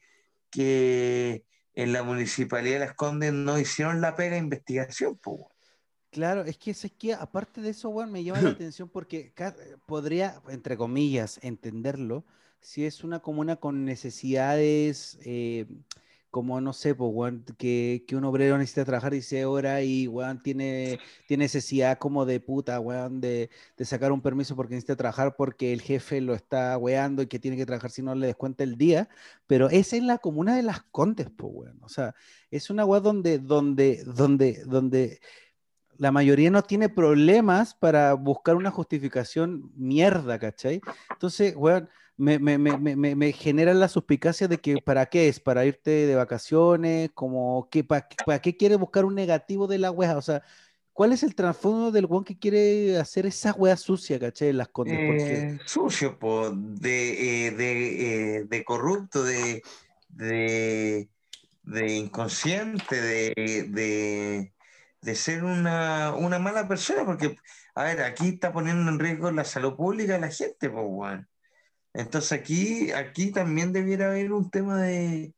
que 0.50 1.44
en 1.76 1.94
la 1.94 2.02
municipalidad 2.02 2.80
de 2.80 2.86
Las 2.88 2.96
Condes 2.96 3.34
no 3.34 3.60
hicieron 3.60 4.02
la 4.02 4.16
pega 4.16 4.32
de 4.32 4.40
investigación, 4.40 5.18
pues. 5.18 5.42
Claro, 6.14 6.44
es 6.46 6.58
que, 6.58 6.72
es 6.72 6.92
que 6.98 7.14
aparte 7.14 7.60
de 7.60 7.72
eso, 7.72 7.90
weón, 7.90 8.12
me 8.12 8.24
llama 8.24 8.42
la 8.42 8.50
atención 8.52 8.88
porque 8.88 9.34
podría, 9.88 10.42
entre 10.48 10.78
comillas, 10.78 11.40
entenderlo 11.42 12.24
si 12.64 12.86
es 12.86 13.04
una 13.04 13.20
comuna 13.20 13.58
con 13.58 13.84
necesidades, 13.84 15.20
eh, 15.26 15.66
como 16.32 16.62
no 16.62 16.74
sé, 16.74 16.96
pues, 16.96 17.34
que, 17.58 18.06
un 18.14 18.24
obrero 18.24 18.58
necesita 18.58 18.86
trabajar 18.86 19.12
16 19.12 19.46
horas 19.46 19.84
y, 19.84 20.08
weón, 20.08 20.42
tiene, 20.42 21.00
tiene 21.28 21.44
necesidad 21.44 22.00
como 22.00 22.26
de 22.26 22.40
puta, 22.40 22.80
weón, 22.80 23.22
de, 23.22 23.50
sacar 23.82 24.12
un 24.12 24.22
permiso 24.22 24.56
porque 24.56 24.76
necesita 24.76 24.96
trabajar 24.96 25.36
porque 25.36 25.74
el 25.74 25.82
jefe 25.82 26.22
lo 26.22 26.34
está 26.34 26.78
weando 26.78 27.22
y 27.22 27.28
que 27.28 27.40
tiene 27.40 27.58
que 27.58 27.66
trabajar 27.66 27.92
si 27.92 28.02
no 28.02 28.16
le 28.16 28.28
descuenta 28.28 28.64
el 28.64 28.78
día, 28.78 29.10
pero 29.46 29.70
es 29.70 29.94
en 29.94 30.08
la 30.08 30.18
comuna 30.20 30.56
de 30.56 30.64
Las 30.64 30.84
Condes, 30.84 31.30
pues, 31.36 31.52
weón, 31.54 31.80
o 31.84 31.90
sea, 31.90 32.16
es 32.50 32.70
una 32.70 32.86
weón 32.86 33.04
donde, 33.04 33.40
donde, 33.40 34.04
donde, 34.06 34.64
donde 34.66 35.20
la 35.98 36.12
mayoría 36.12 36.50
no 36.52 36.64
tiene 36.64 36.90
problemas 36.90 37.74
para 37.74 38.14
buscar 38.14 38.56
una 38.56 38.72
justificación 38.72 39.72
mierda, 39.76 40.40
¿cachai? 40.40 40.82
Entonces, 41.12 41.54
weón, 41.56 41.90
me, 42.18 42.40
me, 42.40 42.58
me, 42.58 43.16
me, 43.16 43.32
genera 43.32 43.74
la 43.74 43.88
suspicacia 43.88 44.48
de 44.48 44.60
que 44.60 44.78
para 44.78 45.08
qué 45.08 45.28
es, 45.28 45.40
para 45.40 45.66
irte 45.66 45.90
de 45.90 46.16
vacaciones, 46.16 47.10
como 47.14 47.68
que 47.72 47.84
para, 47.84 48.08
qué 48.42 48.56
quiere 48.56 48.76
buscar 48.76 49.06
un 49.06 49.16
negativo 49.16 49.68
de 49.68 49.80
la 49.80 49.92
wea, 49.92 50.18
o 50.18 50.22
sea, 50.22 50.44
¿cuál 50.94 51.12
es 51.12 51.24
el 51.24 51.34
trasfondo 51.36 51.92
del 51.92 52.06
weón 52.06 52.24
que 52.24 52.38
quiere 52.38 52.98
hacer 52.98 53.26
esa 53.26 53.54
wea 53.54 53.76
sucia, 53.78 54.20
¿cachai? 54.20 54.54
Las 54.54 54.68
condes, 54.68 54.98
eh, 55.00 55.60
sucio, 55.66 56.20
po, 56.20 56.52
de, 56.52 57.48
eh, 57.48 57.52
de, 57.52 58.38
eh, 58.38 58.44
de, 58.46 58.64
corrupto, 58.64 59.24
de, 59.24 59.64
de, 60.10 61.10
de 61.64 61.96
inconsciente, 61.96 63.02
de 63.02 64.54
de 65.04 65.16
ser 65.16 65.44
una, 65.44 66.14
mala 66.40 66.68
persona, 66.68 67.06
porque, 67.06 67.36
a 67.76 67.84
ver, 67.84 68.02
aquí 68.02 68.30
está 68.30 68.54
poniendo 68.54 68.90
en 68.90 69.00
riesgo 69.00 69.30
la 69.32 69.44
salud 69.44 69.76
pública 69.76 70.14
de 70.14 70.20
la 70.20 70.32
gente, 70.32 70.70
pues, 70.70 70.86
bueno. 70.86 71.28
Entonces 71.94 72.32
aquí, 72.32 72.92
aquí 72.92 73.32
también 73.32 73.74
debiera 73.74 74.08
haber 74.08 74.32
un 74.32 74.50
tema 74.50 74.82
de, 74.82 75.34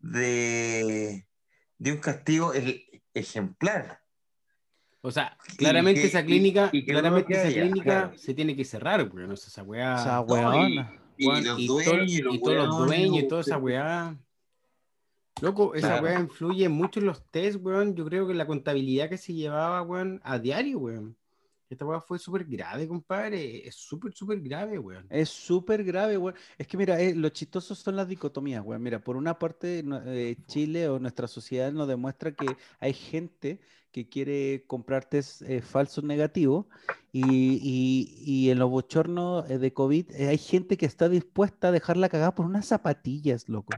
de, 0.00 1.26
un 1.80 1.96
castigo 1.98 2.52
ejemplar. 3.12 4.00
O 5.02 5.10
sea, 5.10 5.36
claramente 5.56 6.04
esa 6.04 6.24
clínica, 6.24 6.70
claramente 6.86 7.34
esa 7.34 7.48
clínica 7.48 8.12
se 8.16 8.32
tiene 8.32 8.54
que 8.54 8.64
cerrar, 8.64 9.08
porque 9.08 9.26
no 9.26 9.34
es 9.34 9.46
esa 9.46 9.62
weá. 9.62 9.96
Esa 9.96 10.20
weá. 10.20 10.94
Y, 11.16 11.26
los 11.26 11.66
dueños, 11.66 12.34
y, 12.34 12.40
todos 12.40 12.56
los 12.56 12.78
dueños 12.86 13.24
y 13.24 13.28
toda 13.28 13.40
esa 13.40 13.58
weá. 13.58 14.16
Loco, 15.40 15.74
esa 15.74 16.02
weá 16.02 16.20
influye 16.20 16.68
mucho 16.68 17.00
en 17.00 17.06
los 17.06 17.24
test, 17.30 17.58
weón. 17.62 17.94
Yo 17.94 18.04
creo 18.04 18.26
que 18.26 18.34
la 18.34 18.46
contabilidad 18.46 19.08
que 19.08 19.16
se 19.16 19.32
llevaba, 19.32 19.80
weón, 19.82 20.20
a 20.22 20.38
diario, 20.38 20.78
weón. 20.78 21.16
Esta 21.70 21.86
weá 21.86 22.00
fue 22.00 22.18
súper 22.18 22.44
grave, 22.44 22.86
compadre. 22.86 23.66
Es 23.66 23.76
súper, 23.76 24.12
súper 24.12 24.40
grave, 24.40 24.78
weón. 24.78 25.06
Es 25.08 25.30
súper 25.30 25.82
grave, 25.84 26.18
weón. 26.18 26.34
Es 26.58 26.66
que 26.66 26.76
mira, 26.76 27.00
eh, 27.00 27.14
lo 27.14 27.28
chistoso 27.30 27.74
son 27.74 27.96
las 27.96 28.08
dicotomías, 28.08 28.62
weón. 28.64 28.82
Mira, 28.82 29.02
por 29.02 29.16
una 29.16 29.38
parte, 29.38 29.82
eh, 30.06 30.36
Chile 30.46 30.88
o 30.88 30.98
nuestra 30.98 31.26
sociedad 31.26 31.72
nos 31.72 31.88
demuestra 31.88 32.32
que 32.32 32.46
hay 32.78 32.92
gente 32.92 33.60
que 33.92 34.08
quiere 34.08 34.64
comprar 34.66 35.04
test 35.04 35.42
eh, 35.42 35.62
falsos 35.62 36.04
negativos 36.04 36.66
y, 37.12 37.24
y, 37.24 38.22
y, 38.24 38.50
en 38.50 38.58
los 38.60 38.70
bochornos 38.70 39.48
de 39.48 39.72
COVID 39.72 40.12
hay 40.14 40.38
gente 40.38 40.76
que 40.76 40.86
está 40.86 41.08
dispuesta 41.08 41.68
a 41.68 41.72
dejarla 41.72 42.08
cagada 42.08 42.34
por 42.36 42.46
unas 42.46 42.66
zapatillas, 42.66 43.48
loco 43.48 43.72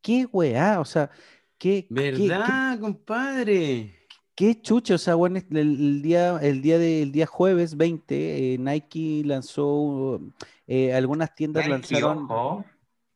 qué 0.00 0.26
weá, 0.30 0.80
o 0.80 0.84
sea, 0.84 1.10
qué. 1.58 1.86
¿Verdad, 1.90 2.78
compadre? 2.80 3.94
Qué 4.34 4.60
chucho, 4.60 4.94
o 4.94 4.98
sea, 4.98 5.16
bueno, 5.16 5.40
el, 5.50 6.00
día, 6.00 6.38
el 6.40 6.62
día 6.62 6.78
del 6.78 7.10
día 7.10 7.26
jueves 7.26 7.76
20, 7.76 8.54
eh, 8.54 8.58
Nike 8.58 9.22
lanzó, 9.24 10.20
eh, 10.66 10.94
algunas 10.94 11.34
tiendas 11.34 11.66
lanzaron. 11.66 12.28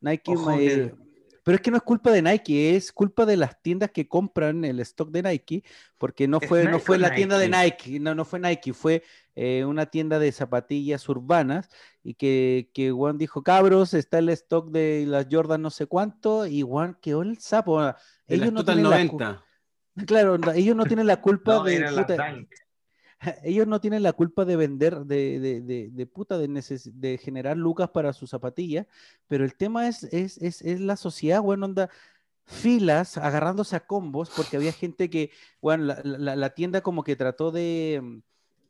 Nike, 0.01 0.33
Pero 1.43 1.55
es 1.55 1.61
que 1.61 1.71
no 1.71 1.77
es 1.77 1.83
culpa 1.83 2.11
de 2.11 2.21
Nike, 2.21 2.75
es 2.75 2.91
culpa 2.91 3.25
de 3.25 3.37
las 3.37 3.61
tiendas 3.61 3.91
que 3.91 4.07
compran 4.07 4.63
el 4.63 4.79
stock 4.79 5.11
de 5.11 5.23
Nike, 5.23 5.63
porque 5.97 6.27
no 6.27 6.39
fue, 6.39 6.63
no 6.65 6.79
fue 6.79 6.97
la 6.97 7.13
tienda 7.13 7.37
de 7.37 7.49
Nike, 7.49 7.99
no, 7.99 8.15
no 8.15 8.23
fue 8.23 8.39
Nike, 8.39 8.73
fue 8.73 9.03
eh, 9.35 9.65
una 9.65 9.85
tienda 9.87 10.19
de 10.19 10.31
zapatillas 10.31 11.07
urbanas 11.09 11.69
y 12.01 12.13
que, 12.13 12.69
que 12.73 12.91
Juan 12.91 13.17
dijo, 13.17 13.43
cabros, 13.43 13.93
está 13.93 14.19
el 14.19 14.29
stock 14.29 14.69
de 14.69 15.05
las 15.05 15.27
Jordan 15.29 15.61
no 15.61 15.69
sé 15.69 15.85
cuánto, 15.85 16.47
y 16.47 16.61
Juan 16.61 16.97
quedó 17.01 17.21
el 17.21 17.37
sapo. 17.39 17.81
Ellos 18.27 18.53
no 18.53 18.63
tienen 18.63 18.83
90. 18.83 19.43
Claro, 20.07 20.37
ellos 20.55 20.75
no 20.75 20.85
tienen 20.85 21.07
la 21.07 21.17
culpa 21.21 21.61
de 21.63 21.79
ellos 23.43 23.67
no 23.67 23.79
tienen 23.81 24.03
la 24.03 24.13
culpa 24.13 24.45
de 24.45 24.55
vender, 24.55 25.05
de, 25.05 25.39
de, 25.39 25.89
de, 25.91 26.05
puta, 26.05 26.37
de, 26.37 26.47
de 26.47 27.17
generar 27.17 27.57
lucas 27.57 27.89
para 27.89 28.13
sus 28.13 28.29
zapatillas, 28.29 28.87
pero 29.27 29.45
el 29.45 29.55
tema 29.55 29.87
es, 29.87 30.03
es, 30.05 30.37
es, 30.37 30.61
es 30.61 30.79
la 30.79 30.95
sociedad, 30.95 31.41
bueno, 31.41 31.65
onda, 31.65 31.89
filas 32.45 33.17
agarrándose 33.17 33.75
a 33.75 33.85
combos, 33.85 34.29
porque 34.35 34.57
había 34.57 34.73
gente 34.73 35.09
que, 35.09 35.31
bueno, 35.61 35.85
la, 35.85 36.01
la, 36.03 36.35
la 36.35 36.49
tienda 36.51 36.81
como 36.81 37.03
que 37.03 37.15
trató 37.15 37.51
de, 37.51 38.21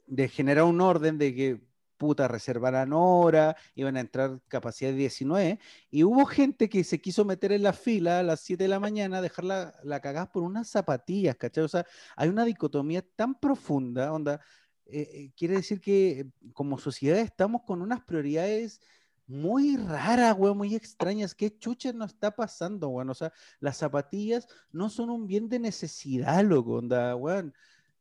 de 0.08 0.30
generar 0.30 0.66
un 0.66 0.82
orden 0.82 1.18
de 1.18 1.34
que 1.34 1.62
puta, 2.04 2.28
reservaran 2.28 2.92
hora, 2.92 3.56
iban 3.76 3.96
a 3.96 4.02
entrar 4.02 4.42
capacidad 4.50 4.92
de 4.92 4.98
19, 4.98 5.60
y 5.90 6.04
hubo 6.04 6.26
gente 6.26 6.68
que 6.68 6.84
se 6.84 7.00
quiso 7.00 7.24
meter 7.24 7.54
en 7.54 7.64
la 7.64 7.72
fila 7.72 8.20
a 8.20 8.24
las 8.24 8.42
7 8.42 8.66
de 8.66 8.68
la 8.68 8.82
mañana, 8.82 9.22
dejar 9.22 9.46
la, 9.46 9.74
la 9.84 10.02
cagada 10.02 10.30
por 10.30 10.44
unas 10.44 10.68
zapatillas, 10.68 11.38
¿cachai? 11.38 11.64
O 11.64 11.70
sea, 11.70 11.86
hay 12.18 12.28
una 12.28 12.44
dicotomía 12.44 13.02
tan 13.16 13.36
profunda, 13.40 14.12
onda, 14.12 14.42
eh, 14.86 15.08
eh, 15.14 15.32
quiere 15.38 15.56
decir 15.56 15.80
que 15.80 16.28
como 16.52 16.78
sociedad 16.78 17.20
estamos 17.20 17.62
con 17.66 17.82
unas 17.82 18.02
prioridades 18.02 18.82
muy 19.26 19.78
raras, 19.78 20.36
güey, 20.36 20.54
muy 20.54 20.76
extrañas. 20.76 21.34
¿Qué 21.34 21.58
chucha 21.58 21.94
nos 21.94 22.12
está 22.12 22.32
pasando, 22.32 22.90
güey? 22.90 23.08
O 23.08 23.14
sea, 23.14 23.32
las 23.62 23.78
zapatillas 23.78 24.46
no 24.74 24.90
son 24.90 25.10
un 25.10 25.26
bien 25.26 25.48
de 25.48 25.60
necesidad, 25.60 26.44
loco, 26.44 26.74
onda, 26.74 27.14
güey 27.14 27.54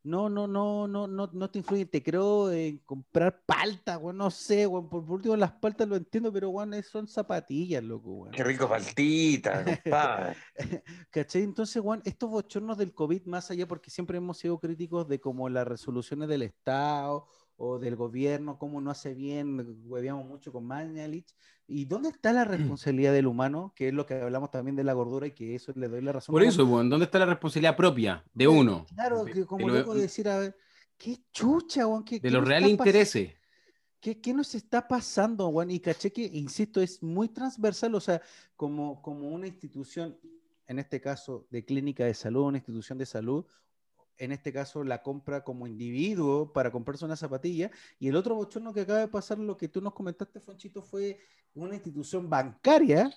no, 0.03 0.29
no, 0.29 0.47
no, 0.47 0.87
no, 0.87 1.07
no, 1.07 1.29
no 1.31 1.49
te 1.49 1.59
influye. 1.59 1.85
Te 1.85 2.03
creo 2.03 2.51
en 2.51 2.79
comprar 2.79 3.41
palta, 3.45 3.95
güey, 3.95 4.15
no 4.15 4.29
sé, 4.29 4.65
güey. 4.65 4.83
Por, 4.89 5.09
último, 5.09 5.35
las 5.35 5.53
paltas 5.53 5.87
lo 5.87 5.95
entiendo, 5.95 6.31
pero 6.31 6.49
güey, 6.49 6.83
son 6.83 7.07
zapatillas, 7.07 7.83
loco, 7.83 8.11
güey. 8.11 8.31
Qué 8.31 8.43
rico 8.43 8.67
paltita, 8.67 9.63
compadre. 9.63 10.35
¿Cachai? 11.09 11.43
Entonces, 11.43 11.81
güey, 11.81 12.01
estos 12.03 12.29
bochornos 12.29 12.77
del 12.77 12.93
COVID, 12.93 13.25
más 13.25 13.49
allá, 13.49 13.67
porque 13.67 13.89
siempre 13.89 14.17
hemos 14.17 14.37
sido 14.37 14.59
críticos 14.59 15.07
de 15.07 15.19
como 15.19 15.47
las 15.47 15.67
resoluciones 15.67 16.27
del 16.27 16.41
Estado 16.41 17.27
o 17.57 17.79
del 17.79 17.95
gobierno, 17.95 18.57
cómo 18.57 18.81
no 18.81 18.91
hace 18.91 19.13
bien, 19.13 19.83
hueveamos 19.85 20.25
mucho 20.25 20.51
con 20.51 20.65
Mañalich. 20.65 21.33
¿Y 21.65 21.85
dónde 21.85 22.09
está 22.09 22.33
la 22.33 22.43
responsabilidad 22.43 23.13
del 23.13 23.27
humano? 23.27 23.73
Que 23.75 23.87
es 23.87 23.93
lo 23.93 24.05
que 24.05 24.15
hablamos 24.15 24.51
también 24.51 24.75
de 24.75 24.83
la 24.83 24.93
gordura 24.93 25.27
y 25.27 25.31
que 25.31 25.55
eso 25.55 25.71
le 25.75 25.87
doy 25.87 26.01
la 26.01 26.11
razón. 26.11 26.33
Por 26.33 26.43
eso, 26.43 26.65
bueno, 26.65 26.89
¿dónde 26.89 27.05
está 27.05 27.19
la 27.19 27.25
responsabilidad 27.25 27.77
propia 27.77 28.23
de 28.33 28.47
uno? 28.47 28.85
Claro, 28.93 29.23
que 29.25 29.45
como 29.45 29.69
luego 29.69 29.93
decir, 29.93 30.27
a 30.27 30.39
ver, 30.39 30.57
qué 30.97 31.19
chucha, 31.31 31.85
Juan, 31.85 32.03
de 32.03 32.31
los 32.31 32.45
reales 32.45 32.69
intereses. 32.69 33.33
¿Qué, 33.99 34.19
¿Qué, 34.19 34.33
nos 34.33 34.53
está 34.53 34.85
pasando, 34.85 35.49
Juan? 35.49 35.71
Y 35.71 35.79
caché 35.79 36.11
que, 36.11 36.23
insisto, 36.25 36.81
es 36.81 37.01
muy 37.01 37.29
transversal, 37.29 37.95
o 37.95 38.01
sea, 38.01 38.21
como, 38.57 39.01
como 39.01 39.29
una 39.29 39.47
institución, 39.47 40.19
en 40.67 40.79
este 40.79 40.99
caso 40.99 41.47
de 41.49 41.63
clínica 41.63 42.03
de 42.03 42.13
salud, 42.13 42.41
una 42.41 42.57
institución 42.57 42.97
de 42.97 43.05
salud, 43.05 43.45
en 44.17 44.31
este 44.31 44.53
caso 44.53 44.83
la 44.83 45.01
compra 45.01 45.43
como 45.43 45.67
individuo 45.67 46.51
para 46.53 46.71
comprarse 46.71 47.05
una 47.05 47.15
zapatilla, 47.15 47.71
y 47.99 48.07
el 48.07 48.15
otro 48.15 48.35
bochorno 48.35 48.73
que 48.73 48.81
acaba 48.81 48.99
de 48.99 49.07
pasar, 49.07 49.39
lo 49.39 49.57
que 49.57 49.67
tú 49.67 49.81
nos 49.81 49.93
comentaste, 49.93 50.39
Fonchito, 50.39 50.81
fue 50.81 51.19
una 51.53 51.75
institución 51.75 52.29
bancaria 52.29 53.11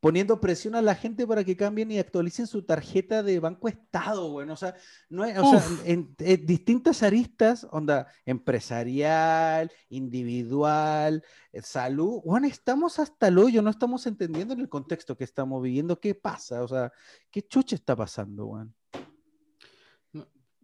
poniendo 0.00 0.40
presión 0.40 0.74
a 0.74 0.82
la 0.82 0.94
gente 0.94 1.26
para 1.26 1.42
que 1.42 1.56
cambien 1.56 1.90
y 1.90 1.98
actualicen 1.98 2.46
su 2.46 2.62
tarjeta 2.62 3.22
de 3.22 3.40
Banco 3.40 3.68
Estado, 3.68 4.30
bueno, 4.30 4.52
o 4.52 4.56
sea, 4.56 4.74
no 5.08 5.22
o 5.22 5.50
sea, 5.50 5.62
en, 5.84 6.14
distintas 6.46 7.02
aristas, 7.02 7.66
onda 7.70 8.06
empresarial, 8.24 9.72
individual, 9.88 11.24
eh, 11.52 11.62
salud, 11.62 12.20
bueno, 12.24 12.46
estamos 12.46 12.98
hasta 12.98 13.28
el 13.28 13.38
hoyo, 13.38 13.62
no 13.62 13.70
estamos 13.70 14.06
entendiendo 14.06 14.54
en 14.54 14.60
el 14.60 14.68
contexto 14.68 15.16
que 15.16 15.24
estamos 15.24 15.62
viviendo. 15.62 15.98
Qué 15.98 16.14
pasa, 16.14 16.62
o 16.62 16.68
sea, 16.68 16.92
qué 17.30 17.42
chucha 17.42 17.74
está 17.74 17.96
pasando, 17.96 18.46
bueno. 18.46 18.72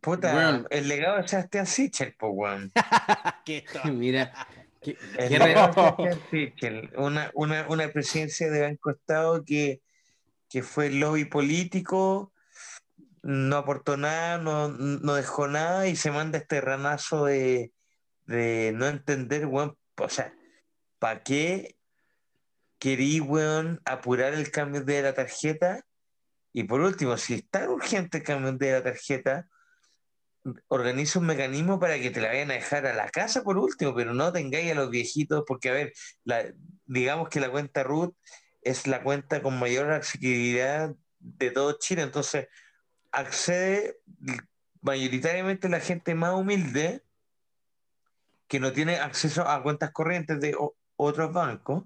Puta, 0.03 0.65
el 0.71 0.89
legado 0.89 1.23
de 1.23 1.29
Sebastián 1.29 1.65
Sichel, 1.65 2.15
po, 2.15 2.31
weón. 2.31 2.73
Mira. 3.93 4.49
¿qué, 4.81 4.99
el 5.17 5.39
legado 5.39 5.97
de 5.97 6.19
Sichel, 6.31 6.91
una, 6.97 7.31
una, 7.35 7.69
una, 7.69 7.89
presidencia 7.89 8.51
de 8.51 8.63
Banco 8.63 8.91
Estado 8.91 9.45
que, 9.45 9.81
que 10.49 10.65
fue 10.65 10.91
lobby 10.91 11.25
político, 11.25 12.33
no 13.23 13.57
aportó 13.57 13.97
nada, 13.97 14.39
no, 14.39 14.71
no 14.71 15.15
dejó 15.15 15.47
nada 15.47 15.87
y 15.87 15.95
se 15.95 16.11
manda 16.11 16.39
este 16.39 16.61
ranazo 16.61 17.27
de, 17.27 17.71
de 18.27 18.73
no 18.75 18.89
entender, 18.89 19.47
weón. 19.47 19.79
O 19.99 20.09
sea, 20.09 20.35
¿para 20.99 21.23
qué 21.23 21.77
querí, 22.81 23.21
weón, 23.21 23.81
apurar 23.85 24.35
el 24.35 24.51
cambio 24.51 24.83
de 24.83 25.01
la 25.03 25.15
tarjeta? 25.15 25.87
Y 26.53 26.65
por 26.65 26.81
último, 26.81 27.17
si 27.19 27.35
está 27.35 27.71
urgente 27.71 28.19
el 28.19 28.25
cambio 28.25 28.53
de 28.55 28.73
la 28.73 28.83
tarjeta, 28.83 29.47
organiza 30.69 31.19
un 31.19 31.27
mecanismo 31.27 31.79
para 31.79 31.99
que 31.99 32.11
te 32.11 32.21
la 32.21 32.29
vayan 32.29 32.51
a 32.51 32.55
dejar 32.55 32.87
a 32.87 32.95
la 32.95 33.09
casa 33.09 33.43
por 33.43 33.59
último, 33.59 33.95
pero 33.95 34.13
no 34.15 34.33
tengáis 34.33 34.73
a 34.73 34.75
los 34.75 34.91
viejitos, 34.91 35.45
porque 35.47 35.69
a 35.69 35.73
ver, 35.73 35.93
la, 36.25 36.53
digamos 36.87 37.29
que 37.29 37.41
la 37.41 37.51
cuenta 37.51 37.83
RUT 37.83 38.17
es 38.63 38.87
la 38.87 39.03
cuenta 39.03 39.43
con 39.43 39.59
mayor 39.59 39.91
accesibilidad 39.91 40.95
de 41.19 41.51
todo 41.51 41.79
Chile, 41.79 42.03
entonces 42.03 42.49
accede 43.11 43.99
mayoritariamente 44.81 45.69
la 45.69 45.81
gente 45.81 46.15
más 46.15 46.35
humilde 46.35 47.03
que 48.49 48.61
no 48.61 48.73
tiene 48.73 48.97
acceso 48.97 49.47
a 49.47 49.63
cuentas 49.63 49.93
corrientes 49.93 50.41
de 50.41 50.57
otros 50.97 51.33
bancos. 51.33 51.85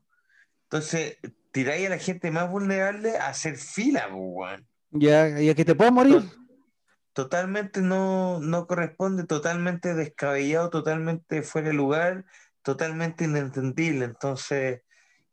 Entonces, 0.65 1.19
tiráis 1.53 1.87
a 1.87 1.91
la 1.91 1.99
gente 1.99 2.31
más 2.31 2.51
vulnerable 2.51 3.17
a 3.19 3.29
hacer 3.29 3.57
fila, 3.57 4.09
pues, 4.11 4.63
Ya, 4.91 5.29
ya 5.29 5.55
que 5.55 5.65
te 5.65 5.75
puedo 5.75 5.93
morir 5.93 6.29
totalmente 7.17 7.81
no, 7.81 8.41
no 8.41 8.67
corresponde, 8.67 9.25
totalmente 9.25 9.95
descabellado, 9.95 10.69
totalmente 10.69 11.41
fuera 11.41 11.69
de 11.69 11.75
lugar, 11.75 12.27
totalmente 12.61 13.25
inentendible. 13.25 14.05
Entonces, 14.05 14.83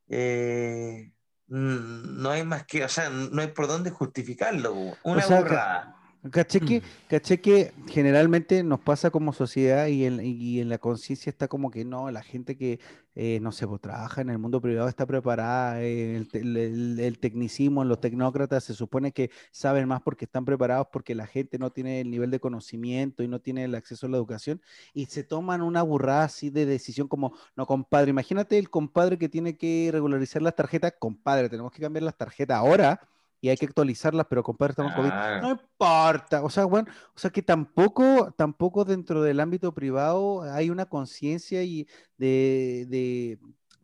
eh, 0.08 1.12
no 1.48 2.30
hay 2.30 2.46
más 2.46 2.66
que, 2.66 2.86
o 2.86 2.88
sea, 2.88 3.10
no 3.10 3.42
hay 3.42 3.50
por 3.50 3.68
dónde 3.68 3.92
justificarlo. 3.92 4.74
Una 5.04 5.28
burrada. 5.28 5.98
Caché 6.32 6.62
que, 6.62 6.82
caché 7.10 7.42
que 7.42 7.74
generalmente 7.88 8.64
nos 8.64 8.80
pasa 8.80 9.10
como 9.10 9.34
sociedad 9.34 9.88
y 9.88 10.06
en, 10.06 10.22
y 10.24 10.62
en 10.62 10.70
la 10.70 10.78
conciencia 10.78 11.30
está 11.30 11.50
como 11.50 11.70
que 11.70 11.84
no, 11.84 12.10
la 12.12 12.24
gente 12.24 12.56
que, 12.56 12.80
eh, 13.14 13.40
no 13.42 13.52
sé, 13.52 13.68
pues, 13.68 13.82
trabaja 13.82 14.22
en 14.22 14.30
el 14.30 14.38
mundo 14.38 14.62
privado 14.62 14.88
está 14.88 15.06
preparada, 15.06 15.84
eh, 15.84 16.26
el, 16.32 16.98
el, 16.98 17.20
tecnicismo, 17.20 17.84
los 17.84 18.00
tecnócratas 18.00 18.64
se 18.64 18.74
supone 18.74 19.12
que 19.12 19.32
saben 19.52 19.86
más 19.86 20.02
porque 20.02 20.24
están 20.24 20.46
preparados, 20.46 20.88
porque 20.94 21.14
la 21.14 21.28
gente 21.28 21.60
no 21.60 21.72
tiene 21.72 22.00
el 22.00 22.10
nivel 22.10 22.32
de 22.32 22.40
conocimiento 22.40 23.22
y 23.22 23.28
no 23.28 23.42
tiene 23.42 23.66
el 23.66 23.76
acceso 23.76 24.06
a 24.06 24.10
la 24.10 24.16
educación 24.16 24.62
y 24.94 25.08
se 25.08 25.26
toman 25.26 25.62
una 25.62 25.82
burrada 25.82 26.24
así 26.24 26.50
de 26.50 26.66
decisión 26.66 27.10
como, 27.10 27.34
no, 27.58 27.66
compadre, 27.68 28.12
imagínate 28.12 28.58
el 28.58 28.70
compadre 28.70 29.18
que 29.18 29.28
tiene 29.28 29.58
que 29.58 29.90
regularizar 29.92 30.42
las 30.42 30.56
tarjetas, 30.56 30.94
compadre, 30.98 31.50
tenemos 31.50 31.74
que 31.74 31.82
cambiar 31.82 32.04
las 32.04 32.16
tarjetas 32.16 32.58
ahora 32.58 33.02
y 33.44 33.50
hay 33.50 33.58
que 33.58 33.66
actualizarlas, 33.66 34.26
pero 34.30 34.41
compadre, 34.41 34.72
estamos 34.72 34.94
COVID. 34.94 35.12
No 35.41 35.52
importa. 35.52 36.46
O 36.46 36.50
sea, 36.50 36.64
bueno, 36.64 36.89
o 37.14 37.20
sea 37.20 37.30
que 37.30 37.41
tampoco, 37.41 38.32
tampoco 38.38 38.86
dentro 38.86 39.22
del 39.22 39.41
ámbito 39.41 39.74
privado 39.74 40.44
hay 40.44 40.70
una 40.70 40.86
conciencia 40.86 41.62
y 41.62 41.86
de, 42.18 42.88
de, 42.88 43.39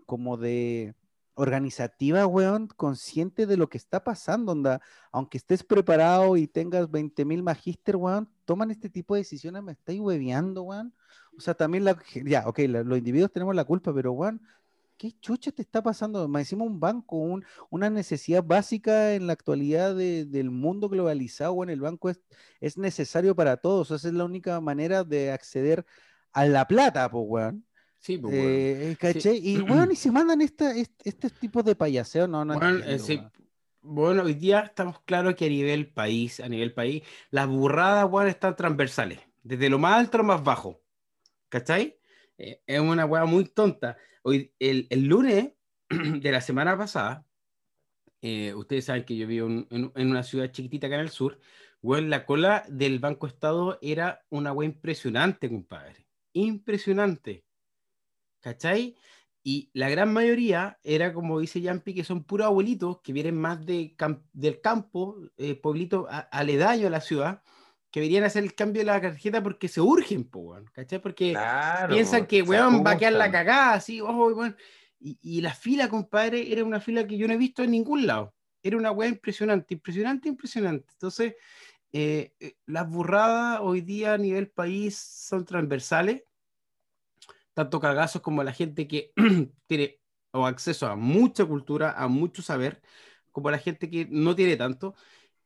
como 0.05 0.37
de 0.37 0.95
organizativa, 1.33 2.25
weón, 2.25 2.67
consciente 2.67 3.45
de 3.45 3.57
lo 3.57 3.67
que 3.67 3.77
está 3.77 4.01
pasando, 4.01 4.53
onda. 4.53 4.79
Aunque 5.11 5.37
estés 5.37 5.61
preparado 5.65 6.37
y 6.37 6.47
tengas 6.47 6.89
20 6.89 7.25
mil 7.25 7.43
magíster, 7.43 7.97
weón, 7.97 8.29
toman 8.45 8.71
este 8.71 8.89
tipo 8.89 9.15
de 9.15 9.21
decisiones, 9.21 9.61
me 9.61 9.73
estáis 9.73 9.99
hueveando, 9.99 10.63
weón. 10.63 10.93
O 11.37 11.41
sea, 11.41 11.53
también 11.53 11.83
la, 11.83 12.01
ya, 12.23 12.47
ok, 12.47 12.59
los 12.59 12.97
individuos 12.97 13.33
tenemos 13.33 13.53
la 13.53 13.65
culpa, 13.65 13.93
pero, 13.93 14.13
weón, 14.13 14.41
¿qué 14.99 15.13
chucha 15.21 15.51
te 15.51 15.61
está 15.61 15.81
pasando? 15.81 16.27
Me 16.27 16.39
decimos 16.39 16.67
un 16.67 16.79
banco, 16.79 17.15
una 17.69 17.89
necesidad 17.89 18.43
básica 18.43 19.15
en 19.15 19.27
la 19.27 19.33
actualidad 19.33 19.95
del 19.95 20.51
mundo 20.51 20.89
globalizado, 20.89 21.63
en 21.63 21.69
el 21.69 21.79
banco 21.79 22.09
es, 22.09 22.21
es 22.59 22.77
necesario 22.77 23.33
para 23.33 23.57
todos. 23.57 23.89
Esa 23.91 24.09
es 24.09 24.13
la 24.13 24.25
única 24.25 24.59
manera 24.59 25.05
de 25.05 25.31
acceder 25.31 25.85
a 26.33 26.45
la 26.45 26.67
plata, 26.67 27.09
pues, 27.09 27.23
weón. 27.27 27.65
Sí, 27.97 28.17
pues, 28.17 28.33
eh, 28.35 28.97
Y, 29.41 29.59
weón, 29.61 29.91
y 29.91 29.95
se 29.95 30.11
mandan 30.11 30.41
este, 30.41 30.85
este, 31.03 31.29
tipo 31.29 31.63
de 31.63 31.75
payaseo, 31.75 32.27
no, 32.27 32.43
no 32.43 32.55
bueno, 32.55 32.79
eh, 32.85 33.29
bueno, 33.81 34.23
hoy 34.23 34.33
día 34.33 34.59
estamos 34.59 34.99
claros 35.05 35.35
que 35.35 35.45
a 35.45 35.49
nivel 35.49 35.91
país, 35.91 36.41
a 36.41 36.49
nivel 36.49 36.73
país, 36.73 37.03
las 37.31 37.47
burradas, 37.47 38.05
weón, 38.11 38.27
están 38.27 38.55
transversales, 38.57 39.19
desde 39.43 39.69
lo 39.69 39.79
más 39.79 39.97
alto 39.97 40.17
a 40.17 40.19
lo 40.19 40.23
más 40.25 40.43
bajo. 40.43 40.81
¿Cachai? 41.47 41.97
Eh, 42.37 42.61
es 42.67 42.79
una 42.79 43.05
weá 43.05 43.25
muy 43.25 43.45
tonta. 43.45 43.97
Hoy, 44.21 44.53
el, 44.59 44.87
el 44.89 45.05
lunes 45.05 45.53
de 45.89 46.31
la 46.31 46.41
semana 46.41 46.77
pasada, 46.77 47.25
eh, 48.21 48.53
ustedes 48.53 48.85
saben 48.85 49.05
que 49.05 49.15
yo 49.15 49.27
vivo 49.27 49.47
en, 49.47 49.91
una 49.95 50.23
ciudad 50.23 50.51
chiquitita 50.51 50.87
acá 50.87 50.95
en 50.95 51.01
el 51.01 51.09
sur, 51.09 51.39
weón, 51.81 52.09
la 52.09 52.25
cola 52.25 52.65
del 52.67 52.99
Banco 52.99 53.27
Estado 53.27 53.79
era 53.81 54.25
una 54.29 54.51
weá 54.51 54.67
impresionante, 54.67 55.49
compadre. 55.49 56.05
Impresionante. 56.33 57.45
¿Cachai? 58.41 58.95
Y 59.43 59.69
la 59.73 59.89
gran 59.89 60.11
mayoría 60.13 60.79
era, 60.83 61.13
como 61.13 61.39
dice 61.39 61.61
Yampi, 61.61 61.93
que 61.93 62.03
son 62.03 62.23
puros 62.25 62.47
abuelitos 62.47 63.01
que 63.01 63.13
vienen 63.13 63.37
más 63.37 63.65
de 63.65 63.95
del 64.33 64.61
campo, 64.61 65.17
eh, 65.37 65.55
pueblito 65.55 66.07
aledaño 66.31 66.87
a 66.87 66.89
la 66.89 67.01
ciudad, 67.01 67.41
que 67.91 68.21
a 68.21 68.25
hacer 68.25 68.43
el 68.43 68.55
cambio 68.55 68.81
de 68.81 68.85
la 68.85 69.01
tarjeta 69.01 69.41
porque 69.41 69.67
se 69.67 69.81
urgen, 69.81 70.23
po, 70.23 70.55
¿cachai? 70.73 71.01
Porque 71.01 71.37
piensan 71.89 72.27
que, 72.27 72.41
weón, 72.41 72.83
va 72.85 72.91
a 72.91 72.97
quedar 72.97 73.13
la 73.13 73.31
cagada, 73.31 73.73
así, 73.73 74.01
ojo, 74.01 74.27
weón. 74.27 74.55
Y, 74.99 75.17
y, 75.21 75.41
la 75.41 75.53
fila, 75.53 75.87
compadre, 75.87 76.51
era 76.51 76.63
una 76.63 76.81
fila 76.81 77.07
que 77.07 77.17
yo 77.17 77.25
no 77.27 77.33
he 77.33 77.37
visto 77.37 77.63
en 77.63 77.71
ningún 77.71 78.05
lado. 78.05 78.33
Era 78.61 78.75
una 78.75 78.91
weá 78.91 79.07
impresionante, 79.07 79.73
impresionante, 79.73 80.27
impresionante. 80.27 80.87
Entonces, 80.91 81.35
eh, 81.93 82.33
eh, 82.39 82.55
las 82.65 82.89
burradas 82.89 83.61
hoy 83.63 83.79
día 83.79 84.13
a 84.13 84.17
nivel 84.17 84.49
país 84.49 84.97
son 84.97 85.45
transversales 85.45 86.23
tanto 87.59 87.81
cagazos 87.81 88.21
como 88.21 88.41
la 88.43 88.53
gente 88.53 88.87
que 88.87 89.11
tiene 89.67 89.99
o 90.31 90.45
acceso 90.45 90.87
a 90.87 90.95
mucha 90.95 91.45
cultura, 91.45 91.91
a 91.91 92.07
mucho 92.07 92.41
saber, 92.41 92.81
como 93.31 93.51
la 93.51 93.57
gente 93.57 93.89
que 93.89 94.07
no 94.09 94.35
tiene 94.35 94.55
tanto. 94.55 94.95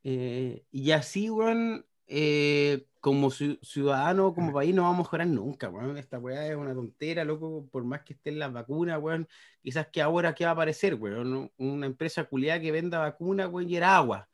Eh, 0.04 0.64
y 0.70 0.92
así, 0.92 1.28
weón, 1.30 1.86
eh, 2.06 2.86
como 3.00 3.30
ciudadano, 3.30 4.34
como 4.34 4.52
país, 4.52 4.74
no 4.74 4.82
vamos 4.82 5.00
a 5.00 5.02
mejorar 5.02 5.26
nunca, 5.26 5.68
weón. 5.68 5.98
Esta 5.98 6.18
weá 6.18 6.46
es 6.48 6.56
una 6.56 6.74
tontera, 6.74 7.24
loco, 7.24 7.66
por 7.70 7.84
más 7.84 8.02
que 8.02 8.14
estén 8.14 8.38
las 8.38 8.52
vacunas, 8.52 8.98
weón. 9.00 9.28
Quizás 9.62 9.88
que 9.88 10.00
ahora, 10.00 10.34
¿qué 10.34 10.44
va 10.44 10.50
a 10.50 10.54
aparecer, 10.54 10.94
weón? 10.94 11.50
Una 11.58 11.86
empresa 11.86 12.24
culiada 12.24 12.60
que 12.60 12.72
venda 12.72 12.98
vacunas, 12.98 13.48
weón, 13.50 13.68
y 13.68 13.76
era 13.76 13.96
agua. 13.96 14.28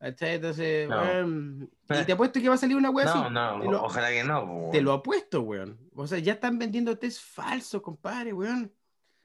Entonces, 0.00 0.88
weón, 0.88 1.70
y 1.88 2.04
te 2.04 2.12
apuesto 2.12 2.40
que 2.40 2.48
va 2.48 2.56
a 2.56 2.58
salir 2.58 2.76
una 2.76 2.90
weá 2.90 3.06
no, 3.30 3.58
No, 3.58 3.84
ojalá 3.84 4.10
que 4.10 4.24
no. 4.24 4.68
Te 4.70 4.80
lo 4.80 4.92
apuesto, 4.92 5.42
weón. 5.42 5.78
O 5.94 6.06
sea, 6.06 6.18
ya 6.18 6.34
están 6.34 6.58
vendiendo 6.58 6.98
test 6.98 7.20
falsos, 7.22 7.80
compadre, 7.80 8.32
weón. 8.32 8.72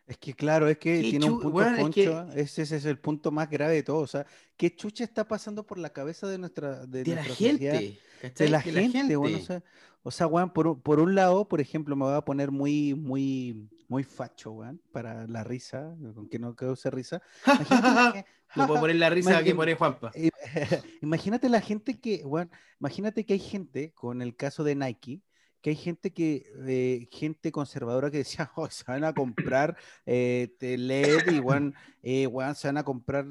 Es 0.10 0.18
que 0.18 0.34
claro, 0.34 0.68
es 0.68 0.80
que 0.80 1.02
tiene 1.02 1.30
un 1.30 1.40
punto 1.40 1.78
poncho, 1.78 2.28
ese, 2.34 2.64
es 2.64 2.86
el 2.86 2.98
punto 2.98 3.30
más 3.30 3.48
grave 3.48 3.76
de 3.76 3.84
todo. 3.84 4.00
O 4.00 4.08
sea, 4.08 4.26
¿qué 4.58 4.76
chucha 4.76 5.04
está 5.04 5.28
pasando 5.28 5.68
por 5.68 5.78
la 5.78 5.92
cabeza 5.92 6.28
de 6.28 6.40
nuestra 6.40 6.88
de, 6.88 7.06
la 7.06 7.24
gente? 7.24 8.00
De 8.36 8.50
la 8.50 8.60
gente, 8.60 9.16
Bueno, 9.16 9.38
o 9.38 9.42
sea, 9.42 9.64
o 10.02 10.10
sea 10.10 10.26
weón, 10.26 10.52
por, 10.52 10.82
por, 10.82 11.00
un 11.00 11.14
lado, 11.14 11.48
por 11.48 11.62
ejemplo, 11.62 11.96
me 11.96 12.06
voy 12.06 12.16
a 12.16 12.22
poner 12.22 12.50
muy, 12.50 12.96
muy, 12.96 13.70
muy 13.88 14.04
facho, 14.04 14.52
weón, 14.54 14.82
para 14.92 15.28
la 15.28 15.44
risa, 15.44 15.96
con 16.16 16.28
que 16.28 16.40
no 16.40 16.56
cause 16.56 16.90
risa. 16.90 17.22
No 18.56 18.66
puedo 18.66 18.80
poner 18.80 18.96
la 18.96 19.10
risa 19.12 19.44
que 19.44 19.54
pone 19.54 19.76
Juanpa. 19.76 20.12
Imagínate 21.04 21.50
la 21.50 21.62
gente 21.62 22.00
que, 22.00 22.24
bueno, 22.24 22.50
imagínate 22.80 23.24
que 23.24 23.34
hay 23.34 23.40
gente, 23.40 23.92
con 23.94 24.24
el 24.24 24.36
caso 24.36 24.64
de 24.64 24.74
Nike, 24.74 25.22
que 25.62 25.72
hay 25.72 25.76
gente 25.76 26.12
que, 26.12 26.52
eh, 26.68 27.08
gente 27.12 27.52
conservadora 27.52 28.12
que 28.12 28.20
decía, 28.20 28.52
oh, 28.56 28.70
se 28.70 28.84
van 28.88 29.04
a 29.04 29.14
comprar 29.14 29.78
eh, 30.06 30.56
LED 30.60 31.32
y, 31.34 31.40
bueno, 31.40 31.74
eh, 32.04 32.28
se 32.56 32.68
van 32.68 32.78
a 32.78 32.84
comprar 32.84 33.26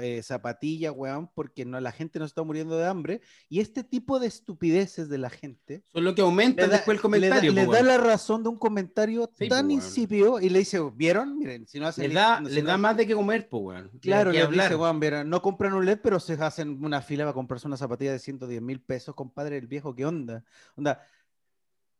eh, 0.00 0.22
zapatilla, 0.22 0.92
weón, 0.92 1.28
porque 1.34 1.64
no, 1.64 1.80
la 1.80 1.92
gente 1.92 2.18
no 2.18 2.24
está 2.24 2.42
muriendo 2.42 2.76
de 2.76 2.86
hambre. 2.86 3.20
Y 3.48 3.60
este 3.60 3.84
tipo 3.84 4.18
de 4.18 4.26
estupideces 4.26 5.08
de 5.08 5.18
la 5.18 5.30
gente. 5.30 5.84
Son 5.92 6.04
lo 6.04 6.14
que 6.14 6.22
aumenta 6.22 6.66
después 6.66 6.96
el 6.96 7.02
comentario. 7.02 7.52
Le, 7.52 7.66
da, 7.66 7.82
la 7.82 7.98
razón 7.98 8.42
de 8.42 8.48
un 8.48 8.58
comentario 8.58 9.28
tan 9.48 9.70
incipio 9.70 10.40
y 10.40 10.48
le 10.48 10.60
dice, 10.60 10.80
¿vieron? 10.94 11.38
Miren, 11.38 11.66
si 11.66 11.78
no 11.78 11.86
hacen. 11.86 12.08
Le 12.08 12.14
da, 12.14 12.40
le 12.40 12.62
da 12.62 12.76
más 12.76 12.96
de 12.96 13.06
que 13.06 13.14
comer, 13.14 13.48
pues, 13.48 13.62
weón. 13.62 13.90
Claro, 14.00 14.32
le 14.32 14.46
dice, 14.46 14.76
weón, 14.76 15.00
no 15.28 15.42
compran 15.42 15.74
un 15.74 15.84
LED, 15.84 16.00
pero 16.02 16.20
se 16.20 16.34
hacen 16.34 16.84
una 16.84 17.02
fila 17.02 17.24
para 17.24 17.34
comprarse 17.34 17.66
una 17.66 17.76
zapatilla 17.76 18.12
de 18.12 18.18
110 18.18 18.62
mil 18.62 18.80
pesos, 18.80 19.14
compadre, 19.14 19.58
el 19.58 19.66
viejo, 19.66 19.94
¿qué 19.94 20.06
onda? 20.06 20.44
Onda, 20.76 21.00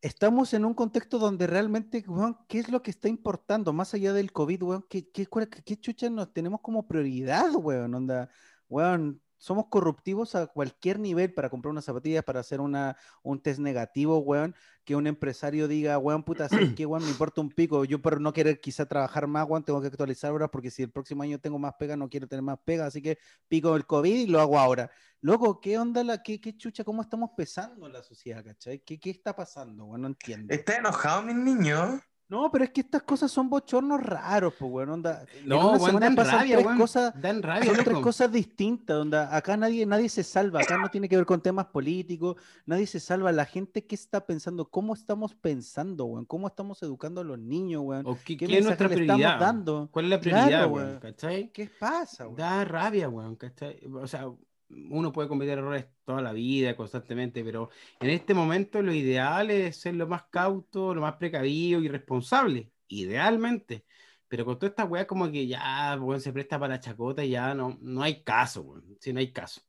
estamos 0.00 0.54
en 0.54 0.64
un 0.64 0.74
contexto 0.74 1.18
donde 1.18 1.46
realmente, 1.46 2.04
weón, 2.06 2.38
¿qué 2.48 2.58
es 2.58 2.68
lo 2.68 2.82
que 2.82 2.90
está 2.90 3.08
importando? 3.08 3.72
Más 3.72 3.94
allá 3.94 4.12
del 4.12 4.32
COVID, 4.32 4.62
weón, 4.62 4.86
¿qué, 4.88 5.08
qué, 5.10 5.26
qué 5.64 5.76
chucha 5.78 6.10
nos 6.10 6.32
tenemos 6.32 6.60
como 6.60 6.86
prioridad, 6.86 7.54
weón? 7.54 7.94
Onda, 7.94 8.28
weón, 8.68 9.20
somos 9.38 9.66
corruptivos 9.68 10.34
a 10.34 10.46
cualquier 10.46 10.98
nivel 10.98 11.32
para 11.32 11.50
comprar 11.50 11.70
unas 11.70 11.84
zapatillas, 11.84 12.24
para 12.24 12.40
hacer 12.40 12.60
una, 12.60 12.96
un 13.22 13.40
test 13.40 13.58
negativo, 13.58 14.18
weón, 14.18 14.54
que 14.84 14.96
un 14.96 15.06
empresario 15.06 15.68
diga, 15.68 15.98
weón, 15.98 16.22
puta, 16.22 16.48
¿sabes 16.48 16.74
qué, 16.74 16.86
weón? 16.86 17.04
Me 17.04 17.10
importa 17.10 17.40
un 17.40 17.50
pico, 17.50 17.84
yo 17.84 18.00
por 18.00 18.20
no 18.20 18.32
querer 18.32 18.60
quizá 18.60 18.86
trabajar 18.86 19.26
más, 19.26 19.46
weón, 19.48 19.64
tengo 19.64 19.80
que 19.80 19.88
actualizar 19.88 20.30
ahora 20.30 20.48
porque 20.48 20.70
si 20.70 20.82
el 20.82 20.90
próximo 20.90 21.22
año 21.22 21.38
tengo 21.38 21.58
más 21.58 21.74
pega, 21.78 21.96
no 21.96 22.08
quiero 22.08 22.26
tener 22.26 22.42
más 22.42 22.58
pega, 22.64 22.86
así 22.86 23.02
que 23.02 23.18
pico 23.48 23.76
el 23.76 23.86
COVID 23.86 24.14
y 24.14 24.26
lo 24.26 24.40
hago 24.40 24.58
ahora. 24.58 24.90
Loco, 25.20 25.60
¿qué 25.60 25.78
onda, 25.78 26.04
la, 26.04 26.22
qué, 26.22 26.40
qué 26.40 26.56
chucha, 26.56 26.84
cómo 26.84 27.02
estamos 27.02 27.30
pesando 27.36 27.86
en 27.86 27.92
la 27.92 28.02
sociedad, 28.02 28.44
cachai? 28.44 28.80
¿Qué, 28.80 28.98
qué 28.98 29.10
está 29.10 29.34
pasando, 29.34 29.86
weón? 29.86 30.02
No 30.02 30.08
entiendo. 30.08 30.54
¿Está 30.54 30.76
enojado, 30.76 31.22
mi 31.22 31.34
niño? 31.34 32.00
No, 32.28 32.50
pero 32.50 32.64
es 32.64 32.70
que 32.70 32.80
estas 32.80 33.02
cosas 33.02 33.30
son 33.30 33.48
bochornos 33.48 34.02
raros, 34.02 34.54
pues, 34.58 34.68
bueno, 34.68 34.94
onda. 34.94 35.24
No, 35.44 35.78
bueno, 35.78 36.00
dan 36.00 36.16
rabia, 36.16 36.58
tres 36.58 36.76
cosas, 36.76 37.20
dan 37.20 37.40
rabia, 37.40 37.72
son 37.72 37.84
tres 37.84 37.98
cosas 37.98 38.32
distintas, 38.32 38.96
onda. 38.96 39.34
Acá 39.34 39.56
nadie, 39.56 39.86
nadie 39.86 40.08
se 40.08 40.24
salva, 40.24 40.60
acá 40.60 40.76
no 40.76 40.88
tiene 40.88 41.08
que 41.08 41.16
ver 41.16 41.24
con 41.24 41.40
temas 41.40 41.66
políticos, 41.66 42.36
nadie 42.64 42.88
se 42.88 42.98
salva. 42.98 43.30
La 43.30 43.44
gente 43.44 43.86
que 43.86 43.94
está 43.94 44.26
pensando, 44.26 44.68
¿cómo 44.68 44.94
estamos 44.94 45.36
pensando, 45.36 46.06
weón? 46.06 46.24
¿Cómo 46.24 46.48
estamos 46.48 46.82
educando 46.82 47.20
a 47.20 47.24
los 47.24 47.38
niños, 47.38 47.82
weón? 47.84 48.04
qué, 48.24 48.36
¿Qué, 48.36 48.58
es 48.58 48.64
nuestra 48.64 48.88
prioridad? 48.88 49.38
dando? 49.38 49.88
¿Cuál 49.92 50.06
es 50.06 50.10
la 50.10 50.20
prioridad, 50.20 50.68
weón? 50.68 50.98
¿Cachai? 50.98 51.52
¿Qué 51.52 51.70
pasa, 51.78 52.24
weón? 52.24 52.36
Da 52.36 52.64
rabia, 52.64 53.08
weón, 53.08 53.36
¿cachai? 53.36 53.80
O 53.94 54.08
sea, 54.08 54.28
uno 54.68 55.12
puede 55.12 55.28
cometer 55.28 55.58
errores 55.58 55.86
toda 56.04 56.20
la 56.22 56.32
vida, 56.32 56.76
constantemente, 56.76 57.44
pero 57.44 57.70
en 58.00 58.10
este 58.10 58.34
momento 58.34 58.82
lo 58.82 58.92
ideal 58.92 59.50
es 59.50 59.76
ser 59.76 59.94
lo 59.94 60.06
más 60.06 60.24
cauto, 60.24 60.94
lo 60.94 61.02
más 61.02 61.14
precavido 61.14 61.80
y 61.80 61.88
responsable, 61.88 62.70
idealmente. 62.88 63.84
Pero 64.28 64.44
con 64.44 64.58
toda 64.58 64.70
esta 64.70 64.84
weá 64.84 65.06
como 65.06 65.30
que 65.30 65.46
ya, 65.46 65.96
bueno, 65.96 66.18
se 66.20 66.32
presta 66.32 66.58
para 66.58 66.74
la 66.74 66.80
chacota 66.80 67.24
y 67.24 67.30
ya 67.30 67.54
no, 67.54 67.78
no 67.80 68.02
hay 68.02 68.22
caso, 68.22 68.62
weón. 68.62 68.96
Sí, 68.98 69.12
no 69.12 69.20
hay 69.20 69.30
caso. 69.30 69.62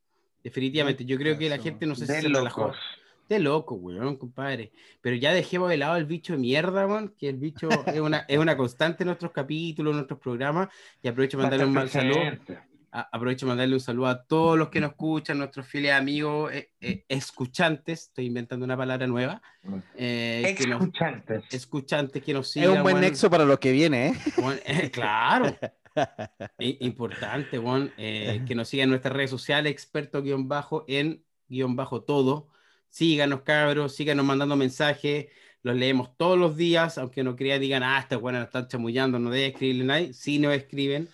Definitivamente, 0.43 1.05
yo 1.05 1.17
creo 1.17 1.37
que 1.37 1.49
la 1.49 1.59
gente 1.59 1.85
no 1.85 1.93
sé 1.93 2.07
si 2.07 2.13
se 2.13 2.21
relajó. 2.21 2.71
De 3.29 3.39
loco, 3.39 3.75
weón, 3.75 4.15
compadre. 4.15 4.71
Pero 5.01 5.15
ya 5.17 5.33
dejemos 5.33 5.69
de 5.69 5.77
lado 5.77 5.97
el 5.97 6.05
bicho 6.05 6.33
de 6.33 6.39
mierda, 6.39 6.87
weón, 6.87 7.13
que 7.17 7.29
el 7.29 7.37
bicho 7.37 7.69
es 7.85 7.99
una, 7.99 8.19
es 8.19 8.39
una 8.39 8.57
constante 8.57 9.03
en 9.03 9.07
nuestros 9.07 9.31
capítulos, 9.31 9.91
en 9.91 9.97
nuestros 9.97 10.19
programas. 10.19 10.69
Y 11.03 11.07
aprovecho 11.07 11.37
para 11.37 11.49
mandarle 11.49 11.65
un 11.67 11.73
mal 11.73 11.89
saludo 11.89 12.19
aprovecho 12.91 13.45
para 13.45 13.53
mandarle 13.53 13.75
un 13.75 13.79
saludo 13.79 14.07
a 14.07 14.23
todos 14.23 14.57
los 14.57 14.69
que 14.69 14.79
nos 14.79 14.91
escuchan, 14.91 15.37
nuestros 15.37 15.67
fieles 15.67 15.91
amigos 15.91 16.51
eh, 16.53 16.71
eh, 16.81 17.05
escuchantes, 17.07 18.03
estoy 18.03 18.25
inventando 18.25 18.65
una 18.65 18.77
palabra 18.77 19.07
nueva. 19.07 19.41
Eh, 19.95 20.55
escuchantes. 20.57 21.43
escuchantes 21.51 22.23
que 22.23 22.33
nos 22.33 22.49
sigan. 22.49 22.71
Es 22.71 22.77
un 22.77 22.83
buen 22.83 22.99
nexo 22.99 23.29
para 23.29 23.45
lo 23.45 23.59
que 23.59 23.71
viene, 23.71 24.15
¿eh? 24.65 24.91
claro. 24.91 25.55
Importante, 26.59 27.57
Juan, 27.57 27.91
que 27.97 28.53
nos 28.55 28.67
sigan 28.69 28.85
en 28.85 28.89
nuestras 28.91 29.13
redes 29.13 29.29
sociales, 29.29 29.71
experto 29.71 30.21
guion 30.21 30.47
bajo 30.47 30.85
en 30.87 31.23
guion 31.49 31.75
bajo 31.75 32.03
todo. 32.03 32.49
Síganos, 32.89 33.41
cabros, 33.41 33.95
síganos 33.95 34.25
mandando 34.25 34.55
mensajes. 34.55 35.27
Los 35.63 35.75
leemos 35.75 36.15
todos 36.15 36.37
los 36.37 36.55
días, 36.55 36.97
aunque 36.97 37.23
no 37.23 37.35
crean, 37.35 37.59
digan, 37.59 37.83
ah, 37.83 37.99
esta 37.99 38.17
buena 38.17 38.39
nos 38.39 38.47
están 38.47 38.67
chamullando, 38.67 39.19
no 39.19 39.31
debe 39.31 39.47
escribirle 39.47 39.83
nadie. 39.83 40.13
Sí, 40.13 40.39
nos 40.39 40.53
escriben. 40.53 41.09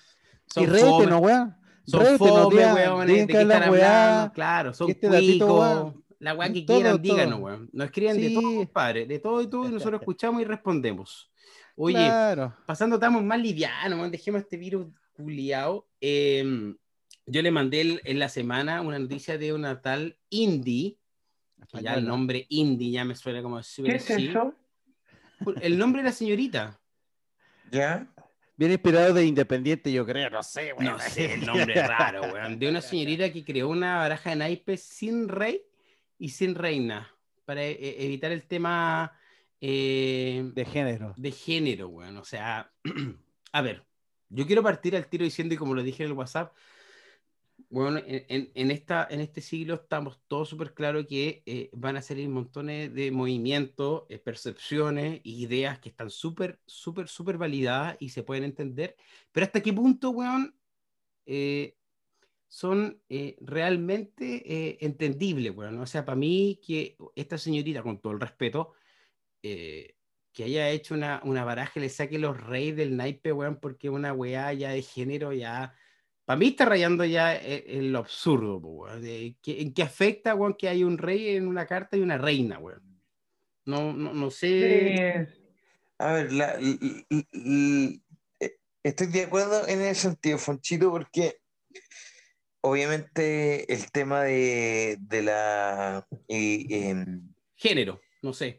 Son 0.48 0.64
y 0.64 0.68
rete, 0.68 1.08
¿no, 1.08 1.18
weón? 1.20 1.56
Son 1.86 2.18
fome, 2.18 2.74
weón, 2.74 3.08
de 3.08 3.28
qué 3.28 3.42
están 3.42 3.64
hablando, 3.64 4.34
claro, 4.34 4.74
son 4.74 4.90
este 4.90 5.08
cuicos, 5.08 5.94
la 6.20 6.34
weá 6.34 6.52
que 6.52 6.66
quieran, 6.66 7.02
díganos, 7.02 7.40
weón. 7.40 7.70
Nos 7.74 7.86
escriben 7.86 8.18
de 8.18 8.30
todo, 8.30 8.56
compadre, 8.56 9.06
de 9.06 9.20
todo 9.20 9.42
y 9.42 9.48
todo, 9.48 9.68
y 9.68 9.72
nosotros 9.72 10.02
escuchamos 10.02 10.42
y 10.42 10.46
respondemos. 10.46 11.30
Oye, 11.76 12.10
pasando, 12.66 12.96
estamos 12.96 13.24
más 13.24 13.40
livianos, 13.40 14.00
weón, 14.00 14.12
dejemos 14.12 14.42
este 14.42 14.58
virus 14.58 14.88
culiao. 15.12 15.86
Em, 16.00 16.76
yo 17.26 17.42
le 17.42 17.52
mandé 17.52 18.00
en 18.04 18.20
la 18.20 18.30
semana 18.30 18.82
una 18.82 19.00
noticia 19.00 19.38
de 19.38 19.54
una 19.54 19.82
tal 19.82 20.18
Indy, 20.30 20.98
ya 21.82 21.96
el 21.96 22.06
nombre 22.06 22.46
Indy 22.50 22.92
ya 22.92 23.06
me 23.06 23.16
suena 23.16 23.42
como 23.42 23.60
¿Qué 23.60 23.96
es 23.96 24.10
eso? 24.10 24.54
El 25.62 25.78
nombre 25.78 26.02
de 26.02 26.10
la 26.10 26.14
señorita. 26.14 26.80
¿Ya? 27.72 28.08
Bien 28.56 28.72
inspirado 28.72 29.14
de 29.14 29.26
Independiente, 29.26 29.92
yo 29.92 30.06
creo, 30.06 30.30
no 30.30 30.44
sé, 30.44 30.74
No 30.80 31.00
sé, 31.00 31.34
el 31.34 31.46
nombre 31.46 31.74
raro, 31.88 32.22
weón. 32.32 32.60
De 32.60 32.70
una 32.70 32.82
señorita 32.82 33.32
que 33.32 33.44
creó 33.44 33.70
una 33.70 33.98
baraja 33.98 34.30
de 34.30 34.36
naipes 34.36 34.84
sin 34.84 35.28
rey 35.28 35.62
y 36.20 36.30
sin 36.30 36.54
reina, 36.54 37.12
para 37.46 37.64
e, 37.64 37.72
e, 37.72 38.06
evitar 38.06 38.32
el 38.32 38.44
tema... 38.44 39.18
Eh, 39.60 40.52
de 40.54 40.66
género. 40.66 41.14
De 41.18 41.32
género, 41.32 41.88
weón. 41.88 42.18
O 42.18 42.26
sea, 42.26 42.72
a 43.52 43.62
ver, 43.62 43.84
yo 44.30 44.46
quiero 44.46 44.62
partir 44.62 44.96
al 44.96 45.08
tiro 45.08 45.24
diciendo, 45.24 45.56
y 45.56 45.58
como 45.58 45.74
lo 45.74 45.82
dije 45.82 46.04
en 46.04 46.10
el 46.10 46.18
WhatsApp, 46.18 46.54
bueno, 47.70 48.00
en, 48.06 48.72
esta, 48.72 49.08
en 49.10 49.20
este 49.22 49.42
siglo 49.42 49.76
estamos 49.76 50.20
todos 50.28 50.50
súper 50.50 50.74
claros 50.74 51.06
que 51.08 51.44
eh, 51.46 51.70
van 51.74 51.98
a 51.98 52.02
salir 52.02 52.30
montones 52.30 52.94
de 52.94 53.12
movimientos, 53.12 54.04
eh, 54.10 54.20
percepciones, 54.20 55.22
ideas 55.24 55.80
que 55.80 55.90
están 55.90 56.10
súper, 56.10 56.60
súper, 56.66 57.08
súper 57.08 57.38
validadas 57.38 57.98
y 58.00 58.10
se 58.10 58.24
pueden 58.24 58.44
entender. 58.44 58.96
Pero 59.32 59.46
hasta 59.46 59.62
qué 59.62 59.74
punto, 59.74 60.12
weón, 60.12 60.56
eh, 61.26 61.78
son 62.48 63.02
eh, 63.10 63.38
realmente 63.42 64.44
eh, 64.46 64.78
entendibles, 64.82 65.56
bueno, 65.56 65.82
o 65.82 65.86
sea, 65.88 66.06
para 66.06 66.16
mí 66.16 66.60
que 66.66 66.98
esta 67.16 67.38
señorita, 67.38 67.82
con 67.84 68.00
todo 68.00 68.14
el 68.14 68.20
respeto, 68.20 68.74
que 69.42 70.44
haya 70.44 70.70
hecho 70.70 70.94
una, 70.96 71.22
una 71.26 71.44
baraja 71.44 71.80
le 71.80 71.90
saque 71.90 72.18
los 72.18 72.40
reyes 72.40 72.76
del 72.78 72.96
naipe, 72.98 73.34
weón, 73.34 73.60
porque 73.60 73.90
una 73.90 74.14
weá 74.14 74.54
ya 74.54 74.72
de 74.72 74.82
género 74.82 75.34
ya, 75.34 75.76
para 76.26 76.38
mí 76.38 76.48
está 76.48 76.66
rayando 76.66 77.04
ya 77.06 77.36
en, 77.36 77.92
lo 77.92 78.00
absurdo, 78.00 78.58
weón, 78.58 79.06
¿En 79.06 79.74
qué 79.74 79.84
afecta, 79.84 80.36
weón, 80.36 80.56
que 80.56 80.70
hay 80.70 80.84
un 80.84 80.98
rey 80.98 81.36
en 81.36 81.48
una 81.48 81.66
carta 81.66 81.98
y 81.98 82.02
una 82.02 82.18
reina, 82.18 82.60
weón? 82.60 82.82
No, 83.66 83.94
no, 83.94 84.14
no 84.14 84.32
sé. 84.32 85.28
A 85.98 86.14
ver, 86.14 86.34
la, 86.34 86.58
estoy 88.84 89.08
de 89.08 89.24
acuerdo 89.24 89.68
en 89.68 89.82
ese 89.82 90.02
sentido, 90.02 90.38
Fonchito, 90.38 90.92
porque 90.92 91.38
obviamente 92.62 93.72
el 93.74 93.92
tema 93.92 94.24
de, 94.24 94.98
la... 95.10 96.08
Em, 96.28 97.34
Género, 97.56 98.02
no 98.22 98.34
sé. 98.34 98.58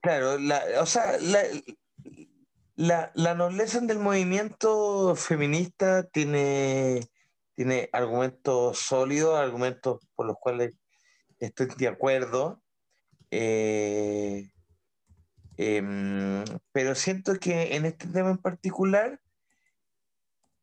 Claro, 0.00 0.38
la, 0.38 0.62
o 0.80 0.86
sea, 0.86 1.18
la, 1.18 1.42
la, 2.76 3.34
nobleza 3.34 3.80
del 3.80 3.98
movimiento 3.98 5.16
feminista 5.16 6.04
tiene, 6.04 7.00
tiene 7.54 7.88
argumentos 7.92 8.78
sólidos, 8.78 9.38
argumentos 9.38 10.06
por 10.14 10.26
los 10.26 10.36
cuales 10.38 10.74
estoy 11.38 11.68
de 11.78 11.88
acuerdo. 11.88 12.62
Eh, 13.30 14.50
em, 15.56 16.44
pero 16.72 16.94
siento 16.94 17.38
que 17.38 17.76
en 17.76 17.86
este 17.86 18.06
tema 18.08 18.30
en 18.30 18.38
particular 18.38 19.20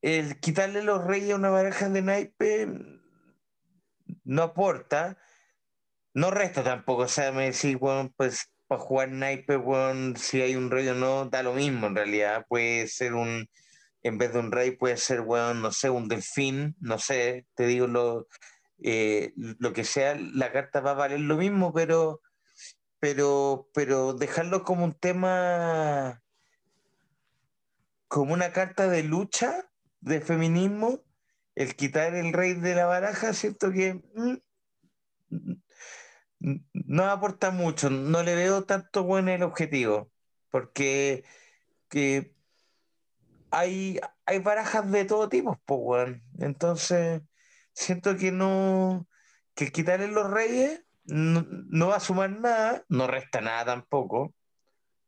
el 0.02 0.40
quitarle 0.40 0.84
los 0.84 1.04
reyes 1.04 1.34
a 1.34 1.36
una 1.36 1.50
baraja 1.50 1.90
de 1.90 2.02
naipe 2.02 2.68
no 4.24 4.44
aporta, 4.44 5.18
no 6.14 6.30
resta 6.30 6.64
tampoco. 6.64 7.04
O 7.04 7.08
sea, 7.08 7.32
me 7.32 7.46
decís, 7.52 7.78
bueno, 7.80 8.14
pues 8.16 8.53
para 8.74 8.84
jugar 8.84 9.12
naipe, 9.12 9.56
bueno, 9.56 10.16
si 10.18 10.42
hay 10.42 10.56
un 10.56 10.72
rey 10.72 10.88
o 10.88 10.96
no, 10.96 11.26
da 11.26 11.44
lo 11.44 11.54
mismo 11.54 11.86
en 11.86 11.96
realidad. 11.96 12.46
Puede 12.50 12.88
ser 12.88 13.14
un, 13.14 13.48
en 14.02 14.18
vez 14.18 14.34
de 14.34 14.40
un 14.40 14.52
rey, 14.52 14.72
puede 14.72 14.98
ser, 14.98 15.22
bueno, 15.22 15.54
no 15.54 15.72
sé, 15.72 15.92
un 15.92 16.08
delfín, 16.08 16.76
no 16.80 16.98
sé, 16.98 17.46
te 17.54 17.68
digo 17.68 17.86
lo, 17.86 18.28
eh, 18.82 19.32
lo 19.36 19.74
que 19.74 19.84
sea, 19.84 20.16
la 20.16 20.52
carta 20.52 20.82
va 20.82 20.92
a 20.92 20.96
valer 20.96 21.20
lo 21.20 21.38
mismo, 21.38 21.72
pero, 21.72 22.22
pero, 23.00 23.70
pero 23.76 24.14
dejarlo 24.14 24.64
como 24.64 24.86
un 24.86 24.94
tema, 24.94 26.24
como 28.08 28.34
una 28.34 28.54
carta 28.54 28.88
de 28.88 29.04
lucha 29.04 29.70
de 30.02 30.20
feminismo, 30.20 31.04
el 31.54 31.76
quitar 31.76 32.16
el 32.16 32.34
rey 32.34 32.56
de 32.56 32.74
la 32.74 32.88
baraja, 32.88 33.34
siento 33.34 33.72
que 33.72 34.02
mm, 34.16 35.54
no 36.74 37.06
aporta 37.06 37.52
mucho, 37.52 37.90
no 37.90 38.24
le 38.24 38.36
veo 38.36 38.66
tanto 38.66 39.04
bueno 39.04 39.32
el 39.32 39.44
objetivo, 39.44 40.12
porque 40.50 41.24
que 41.90 42.36
hay, 43.52 44.00
hay 44.26 44.40
barajas 44.40 44.90
de 44.92 45.06
todo 45.06 45.30
tipo, 45.30 45.60
pues, 45.66 46.22
Entonces, 46.40 47.22
siento 47.74 48.18
que 48.18 48.32
no, 48.32 49.08
que 49.56 49.72
quitarle 49.72 50.08
los 50.08 50.30
reyes 50.30 50.84
no, 51.06 51.46
no, 51.50 51.88
va 51.90 51.98
a 51.98 52.00
sumar 52.00 52.30
nada, 52.32 52.86
no 52.90 53.08
resta 53.08 53.42
nada 53.42 53.66
tampoco, 53.66 54.34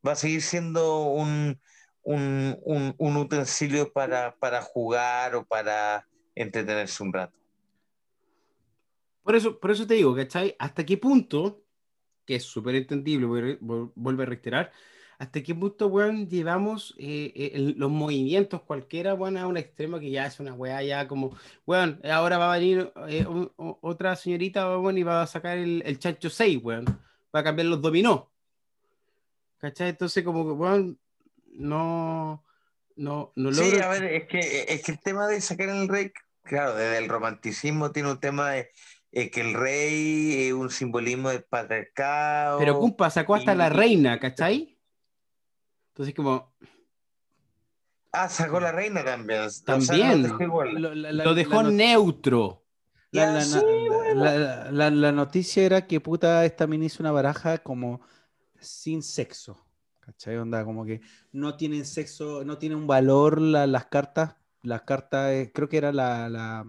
va 0.06 0.14
a 0.14 0.16
seguir 0.16 0.42
siendo 0.42 1.06
un, 1.06 1.60
un, 2.04 3.18
utensilio 3.18 3.92
para, 3.92 4.36
jugar 4.62 5.36
o 5.36 5.46
para 5.46 6.08
entretenerse 6.36 7.04
un 7.04 7.14
rato. 7.14 7.38
Por 9.26 9.36
eso, 9.36 9.60
por 9.60 9.72
eso 9.72 9.88
te 9.88 9.96
digo, 9.96 10.16
¿cachai? 10.16 10.56
¿Hasta 10.60 10.86
qué 10.86 10.98
punto, 10.98 11.64
que 12.26 12.36
es 12.36 12.44
súper 12.44 12.76
entendible, 12.76 13.58
vuelvo 13.60 14.22
a 14.22 14.26
reiterar, 14.26 14.72
hasta 15.18 15.42
qué 15.42 15.56
punto, 15.56 15.88
weón, 15.88 16.30
llevamos 16.30 16.94
eh, 17.00 17.34
eh, 17.36 17.74
los 17.76 17.90
movimientos 17.90 18.62
cualquiera, 18.62 19.16
weón, 19.16 19.38
a 19.38 19.48
un 19.48 19.58
extremo 19.58 20.00
que 20.00 20.12
ya 20.12 20.28
es 20.28 20.40
una 20.40 20.54
weá 20.54 20.84
ya 20.84 21.08
como, 21.08 21.36
weón, 21.66 22.00
ahora 22.04 22.38
va 22.38 22.54
a 22.54 22.60
venir 22.60 22.94
eh, 23.08 23.26
otra 23.58 24.16
señorita, 24.16 24.78
weón, 24.78 25.00
y 25.00 25.04
va 25.04 25.24
a 25.24 25.28
sacar 25.28 25.58
el, 25.58 25.82
el 25.88 25.98
chancho 25.98 26.30
6, 26.30 26.60
weón, 26.62 26.86
va 27.36 27.40
a 27.40 27.44
cambiar 27.44 27.66
los 27.66 27.82
dominó. 27.82 28.32
¿Cachai? 29.58 29.90
Entonces, 29.90 30.24
como 30.24 30.46
que, 30.46 30.52
weón, 30.52 31.00
no, 31.54 32.44
no, 32.96 33.32
no 33.36 33.54
Sí, 33.54 33.80
a 33.80 33.88
ver, 33.88 34.04
es 34.04 34.28
que, 34.28 34.66
es 34.68 34.84
que 34.84 34.92
el 34.92 35.00
tema 35.00 35.28
de 35.28 35.42
sacar 35.42 35.70
el 35.70 35.88
rey, 35.88 36.12
claro, 36.44 36.76
desde 36.76 37.00
el 37.00 37.10
romanticismo 37.10 37.92
tiene 37.92 38.12
un 38.12 38.20
tema 38.20 38.52
de 38.52 38.70
que 39.16 39.42
el 39.42 39.54
rey 39.54 40.48
es 40.48 40.54
un 40.54 40.70
simbolismo 40.70 41.30
del 41.30 41.44
patriarcado. 41.44 42.60
Pero 42.60 42.80
Cumpa 42.80 43.10
sacó 43.10 43.36
hasta 43.36 43.56
la 43.56 43.70
reina, 43.70 44.20
¿cachai? 44.20 44.78
Entonces 45.90 46.14
como... 46.14 46.54
Ah, 48.12 48.28
sacó 48.28 48.60
la 48.60 48.74
reina 48.74 49.04
también. 49.06 49.48
También. 49.66 50.24
lo, 50.28 51.34
dejó, 51.34 51.64
neutro. 51.64 52.66
La, 53.12 54.90
la, 54.92 55.12
noticia 55.12 55.64
era 55.64 55.88
que 55.88 56.02
puta 56.02 56.44
esta 56.46 56.68
mini 56.68 56.88
hizo 56.88 57.02
una 57.02 57.12
baraja 57.12 57.58
como 57.60 58.02
sin 58.60 59.02
sexo. 59.02 59.66
¿Cachai? 60.02 60.38
Onda, 60.38 60.64
como 60.66 60.86
que 60.86 61.02
no 61.32 61.56
tienen 61.56 61.86
sexo, 61.86 62.44
no 62.44 62.58
tienen 62.58 62.78
un 62.78 62.88
valor 62.88 63.40
las 63.42 63.86
cartas. 63.86 64.36
Las 64.62 64.82
cartas, 64.82 65.32
eh, 65.32 65.52
creo 65.54 65.70
que 65.70 65.78
era 65.78 65.92
la, 65.92 66.66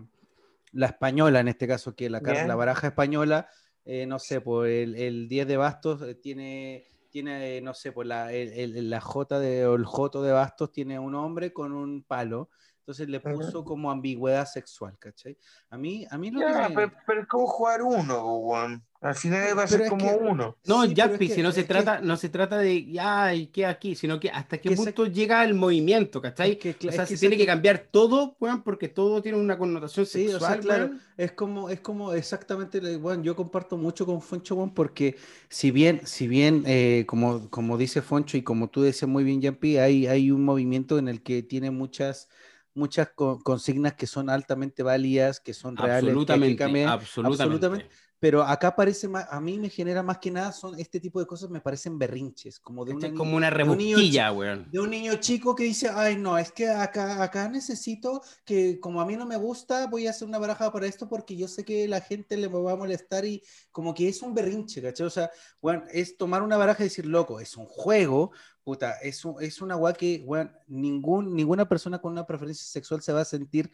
la, 0.77 0.87
española 0.87 1.41
en 1.41 1.49
este 1.49 1.66
caso, 1.66 1.95
que 1.95 2.11
la, 2.11 2.20
la 2.20 2.55
baraja 2.55 2.89
española, 2.89 3.49
eh, 3.85 4.07
no 4.07 4.18
sé, 4.18 4.41
por 4.41 4.66
el, 4.66 4.95
el 4.97 5.29
10 5.29 5.47
de 5.47 5.57
bastos 5.57 6.03
eh, 6.03 6.14
tiene, 6.14 6.87
tiene 7.11 7.61
no 7.61 7.74
sé, 7.74 7.93
por 7.93 8.07
la, 8.07 8.33
el, 8.33 8.91
la 8.91 9.01
J 9.01 9.39
de, 9.39 9.66
o 9.66 9.74
el 9.74 9.85
J 9.85 10.22
de 10.22 10.33
bastos 10.33 10.72
tiene 10.72 10.99
un 10.99 11.14
hombre 11.14 11.53
con 11.53 11.72
un 11.72 12.03
palo. 12.03 12.51
Entonces 12.81 13.09
le 13.09 13.18
puso 13.18 13.64
como 13.64 13.91
ambigüedad 13.91 14.47
sexual, 14.47 14.97
¿cachai? 14.97 15.37
A 15.70 15.77
mí, 15.77 16.07
a 16.09 16.16
mí 16.18 16.31
lo 16.31 16.39
que 16.39 16.89
pero, 17.05 17.27
como 17.27 17.49
jugar 17.49 17.83
uno, 17.83 18.41
Juan. 18.43 18.86
Al 19.01 19.14
final 19.14 19.59
va 19.59 19.64
a 19.64 19.66
ser 19.66 19.88
como 19.88 20.11
uno. 20.16 20.57
No, 20.66 20.84
ya, 20.84 21.16
si 21.18 21.42
no 21.42 21.53
se 21.53 21.64
trata, 21.64 22.01
no 22.01 22.16
se 22.16 22.28
trata 22.28 22.59
de 22.59 22.90
ya 22.90 23.34
y 23.34 23.49
qué 23.49 23.66
aquí, 23.66 23.94
sino 23.94 24.18
que 24.18 24.30
hasta 24.30 24.59
qué 24.59 24.70
punto 24.72 25.07
llega 25.07 25.44
el 25.44 25.55
movimiento, 25.55 26.20
¿cachai? 26.20 26.59
o 26.88 26.92
sea, 26.92 27.07
se 27.07 27.16
tiene 27.16 27.36
que 27.36 27.47
cambiar 27.47 27.86
todo, 27.90 28.36
bueno, 28.40 28.62
porque 28.64 28.88
todo 28.88 29.22
tiene 29.22 29.38
una 29.38 29.59
connotación 29.59 30.07
sexual. 30.07 30.36
O 30.36 30.47
sea, 30.47 30.59
claro, 30.59 30.90
es 31.16 31.32
como, 31.32 31.70
es 31.70 31.80
como 31.80 32.12
exactamente, 32.12 32.97
bueno, 32.97 33.22
yo 33.22 33.36
comparto 33.36 33.76
mucho 33.76 34.07
con 34.07 34.20
Foncho, 34.20 34.57
bueno, 34.57 34.72
porque 34.74 35.16
si 35.49 35.70
bien, 35.70 36.01
si 36.05 36.26
bien, 36.26 36.64
eh, 36.66 37.05
como, 37.07 37.51
como 37.51 37.76
dice 37.78 38.03
Foncho 38.03 38.36
y 38.36 38.42
como 38.42 38.68
tú 38.68 38.82
decías 38.82 39.09
muy 39.09 39.24
bien, 39.24 39.42
Jampi, 39.42 39.78
hay, 39.78 40.07
hay 40.07 40.30
un 40.30 40.44
movimiento 40.44 40.99
en 40.99 41.09
el 41.09 41.22
que 41.22 41.42
tiene 41.42 41.70
muchas 41.70 42.28
muchas 42.74 43.09
consignas 43.42 43.94
que 43.94 44.07
son 44.07 44.28
altamente 44.28 44.82
válidas, 44.82 45.40
que 45.40 45.55
son 45.55 45.78
reales. 45.78 46.11
Absolutamente, 46.11 46.84
absolutamente 46.84 47.88
pero 48.19 48.43
acá 48.43 48.75
parece 48.75 49.09
más, 49.09 49.27
a 49.31 49.41
mí 49.41 49.59
me 49.59 49.69
genera 49.69 50.03
más 50.03 50.19
que 50.19 50.31
nada, 50.31 50.51
son 50.53 50.79
este 50.79 51.01
tipo 51.01 51.21
de 51.21 51.27
cosas 51.27 51.51
me 51.51 51.61
parecen 51.61 51.99
berrinches, 51.99 52.59
como 52.59 52.85
de 52.85 52.95
una, 52.95 53.14
como 53.14 53.37
una 53.37 53.51
rebusquilla, 53.51 54.31
güey. 54.31 54.64
De 54.71 54.81
un 54.81 54.91
niño 54.91 55.14
chico 55.17 55.55
que 55.55 55.64
dice, 55.64 55.91
ay, 55.93 56.17
no, 56.17 56.39
es 56.39 56.51
que 56.51 56.69
acá, 56.69 57.23
acá 57.23 57.49
necesito 57.49 58.23
que, 58.45 58.81
como 58.81 59.01
a 59.01 59.07
mí 59.07 59.17
no 59.17 59.27
me 59.27 59.37
gusta, 59.37 59.87
voy 59.87 60.07
a 60.07 60.11
hacer 60.11 60.27
una 60.27 60.39
baraja 60.39 60.73
para 60.73 60.87
esto 60.87 61.09
porque 61.09 61.37
yo 61.37 61.47
sé 61.47 61.64
que 61.64 61.87
la 61.89 62.01
gente 62.01 62.37
le 62.37 62.49
va 62.49 62.73
a 62.73 62.77
molestar 62.77 63.27
y 63.27 63.43
como 63.71 63.93
que 63.93 64.09
es 64.09 64.23
un 64.23 64.35
berrinche, 64.35 64.81
¿cachai? 64.81 65.07
O 65.07 65.11
sea, 65.11 65.31
bueno, 65.61 65.85
es 65.93 66.17
tomar 66.17 66.43
una 66.43 66.57
baraja 66.57 66.83
y 66.83 66.89
decir, 66.89 67.05
loco, 67.05 67.39
es 67.39 67.57
un 67.57 67.67
juego, 67.67 68.33
puta, 68.64 68.93
es, 69.03 69.23
es 69.41 69.61
una 69.61 69.75
guay 69.75 69.95
que, 69.95 70.23
bueno, 70.25 70.51
ningún, 70.67 71.35
ninguna 71.35 71.69
persona 71.69 71.99
con 71.99 72.12
una 72.12 72.27
preferencia 72.27 72.67
sexual 72.67 73.03
se 73.03 73.12
va 73.12 73.21
a 73.21 73.27
sentir 73.27 73.71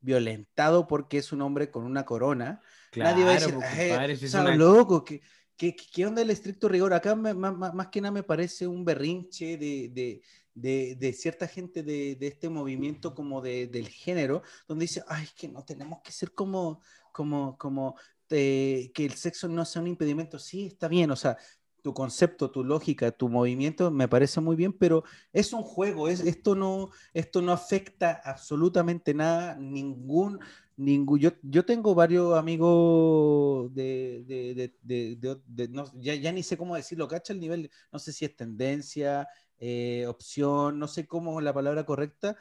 violentado 0.00 0.86
porque 0.86 1.18
es 1.18 1.32
un 1.32 1.42
hombre 1.42 1.70
con 1.70 1.84
una 1.84 2.04
corona. 2.04 2.60
Nadie 2.96 3.24
va 3.24 3.30
a 3.30 3.34
decir, 3.34 3.54
pues, 3.54 4.56
loco, 4.56 5.04
¿qué, 5.04 5.22
¿qué, 5.56 5.76
qué, 5.76 6.06
onda 6.06 6.22
el 6.22 6.30
estricto 6.30 6.68
rigor? 6.68 6.92
Acá 6.92 7.14
más, 7.14 7.86
que 7.88 8.00
nada 8.00 8.12
me 8.12 8.22
parece 8.22 8.66
un 8.66 8.84
berrinche 8.84 9.56
de, 9.56 9.90
de, 9.92 10.22
de, 10.54 10.96
de 10.98 11.12
cierta 11.12 11.46
gente 11.46 11.82
de, 11.82 12.16
este 12.20 12.48
movimiento 12.48 13.14
como 13.14 13.40
del 13.40 13.88
género, 13.88 14.42
donde 14.66 14.84
dice, 14.84 15.04
ay, 15.06 15.28
que 15.36 15.48
no 15.48 15.64
tenemos 15.64 16.00
que 16.02 16.12
ser 16.12 16.32
como, 16.32 16.80
como, 17.12 17.56
como 17.58 17.96
eh, 18.30 18.90
que 18.94 19.04
el 19.04 19.14
sexo 19.14 19.48
no 19.48 19.64
sea 19.64 19.82
un 19.82 19.88
impedimento. 19.88 20.38
Sí, 20.38 20.66
está 20.66 20.88
bien, 20.88 21.10
o 21.10 21.16
sea, 21.16 21.36
tu 21.82 21.94
concepto, 21.94 22.50
tu 22.50 22.64
lógica, 22.64 23.10
tu 23.10 23.28
movimiento 23.28 23.90
me 23.90 24.08
parece 24.08 24.40
muy 24.40 24.56
bien, 24.56 24.72
pero 24.72 25.04
es 25.32 25.52
un 25.52 25.62
juego, 25.62 26.08
es, 26.08 26.20
esto, 26.20 26.54
no, 26.54 26.90
esto 27.14 27.42
no 27.42 27.52
afecta 27.52 28.20
absolutamente 28.24 29.14
nada, 29.14 29.56
ningún, 29.56 30.40
ningún 30.80 31.18
yo, 31.18 31.30
yo 31.42 31.64
tengo 31.64 31.94
varios 31.94 32.36
amigos 32.36 33.72
de, 33.74 34.24
de, 34.26 34.74
de, 34.82 35.68
no, 35.68 35.84
ya, 36.00 36.14
ya, 36.14 36.32
ni 36.32 36.42
sé 36.42 36.56
cómo 36.56 36.74
decirlo, 36.74 37.06
cacha 37.06 37.32
el 37.32 37.40
nivel, 37.40 37.70
no 37.92 37.98
sé 37.98 38.12
si 38.12 38.24
es 38.24 38.34
tendencia, 38.34 39.28
eh, 39.58 40.06
opción, 40.08 40.78
no 40.78 40.88
sé 40.88 41.06
cómo 41.06 41.38
es 41.38 41.44
la 41.44 41.52
palabra 41.52 41.84
correcta, 41.84 42.36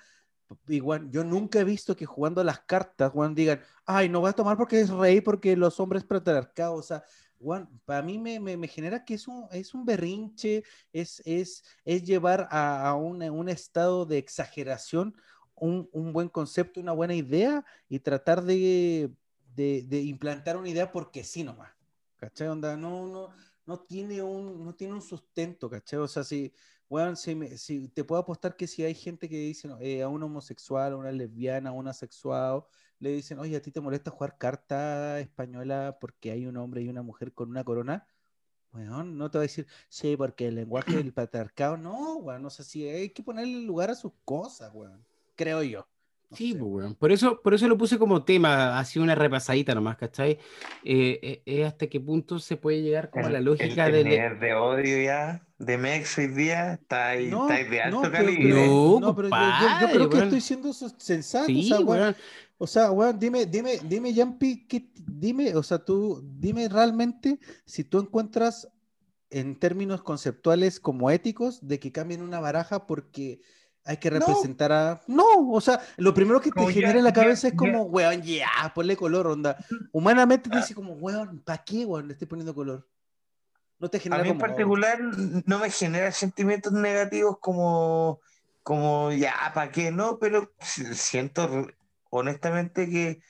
igual, 0.67 1.09
yo 1.11 1.23
nunca 1.23 1.59
he 1.59 1.63
visto 1.65 1.95
que 1.95 2.05
jugando 2.05 2.43
las 2.43 2.61
cartas, 2.61 3.11
Juan, 3.11 3.35
digan, 3.35 3.61
ay, 3.85 4.07
no 4.07 4.21
voy 4.21 4.29
a 4.29 4.33
tomar 4.33 4.57
porque 4.57 4.79
es 4.79 4.89
rey, 4.89 5.19
porque 5.21 5.57
los 5.57 5.79
hombres 5.79 6.05
patriarcados, 6.05 6.79
o 6.79 6.83
sea, 6.83 7.03
Juan, 7.39 7.69
para 7.85 8.01
mí 8.01 8.19
me, 8.19 8.39
me, 8.39 8.57
me, 8.57 8.67
genera 8.67 9.03
que 9.05 9.15
es 9.15 9.27
un, 9.27 9.47
es 9.51 9.73
un 9.73 9.85
berrinche, 9.85 10.63
es, 10.91 11.21
es, 11.25 11.63
es 11.85 12.03
llevar 12.03 12.47
a, 12.51 12.89
a 12.89 12.95
un, 12.95 13.21
un, 13.23 13.49
estado 13.49 14.05
de 14.05 14.17
exageración 14.17 15.15
un, 15.59 15.89
un, 15.91 16.13
buen 16.13 16.29
concepto, 16.29 16.79
una 16.79 16.91
buena 16.91 17.13
idea 17.15 17.65
y 17.87 17.99
tratar 17.99 18.43
de, 18.43 19.11
de, 19.55 19.83
de, 19.83 20.01
implantar 20.01 20.57
una 20.57 20.69
idea 20.69 20.91
porque 20.91 21.23
sí 21.23 21.43
nomás. 21.43 21.71
¿Cachai? 22.17 22.47
Onda, 22.47 22.75
no, 22.75 23.07
no, 23.07 23.29
no, 23.65 23.79
tiene 23.79 24.21
un, 24.21 24.63
no 24.63 24.75
tiene 24.75 24.93
un 24.93 25.01
sustento, 25.01 25.69
¿cachai? 25.69 25.99
O 25.99 26.07
sea, 26.07 26.23
si, 26.23 26.53
bueno, 26.89 27.15
si, 27.15 27.35
me, 27.35 27.57
si, 27.57 27.87
te 27.89 28.03
puedo 28.03 28.21
apostar 28.21 28.55
que 28.55 28.67
si 28.67 28.83
hay 28.83 28.95
gente 28.95 29.29
que 29.29 29.37
dice 29.37 29.67
no, 29.67 29.79
eh, 29.79 30.01
a 30.01 30.09
un 30.09 30.23
homosexual, 30.23 30.93
a 30.93 30.97
una 30.97 31.11
lesbiana, 31.11 31.69
a 31.69 31.73
un 31.73 31.87
asexuado, 31.87 32.67
le 32.99 33.11
dicen, 33.11 33.39
oye, 33.39 33.55
¿a 33.55 33.61
ti 33.61 33.71
te 33.71 33.81
molesta 33.81 34.11
jugar 34.11 34.37
carta 34.37 35.19
española 35.19 35.97
porque 36.01 36.31
hay 36.31 36.45
un 36.45 36.57
hombre 36.57 36.81
y 36.81 36.89
una 36.89 37.01
mujer 37.01 37.33
con 37.33 37.49
una 37.49 37.63
corona? 37.63 38.07
Bueno, 38.71 39.03
no 39.03 39.31
te 39.31 39.37
va 39.39 39.43
a 39.43 39.47
decir, 39.47 39.67
sí, 39.87 40.15
porque 40.15 40.47
el 40.47 40.55
lenguaje 40.55 40.95
del 40.97 41.13
patriarcado, 41.13 41.77
no, 41.77 42.21
bueno, 42.21 42.39
no 42.39 42.49
sé 42.49 42.63
si 42.63 42.87
hay 42.87 43.09
que 43.09 43.23
ponerle 43.23 43.61
lugar 43.63 43.89
a 43.89 43.95
sus 43.95 44.13
cosas, 44.25 44.71
weón, 44.73 45.03
creo 45.39 45.63
yo. 45.63 45.87
No 46.29 46.37
sí, 46.37 46.51
sé. 46.53 46.59
Pues, 46.59 46.93
por 46.95 47.11
eso, 47.11 47.41
por 47.41 47.53
eso 47.55 47.67
lo 47.67 47.77
puse 47.77 47.97
como 47.97 48.23
tema, 48.23 48.77
así 48.77 48.99
una 48.99 49.15
repasadita 49.15 49.73
nomás, 49.73 49.97
¿cachai? 49.97 50.33
Eh, 50.83 51.19
eh, 51.23 51.41
eh, 51.45 51.65
hasta 51.65 51.87
qué 51.87 51.99
punto 51.99 52.37
se 52.37 52.55
puede 52.57 52.83
llegar 52.83 53.09
como 53.09 53.25
a 53.25 53.29
la 53.31 53.39
lógica 53.39 53.87
el, 53.87 53.93
del... 53.93 54.07
El 54.11 54.39
de 54.39 54.53
odio 54.53 55.01
ya, 55.03 55.47
de 55.57 55.77
Mex 55.79 56.17
hoy 56.19 56.27
día, 56.27 56.73
está 56.73 57.07
ahí, 57.09 57.29
No, 57.31 57.43
está 57.49 57.55
ahí 57.55 57.63
de 57.69 57.81
alto 57.81 58.01
no, 58.03 58.11
calibre. 58.11 58.43
pero- 58.53 58.65
No, 58.67 58.99
no, 58.99 59.15
pero 59.15 59.29
yo- 59.29 59.35
yo, 59.35 59.87
yo 59.87 59.93
creo 59.93 60.09
que 60.09 60.15
weón. 60.17 60.27
estoy 60.27 60.41
siendo 60.41 60.71
sensato, 60.73 61.47
Sí, 61.47 61.71
o 61.71 61.77
sea, 61.77 61.85
weón. 61.85 62.15
o 62.59 62.67
sea, 62.67 62.91
weón, 62.91 63.17
dime, 63.17 63.45
dime, 63.47 63.79
dime, 63.83 64.13
Yampi, 64.13 64.67
¿qué- 64.67 64.91
dime, 64.95 65.55
o 65.55 65.63
sea, 65.63 65.79
tú, 65.79 66.21
dime 66.23 66.69
realmente 66.69 67.39
si 67.65 67.83
tú 67.83 67.99
encuentras 67.99 68.67
en 69.31 69.57
términos 69.57 70.03
conceptuales 70.03 70.79
como 70.79 71.09
éticos 71.09 71.67
de 71.67 71.79
que 71.79 71.91
cambien 71.91 72.21
una 72.21 72.39
baraja 72.39 72.85
porque 72.85 73.41
hay 73.89 73.97
que 73.97 74.11
No. 74.11 74.19
representar 74.19 74.71
a... 74.71 75.01
No, 75.07 75.25
o 75.51 75.59
sea, 75.59 75.81
lo 75.97 76.13
primero 76.13 76.39
que 76.39 76.49
te 76.51 76.55
Como 76.55 76.69
ya- 76.69 76.75
genera 76.75 76.99
en 76.99 77.03
la 77.05 77.09
ya- 77.09 77.15
cabeza 77.21 77.47
es 77.47 77.53
ya- 77.53 77.57
como, 77.57 77.83
weón, 77.85 78.21
ya, 78.21 78.47
ponle 78.75 78.95
color, 78.95 79.25
onda. 79.25 79.57
Humanamente 79.91 80.47
te 80.47 80.57
dice 80.57 80.75
como, 80.75 80.93
weón, 80.93 81.39
¿para 81.43 81.63
qué, 81.63 81.85
weón, 81.85 82.07
le 82.07 82.13
estoy 82.13 82.27
poniendo 82.27 82.53
color? 82.53 82.87
No 83.79 83.89
te 83.89 83.97
A 83.97 83.99
genera 83.99 84.21
mí 84.21 84.29
en 84.29 84.37
como... 84.37 84.47
particular 84.47 84.99
no 85.01 85.57
me 85.57 85.71
genera 85.71 86.11
sentimientos 86.11 86.71
negativos 86.71 87.37
como, 87.39 88.19
como 88.61 89.11
ya, 89.11 89.33
¿para 89.55 89.71
qué 89.71 89.89
no? 89.91 90.19
Pero 90.19 90.51
si- 90.59 90.93
siento 90.93 91.65
honestamente 92.11 92.87
que, 92.91 93.23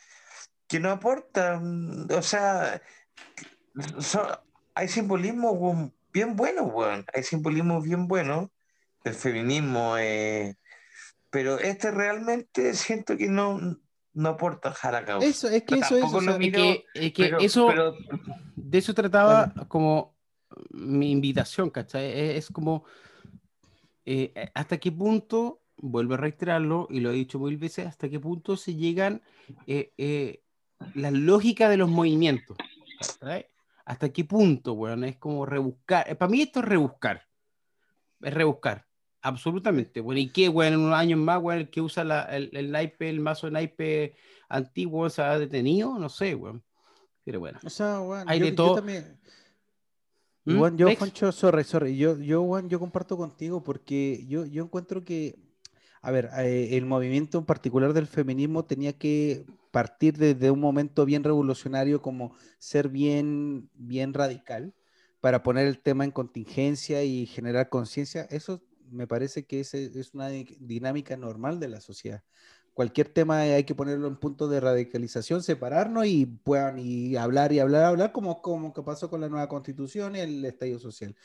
que 0.67 0.81
no 0.81 0.91
aporta. 0.91 1.57
mm, 1.61 2.07
O 2.17 2.21
sea, 2.21 2.81
so- 3.99 4.43
hay 4.75 4.89
simbolismo 4.89 5.93
bien 6.11 6.35
bueno, 6.35 6.63
weón. 6.63 7.05
Hay 7.13 7.23
simbolismo 7.23 7.81
bien 7.81 8.07
bueno 8.09 8.51
del 9.03 9.13
feminismo, 9.13 9.97
eh, 9.97 10.57
pero 11.29 11.59
este 11.59 11.91
realmente 11.91 12.73
siento 12.73 13.15
que 13.17 13.27
no, 13.27 13.59
no 14.13 14.29
aporta 14.29 14.75
a 14.81 14.91
la 14.91 15.05
causa. 15.05 15.27
Eso, 15.27 15.47
es 15.47 15.63
que 15.63 15.75
Pero 15.75 15.85
eso 15.85 15.97
es, 15.97 16.03
o 16.03 16.39
que, 16.39 16.85
es 16.93 17.13
que 17.13 17.23
pero- 17.23 17.39
eso, 17.39 17.67
pero- 17.67 17.95
de 18.55 18.77
eso 18.77 18.93
trataba 18.93 19.53
como 19.67 20.15
mi 20.71 21.11
invitación, 21.11 21.69
¿cachai? 21.69 22.05
Es, 22.11 22.37
es 22.45 22.51
como 22.51 22.83
eh, 24.05 24.33
hasta 24.53 24.77
qué 24.77 24.91
punto, 24.91 25.61
vuelvo 25.77 26.15
a 26.15 26.17
reiterarlo 26.17 26.87
y 26.89 26.99
lo 26.99 27.11
he 27.11 27.13
dicho 27.13 27.39
mil 27.39 27.57
veces, 27.57 27.85
hasta 27.87 28.09
qué 28.09 28.19
punto 28.19 28.57
se 28.57 28.75
llegan 28.75 29.21
eh, 29.67 29.93
eh, 29.97 30.41
la 30.95 31.11
lógica 31.11 31.69
de 31.69 31.77
los 31.77 31.89
movimientos, 31.89 32.57
¿cachai? 33.19 33.47
Hasta 33.85 34.09
qué 34.09 34.23
punto, 34.25 34.73
weón, 34.73 35.03
es 35.03 35.17
como 35.17 35.45
rebuscar. 35.45 36.15
Para 36.17 36.29
mí 36.29 36.41
esto 36.41 36.59
es 36.59 36.65
rebuscar. 36.65 37.25
Es 38.21 38.33
rebuscar. 38.33 38.85
Absolutamente. 39.21 39.99
Bueno, 40.01 40.19
¿y 40.21 40.29
qué, 40.31 40.47
weón? 40.49 40.73
En 40.73 40.79
unos 40.79 40.95
años 40.95 41.19
más, 41.19 41.41
weón, 41.41 41.59
el 41.59 41.69
que 41.69 41.81
usa 41.81 42.03
la- 42.03 42.23
el, 42.23 42.49
el 42.53 42.71
naipe, 42.71 43.09
el 43.09 43.19
mazo 43.19 43.47
de 43.47 43.51
naipe 43.51 44.15
antiguo 44.47 45.09
se 45.09 45.21
ha 45.21 45.37
detenido, 45.37 45.97
no 45.97 46.09
sé, 46.09 46.35
weón. 46.35 46.63
Pero 47.25 47.39
bueno. 47.41 47.59
O 47.63 47.69
sea, 47.69 47.99
weón, 48.01 48.29
Hay 48.29 48.39
yo, 48.39 48.45
de 48.45 48.51
yo 48.51 48.55
todo. 48.55 48.75
también. 48.75 49.19
¿Mm? 50.45 50.51
Igual 50.51 50.77
yo, 50.77 50.85
Next. 50.87 50.99
Juancho, 50.99 51.31
sorry, 51.31 51.63
sorry. 51.63 51.97
Yo, 51.97 52.17
yo, 52.17 52.43
Juan, 52.45 52.69
yo 52.69 52.79
comparto 52.79 53.17
contigo 53.17 53.63
porque 53.63 54.25
yo, 54.27 54.45
yo 54.45 54.63
encuentro 54.63 55.03
que, 55.03 55.37
a 56.01 56.11
ver, 56.11 56.29
eh, 56.37 56.69
el 56.77 56.85
movimiento 56.85 57.37
en 57.37 57.45
particular 57.45 57.91
del 57.93 58.07
feminismo 58.07 58.63
tenía 58.65 58.93
que 58.93 59.45
partir 59.71 60.17
desde 60.17 60.49
un 60.49 60.59
momento 60.61 61.05
bien 61.05 61.23
revolucionario 61.23 62.01
como 62.01 62.35
ser 62.57 62.87
bien, 62.89 63.69
bien 63.73 64.13
radical 64.13 64.73
para 65.19 65.43
poner 65.43 65.67
el 65.67 65.79
tema 65.79 66.05
en 66.05 66.11
contingencia 66.11 67.03
y 67.03 67.25
generar 67.25 67.67
conciencia. 67.69 68.23
Eso 68.31 68.63
me 68.91 69.07
parece 69.07 69.45
que 69.45 69.59
es, 69.61 69.73
es 69.73 70.13
una 70.13 70.29
di- 70.29 70.57
dinámica 70.59 71.17
normal 71.17 71.59
de 71.59 71.67
la 71.69 71.81
sociedad. 71.81 72.23
Cualquier 72.73 73.09
tema 73.09 73.39
hay 73.41 73.65
que 73.65 73.75
ponerlo 73.75 74.07
en 74.07 74.15
punto 74.17 74.47
de 74.47 74.59
radicalización, 74.61 75.43
separarnos 75.43 76.05
y 76.05 76.25
puedan 76.25 76.79
y 76.79 77.15
hablar 77.17 77.51
y 77.51 77.59
hablar, 77.59 77.83
hablar, 77.83 78.11
como, 78.13 78.41
como 78.41 78.73
que 78.73 78.81
pasó 78.83 79.09
con 79.09 79.19
la 79.21 79.27
nueva 79.29 79.49
constitución 79.49 80.15
y 80.15 80.19
el 80.19 80.45
estallido 80.45 80.79
social. 80.79 81.15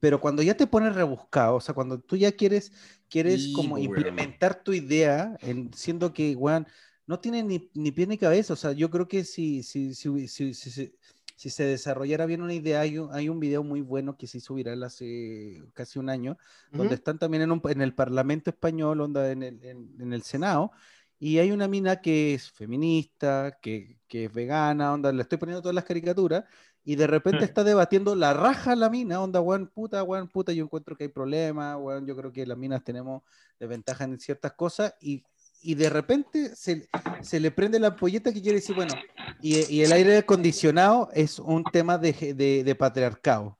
Pero 0.00 0.20
cuando 0.20 0.42
ya 0.42 0.56
te 0.56 0.66
pones 0.66 0.94
rebuscado, 0.94 1.56
o 1.56 1.60
sea, 1.60 1.74
cuando 1.74 2.00
tú 2.00 2.16
ya 2.16 2.32
quieres, 2.32 2.72
quieres 3.08 3.44
Sí, 3.44 3.52
como 3.54 3.76
weón. 3.76 3.84
implementar 3.84 4.62
tu 4.62 4.72
idea, 4.72 5.36
en, 5.40 5.72
siendo 5.72 6.12
que, 6.12 6.34
weón, 6.36 6.66
no 7.06 7.20
tiene 7.20 7.42
ni, 7.42 7.70
ni 7.74 7.92
pie 7.92 8.06
ni 8.06 8.18
cabeza. 8.18 8.54
O 8.54 8.56
sea, 8.56 8.72
yo 8.72 8.90
creo 8.90 9.06
que 9.08 9.24
si, 9.24 9.62
si, 9.62 9.94
si, 9.94 10.28
si, 10.28 10.94
si- 11.36 11.50
se 11.50 11.64
desarrollara 11.64 12.26
bien 12.26 12.42
una 12.42 12.54
idea, 12.54 12.80
hay 12.80 12.98
un, 12.98 13.12
hay 13.12 13.28
un 13.28 13.40
video 13.40 13.62
muy 13.64 13.80
bueno 13.80 14.16
que 14.16 14.26
se 14.26 14.38
hizo 14.38 14.54
viral 14.54 14.82
hace 14.82 15.62
casi 15.74 15.98
un 15.98 16.08
año, 16.08 16.36
donde 16.72 16.94
Ujú. 16.94 16.94
están 16.94 17.18
también 17.18 17.42
en, 17.42 17.52
un- 17.52 17.62
en 17.64 17.80
el 17.82 17.94
Parlamento 17.94 18.50
español, 18.50 19.00
onda, 19.00 19.30
en 19.30 19.42
el, 19.42 19.64
en- 19.64 19.94
en 20.00 20.12
el 20.12 20.22
Senado, 20.22 20.72
y 21.18 21.38
hay 21.38 21.52
una 21.52 21.68
mina 21.68 22.00
que 22.00 22.34
es 22.34 22.50
feminista, 22.50 23.58
que, 23.62 23.98
que 24.08 24.26
es 24.26 24.32
vegana, 24.32 24.92
onda, 24.92 25.12
le 25.12 25.22
estoy 25.22 25.38
poniendo 25.38 25.62
todas 25.62 25.74
las 25.74 25.84
caricaturas, 25.84 26.44
y 26.86 26.96
de 26.96 27.06
repente 27.06 27.44
está 27.46 27.64
debatiendo 27.64 28.14
la 28.14 28.34
raja 28.34 28.76
la 28.76 28.90
mina, 28.90 29.20
onda, 29.22 29.40
weón, 29.40 29.68
puta, 29.68 30.02
weón, 30.02 30.28
puta, 30.28 30.52
yo 30.52 30.64
encuentro 30.64 30.96
que 30.96 31.04
hay 31.04 31.08
problemas, 31.08 31.78
weón, 31.80 32.06
yo 32.06 32.14
creo 32.16 32.30
que 32.32 32.46
las 32.46 32.58
minas 32.58 32.84
tenemos 32.84 33.22
desventajas 33.58 34.08
en 34.08 34.18
ciertas 34.20 34.52
cosas, 34.52 34.94
y, 35.00 35.24
y 35.64 35.74
de 35.74 35.88
repente 35.90 36.54
se, 36.54 36.88
se 37.22 37.40
le 37.40 37.50
prende 37.50 37.80
la 37.80 37.88
ampolleta 37.88 38.32
que 38.32 38.42
quiere 38.42 38.58
decir, 38.58 38.74
bueno, 38.76 38.94
y, 39.40 39.56
y 39.74 39.82
el 39.82 39.92
aire 39.92 40.18
acondicionado 40.18 41.08
es 41.14 41.38
un 41.38 41.64
tema 41.64 41.98
de, 41.98 42.12
de- 42.34 42.62
de 42.62 42.74
patriarcado. 42.74 43.58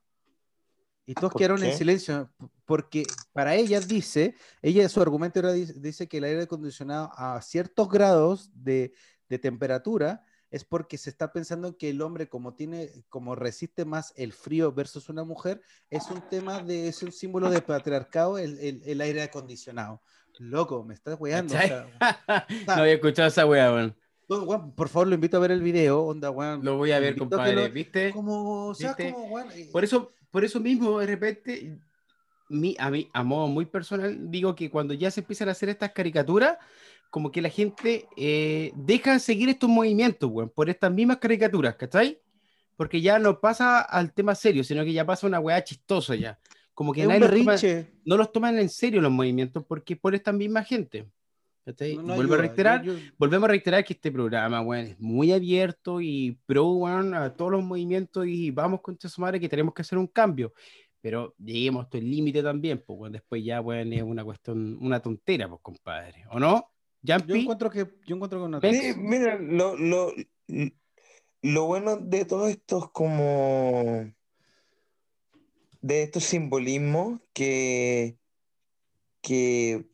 Y 1.07 1.15
todos 1.15 1.33
¿Por 1.33 1.39
quedaron 1.41 1.63
en 1.63 1.71
qué? 1.73 1.77
silencio, 1.77 2.31
porque 2.65 3.03
para 3.33 3.55
ella 3.55 3.81
dice, 3.81 4.35
ella 4.63 4.89
su 4.89 5.03
argumento 5.03 5.39
era, 5.39 5.53
dice 5.53 6.09
que 6.09 6.19
el 6.19 6.25
aire 6.25 6.43
acondicionado 6.43 7.11
a 7.15 7.41
ciertos 7.43 7.89
grados 7.91 8.51
de, 8.55 8.95
de 9.29 9.39
temperatura 9.39 10.23
es 10.51 10.65
porque 10.65 10.97
se 10.99 11.11
está 11.11 11.33
pensando 11.33 11.77
que 11.77 11.91
el 11.91 12.01
hombre 12.01 12.29
como 12.29 12.55
tiene, 12.55 13.05
como 13.09 13.35
resiste 13.35 13.85
más 13.85 14.13
el 14.17 14.33
frío 14.33 14.73
versus 14.73 15.09
una 15.09 15.25
mujer, 15.25 15.61
es 15.91 16.05
un 16.11 16.23
tema 16.31 16.63
de, 16.63 16.89
es 16.89 17.03
un 17.03 17.13
símbolo 17.13 17.51
de 17.51 17.61
patriarcado 17.61 18.39
el, 18.39 18.59
el- 18.59 18.83
el 18.85 19.01
aire 19.01 19.23
acondicionado. 19.23 20.01
Loco, 20.39 20.85
me 20.85 20.95
estás 20.95 21.17
weando. 21.19 21.55
o 21.55 21.59
sea, 21.59 21.87
no 22.67 22.73
había 22.73 22.95
escuchado 22.95 23.29
esa 23.29 23.47
weá, 23.47 23.73
weón. 23.73 23.97
no, 24.29 24.43
weón, 24.45 24.75
por 24.75 24.89
favor, 24.89 25.09
lo 25.09 25.15
invito 25.15 25.37
a 25.37 25.41
ver 25.41 25.53
el 25.53 25.63
video, 25.63 26.03
onda, 26.03 26.31
weón. 26.31 26.65
Lo 26.65 26.77
voy 26.77 26.93
a 26.93 26.99
ver, 27.01 27.17
compadre, 27.17 27.55
lo- 27.55 27.71
¿viste? 27.71 28.11
Como, 28.11 28.69
o 28.69 28.75
sea, 28.75 28.95
¿Viste? 28.95 29.13
como, 29.13 29.27
weón, 29.27 29.49
eh, 29.53 29.69
Por 29.73 29.85
eso, 29.85 30.13
por 30.31 30.45
eso 30.45 30.61
mismo, 30.61 30.99
de 30.99 31.07
repente, 31.07 31.79
mi, 32.49 32.77
a 32.79 32.91
mí, 32.91 33.09
a 33.13 33.23
modo 33.23 33.47
muy 33.49 33.67
personal, 33.67 34.31
digo 34.31 34.55
que 34.55 34.71
cuando 34.71 34.95
ya 34.95 35.11
se 35.11 35.21
empiezan 35.21 35.49
a 35.49 35.53
hacer 35.53 35.69
estas 35.69 35.93
caricaturas, 35.93 36.59
como 37.11 37.31
que 37.31 37.41
la 37.41 37.49
gente 37.49 38.09
eh, 38.17 38.73
deja 38.75 39.13
de 39.13 39.21
seguir 39.21 39.49
estos 39.49 39.71
movimientos, 39.71 40.29
weón, 40.33 40.51
por 40.51 40.69
estas 40.69 40.91
mismas 40.93 41.19
caricaturas, 41.19 41.77
¿cachai? 41.77 42.21
Porque 42.77 43.01
ya 43.01 43.21
no 43.21 43.41
pasa 43.41 43.81
al 43.81 44.13
tema 44.13 44.35
serio, 44.35 44.65
sino 44.65 44.83
que 44.85 44.93
ya 44.93 45.07
pasa 45.07 45.29
una 45.29 45.39
weá 45.39 45.63
chistosa 45.63 46.17
ya. 46.17 46.41
Como 46.75 46.93
que 46.93 47.07
nadie 47.07 47.21
los 47.21 47.31
toma- 47.31 47.57
no 48.05 48.17
los 48.17 48.33
toman 48.33 48.59
en 48.59 48.69
serio 48.69 49.01
los 49.01 49.13
movimientos 49.13 49.65
porque 49.67 49.97
por 49.97 50.15
esta 50.15 50.33
misma 50.33 50.63
gente. 50.65 51.09
No- 51.67 52.03
no 52.03 52.15
Vuelvo 52.17 52.35
a 52.35 52.37
ayuda. 52.37 52.37
reiterar, 52.37 52.83
Yo- 52.83 52.93
yo- 52.99 53.01
volvemos 53.17 53.45
a 53.47 53.49
reiterar 53.53 53.85
que 53.85 53.95
este 53.95 54.13
programa, 54.13 54.61
weón, 54.61 54.85
es 54.87 55.01
muy 55.01 55.33
abierto 55.33 55.99
y 56.03 56.39
pro, 56.45 56.73
weón, 56.73 57.15
a 57.15 57.35
todos 57.35 57.53
los 57.53 57.65
movimientos 57.65 58.27
y 58.27 58.51
vamos 58.51 58.83
con 58.83 58.99
su 59.01 59.21
madre 59.23 59.41
que 59.41 59.49
tenemos 59.49 59.73
que 59.73 59.81
hacer 59.81 59.97
un 59.97 60.07
cambio. 60.09 60.53
Pero 61.01 61.35
lleguemos 61.39 61.81
a 61.83 61.85
este 61.85 62.03
límite 62.03 62.43
también, 62.43 62.83
pues, 62.87 62.99
weón, 62.99 63.13
después 63.13 63.43
ya, 63.43 63.61
es 63.61 64.03
una 64.03 64.25
cuestión, 64.25 64.77
una 64.81 65.01
tontera, 65.01 65.49
pues, 65.49 65.61
compadre. 65.63 66.25
¿O 66.33 66.39
no? 66.39 66.71
Yo 67.03 67.17
encuentro 67.35 67.71
que, 67.71 67.87
yo 68.07 68.15
encuentro 68.17 68.41
que 68.41 68.45
una. 68.45 68.61
Sí, 68.61 68.93
mira, 68.99 69.39
lo, 69.39 69.77
lo, 69.77 70.13
lo 71.43 71.67
bueno 71.67 71.97
de 71.97 72.25
todo 72.25 72.49
esto 72.49 72.79
es 72.79 72.91
como 72.93 74.11
de 75.85 76.03
estos 76.03 76.25
simbolismos 76.25 77.21
que, 77.35 78.17
que 79.21 79.85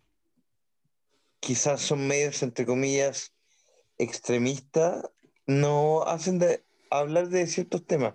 quizás 1.41 1.81
son 1.81 2.07
medios, 2.07 2.45
entre 2.45 2.65
comillas, 2.65 3.33
extremistas, 3.99 5.11
no 5.49 6.05
hacen 6.05 6.39
de 6.39 6.63
hablar 6.91 7.29
de 7.29 7.45
ciertos 7.49 7.85
temas. 7.85 8.15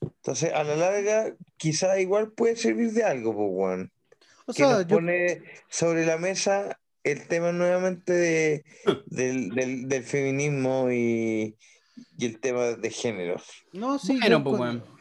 Entonces, 0.00 0.52
a 0.52 0.64
la 0.64 0.74
larga, 0.74 1.36
quizás 1.56 2.00
igual 2.00 2.32
puede 2.32 2.56
servir 2.56 2.90
de 2.90 3.04
algo, 3.04 3.36
po, 3.36 3.54
Juan. 3.54 3.92
O 4.46 4.52
que 4.52 4.64
sea, 4.64 4.72
nos 4.72 4.86
pone 4.86 5.44
sobre 5.68 6.04
la 6.06 6.18
mesa 6.18 6.80
el 7.04 7.28
tema 7.28 7.52
nuevamente 7.52 8.12
de, 8.14 8.64
del, 9.06 9.50
del, 9.88 10.02
feminismo 10.02 10.90
y, 10.90 11.54
y, 12.18 12.26
el 12.26 12.40
tema 12.40 12.72
de 12.72 12.90
géneros. 12.90 13.44
No, 13.72 13.96
sí, 13.96 14.18
bueno, 14.18 14.42
pues, 14.42 14.56
bueno. 14.56 14.95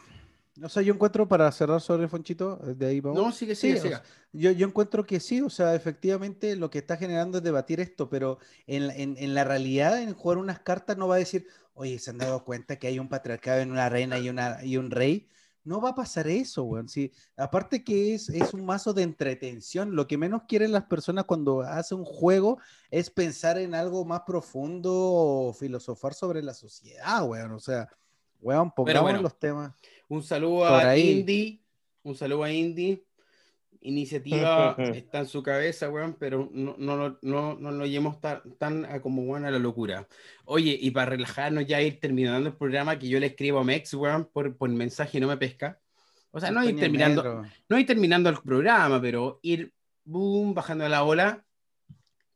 O 0.64 0.70
sea, 0.70 0.82
yo 0.82 0.93
encuentro, 0.93 1.28
para 1.28 1.51
cerrar 1.51 1.82
sobre 1.82 2.08
Fonchito, 2.08 2.60
eh, 2.64 2.76
de 2.76 2.86
ahí 2.88 3.01
vamos. 3.01 3.22
No, 3.22 3.32
sigue, 3.32 3.56
sigue, 3.56 3.82
sí, 3.82 3.89
yo, 4.32 4.51
yo 4.51 4.68
encuentro 4.68 5.06
que 5.06 5.20
sí, 5.20 5.41
o 5.41 5.49
sea, 5.49 5.76
efectivamente 5.76 6.56
lo 6.56 6.70
que 6.70 6.80
está 6.80 6.95
generando 6.95 7.39
es 7.39 7.43
debatir 7.43 7.82
esto, 7.82 8.10
pero 8.10 8.39
en, 8.66 8.89
en, 8.91 9.16
en, 9.18 9.34
la 9.34 9.43
realidad, 9.43 10.01
en 10.01 10.14
jugar 10.14 10.38
unas 10.38 10.60
cartas, 10.60 10.97
no 10.97 11.10
va 11.10 11.16
a 11.16 11.20
decir, 11.20 11.47
oye, 11.74 11.99
se 11.99 12.12
han 12.12 12.18
dado 12.18 12.43
cuenta 12.43 12.78
que 12.78 12.88
hay 12.88 12.99
un 12.99 13.10
patriarcado 13.10 13.60
en 13.60 13.72
una 13.72 13.89
reina 13.89 14.18
y, 14.18 14.30
una, 14.30 14.64
y 14.64 14.78
un 14.78 14.91
rey. 14.91 15.28
No 15.66 15.82
va 15.82 15.89
a 15.89 15.95
pasar 15.95 16.28
eso, 16.28 16.64
weón. 16.64 16.88
Sí, 16.88 17.12
aparte 17.36 17.84
que 17.84 18.14
es, 18.14 18.30
es 18.30 18.53
un 18.53 18.66
mazo 18.66 18.93
de 18.93 19.01
entretención. 19.01 19.95
Lo 19.95 20.08
que 20.08 20.18
menos 20.18 20.43
quieren 20.47 20.72
las 20.72 20.84
personas 20.84 21.26
cuando 21.26 21.62
hacen 21.62 21.99
un 21.99 22.06
juego 22.06 22.60
es 22.91 23.10
pensar 23.10 23.58
en 23.58 23.74
algo 23.74 24.06
más 24.06 24.22
profundo 24.28 24.91
o 24.93 25.53
filosofar 25.53 26.14
sobre 26.14 26.43
la 26.43 26.53
sociedad, 26.53 27.28
weón. 27.28 27.51
O 27.51 27.60
sea, 27.60 27.89
weón, 28.41 28.72
pongamos 28.72 29.22
los 29.22 29.39
temas. 29.39 29.74
Un 30.08 30.24
saludo 30.24 30.66
a 30.66 30.97
Indy. 30.97 31.62
Un 32.03 32.16
saludo 32.16 32.43
a 32.43 32.51
Indy. 32.51 33.03
Iniciativa 33.82 34.76
está 34.95 35.20
en 35.20 35.28
su 35.28 35.43
cabeza, 35.43 35.89
weón, 35.89 36.16
pero 36.20 36.49
no, 36.51 36.76
no, 36.78 37.20
no, 37.22 37.56
no 37.56 37.72
lo 37.72 37.86
llevamos 37.86 38.20
tan, 38.20 38.41
tan 38.58 38.99
como 38.99 39.24
bueno 39.26 39.47
a 39.47 39.51
la 39.51 39.60
locura. 39.60 40.08
Oye, 40.45 40.76
y 40.80 40.89
para 40.89 41.12
relajarnos 41.12 41.68
ya 41.68 41.80
ir 41.82 41.99
terminando 41.99 42.49
el 42.49 42.56
programa, 42.56 42.97
que 42.97 43.08
yo 43.08 43.20
le 43.20 43.28
escribo 43.28 43.60
a 43.60 43.64
Mex, 43.64 43.93
weón, 43.93 44.26
por, 44.26 44.58
por 44.58 44.70
mensaje 44.70 45.20
y 45.20 45.22
no 45.22 45.28
me 45.28 45.38
pesca. 45.38 45.80
O 46.32 46.39
sea, 46.39 46.49
no 46.49 46.68
ir 46.68 46.76
terminando, 46.80 47.45
no 47.70 47.80
ir 47.80 47.86
terminando 47.86 48.30
el 48.30 48.38
programa, 48.38 48.99
pero 48.99 49.39
ir 49.43 49.72
boom, 50.03 50.56
bajando 50.56 50.89
la 50.89 51.03
ola. 51.03 51.45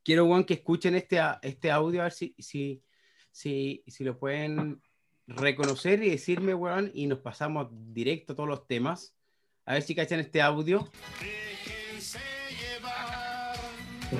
Quiero, 0.03 0.25
weón, 0.25 0.43
que 0.43 0.53
escuchen 0.53 0.95
este, 0.95 1.19
este 1.41 1.71
audio, 1.71 2.01
a 2.01 2.03
ver 2.05 2.13
si, 2.13 2.35
si, 2.37 2.83
si, 3.31 3.83
si 3.87 4.03
lo 4.03 4.17
pueden 4.19 4.81
reconocer 5.29 6.03
y 6.03 6.09
decirme, 6.09 6.53
weón, 6.53 6.91
y 6.93 7.07
nos 7.07 7.19
pasamos 7.19 7.67
directo 7.93 8.33
a 8.33 8.35
todos 8.35 8.49
los 8.49 8.67
temas. 8.67 9.15
A 9.65 9.73
ver 9.73 9.83
si 9.83 9.95
cachan 9.95 10.19
este 10.19 10.41
audio. 10.41 10.89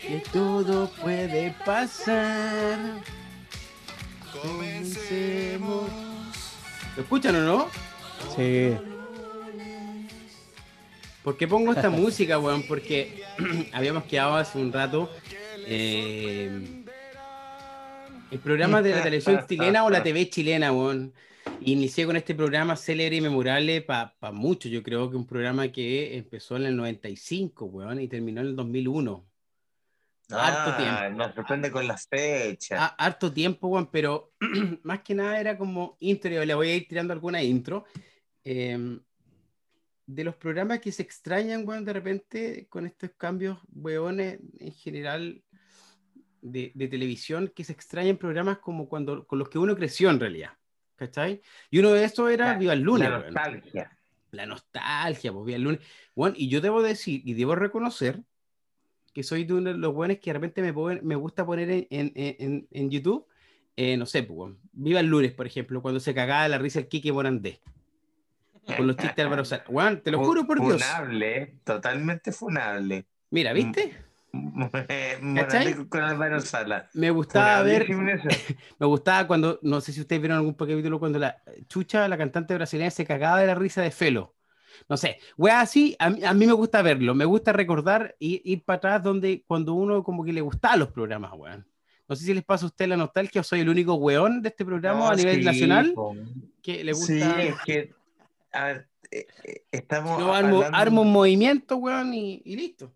que 0.00 0.22
todo 0.32 0.90
puede 1.00 1.54
pasar. 1.64 2.78
Comencemos. 4.42 5.88
¿Lo 6.96 7.02
escuchan 7.02 7.36
o 7.36 7.40
no? 7.40 7.68
Sí. 8.36 8.76
¿Por 11.22 11.38
qué 11.38 11.48
pongo 11.48 11.72
esta 11.72 11.88
música, 11.88 12.38
weón? 12.38 12.64
Porque 12.68 13.22
habíamos 13.72 14.04
quedado 14.04 14.34
hace 14.34 14.58
un 14.58 14.70
rato 14.70 15.08
eh, 15.66 16.84
el 18.30 18.38
programa 18.40 18.82
de 18.82 18.90
la 18.90 19.02
televisión 19.02 19.44
chilena 19.48 19.84
o 19.84 19.90
la 19.90 20.02
TV 20.02 20.28
chilena, 20.28 20.72
weón. 20.72 21.12
Inicié 21.60 22.04
con 22.06 22.16
este 22.16 22.34
programa 22.34 22.74
célebre 22.74 23.16
y 23.16 23.20
memorable 23.20 23.80
para 23.82 24.14
pa 24.18 24.32
mucho. 24.32 24.68
Yo 24.68 24.82
creo 24.82 25.10
que 25.10 25.16
un 25.16 25.26
programa 25.26 25.70
que 25.70 26.16
empezó 26.16 26.56
en 26.56 26.66
el 26.66 26.76
95, 26.76 27.66
weón, 27.66 28.00
y 28.00 28.08
terminó 28.08 28.40
en 28.40 28.48
el 28.48 28.56
2001. 28.56 29.26
harto 30.30 30.70
ah, 30.72 30.76
tiempo. 30.76 31.18
Nos 31.18 31.34
sorprende 31.34 31.70
con 31.70 31.86
las 31.86 32.08
fechas. 32.08 32.78
Ah, 32.80 32.94
harto 32.98 33.32
tiempo, 33.32 33.68
weón, 33.68 33.88
pero 33.90 34.32
más 34.82 35.00
que 35.02 35.14
nada 35.14 35.38
era 35.38 35.56
como 35.56 35.96
intro. 36.00 36.30
Yo 36.30 36.44
le 36.44 36.54
voy 36.54 36.70
a 36.70 36.76
ir 36.76 36.88
tirando 36.88 37.12
alguna 37.12 37.42
intro. 37.42 37.84
Em, 38.42 39.00
de 40.06 40.24
los 40.24 40.36
programas 40.36 40.80
que 40.80 40.92
se 40.92 41.02
extrañan, 41.02 41.66
weón, 41.66 41.84
de 41.84 41.92
repente 41.92 42.66
con 42.68 42.84
estos 42.86 43.10
cambios, 43.16 43.58
weones, 43.72 44.38
en 44.58 44.72
general, 44.72 45.42
de, 46.44 46.88
televisión 46.88 47.50
que 47.54 47.64
se 47.64 47.72
extrañan 47.72 48.16
programas 48.16 48.58
como 48.58 48.88
cuando 48.88 49.26
con 49.26 49.38
los 49.38 49.48
que 49.48 49.58
uno 49.58 49.74
creció 49.74 50.10
en 50.10 50.20
realidad. 50.20 50.50
¿Cachai? 50.96 51.42
Y 51.70 51.80
uno 51.80 51.92
de 51.92 52.04
estos 52.04 52.30
era 52.30 52.54
Viva 52.56 52.72
el 52.72 52.80
Lunes. 52.80 53.10
La 53.10 53.18
nostalgia. 53.18 53.98
La 54.30 54.46
nostalgia, 54.46 55.32
pues 55.32 55.46
Viva 55.46 55.56
el 55.56 55.62
Lunes. 55.62 55.80
Bueno, 56.14 56.36
y 56.38 56.48
yo 56.48 56.60
debo 56.60 56.82
decir 56.82 57.22
y 57.24 57.34
debo 57.34 57.56
reconocer 57.56 58.20
que 59.12 59.22
soy 59.22 59.44
de 59.44 59.54
uno 59.54 59.72
de 59.72 59.78
los 59.78 59.92
buenos 59.92 60.18
que 60.18 60.30
de 60.30 60.34
repente 60.34 60.60
me, 60.62 60.72
me 61.02 61.16
gusta 61.16 61.46
poner 61.46 61.70
en, 61.70 61.86
en, 61.90 62.12
en, 62.14 62.68
en 62.70 62.90
YouTube, 62.90 63.26
eh, 63.76 63.96
no 63.96 64.06
sé, 64.06 64.22
pues, 64.22 64.54
Viva 64.72 65.00
el 65.00 65.06
Lunes, 65.06 65.32
por 65.32 65.46
ejemplo, 65.46 65.82
cuando 65.82 66.00
se 66.00 66.14
cagaba 66.14 66.48
la 66.48 66.58
risa 66.58 66.80
el 66.80 66.88
Kike 66.88 67.12
Morandé. 67.12 67.60
Con 68.76 68.86
los 68.86 68.96
chistes 68.96 69.16
de 69.16 69.22
Álvaro 69.22 69.42
Juan, 69.66 70.02
te 70.02 70.10
lo 70.10 70.24
juro 70.24 70.46
por 70.46 70.58
Dios. 70.58 70.82
Funable, 70.82 71.58
totalmente 71.64 72.32
funable. 72.32 73.06
Mira, 73.30 73.52
¿viste? 73.52 74.03
Sala. 76.40 76.88
Me 76.94 77.10
gustaba 77.10 77.62
ver, 77.62 77.86
me 78.78 78.86
gustaba 78.86 79.26
cuando, 79.26 79.58
no 79.62 79.80
sé 79.80 79.92
si 79.92 80.00
ustedes 80.00 80.20
vieron 80.20 80.38
algún 80.38 80.54
capítulo 80.54 80.98
cuando 80.98 81.18
la 81.18 81.36
Chucha, 81.68 82.08
la 82.08 82.18
cantante 82.18 82.54
brasileña, 82.54 82.90
se 82.90 83.04
cagaba 83.04 83.40
de 83.40 83.46
la 83.46 83.54
risa 83.54 83.82
de 83.82 83.90
Felo. 83.90 84.34
No 84.88 84.96
sé, 84.96 85.18
wea 85.36 85.60
así, 85.60 85.94
a, 86.00 86.10
mí 86.10 86.46
me 86.46 86.52
gusta 86.52 86.82
verlo, 86.82 87.14
me 87.14 87.24
gusta 87.24 87.52
recordar 87.52 88.16
y 88.18 88.42
ir 88.44 88.64
para 88.64 88.78
atrás 88.78 89.02
donde 89.04 89.44
cuando 89.46 89.74
uno 89.74 90.02
como 90.02 90.24
que 90.24 90.32
le 90.32 90.40
gustaban 90.40 90.80
los 90.80 90.90
programas, 90.90 91.32
weón. 91.34 91.66
No 92.08 92.16
sé 92.16 92.24
si 92.24 92.34
les 92.34 92.44
pasa 92.44 92.66
a 92.66 92.68
usted 92.68 92.88
la 92.88 92.96
nostalgia 92.96 93.40
o 93.40 93.44
soy 93.44 93.60
el 93.60 93.68
único 93.68 93.94
weón 93.94 94.42
de 94.42 94.50
este 94.50 94.64
programa 94.64 95.10
a 95.10 95.14
nivel 95.14 95.44
nacional 95.44 95.94
que 96.60 96.84
le 96.84 96.92
gusta. 96.92 97.06
Sí, 97.06 97.22
es 97.22 97.54
que, 97.64 97.94
a 98.52 98.64
ver, 98.64 98.88
eh, 99.10 99.26
eh, 99.44 99.64
estamos. 99.70 100.20
armo, 100.72 101.02
un 101.02 101.12
movimiento, 101.12 101.76
weón, 101.76 102.12
y 102.12 102.42
listo. 102.44 102.92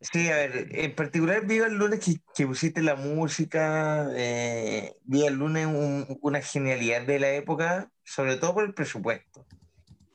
Sí, 0.00 0.28
a 0.30 0.36
ver, 0.36 0.68
en 0.72 0.94
particular 0.94 1.46
Viva 1.46 1.66
el 1.66 1.74
lunes 1.74 2.00
que, 2.34 2.46
pusiste 2.46 2.82
la 2.82 2.96
música, 2.96 4.08
eh, 4.14 4.96
Viva 5.04 5.28
el 5.28 5.34
lunes 5.34 5.68
una 6.20 6.42
genialidad 6.42 7.02
de 7.02 7.20
la 7.20 7.30
época, 7.30 7.90
sobre 8.02 8.36
todo 8.36 8.54
por 8.54 8.64
el 8.64 8.74
presupuesto. 8.74 9.46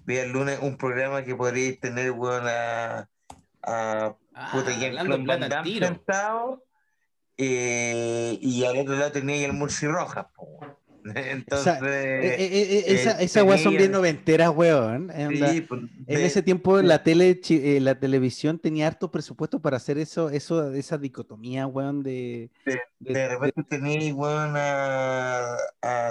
Viva 0.05 0.24
el 0.24 0.32
lunes 0.32 0.59
un 0.61 0.78
programa 0.78 1.24
que 1.24 1.36
podríais 1.36 1.80
tener 1.80 2.11
bueno, 2.11 2.47
a, 2.47 3.07
a 3.63 4.15
ah, 4.34 4.63
sentado 5.80 6.63
eh, 7.38 8.38
y 8.41 8.65
al 8.65 8.78
otro 8.78 8.95
lado 8.95 9.11
tenía 9.11 9.45
el 9.45 9.53
Murci 9.53 9.88
Rojas. 9.88 10.26
Entonces, 11.16 11.82
e, 11.82 12.36
e, 12.39 12.80
e, 12.80 12.93
esa, 12.93 13.22
esa 13.22 13.58
son 13.58 13.78
bien 13.78 13.91
noventeras, 13.91 14.49
weón. 14.49 15.08
Pues, 15.08 15.82
en 16.08 16.22
ese 16.22 16.41
tiempo 16.41 16.82
la 16.82 17.03
tele, 17.03 17.39
eh, 17.49 17.80
la 17.82 17.99
televisión 17.99 18.60
tenía 18.60 18.88
harto 18.88 19.12
presupuesto 19.12 19.62
para 19.62 19.78
hacer 19.78 19.97
eso, 19.97 20.29
eso, 20.29 20.74
esa 20.74 20.97
dicotomía, 20.97 21.67
weón, 21.67 22.04
de. 22.04 22.50
De, 23.00 23.28
repente 23.29 23.63
tenéis, 23.63 24.13
weón, 24.13 24.54
a, 24.55 25.58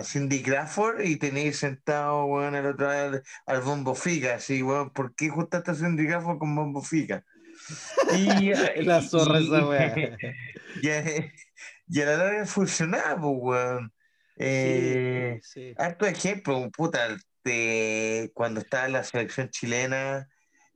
Cindy 0.05 0.43
Crawford 0.43 1.03
y 1.05 1.17
tenéis 1.17 1.59
sentado, 1.59 2.25
weón, 2.27 2.55
al 2.55 2.67
otro 2.67 2.87
lado 2.87 3.21
al 3.47 3.61
Bombo 3.61 3.95
Figa, 3.95 4.37
así, 4.37 4.63
weón, 4.63 4.91
¿por 4.91 5.15
qué 5.15 5.29
juntaste 5.29 5.71
a 5.71 5.75
Cindy 5.75 6.07
Crawford 6.07 6.39
con 6.39 6.55
Bombo 6.55 6.83
Figa? 6.83 7.25
Y, 8.17 8.53
la 8.85 9.03
zorra 9.03 9.39
esa, 9.39 9.67
weón. 9.67 10.17
Y, 11.89 12.01
a 12.01 12.05
la 12.05 12.17
larga 12.17 12.47
funcionaba, 12.47 13.21
pues, 13.21 13.35
weón. 13.39 13.93
Eh, 14.37 15.41
Harto 15.79 16.07
ejemplo, 16.07 16.71
puta, 16.71 17.17
de 17.45 18.31
cuando 18.35 18.61
estaba 18.61 18.89
la 18.89 19.05
selección 19.05 19.51
chilena 19.51 20.29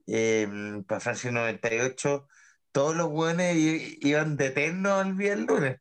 em, 0.07 0.83
para 0.83 0.99
Francia 0.99 1.31
98, 1.31 2.27
todos 2.71 2.95
los 2.95 3.09
buenos 3.09 3.45
iban 3.53 4.37
de 4.37 4.47
eterno 4.47 4.95
al 4.95 5.17
día 5.17 5.35
del 5.35 5.45
lunes, 5.45 5.77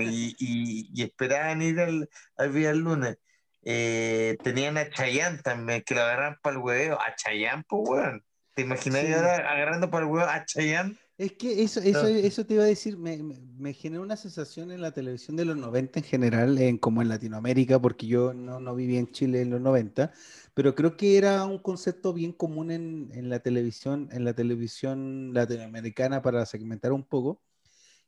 y, 0.00 0.36
y, 0.38 1.02
esperaban 1.02 1.62
ir 1.62 1.80
al, 1.80 2.08
al 2.36 2.52
día 2.52 2.68
del 2.68 2.78
lunes. 2.78 3.18
Eh, 3.64 4.36
tenían 4.42 4.76
a 4.76 4.90
Chayán 4.90 5.40
también, 5.42 5.82
que 5.82 5.94
lo 5.94 6.02
agarran 6.02 6.36
para 6.42 6.56
el 6.56 6.62
hueveo. 6.62 7.00
A 7.00 7.14
Chayán, 7.14 7.64
pues, 7.68 7.88
weón. 7.88 8.24
¿Te 8.54 8.62
imaginas 8.62 9.04
ahora 9.04 9.36
agarrando 9.50 9.90
para 9.90 10.04
el 10.04 10.10
huevo 10.10 10.28
a 10.28 10.44
Chayán? 10.44 10.98
Es 11.22 11.34
que 11.34 11.62
eso, 11.62 11.78
eso, 11.78 12.08
eso 12.08 12.44
te 12.44 12.54
iba 12.54 12.64
a 12.64 12.66
decir, 12.66 12.96
me, 12.96 13.16
me, 13.56 13.72
generó 13.74 14.02
una 14.02 14.16
sensación 14.16 14.72
en 14.72 14.80
la 14.80 14.90
televisión 14.90 15.36
de 15.36 15.44
los 15.44 15.56
90 15.56 16.00
en 16.00 16.04
general, 16.04 16.58
en, 16.58 16.78
como 16.78 17.00
en 17.00 17.08
Latinoamérica, 17.08 17.80
porque 17.80 18.08
yo 18.08 18.34
no, 18.34 18.58
no 18.58 18.74
viví 18.74 18.96
en 18.96 19.08
Chile 19.12 19.40
en 19.40 19.50
los 19.50 19.60
90, 19.60 20.12
pero 20.52 20.74
creo 20.74 20.96
que 20.96 21.16
era 21.16 21.44
un 21.44 21.58
concepto 21.60 22.12
bien 22.12 22.32
común 22.32 22.72
en, 22.72 23.10
en 23.14 23.28
la 23.28 23.38
televisión, 23.38 24.08
en 24.10 24.24
la 24.24 24.34
televisión 24.34 25.32
latinoamericana 25.32 26.22
para 26.22 26.44
segmentar 26.44 26.92
un 26.92 27.04
poco, 27.04 27.40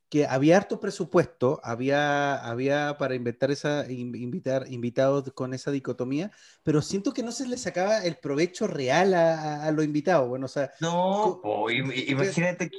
que 0.09 0.27
había 0.27 0.57
harto 0.57 0.81
presupuesto, 0.81 1.61
había, 1.63 2.35
había 2.37 2.97
para 2.99 3.15
inventar 3.15 3.53
esa, 3.53 3.91
invitar 3.91 4.67
invitados 4.71 5.33
con 5.35 5.55
esa 5.55 5.71
dicotomía, 5.71 6.33
pero 6.65 6.83
siento 6.83 7.13
que 7.13 7.23
no 7.23 7.31
se 7.31 7.47
le 7.47 7.59
sacaba 7.59 8.05
el 8.05 8.17
provecho 8.17 8.67
real 8.67 9.15
a, 9.15 9.71
los 9.71 9.85
invitados. 9.85 10.29
Bueno, 10.29 10.47
o 10.47 10.49
sea, 10.49 10.73
no, 10.81 11.41
imagínate 11.71 12.71
que, 12.71 12.79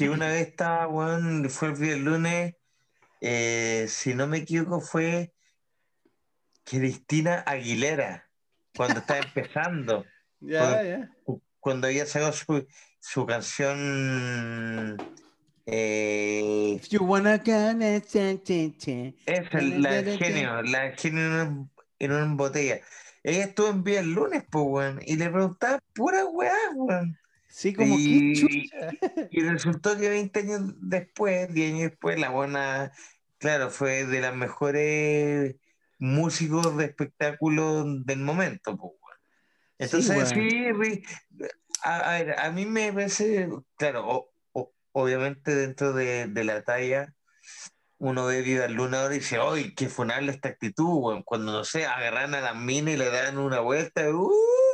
una 0.00 0.28
vez 0.28 0.48
estaba, 0.48 0.86
bueno, 0.86 1.48
fue 1.48 1.68
el 1.70 2.04
lunes, 2.04 2.54
eh, 3.20 3.86
si 3.88 4.14
no 4.14 4.26
me 4.26 4.38
equivoco, 4.38 4.80
fue 4.80 5.32
Cristina 6.64 7.44
Aguilera, 7.46 8.28
cuando 8.76 9.00
estaba 9.00 9.20
empezando. 9.20 10.04
ya, 10.40 10.82
ya. 10.82 11.10
Cuando 11.60 11.86
había 11.86 12.06
sacado 12.06 12.32
su, 12.32 12.66
su 12.98 13.26
canción 13.26 14.96
eh, 15.66 16.74
If 16.76 16.88
you 16.88 17.04
wanna 17.04 17.34
Es 19.26 19.52
la 19.52 20.02
genio, 20.18 20.62
la 20.62 20.92
genio 20.96 21.68
en 21.98 22.12
una, 22.12 22.34
botella. 22.34 22.80
Ella 23.22 23.44
estuvo 23.44 23.68
en 23.68 23.84
vía 23.84 24.00
el 24.00 24.12
lunes, 24.12 24.42
pues, 24.50 24.96
y 25.06 25.16
le 25.16 25.30
preguntaba 25.30 25.78
pura 25.94 26.24
weá, 26.24 26.56
weón. 26.74 27.16
Sí, 27.52 27.74
como 27.74 27.98
y, 27.98 28.70
y 29.30 29.40
resultó 29.42 29.98
que 29.98 30.08
20 30.08 30.40
años 30.40 30.60
después, 30.80 31.52
10 31.52 31.74
años 31.74 31.90
después, 31.90 32.18
la 32.18 32.30
buena, 32.30 32.92
claro, 33.36 33.68
fue 33.68 34.06
de 34.06 34.20
las 34.22 34.34
mejores 34.34 35.56
músicos 35.98 36.74
de 36.78 36.86
espectáculo 36.86 37.84
del 37.84 38.20
momento, 38.20 38.78
pues, 38.78 38.94
Entonces, 39.78 40.30
sí, 40.30 41.02
a, 41.82 42.16
a, 42.16 42.46
a, 42.46 42.50
mí 42.52 42.64
me 42.64 42.90
parece, 42.90 43.50
claro, 43.76 44.30
obviamente 44.92 45.54
dentro 45.54 45.92
de, 45.92 46.30
la 46.44 46.64
talla, 46.64 47.14
uno 47.98 48.24
ve 48.24 48.40
Viva 48.40 48.66
Luna 48.68 49.02
ahora 49.02 49.14
y 49.14 49.18
dice, 49.18 49.38
¡ay, 49.38 49.74
qué 49.74 49.90
funable 49.90 50.32
esta 50.32 50.48
actitud! 50.48 51.22
Cuando, 51.26 51.52
no 51.52 51.64
sé, 51.64 51.84
agarran 51.84 52.34
a 52.34 52.40
la 52.40 52.54
mina 52.54 52.92
y 52.92 52.96
le 52.96 53.10
dan 53.10 53.36
una 53.36 53.60
vuelta, 53.60 54.08
¡uh! 54.10 54.32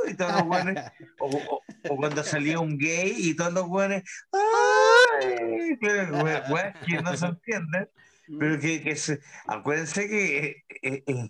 Y 0.09 0.14
todos 0.14 0.32
los 0.32 0.44
buenos, 0.44 0.85
o, 1.18 1.97
cuando 1.97 2.22
salía 2.24 2.59
un 2.59 2.78
gay 2.78 3.14
y 3.16 3.35
todos 3.35 3.52
los 3.52 3.68
buenos, 3.68 4.02
¡ay! 4.32 5.78
que 6.86 7.02
no 7.02 7.16
se 7.16 7.26
entiende, 7.26 7.90
pero 8.39 8.59
que, 8.59 8.82
que 8.82 8.97
se, 8.97 9.20
acuérdense 9.47 10.09
que 10.09 10.64
eh, 10.82 11.05
eh, 11.06 11.28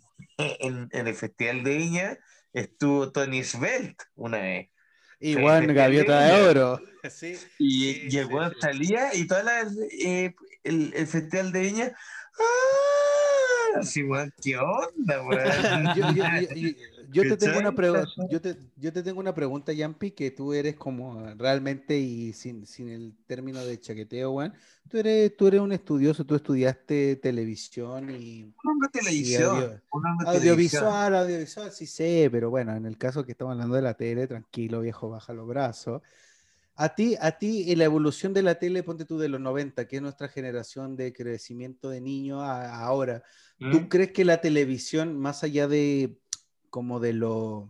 en, 0.61 0.89
en, 0.93 1.07
el 1.07 1.15
Festival 1.15 1.63
de 1.65 1.77
Viña 1.77 2.19
estuvo 2.53 3.13
Tony 3.13 3.45
Svelte 3.45 4.05
una 4.15 4.39
vez. 4.39 4.69
Igual 5.21 5.73
gaviota 5.75 6.21
de 6.21 6.49
oro. 6.49 6.81
y, 7.59 8.17
el 8.17 8.27
weón 8.27 8.55
salía 8.61 9.15
y 9.15 9.27
toda 9.27 9.43
la, 9.43 9.63
eh, 10.05 10.35
el, 10.63 10.93
el, 10.95 11.07
festival 11.07 11.53
de 11.53 11.61
Viña. 11.61 11.93
¡Ah! 12.39 13.81
Así, 13.81 14.03
¿qué 14.43 14.57
onda, 14.57 15.23
weón? 15.23 16.77
yo, 17.11 17.23
te 17.23 17.37
tengo 17.37 17.59
una 17.59 17.75
pregunta, 17.75 18.07
yo 18.31 18.41
te, 18.41 18.57
yo 18.77 18.93
te 18.93 19.03
tengo 19.03 19.21
una 19.21 19.35
pregunta, 19.35 19.73
Yampi, 19.73 20.11
que 20.11 20.31
tú 20.31 20.53
eres 20.53 20.77
como 20.77 21.35
realmente 21.37 21.99
y 21.99 22.33
sin, 22.33 22.67
sin 22.67 22.89
el 22.89 23.15
término 23.27 23.65
de 23.65 23.81
chaqueteo, 23.81 24.33
weón. 24.33 24.55
Tú 24.89 24.99
eres, 24.99 25.37
tú 25.37 25.47
eres 25.47 25.61
un 25.61 25.73
estudioso, 25.73 26.25
tú 26.25 26.35
estudiaste 26.35 27.17
televisión 27.17 28.11
y. 28.11 28.45
Un 28.65 28.89
televisión. 28.93 29.81
audiovisual, 30.27 31.15
audiovisual, 31.15 31.73
sí 31.73 31.87
sé, 31.87 32.29
pero 32.31 32.51
bueno, 32.51 32.75
en 32.75 32.87
el 32.87 32.97
caso 32.97 33.25
que 33.25 33.33
estamos 33.33 33.53
hablando 33.53 33.77
de 33.77 33.83
la 33.83 33.95
tele, 33.95 34.27
tranquilo, 34.27 34.81
viejo, 34.81 35.09
baja 35.09 35.33
los 35.33 35.47
brazos. 35.47 36.03
A 36.81 36.95
ti, 36.95 37.17
a 37.21 37.33
ti, 37.33 37.73
en 37.73 37.79
la 37.79 37.85
evolución 37.87 38.33
de 38.33 38.43
la 38.43 38.55
tele, 38.55 38.85
ponte 38.85 39.05
tú 39.05 39.19
de 39.19 39.29
los 39.29 39.41
90, 39.41 39.89
que 39.89 39.97
es 39.97 40.03
nuestra 40.03 40.29
generación 40.29 40.95
de 40.95 41.13
crecimiento 41.13 41.91
de 41.91 42.01
niños 42.01 42.41
ahora, 42.41 43.25
¿tú 43.59 43.81
¿Mm? 43.81 43.89
crees 43.89 44.13
que 44.13 44.25
la 44.25 44.41
televisión, 44.41 45.19
más 45.19 45.43
allá 45.43 45.67
de 45.67 46.21
como 46.71 47.01
de 47.01 47.13
lo 47.13 47.69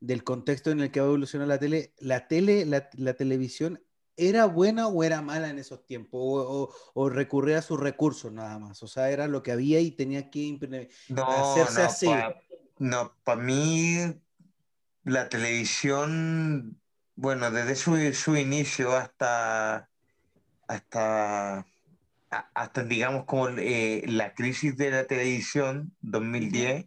del 0.00 0.24
contexto 0.24 0.70
en 0.70 0.80
el 0.80 0.90
que 0.90 1.00
va 1.00 1.06
a 1.06 1.10
evolucionar 1.10 1.48
la 1.48 1.58
tele, 1.58 1.92
la 1.98 2.26
tele, 2.26 2.64
la, 2.64 2.88
la 2.94 3.14
televisión 3.14 3.80
¿era 4.20 4.44
buena 4.44 4.86
o 4.86 5.02
era 5.02 5.22
mala 5.22 5.48
en 5.48 5.58
esos 5.58 5.84
tiempos? 5.86 6.70
O, 6.94 7.08
recurría 7.08 7.58
a 7.58 7.62
sus 7.62 7.80
recursos 7.80 8.32
nada 8.32 8.58
más? 8.58 8.82
O 8.82 8.86
sea, 8.86 9.10
era 9.10 9.26
lo 9.26 9.42
que 9.42 9.52
había 9.52 9.80
y 9.80 9.90
tenía 9.90 10.30
que 10.30 10.58
hacerse 11.16 11.82
así. 11.82 12.10
no, 12.78 13.14
para 13.24 13.40
mí 13.40 13.96
la 15.04 15.28
televisión, 15.28 16.78
bueno, 17.16 17.50
desde 17.50 17.74
su, 17.76 18.36
inicio 18.36 18.94
hasta, 18.94 19.88
hasta, 20.68 21.66
hasta 22.28 22.84
digamos, 22.84 23.24
como 23.24 23.48
eh, 23.48 24.02
la 24.06 24.34
crisis 24.34 24.76
de 24.76 24.90
la 24.90 25.04
televisión 25.04 25.94
2010, 26.02 26.86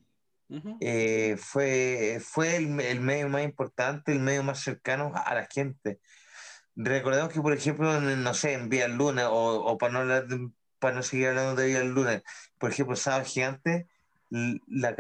eh, 0.80 1.36
fue, 1.38 2.20
fue 2.24 2.56
el, 2.58 2.80
el, 2.80 3.02
medio 3.02 3.30
más 3.30 3.44
importante, 3.44 4.12
el 4.12 4.20
medio 4.20 4.44
más 4.44 4.60
cercano 4.60 5.12
a 5.16 5.34
la 5.34 5.46
gente. 5.46 6.00
Recordemos 6.76 7.32
que, 7.32 7.42
por 7.42 7.54
ejemplo, 7.54 8.00
no 8.00 8.34
sé, 8.34 8.54
en 8.54 8.70
Vía 8.70 8.88
Luna, 8.88 9.30
o, 9.30 9.64
o 9.66 9.78
para, 9.78 9.94
no 9.94 10.54
para 10.80 10.96
no 10.96 11.04
seguir 11.04 11.30
hablando 11.30 11.56
de 11.56 11.68
Vía 11.68 11.84
Luna, 11.84 12.22
por 12.58 12.72
ejemplo, 12.72 12.96
Sábado 12.96 13.26
Gigante, 13.26 13.88
la, 14.30 14.96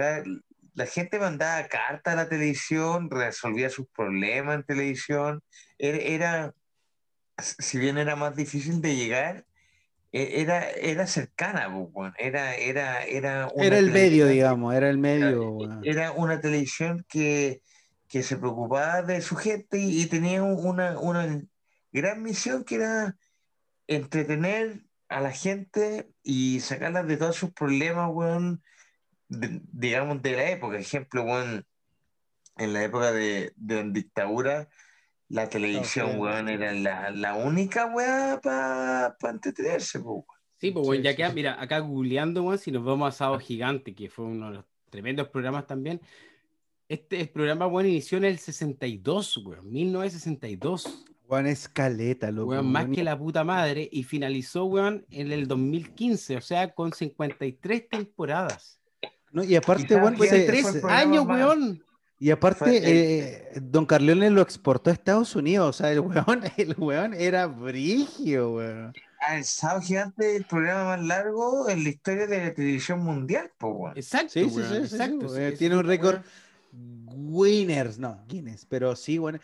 la 0.73 0.85
gente 0.85 1.19
mandaba 1.19 1.67
cartas 1.67 2.13
a 2.13 2.17
la 2.17 2.29
televisión, 2.29 3.09
resolvía 3.09 3.69
sus 3.69 3.87
problemas 3.87 4.55
en 4.55 4.63
televisión. 4.63 5.43
Era, 5.77 6.53
si 7.37 7.77
bien 7.77 7.97
era 7.97 8.15
más 8.15 8.35
difícil 8.35 8.81
de 8.81 8.95
llegar, 8.95 9.45
era, 10.13 10.69
era 10.69 11.07
cercana, 11.07 11.67
era, 12.19 12.55
era, 12.55 13.03
era, 13.03 13.49
era 13.57 13.79
el 13.79 13.91
medio, 13.91 14.27
digamos, 14.27 14.75
era 14.75 14.87
el 14.87 14.99
medio. 14.99 15.57
Era, 15.83 16.11
una 16.11 16.39
televisión 16.39 17.03
que, 17.09 17.63
que, 18.07 18.21
se 18.21 18.37
preocupaba 18.37 19.01
de 19.01 19.21
su 19.21 19.35
gente 19.35 19.79
y, 19.79 20.05
tenía 20.05 20.43
una, 20.43 20.99
una, 20.99 21.41
gran 21.91 22.21
misión 22.21 22.63
que 22.63 22.75
era 22.75 23.17
entretener 23.87 24.83
a 25.09 25.19
la 25.19 25.31
gente 25.31 26.11
y 26.21 26.59
sacarlas 26.59 27.07
de 27.07 27.17
todos 27.17 27.35
sus 27.35 27.51
problemas, 27.51 28.11
weón, 28.13 28.61
digamos, 29.27 30.21
de 30.21 30.33
la 30.33 30.49
época. 30.51 30.77
Ejemplo, 30.77 31.23
weón, 31.23 31.65
en 32.57 32.73
la 32.73 32.83
época 32.83 33.11
de, 33.11 33.51
de 33.55 33.83
dictadura, 33.89 34.69
la 35.33 35.49
televisión, 35.49 36.19
weón, 36.19 36.47
era 36.47 36.71
la, 36.73 37.09
la 37.09 37.33
única 37.33 37.87
weá 37.87 38.39
para 38.41 39.17
pa 39.19 39.31
entretenerse, 39.31 39.97
weón. 39.97 40.23
Sí, 40.59 40.69
pues, 40.69 40.87
weón, 40.87 41.01
ya 41.01 41.15
que, 41.15 41.27
mira, 41.33 41.59
acá 41.59 41.79
googleando, 41.79 42.43
weón, 42.43 42.59
si 42.59 42.71
nos 42.71 42.83
vamos 42.85 43.07
a 43.07 43.17
Sábado 43.17 43.39
Gigante, 43.39 43.95
que 43.95 44.09
fue 44.09 44.25
uno 44.25 44.51
de 44.51 44.57
los 44.57 44.65
tremendos 44.91 45.29
programas 45.29 45.65
también, 45.65 45.99
este 46.87 47.25
programa, 47.25 47.65
weón, 47.65 47.87
inició 47.87 48.19
en 48.19 48.25
el 48.25 48.37
62, 48.37 49.37
weón, 49.37 49.71
1962. 49.71 51.03
Juan 51.25 51.47
Escaleta, 51.47 52.29
loco. 52.29 52.61
más 52.61 52.85
que 52.89 53.03
la 53.03 53.17
puta 53.17 53.43
madre. 53.43 53.89
Y 53.91 54.03
finalizó, 54.03 54.65
weón, 54.65 55.03
en 55.09 55.31
el 55.31 55.47
2015, 55.47 56.37
o 56.37 56.41
sea, 56.41 56.75
con 56.75 56.93
53 56.93 57.89
temporadas. 57.89 58.79
No, 59.31 59.43
y 59.43 59.55
aparte, 59.55 59.95
weón, 59.95 60.15
tres 60.15 60.83
años, 60.83 61.25
weón. 61.25 61.83
Y 62.23 62.31
aparte, 62.31 62.79
eh, 62.81 63.59
Don 63.61 63.85
Carleone 63.85 64.29
lo 64.29 64.41
exportó 64.41 64.89
a 64.89 64.93
Estados 64.93 65.35
Unidos. 65.35 65.67
O 65.67 65.73
sea, 65.73 65.91
el 65.91 65.99
weón, 65.99 66.41
el 66.55 66.73
weón 66.77 67.13
era 67.13 67.47
brigio, 67.47 68.53
weón. 68.53 68.93
El 69.29 69.43
sábado 69.43 69.81
gigante 69.81 70.37
el 70.37 70.45
programa 70.45 70.95
más 70.95 71.05
largo 71.05 71.67
en 71.67 71.83
la 71.83 71.89
historia 71.89 72.25
de 72.25 72.45
la 72.45 72.53
televisión 72.53 73.01
mundial, 73.01 73.51
pues, 73.57 73.73
weón. 73.75 73.97
Exacto, 73.97 74.29
sí, 74.29 74.49
sí, 74.49 74.61
sí, 74.69 74.75
exacto. 74.77 75.27
tiene 75.57 75.75
un 75.75 75.83
récord 75.83 76.21
winners, 76.71 77.99
no, 77.99 78.23
Guinness, 78.29 78.65
pero 78.69 78.95
sí, 78.95 79.17
bueno. 79.17 79.39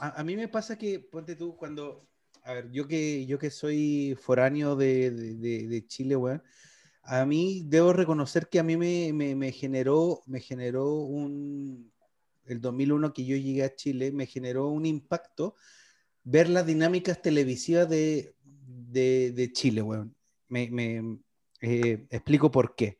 A, 0.00 0.24
mí 0.24 0.36
me 0.36 0.48
pasa 0.48 0.78
que, 0.78 1.00
ponte 1.00 1.36
tú, 1.36 1.54
cuando, 1.54 2.08
a 2.44 2.54
ver, 2.54 2.70
yo 2.70 2.88
que, 2.88 3.26
yo 3.26 3.38
que 3.38 3.50
soy 3.50 4.16
foráneo 4.18 4.74
de, 4.74 5.10
de, 5.10 5.86
Chile, 5.86 6.16
weón, 6.16 6.42
a 7.08 7.24
mí 7.26 7.62
debo 7.66 7.92
reconocer 7.92 8.48
que 8.48 8.58
a 8.58 8.62
mí 8.62 8.76
me, 8.76 9.12
me, 9.12 9.52
generó, 9.52 10.22
me 10.26 10.40
generó 10.40 10.94
un, 10.94 11.92
el 12.46 12.60
2001 12.60 13.12
que 13.12 13.24
yo 13.24 13.36
llegué 13.36 13.64
a 13.64 13.74
Chile, 13.74 14.12
me 14.12 14.26
generó 14.26 14.68
un 14.68 14.86
impacto 14.86 15.54
ver 16.24 16.48
las 16.48 16.66
dinámicas 16.66 17.22
televisivas 17.22 17.88
de, 17.88 18.34
de, 18.42 19.50
Chile, 19.52 19.82
weón. 19.82 20.14
Me, 20.48 20.70
me 20.70 21.18
eh, 21.60 22.06
explico 22.10 22.50
por 22.50 22.74
qué 22.74 22.98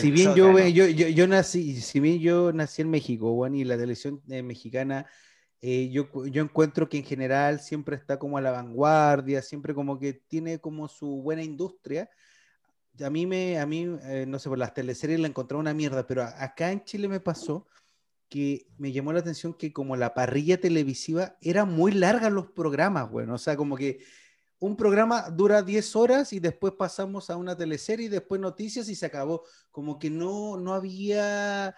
si 0.00 0.10
bien 0.10 0.34
yo, 0.34 0.58
yo, 0.58 0.86
yo, 0.88 1.26
nací, 1.28 1.80
si 1.80 2.00
bien 2.00 2.18
yo 2.18 2.52
nací 2.52 2.82
en 2.82 2.90
México, 2.90 3.32
bueno, 3.32 3.56
y 3.56 3.64
la 3.64 3.76
televisión 3.76 4.22
eh, 4.28 4.42
mexicana, 4.42 5.06
eh, 5.60 5.88
yo, 5.90 6.08
yo 6.26 6.42
encuentro 6.42 6.88
que 6.88 6.98
en 6.98 7.04
general 7.04 7.60
siempre 7.60 7.96
está 7.96 8.18
como 8.18 8.36
a 8.36 8.40
la 8.40 8.50
vanguardia, 8.50 9.40
siempre 9.40 9.74
como 9.74 9.98
que 9.98 10.12
tiene 10.12 10.58
como 10.58 10.88
su 10.88 11.22
buena 11.22 11.42
industria. 11.42 12.10
A 13.00 13.10
mí, 13.10 13.26
me, 13.26 13.58
a 13.58 13.66
mí 13.66 13.86
eh, 14.04 14.24
no 14.26 14.38
sé, 14.38 14.48
por 14.48 14.58
las 14.58 14.74
teleseries 14.74 15.20
la 15.20 15.28
encontré 15.28 15.56
una 15.56 15.74
mierda, 15.74 16.06
pero 16.06 16.22
acá 16.22 16.70
en 16.70 16.84
Chile 16.84 17.08
me 17.08 17.20
pasó 17.20 17.66
que 18.28 18.66
me 18.78 18.92
llamó 18.92 19.12
la 19.12 19.20
atención 19.20 19.54
que 19.54 19.72
como 19.72 19.96
la 19.96 20.14
parrilla 20.14 20.60
televisiva 20.60 21.36
era 21.40 21.64
muy 21.64 21.92
larga 21.92 22.30
los 22.30 22.50
programas, 22.50 23.10
bueno, 23.10 23.34
o 23.34 23.38
sea, 23.38 23.56
como 23.56 23.76
que 23.76 24.00
un 24.58 24.76
programa 24.76 25.28
dura 25.30 25.62
10 25.62 25.94
horas 25.96 26.32
y 26.32 26.40
después 26.40 26.72
pasamos 26.78 27.28
a 27.30 27.36
una 27.36 27.56
teleserie 27.56 28.06
y 28.06 28.08
después 28.08 28.40
noticias 28.40 28.88
y 28.88 28.94
se 28.94 29.04
acabó. 29.04 29.42
Como 29.70 29.98
que 29.98 30.08
no, 30.08 30.56
no 30.56 30.72
había 30.72 31.74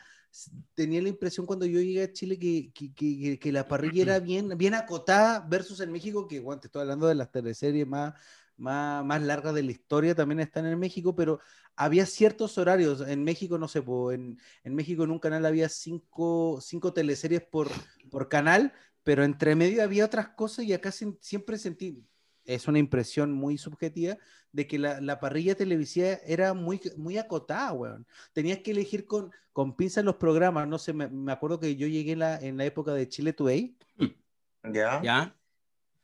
tenía 0.74 1.02
la 1.02 1.08
impresión 1.08 1.46
cuando 1.46 1.66
yo 1.66 1.80
llegué 1.80 2.02
a 2.02 2.12
Chile 2.12 2.38
que, 2.38 2.72
que, 2.72 3.38
que, 3.38 3.52
la 3.52 3.66
parrilla 3.66 4.02
era 4.02 4.20
bien, 4.20 4.56
bien 4.56 4.74
acotada 4.74 5.40
versus 5.40 5.80
en 5.80 5.92
México, 5.92 6.28
que 6.28 6.40
bueno, 6.40 6.60
te 6.60 6.68
estoy 6.68 6.82
hablando 6.82 7.06
de 7.06 7.14
las 7.14 7.30
teleseries 7.30 7.86
más, 7.86 8.14
más, 8.56 9.04
más 9.04 9.22
largas 9.22 9.54
de 9.54 9.62
la 9.62 9.70
historia, 9.70 10.14
también 10.14 10.40
están 10.40 10.66
en 10.66 10.78
México, 10.78 11.14
pero 11.14 11.40
había 11.74 12.06
ciertos 12.06 12.58
horarios. 12.58 13.00
En 13.02 13.24
México, 13.24 13.58
no 13.58 13.68
sé, 13.68 13.82
en, 14.12 14.38
en 14.64 14.74
México 14.74 15.04
en 15.04 15.10
un 15.10 15.18
canal 15.18 15.46
había 15.46 15.68
cinco, 15.68 16.58
cinco 16.60 16.92
teleseries 16.92 17.42
por, 17.42 17.68
por 18.10 18.28
canal, 18.28 18.72
pero 19.02 19.24
entre 19.24 19.54
medio 19.54 19.82
había 19.82 20.04
otras 20.04 20.28
cosas 20.30 20.64
y 20.64 20.72
acá 20.72 20.90
siempre 20.92 21.58
sentí, 21.58 22.02
es 22.44 22.68
una 22.68 22.78
impresión 22.78 23.32
muy 23.32 23.58
subjetiva, 23.58 24.16
de 24.52 24.66
que 24.66 24.78
la, 24.78 25.00
la, 25.00 25.20
parrilla 25.20 25.54
televisiva 25.54 26.18
era 26.24 26.54
muy, 26.54 26.80
muy 26.96 27.18
acotada, 27.18 27.72
weón. 27.72 28.06
Tenías 28.32 28.60
que 28.60 28.70
elegir 28.70 29.06
con, 29.06 29.30
con 29.52 29.76
pinzas 29.76 30.04
los 30.04 30.16
programas. 30.16 30.66
No 30.66 30.78
sé, 30.78 30.92
me, 30.92 31.08
me 31.08 31.32
acuerdo 31.32 31.60
que 31.60 31.76
yo 31.76 31.86
llegué 31.86 32.12
en 32.12 32.20
la, 32.20 32.38
en 32.38 32.56
la 32.56 32.64
época 32.64 32.94
de 32.94 33.08
Chile 33.08 33.32
Today. 33.32 33.76
Ya. 34.72 35.02
Ya. 35.02 35.36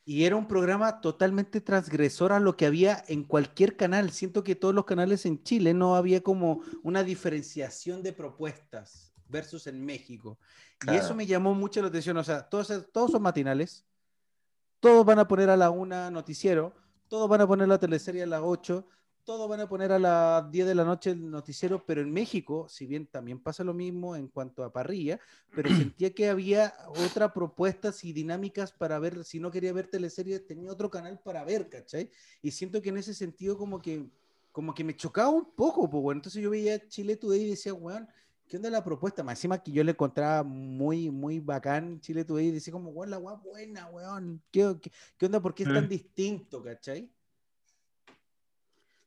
Y 0.04 0.24
era 0.24 0.36
un 0.36 0.48
programa 0.48 1.00
totalmente 1.00 1.60
transgresor 1.60 2.32
a 2.32 2.40
lo 2.40 2.56
que 2.56 2.66
había 2.66 3.04
en 3.08 3.22
cualquier 3.22 3.76
canal. 3.76 4.10
Siento 4.10 4.42
que 4.42 4.56
todos 4.56 4.74
los 4.74 4.84
canales 4.84 5.24
en 5.26 5.42
Chile 5.42 5.74
no 5.74 5.94
había 5.94 6.22
como 6.22 6.62
una 6.82 7.04
diferenciación 7.04 8.02
de 8.02 8.12
propuestas 8.12 9.14
versus 9.28 9.66
en 9.66 9.84
México. 9.84 10.38
Y 10.90 10.96
eso 10.96 11.14
me 11.14 11.26
llamó 11.26 11.54
mucho 11.54 11.80
la 11.80 11.88
atención. 11.88 12.16
O 12.16 12.24
sea, 12.24 12.48
todos, 12.48 12.72
todos 12.92 13.12
son 13.12 13.22
matinales. 13.22 13.86
Todos 14.80 15.06
van 15.06 15.20
a 15.20 15.28
poner 15.28 15.48
a 15.48 15.56
la 15.56 15.70
una 15.70 16.10
noticiero 16.10 16.74
todos 17.12 17.28
van 17.28 17.42
a 17.42 17.46
poner 17.46 17.68
la 17.68 17.78
teleserie 17.78 18.22
a 18.22 18.26
las 18.26 18.40
8, 18.42 18.88
todos 19.24 19.48
van 19.48 19.60
a 19.60 19.68
poner 19.68 19.92
a 19.92 19.98
las 19.98 20.50
10 20.50 20.66
de 20.66 20.74
la 20.74 20.84
noche 20.84 21.10
el 21.10 21.30
noticiero, 21.30 21.84
pero 21.86 22.00
en 22.00 22.12
México, 22.12 22.68
si 22.68 22.86
bien 22.86 23.06
también 23.06 23.40
pasa 23.40 23.62
lo 23.62 23.72
mismo 23.72 24.16
en 24.16 24.28
cuanto 24.28 24.64
a 24.64 24.72
parrilla, 24.72 25.20
pero 25.54 25.68
sentía 25.94 26.12
que 26.12 26.28
había 26.28 26.74
otras 26.88 27.32
propuestas 27.32 28.04
y 28.04 28.12
dinámicas 28.12 28.72
para 28.72 28.98
ver, 28.98 29.24
si 29.24 29.38
no 29.38 29.50
quería 29.50 29.72
ver 29.72 29.88
teleseries, 29.88 30.46
tenía 30.46 30.72
otro 30.72 30.90
canal 30.90 31.20
para 31.20 31.44
ver, 31.44 31.68
¿cachai? 31.68 32.10
Y 32.42 32.50
siento 32.50 32.82
que 32.82 32.88
en 32.88 32.98
ese 32.98 33.14
sentido 33.14 33.56
como 33.56 33.80
que, 33.80 34.08
como 34.50 34.74
que 34.74 34.84
me 34.84 34.96
chocaba 34.96 35.28
un 35.28 35.54
poco, 35.54 35.88
pues 35.88 36.02
bueno, 36.02 36.18
entonces 36.18 36.42
yo 36.42 36.50
veía 36.50 36.88
Chile 36.88 37.16
Today 37.16 37.42
y 37.42 37.50
decía, 37.50 37.74
weón, 37.74 38.08
¿qué 38.48 38.56
onda 38.56 38.70
la 38.70 38.84
propuesta? 38.84 39.22
Más 39.22 39.38
encima 39.38 39.62
que 39.62 39.70
yo 39.70 39.84
le 39.84 39.92
encontraba 39.92 40.42
muy, 40.42 41.10
muy 41.10 41.38
bacán 41.38 42.00
Chile 42.00 42.24
Today 42.24 42.48
y 42.48 42.52
decía 42.52 42.72
como, 42.72 42.90
weón, 42.90 43.10
la 43.10 43.18
weá 43.18 43.36
buena, 43.36 43.86
weón. 43.88 44.42
¿Qué, 44.50 44.76
qué, 45.16 45.26
onda? 45.26 45.40
¿Por 45.40 45.54
qué 45.54 45.62
es 45.62 45.72
tan 45.72 45.88
distinto, 45.88 46.62
cachai? 46.62 47.08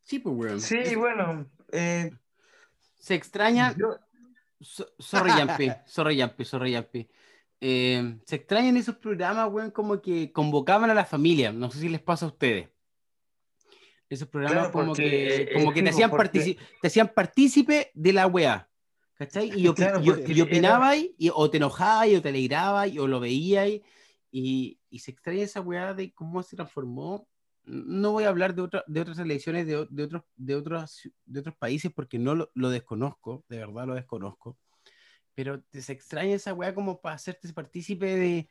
Sí, 0.05 0.19
pues, 0.19 0.35
weón. 0.35 0.61
Sí, 0.61 0.95
bueno. 0.95 1.49
Eh, 1.71 2.11
se 2.99 3.15
extraña. 3.15 3.75
sorry, 4.99 5.31
Yampi, 5.35 5.71
sorry, 5.85 6.15
Yampi, 6.15 6.45
sorry, 6.45 6.71
Yampi. 6.71 7.09
Eh, 7.59 8.19
se 8.25 8.35
extrañan 8.35 8.77
esos 8.77 8.97
programas, 8.97 9.51
weón, 9.51 9.71
como 9.71 9.99
que 9.99 10.31
convocaban 10.31 10.91
a 10.91 10.93
la 10.93 11.05
familia. 11.05 11.51
No 11.51 11.71
sé 11.71 11.79
si 11.79 11.89
les 11.89 12.01
pasa 12.01 12.25
a 12.25 12.29
ustedes. 12.29 12.69
Esos 14.07 14.27
programas 14.27 14.69
como 14.69 14.93
que, 14.93 15.49
como 15.53 15.73
que 15.73 15.81
te 15.81 15.89
hacían, 15.89 16.11
te 16.31 16.87
hacían 16.87 17.11
partícipe 17.13 17.91
de 17.95 18.13
la 18.13 18.27
weá. 18.27 18.69
¿Cachai? 19.15 19.49
Y, 19.55 19.63
y, 19.63 20.41
opinabas, 20.41 20.97
y, 21.17 21.31
o 21.33 21.49
te 21.49 21.57
enojabas, 21.57 22.09
o 22.13 22.21
te 22.21 22.29
alegrabas, 22.29 22.95
o 22.97 23.07
lo 23.07 23.19
veías, 23.19 23.69
y, 24.29 24.77
y, 24.89 24.99
se 24.99 25.11
extraña 25.11 25.43
esa 25.43 25.61
weá 25.61 25.95
de 25.95 26.13
cómo 26.13 26.43
se 26.43 26.55
transformó. 26.55 27.27
No 27.65 28.11
voy 28.11 28.25
a 28.25 28.29
hablar 28.29 28.55
de, 28.55 28.61
otra, 28.61 28.83
de 28.87 29.01
otras 29.01 29.19
elecciones 29.19 29.65
de, 29.65 29.87
de, 29.89 30.03
otros, 30.03 30.23
de, 30.35 30.55
otros, 30.55 31.09
de 31.25 31.39
otros 31.39 31.55
países 31.55 31.91
porque 31.93 32.19
no 32.19 32.35
lo, 32.35 32.51
lo, 32.53 32.69
desconozco, 32.69 33.43
de 33.49 33.57
verdad 33.57 33.87
lo 33.87 33.95
desconozco. 33.95 34.57
Pero 35.33 35.63
se 35.71 35.93
extraña 35.93 36.35
esa 36.35 36.53
weá 36.53 36.73
como 36.73 37.01
para 37.01 37.15
hacerte 37.15 37.51
partícipe 37.53 38.15
de. 38.15 38.49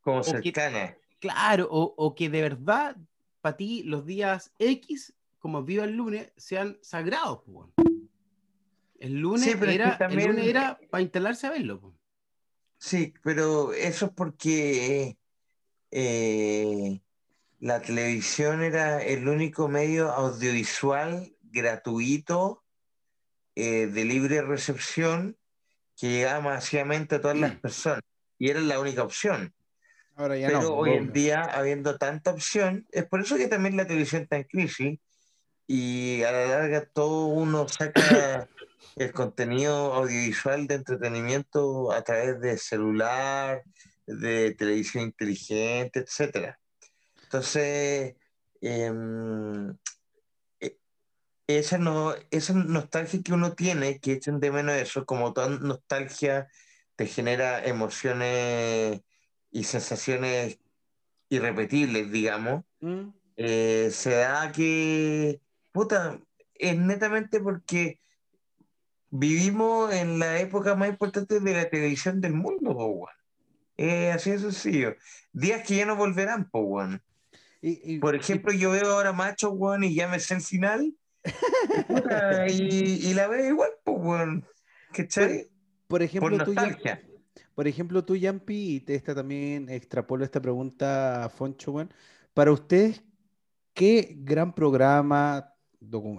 Como 0.00 0.22
cercana. 0.22 0.96
claro, 1.18 1.68
o, 1.70 1.94
o, 1.96 2.14
que 2.14 2.30
de 2.30 2.40
verdad 2.40 2.96
para 3.40 3.56
ti 3.56 3.82
los 3.82 4.06
días 4.06 4.52
X, 4.58 5.14
como 5.38 5.62
viva 5.64 5.84
el 5.84 5.96
lunes, 5.96 6.32
sean 6.36 6.78
sagrados. 6.80 7.42
Pues, 7.44 7.68
el 8.98 9.20
lunes, 9.20 9.46
era, 9.62 9.96
era 10.42 10.80
para 10.90 11.02
instalarse 11.02 11.46
a 11.46 11.50
verlo. 11.50 11.94
Sí, 12.78 13.14
pero 13.22 13.72
eso 13.72 14.06
es 14.06 14.12
porque 14.12 15.18
eh, 15.90 17.00
la 17.60 17.80
televisión 17.80 18.62
era 18.62 19.02
el 19.02 19.28
único 19.28 19.68
medio 19.68 20.10
audiovisual 20.12 21.32
gratuito 21.42 22.62
eh, 23.54 23.86
de 23.86 24.04
libre 24.04 24.42
recepción 24.42 25.36
que 25.96 26.08
llegaba 26.08 26.40
masivamente 26.40 27.16
a 27.16 27.20
todas 27.20 27.36
las 27.36 27.54
mm. 27.54 27.60
personas 27.60 28.02
y 28.38 28.50
era 28.50 28.60
la 28.60 28.78
única 28.78 29.02
opción. 29.02 29.52
Ahora 30.14 30.36
ya 30.36 30.48
Pero 30.48 30.74
hoy 30.74 30.94
en 30.94 31.12
día, 31.12 31.42
habiendo 31.42 31.96
tanta 31.96 32.30
opción, 32.30 32.86
es 32.90 33.04
por 33.06 33.20
eso 33.20 33.36
que 33.36 33.48
también 33.48 33.76
la 33.76 33.86
televisión 33.86 34.22
está 34.22 34.36
en 34.36 34.44
crisis 34.44 34.98
y 35.66 36.22
a 36.22 36.32
la 36.32 36.46
larga 36.46 36.86
todo 36.86 37.26
uno 37.26 37.68
saca 37.68 38.48
el 38.96 39.12
contenido 39.12 39.94
audiovisual 39.94 40.66
de 40.66 40.76
entretenimiento 40.76 41.92
a 41.92 42.02
través 42.02 42.40
de 42.40 42.58
celular, 42.58 43.62
de 44.06 44.54
televisión 44.54 45.04
inteligente, 45.04 46.00
etc. 46.00 46.56
Entonces, 47.28 48.16
em, 48.62 49.76
e, 50.60 50.78
esa, 51.46 51.76
no, 51.76 52.14
esa 52.30 52.54
nostalgia 52.54 53.22
que 53.22 53.34
uno 53.34 53.52
tiene, 53.54 54.00
que 54.00 54.12
echen 54.12 54.40
de 54.40 54.50
menos 54.50 54.76
eso, 54.76 55.04
como 55.04 55.34
toda 55.34 55.50
nostalgia 55.50 56.48
te 56.96 57.06
genera 57.06 57.62
emociones 57.66 59.02
y 59.50 59.64
sensaciones 59.64 60.58
irrepetibles, 61.28 62.10
digamos, 62.10 62.64
mm. 62.80 63.08
eh, 63.36 63.90
se 63.92 64.10
da 64.12 64.50
que, 64.50 65.42
puta, 65.72 66.18
es 66.54 66.78
netamente 66.78 67.40
porque 67.40 68.00
vivimos 69.10 69.92
en 69.92 70.18
la 70.18 70.40
época 70.40 70.74
más 70.76 70.88
importante 70.88 71.40
de 71.40 71.52
la 71.52 71.68
televisión 71.68 72.22
del 72.22 72.32
mundo, 72.32 72.74
po, 72.74 73.06
así 74.14 74.30
de 74.30 74.38
sencillo. 74.38 74.96
Días 75.32 75.62
que 75.66 75.76
ya 75.76 75.86
no 75.86 75.94
volverán, 75.94 76.48
po, 76.50 76.80
y, 77.60 77.98
Por 77.98 78.14
ejemplo, 78.14 78.52
yo 78.52 78.70
veo 78.70 78.92
ahora 78.92 79.12
Macho, 79.12 79.50
one 79.50 79.86
y 79.86 79.94
ya 79.94 80.08
me 80.08 80.20
sé 80.20 80.34
el 80.34 80.42
final. 80.42 80.94
y, 82.48 83.08
y, 83.08 83.14
la 83.14 83.26
veo 83.28 83.48
igual, 83.48 83.70
po, 83.84 84.00
¿Qué 84.92 85.08
Por, 85.86 86.02
ejemplo, 86.02 86.44
tú, 86.44 86.54
por 87.54 87.68
ejemplo, 87.68 88.04
tú, 88.04 88.16
Yampi, 88.16 88.76
y 88.76 88.80
te 88.80 88.94
esta 88.94 89.14
también 89.14 89.68
extrapolo 89.68 90.24
esta 90.24 90.40
pregunta 90.40 91.24
a 91.24 91.28
Foncho, 91.28 91.74
Para 92.32 92.52
ustedes, 92.52 93.02
¿qué 93.74 94.16
gran 94.20 94.54
programa, 94.54 95.52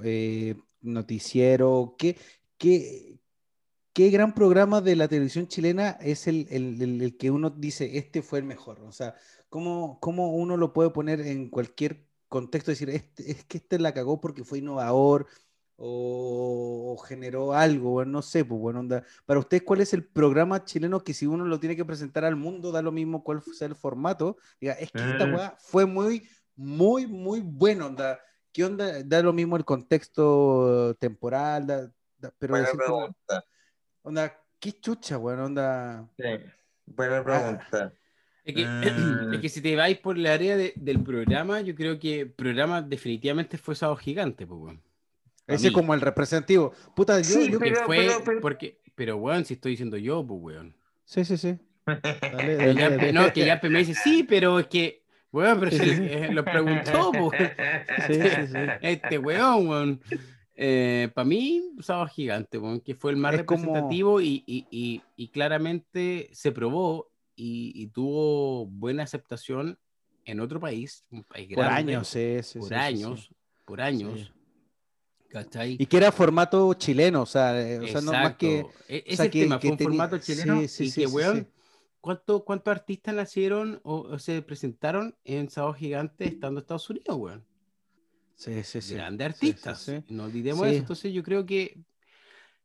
eh, 0.03 0.55
noticiero, 0.81 1.95
qué, 1.97 2.17
¿Qué, 2.59 3.17
qué 3.93 4.09
gran 4.09 4.35
programa 4.35 4.81
de 4.81 4.97
la 4.97 5.07
televisión 5.07 5.47
chilena 5.47 5.91
es 6.01 6.27
el, 6.27 6.45
el, 6.51 7.15
que 7.17 7.31
uno 7.31 7.49
dice, 7.49 7.97
este 7.97 8.21
fue 8.21 8.39
el 8.39 8.45
mejor? 8.45 8.81
O 8.81 8.91
sea, 8.91 9.15
¿cómo, 9.49 9.99
¿cómo, 9.99 10.35
uno 10.35 10.57
lo 10.57 10.73
puede 10.73 10.91
poner 10.91 11.21
en 11.21 11.49
cualquier 11.49 12.05
contexto? 12.27 12.71
Decir, 12.71 12.89
este, 12.89 13.31
es 13.31 13.43
que 13.45 13.57
este 13.57 13.79
la 13.79 13.93
cagó 13.93 14.21
porque 14.21 14.43
fue 14.43 14.59
innovador 14.59 15.27
o, 15.81 16.97
generó 17.07 17.53
algo, 17.53 18.03
no 18.03 18.21
sé, 18.21 18.43
pues 18.43 18.59
bueno, 18.59 18.81
onda. 18.81 19.03
Para 19.25 19.39
ustedes, 19.39 19.63
¿cuál 19.63 19.81
es 19.81 19.93
el 19.93 20.05
programa 20.05 20.65
chileno 20.65 21.03
que 21.03 21.13
si 21.13 21.25
uno 21.25 21.45
lo 21.45 21.59
tiene 21.59 21.75
que 21.75 21.85
presentar 21.85 22.25
al 22.25 22.35
mundo, 22.35 22.71
da 22.71 22.81
lo 22.81 22.91
mismo 22.91 23.23
cuál 23.23 23.41
sea 23.41 23.67
el 23.67 23.75
formato? 23.75 24.37
Diga, 24.59 24.73
es 24.73 24.91
que 24.91 24.99
esta 24.99 25.25
eh. 25.25 25.51
fue 25.57 25.85
muy, 25.85 26.27
muy, 26.55 27.07
muy 27.07 27.39
bueno, 27.39 27.87
onda. 27.87 28.19
¿Qué 28.51 28.65
onda? 28.65 29.03
Da 29.03 29.21
lo 29.21 29.31
mismo 29.31 29.55
el 29.55 29.63
contexto 29.63 30.95
temporal, 30.99 31.65
da, 31.65 31.91
pero 32.37 32.51
buena 32.51 32.69
pregunta. 32.71 33.45
onda, 34.01 34.43
qué 34.59 34.73
chucha, 34.73 35.17
weón, 35.17 35.39
onda. 35.39 36.09
Sí, 36.17 36.23
buena 36.85 37.23
ah. 37.25 37.91
Es 38.49 38.55
que, 38.55 38.65
mm. 39.37 39.41
que, 39.41 39.49
si 39.49 39.61
te 39.61 39.75
vais 39.75 39.97
por 39.97 40.17
la 40.17 40.33
área 40.33 40.57
del 40.57 41.03
programa, 41.03 41.61
yo 41.61 41.75
creo 41.75 41.99
que 41.99 42.21
el 42.21 42.31
programa 42.31 42.81
definitivamente 42.81 43.57
fue 43.57 43.75
Sábado 43.75 43.97
Gigante, 43.97 44.45
pues, 44.45 44.59
weón. 44.59 44.81
Ese 45.47 45.71
como 45.71 45.93
el 45.93 46.01
representativo. 46.01 46.73
Puta, 46.95 47.19
yo, 47.21 47.41
yo 47.41 47.59
pero, 47.59 47.83
fue 47.85 48.07
pero, 48.23 48.39
porque, 48.39 48.79
pero 48.93 49.17
weón, 49.17 49.45
si 49.45 49.55
estoy 49.55 49.71
diciendo 49.71 49.97
yo, 49.97 50.25
pues 50.25 50.39
weón. 50.41 50.75
Sí, 51.05 51.25
sí, 51.25 51.37
sí. 51.37 51.57
Dale, 51.85 52.73
dale, 52.73 53.13
no, 53.13 53.33
que 53.33 53.45
ya 53.45 53.59
me 53.63 53.79
dice, 53.79 53.95
sí, 53.95 54.23
pero 54.23 54.59
es 54.59 54.67
que, 54.67 55.01
weón, 55.31 55.59
pero 55.59 55.71
sí, 55.71 55.79
eh, 55.81 56.29
lo 56.31 56.45
preguntó, 56.45 57.11
pues. 57.11 57.51
Sí, 58.07 58.13
sí, 58.13 58.47
sí. 58.47 58.57
Este 58.81 59.17
weón, 59.17 59.67
weón. 59.67 60.01
Eh, 60.61 61.09
para 61.13 61.23
mí, 61.23 61.71
Sábado 61.79 62.07
Gigante, 62.07 62.59
que 62.83 62.93
fue 62.93 63.11
el 63.11 63.17
más 63.17 63.33
representativo 63.33 64.19
y, 64.19 64.43
y, 64.45 65.01
y, 65.15 65.27
claramente 65.29 66.29
se 66.33 66.51
probó 66.51 67.08
y, 67.41 67.87
tuvo 67.87 68.65
buena 68.65 69.03
aceptación 69.03 69.79
en 70.25 70.39
otro 70.39 70.59
país, 70.59 71.05
un 71.11 71.23
país 71.23 71.47
Por 71.55 71.63
grande, 71.63 71.93
años, 71.95 72.07
sí, 72.07 72.37
sí, 72.43 72.59
por 72.59 72.67
sí, 72.69 72.73
años, 72.75 73.29
por 73.65 73.81
años, 73.81 74.19
Sí. 74.19 74.31
¿cachai? 75.29 75.77
Y 75.79 75.85
que 75.85 75.97
era 75.97 76.11
formato 76.11 76.73
chileno, 76.73 77.21
o 77.23 77.25
sea, 77.25 77.59
eh, 77.59 77.79
o 77.79 77.87
sea 77.87 78.01
no 78.01 78.11
más 78.11 78.35
que. 78.35 78.59
E- 78.59 78.63
o 78.63 78.69
Ese 78.87 79.15
sea, 79.15 79.25
el 79.25 79.31
que- 79.31 79.41
tema, 79.43 79.59
que 79.59 79.67
fue 79.67 79.71
un 79.71 79.77
tenía- 79.77 79.89
formato 79.91 80.17
chileno 80.19 80.59
sí, 80.61 80.67
sí, 80.67 80.83
y 80.85 80.91
sí, 80.91 81.01
que, 81.01 81.07
weón, 81.07 81.37
sí. 81.39 81.47
¿cuánto- 82.01 82.43
¿cuántos 82.43 82.71
artistas 82.71 83.15
nacieron 83.15 83.79
o, 83.83 83.99
o 84.01 84.19
se 84.19 84.41
presentaron 84.41 85.15
en 85.23 85.49
Sábado 85.49 85.73
Gigante 85.73 86.25
estando 86.27 86.59
en 86.59 86.63
Estados 86.63 86.89
Unidos, 86.89 87.15
weón? 87.17 87.45
Sí, 88.35 88.63
sí, 88.63 88.81
sí. 88.81 88.93
Grandes 88.95 89.25
artistas. 89.33 89.91
No 90.07 90.25
olvidemos 90.25 90.65
eso. 90.67 90.77
Entonces 90.77 91.13
yo 91.13 91.23
creo 91.23 91.45
que, 91.45 91.77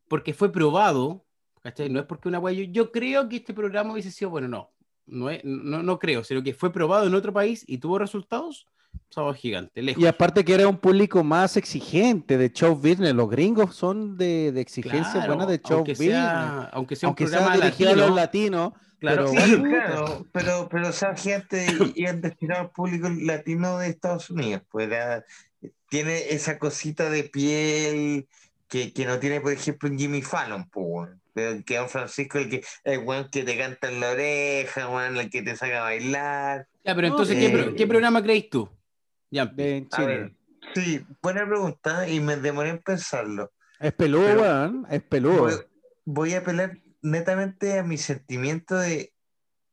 porque 0.09 0.33
fue 0.35 0.53
probado, 0.53 1.25
¿cachai? 1.65 1.89
No 1.89 1.99
es 2.01 2.07
porque 2.07 2.29
una 2.29 2.39
weá, 2.39 2.53
yo, 2.55 2.65
yo 2.65 2.93
creo 2.93 3.27
que 3.29 3.37
este 3.37 3.55
programa 3.55 3.93
hubiese 3.95 4.11
sido, 4.11 4.31
bueno, 4.31 4.47
no, 4.49 4.71
no, 5.07 5.31
es- 5.31 5.43
no, 5.45 5.83
no 5.83 5.99
creo, 5.99 6.23
sino 6.23 6.43
que 6.43 6.53
fue 6.53 6.71
probado 6.71 7.07
en 7.07 7.15
otro 7.15 7.33
país 7.33 7.65
y 7.67 7.79
tuvo 7.79 7.99
resultados, 7.99 8.69
Sábado 9.11 9.35
Gigante, 9.35 9.81
lejos. 9.81 10.03
Y 10.03 10.07
aparte 10.07 10.45
que 10.45 10.55
era 10.55 10.69
un 10.69 10.77
público 10.77 11.25
más 11.25 11.57
exigente 11.57 12.37
de 12.37 12.53
show 12.53 12.75
business. 12.75 13.15
Los 13.15 13.31
gringos 13.31 13.75
son 13.75 14.17
de, 14.17 14.53
de 14.53 14.61
exigencia 14.61 15.13
Claro, 15.15 15.35
buena 15.37 15.47
de 15.51 15.59
show 15.61 15.79
aunque 15.79 15.93
business. 15.93 16.13
sea, 16.13 16.65
aunque 16.73 16.97
sea 16.97 17.09
un 17.09 17.11
Aunque 17.11 17.27
sea 17.29 17.39
programa 17.39 17.57
dirigido 17.65 17.91
a 17.91 17.93
latino, 17.95 18.07
los 18.09 18.17
latinos. 18.17 18.73
claro, 18.99 19.25
pero 19.25 19.27
Sí, 19.29 19.57
bueno, 19.57 19.69
claro, 19.69 20.27
pero, 20.33 20.69
pero 20.69 20.89
esa 20.89 21.15
gente 21.17 21.67
y 21.95 22.05
es 22.05 22.21
destinado 22.21 22.63
al 22.63 22.71
público 22.71 23.09
latino 23.09 23.79
de 23.79 23.89
Estados 23.89 24.31
Unidos, 24.31 24.63
pues 24.71 24.87
era- 24.89 25.25
tiene 25.89 26.31
esa 26.31 26.59
cosita 26.59 27.09
de 27.09 27.25
piel 27.25 28.29
que, 28.69 28.93
que 28.93 29.07
no 29.07 29.19
tiene, 29.19 29.41
por 29.41 29.53
ejemplo, 29.53 29.89
un 29.89 29.99
Jimmy 29.99 30.23
Fallon, 30.23 30.69
pues, 30.71 31.11
Pero 31.35 31.65
que 31.65 31.77
Don 31.77 31.89
Francisco 31.89 32.39
el 32.39 32.49
que 32.49 32.65
el 32.85 33.01
weón 33.01 33.29
que 33.31 33.43
te 33.43 33.59
canta 33.59 33.91
en 33.91 34.01
la 34.01 34.11
oreja, 34.13 34.89
weón, 34.89 35.17
el 35.19 35.29
que 35.31 35.43
te 35.43 35.57
saca 35.57 35.81
a 35.81 35.83
bailar. 35.83 36.69
Ya, 36.85 36.95
pero 36.95 37.09
entonces, 37.09 37.37
¿qué, 37.37 37.47
eh, 37.47 37.51
pro- 37.51 37.75
qué 37.75 37.87
programa 37.87 38.23
crees 38.23 38.49
tú? 38.49 38.71
Ya, 39.31 39.53
en 39.57 39.89
A 39.91 39.97
Chile. 39.97 40.07
ver, 40.07 40.33
sí, 40.75 41.05
buena 41.21 41.45
pregunta 41.47 42.09
y 42.09 42.21
me 42.21 42.37
demoré 42.37 42.71
en 42.71 42.79
pensarlo. 42.79 43.53
Es 43.81 43.93
peludo, 43.93 44.25
Pero- 44.27 44.43
weón. 44.43 44.87
Es 44.91 45.03
peludo. 45.03 45.43
Voy, 45.43 45.55
voy 46.05 46.35
a 46.35 46.39
apelar 46.39 46.79
netamente 47.03 47.79
a 47.79 47.83
mi 47.83 47.99
sentimiento 47.99 48.77
de 48.77 49.13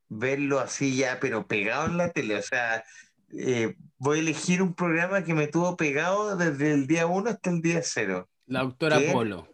verlo 0.09 0.59
así 0.59 0.97
ya, 0.97 1.19
pero 1.21 1.47
pegado 1.47 1.85
en 1.85 1.97
la 1.97 2.09
tele. 2.11 2.35
O 2.37 2.41
sea, 2.41 2.83
eh, 3.31 3.75
voy 3.97 4.17
a 4.17 4.21
elegir 4.21 4.61
un 4.61 4.73
programa 4.73 5.23
que 5.23 5.33
me 5.35 5.47
tuvo 5.47 5.77
pegado 5.77 6.35
desde 6.35 6.73
el 6.73 6.87
día 6.87 7.05
1 7.05 7.29
hasta 7.29 7.49
el 7.51 7.61
día 7.61 7.81
0. 7.83 8.27
la 8.47 8.61
doctora 8.63 8.97
¿Qué? 8.97 9.11
Polo. 9.13 9.47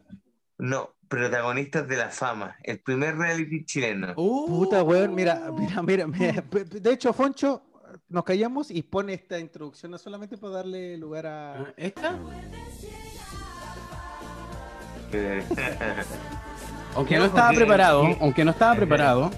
No, 0.57 0.95
protagonistas 1.07 1.87
de 1.87 1.97
la 1.97 2.09
fama. 2.09 2.55
El 2.63 2.79
primer 2.79 3.17
reality 3.17 3.65
chileno. 3.65 4.13
Uh, 4.15 4.47
Puta, 4.47 4.83
weón, 4.83 5.13
mira, 5.15 5.51
mira, 5.57 5.81
mira, 5.81 6.07
mira. 6.07 6.43
De 6.81 6.91
hecho, 6.93 7.13
Foncho, 7.13 7.61
nos 8.09 8.23
callamos 8.23 8.69
y 8.71 8.83
pone 8.83 9.13
esta 9.13 9.39
introducción 9.39 9.91
no 9.91 9.97
solamente 9.97 10.37
para 10.37 10.53
darle 10.53 10.97
lugar 10.97 11.25
a. 11.27 11.53
Ah, 11.61 11.73
¿Esta? 11.77 12.15
Aunque 16.95 17.17
no 17.17 17.25
estaba 17.25 17.51
preparado, 17.53 18.03
aunque 18.19 18.43
no 18.43 18.51
estaba 18.51 18.75
preparado. 18.75 19.31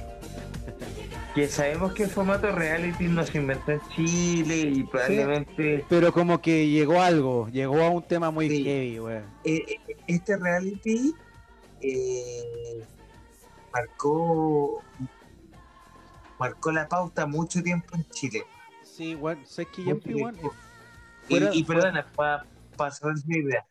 que 1.35 1.47
sabemos 1.47 1.93
que 1.93 2.03
el 2.03 2.09
formato 2.09 2.51
reality 2.51 3.07
no 3.07 3.23
se 3.25 3.37
inventó 3.37 3.73
en 3.73 3.81
Chile 3.95 4.61
y 4.61 4.83
probablemente 4.83 5.85
Pero 5.89 6.11
como 6.13 6.41
que 6.41 6.67
llegó 6.69 7.01
algo, 7.01 7.49
llegó 7.49 7.81
a 7.83 7.89
un 7.89 8.01
tema 8.03 8.31
muy 8.31 8.49
Sí. 8.49 8.63
heavy, 8.63 8.99
weón. 8.99 9.23
eh, 9.43 9.63
eh, 9.67 9.95
este 10.07 10.37
reality 10.37 11.13
eh, 11.81 12.83
marcó 13.73 14.83
marcó 16.39 16.71
la 16.71 16.87
pauta 16.87 17.25
mucho 17.25 17.61
tiempo 17.61 17.95
en 17.95 18.05
Chile. 18.09 18.43
Sí, 18.83 19.15
weón, 19.15 19.45
sé 19.45 19.65
que 19.65 19.83
weón, 19.83 19.99
tiempo. 20.01 20.53
Y- 21.27 21.63
perdona, 21.63 22.09
para 22.13 22.91
cerrar 22.91 23.15
esa 23.15 23.25
idea, 23.37 23.67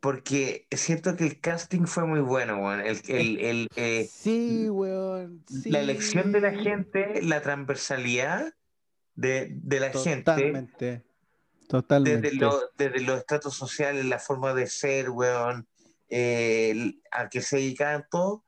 porque 0.00 0.66
es 0.70 0.80
cierto 0.80 1.16
que 1.16 1.24
el 1.24 1.40
casting 1.40 1.84
fue 1.86 2.06
muy 2.06 2.20
bueno, 2.20 2.58
weón. 2.58 2.80
el, 2.80 3.00
el, 3.08 3.38
el, 3.40 3.68
eh, 3.76 4.08
Sí, 4.10 4.68
weón. 4.70 5.44
sí. 5.48 5.70
la 5.70 5.80
elección 5.80 6.30
de 6.30 6.40
la 6.40 6.52
gente, 6.52 7.20
la 7.22 7.40
transversalidad 7.42 8.54
de, 9.16 9.48
de 9.50 9.80
la 9.80 9.90
gente, 9.90 10.22
Totalmente. 10.22 11.04
Totalmente. 11.68 12.20
desde, 12.30 12.36
lo- 12.36 12.70
desde 12.78 13.00
los 13.00 13.18
estratos 13.18 13.54
sociales, 13.54 14.04
la 14.04 14.18
forma 14.18 14.54
de 14.54 14.66
ser, 14.68 15.10
weón, 15.10 15.66
eh, 16.08 16.94
a 17.10 17.28
que 17.28 17.40
se 17.40 17.56
dedicaban 17.56 18.06
todos, 18.10 18.40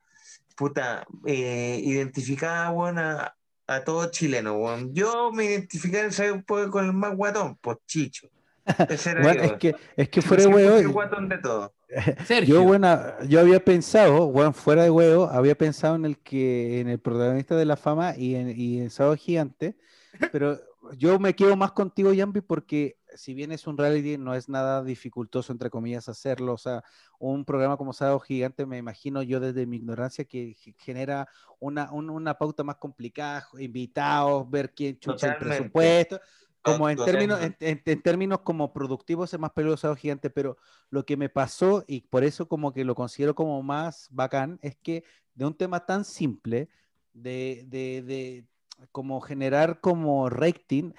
puta, 0.55 1.05
eh, 1.25 1.79
identificaba, 1.83 2.71
weón, 2.71 2.99
a, 2.99 3.35
a 3.67 3.83
todo 3.83 4.09
chileno, 4.11 4.57
weón. 4.57 4.93
Yo 4.93 5.31
me 5.31 5.45
identificaba 5.45 6.07
un 6.33 6.43
poco 6.43 6.71
con 6.71 6.85
el 6.85 6.93
más 6.93 7.15
guatón, 7.15 7.57
pues 7.61 7.77
Chicho. 7.85 8.27
Ese 8.89 9.11
era 9.11 9.33
yo. 9.33 9.41
es 9.41 9.53
que, 9.53 9.75
es 9.95 10.09
que 10.09 10.21
fuera 10.21 10.43
de 10.43 10.49
el 10.49 10.55
weón. 10.55 10.91
guatón 10.91 11.29
de 11.29 11.37
todo. 11.39 11.73
Sergio. 12.25 12.55
Yo, 12.55 12.63
bueno, 12.63 12.99
yo 13.27 13.39
había 13.39 13.63
pensado, 13.63 14.27
bueno, 14.27 14.53
fuera 14.53 14.83
de 14.83 14.89
huevo, 14.89 15.29
había 15.29 15.55
pensado 15.55 15.95
en 15.95 16.05
el 16.05 16.17
que, 16.19 16.79
en 16.79 16.87
el 16.87 16.99
protagonista 16.99 17.55
de 17.55 17.65
la 17.65 17.75
fama 17.75 18.15
y 18.17 18.35
en, 18.35 18.53
y 18.57 18.79
en 18.79 18.89
Sábado 18.89 19.15
Gigante, 19.15 19.77
pero 20.31 20.59
yo 20.97 21.19
me 21.19 21.35
quedo 21.35 21.55
más 21.55 21.71
contigo, 21.71 22.13
Yampi, 22.13 22.41
porque 22.41 22.97
si 23.15 23.33
bien 23.33 23.51
es 23.51 23.67
un 23.67 23.77
reality, 23.77 24.17
no 24.17 24.33
es 24.35 24.49
nada 24.49 24.83
dificultoso, 24.83 25.51
entre 25.51 25.69
comillas, 25.69 26.09
hacerlo. 26.09 26.53
O 26.53 26.57
sea, 26.57 26.83
un 27.19 27.45
programa 27.45 27.77
como 27.77 27.93
Sábado 27.93 28.19
Gigante, 28.19 28.65
me 28.65 28.77
imagino 28.77 29.21
yo 29.23 29.39
desde 29.39 29.65
mi 29.65 29.77
ignorancia, 29.77 30.25
que 30.25 30.55
ge- 30.59 30.75
genera 30.77 31.27
una, 31.59 31.91
un- 31.91 32.09
una 32.09 32.37
pauta 32.37 32.63
más 32.63 32.77
complicada, 32.77 33.47
invitados, 33.59 34.49
ver 34.49 34.73
quién 34.73 34.97
chucha 34.99 35.27
el 35.27 35.33
Totalmente. 35.33 35.45
presupuesto. 35.55 36.19
Como 36.63 36.89
en 36.89 36.95
Totalmente. 36.97 37.33
términos, 37.35 37.57
en, 37.59 37.81
en- 37.85 38.01
términos 38.01 38.39
como 38.41 38.71
productivos 38.71 39.33
es 39.33 39.39
más 39.39 39.51
peludo 39.51 39.77
Sábado 39.77 39.95
Gigante, 39.95 40.29
pero 40.29 40.57
lo 40.91 41.05
que 41.05 41.17
me 41.17 41.27
pasó, 41.29 41.83
y 41.87 42.01
por 42.01 42.23
eso 42.23 42.47
como 42.47 42.71
que 42.71 42.85
lo 42.85 42.93
considero 42.93 43.33
como 43.33 43.63
más 43.63 44.07
bacán, 44.11 44.59
es 44.61 44.75
que 44.77 45.03
de 45.33 45.45
un 45.45 45.55
tema 45.55 45.85
tan 45.85 46.05
simple, 46.05 46.69
de, 47.13 47.63
de, 47.67 48.01
de 48.03 48.45
como 48.91 49.21
generar 49.21 49.81
como 49.81 50.29
rating, 50.29 50.91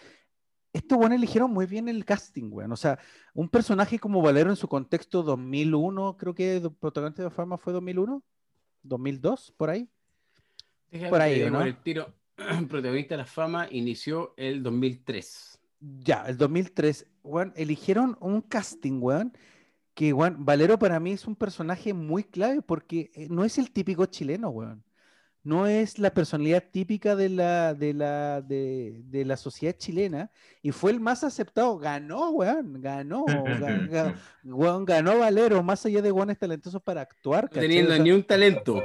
estos 0.73 0.99
buenos 0.99 1.17
eligieron 1.17 1.51
muy 1.53 1.67
bien 1.67 1.89
el 1.89 2.05
casting, 2.05 2.51
weón. 2.51 2.73
O 2.73 2.77
sea, 2.77 2.99
un 3.35 3.49
personaje 3.49 3.99
como 3.99 4.23
Valero 4.23 4.51
en 4.51 4.57
su 4.57 4.69
contexto 4.69 5.23
2001, 5.23 6.17
creo 6.17 6.35
que 6.35 6.71
protagonista 6.81 7.23
de 7.23 7.31
Fama 7.31 7.59
fue 7.59 7.73
2001, 7.73 8.23
2002, 8.83 9.53
por 9.57 9.71
ahí. 9.71 9.89
Déjame 10.91 11.11
por 11.11 11.21
ahí, 11.21 11.35
que 11.37 11.47
¿o 11.47 11.51
no? 11.51 11.63
el 11.63 11.77
tiro. 11.83 12.15
Protagonista 12.69 13.15
de 13.15 13.19
la 13.19 13.27
fama 13.27 13.69
inició 13.71 14.35
el 14.37 14.63
2003. 14.63 15.59
Ya, 15.81 16.25
el 16.27 16.37
2003, 16.39 17.07
weón, 17.23 17.53
eligieron 17.57 18.17
un 18.21 18.41
casting, 18.41 19.01
weón, 19.01 19.37
que, 19.95 20.13
weón, 20.13 20.45
Valero 20.45 20.79
para 20.79 21.01
mí 21.01 21.13
es 21.13 21.27
un 21.27 21.37
personaje 21.37 21.93
muy 21.93 22.25
clave 22.25 22.63
porque 22.63 23.11
eh, 23.15 23.29
no 23.31 23.45
es 23.45 23.59
el 23.59 23.71
típico 23.71 24.07
chileno, 24.07 24.49
weón. 24.49 24.85
No 25.45 25.67
es 25.67 25.99
la 25.99 26.15
personalidad 26.15 26.63
típica 26.71 27.17
de 27.17 27.29
la, 27.29 27.75
de 27.75 27.93
la, 27.95 28.41
de, 28.41 29.01
de 29.07 29.25
la 29.25 29.37
sociedad 29.37 29.75
chilena 29.77 30.31
y 30.63 30.71
fue 30.71 30.93
el 30.93 31.01
más 31.01 31.25
aceptado. 31.25 31.79
Ganó, 31.79 32.31
weón, 32.31 32.81
ganó, 32.81 33.25
ga- 33.27 33.89
ga- 33.91 34.15
weón, 34.45 34.85
ganó 34.85 35.19
Valero, 35.19 35.61
más 35.65 35.85
allá 35.85 36.01
de 36.01 36.13
weones 36.13 36.39
talentosos 36.39 36.81
para 36.81 37.01
actuar, 37.01 37.45
No 37.45 37.49
¿cachai? 37.51 37.63
teniendo 37.63 37.91
O 37.91 37.95
sea, 37.95 38.05
ni 38.05 38.13
un 38.13 38.23
talento. 38.23 38.83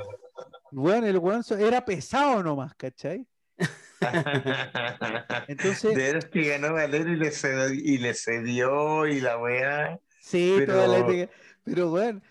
weón, 0.72 1.06
el 1.06 1.18
weón 1.20 1.44
era 1.60 1.86
pesado 1.86 2.42
nomás, 2.42 2.74
¿cachai? 2.76 3.28
Entonces, 5.48 5.96
de 5.96 5.96
veras 5.96 6.26
que 6.26 6.48
ganó 6.50 6.74
Valero 6.74 7.12
y 7.12 7.16
le 7.18 7.32
cedió 7.32 7.74
y, 7.74 7.98
le 7.98 8.14
cedió, 8.14 9.08
y 9.08 9.20
la 9.22 9.38
weá. 9.38 10.00
Sí, 10.22 10.56
Pero- 10.60 10.74
toda 10.74 10.88
la. 10.88 11.30
Pero 11.64 11.90
bueno, 11.90 12.22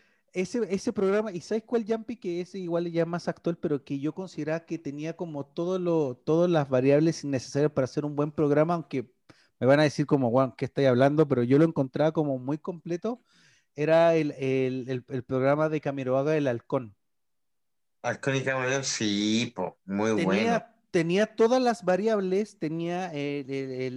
ese, 0.41 0.61
ese 0.75 0.93
programa, 0.93 1.33
¿y 1.33 1.41
sabes 1.41 1.65
cuál 1.65 1.85
Jumpy? 1.87 2.17
Que 2.17 2.41
ese 2.41 2.59
igual 2.59 2.91
ya 2.93 3.03
es 3.03 3.09
más 3.09 3.29
actual, 3.29 3.57
pero 3.59 3.85
que 3.85 3.99
yo 4.01 4.15
consideraba 4.15 4.67
que 4.67 4.79
tenía 4.79 5.17
como 5.17 5.47
todo 5.47 5.79
lo, 5.79 6.17
todas 6.17 6.51
las 6.51 6.69
variables 6.69 7.25
necesarias 7.25 7.73
para 7.73 7.85
hacer 7.87 8.05
un 8.05 8.17
buen 8.17 8.33
programa, 8.33 8.75
aunque 8.75 9.11
me 9.61 9.67
van 9.67 9.81
a 9.81 9.85
decir 9.85 10.07
como, 10.07 10.31
Juan, 10.31 10.53
¿qué 10.57 10.67
estoy 10.67 10.85
hablando? 10.87 11.27
Pero 11.29 11.43
yo 11.43 11.59
lo 11.59 11.65
encontraba 11.65 12.13
como 12.13 12.39
muy 12.39 12.59
completo. 12.59 13.23
Era 13.75 14.15
el, 14.17 14.33
el, 14.33 14.87
el- 14.89 15.05
el 15.09 15.25
programa 15.25 15.69
de 15.69 15.81
Camiroaga 15.81 16.37
El 16.37 16.47
Halcón. 16.49 16.97
Halcón 18.03 18.37
y 18.37 18.43
Camaleón, 18.45 18.85
sí, 18.85 19.53
po, 19.55 19.79
muy 19.85 20.13
Tenía, 20.13 20.25
bueno. 20.25 20.67
tenía 20.91 21.27
todas 21.37 21.61
las 21.63 21.85
variables, 21.85 22.59
tenía, 22.59 23.13
el, 23.13 23.51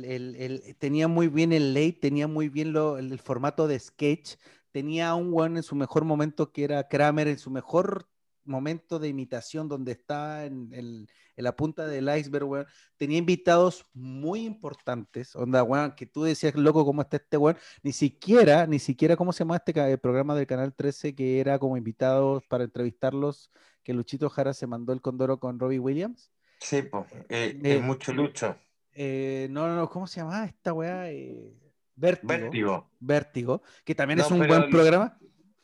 el- 0.05 0.75
tenía 0.77 1.07
muy 1.07 1.27
bien 1.29 1.53
el 1.53 1.73
late, 1.73 1.93
tenía 2.01 2.27
muy 2.27 2.49
bien 2.49 2.73
lo- 2.73 2.97
el 2.97 3.17
formato 3.19 3.67
de 3.67 3.79
sketch, 3.79 4.35
tenía 4.71 5.09
a 5.09 5.15
un 5.15 5.31
one 5.33 5.57
en 5.59 5.63
su 5.63 5.75
mejor 5.75 6.05
momento 6.05 6.51
que 6.51 6.63
era 6.63 6.87
Kramer, 6.87 7.27
en 7.27 7.37
su 7.39 7.49
mejor 7.51 8.07
momento 8.45 8.97
de 8.97 9.07
imitación, 9.09 9.67
donde 9.67 9.91
está 9.91 10.45
en, 10.45 10.69
el- 10.73 11.07
en 11.35 11.43
la 11.43 11.55
punta 11.55 11.85
del 11.87 12.09
iceberg, 12.17 12.45
weón. 12.49 12.65
Tenía 12.97 13.17
invitados 13.19 13.85
muy 13.93 14.45
importantes, 14.45 15.35
onda, 15.35 15.61
weón, 15.63 15.93
que 15.95 16.05
tú 16.07 16.23
decías, 16.23 16.55
loco, 16.55 16.83
¿cómo 16.83 17.01
está 17.03 17.17
este 17.17 17.37
weón? 17.37 17.57
Ni 17.83 17.91
siquiera, 17.93 18.65
ni 18.65 18.79
siquiera, 18.79 19.15
¿cómo 19.15 19.33
se 19.33 19.39
llama 19.39 19.57
este 19.57 19.73
ca- 19.73 19.95
programa 19.97 20.35
del 20.35 20.47
Canal 20.47 20.73
13 20.73 21.13
que 21.13 21.39
era 21.39 21.59
como 21.59 21.77
invitados 21.77 22.43
para 22.47 22.63
entrevistarlos, 22.63 23.51
que 23.83 23.93
Luchito 23.93 24.29
Jara 24.29 24.53
se 24.53 24.67
mandó 24.67 24.93
el 24.93 25.01
condoro 25.01 25.39
con 25.39 25.59
Robbie 25.59 25.79
Williams? 25.79 26.31
Sí, 26.59 26.81
po, 26.81 27.05
eh, 27.29 27.59
Eh, 27.63 27.75
es 27.75 27.81
mucho 27.81 28.13
lucho. 28.13 28.57
No, 29.49 29.75
no, 29.75 29.89
¿cómo 29.89 30.07
se 30.07 30.21
llama 30.21 30.45
esta 30.45 30.73
weá? 30.73 31.05
Vértigo. 31.99 32.27
Vértigo. 32.33 32.89
Vértigo, 32.99 33.61
que 33.83 33.95
también 33.95 34.19
No, 34.19 34.25
es 34.25 34.31
un 34.31 34.39
pero 34.39 34.49
buen 34.53 34.63
el- 34.63 34.69
programa. 34.69 35.17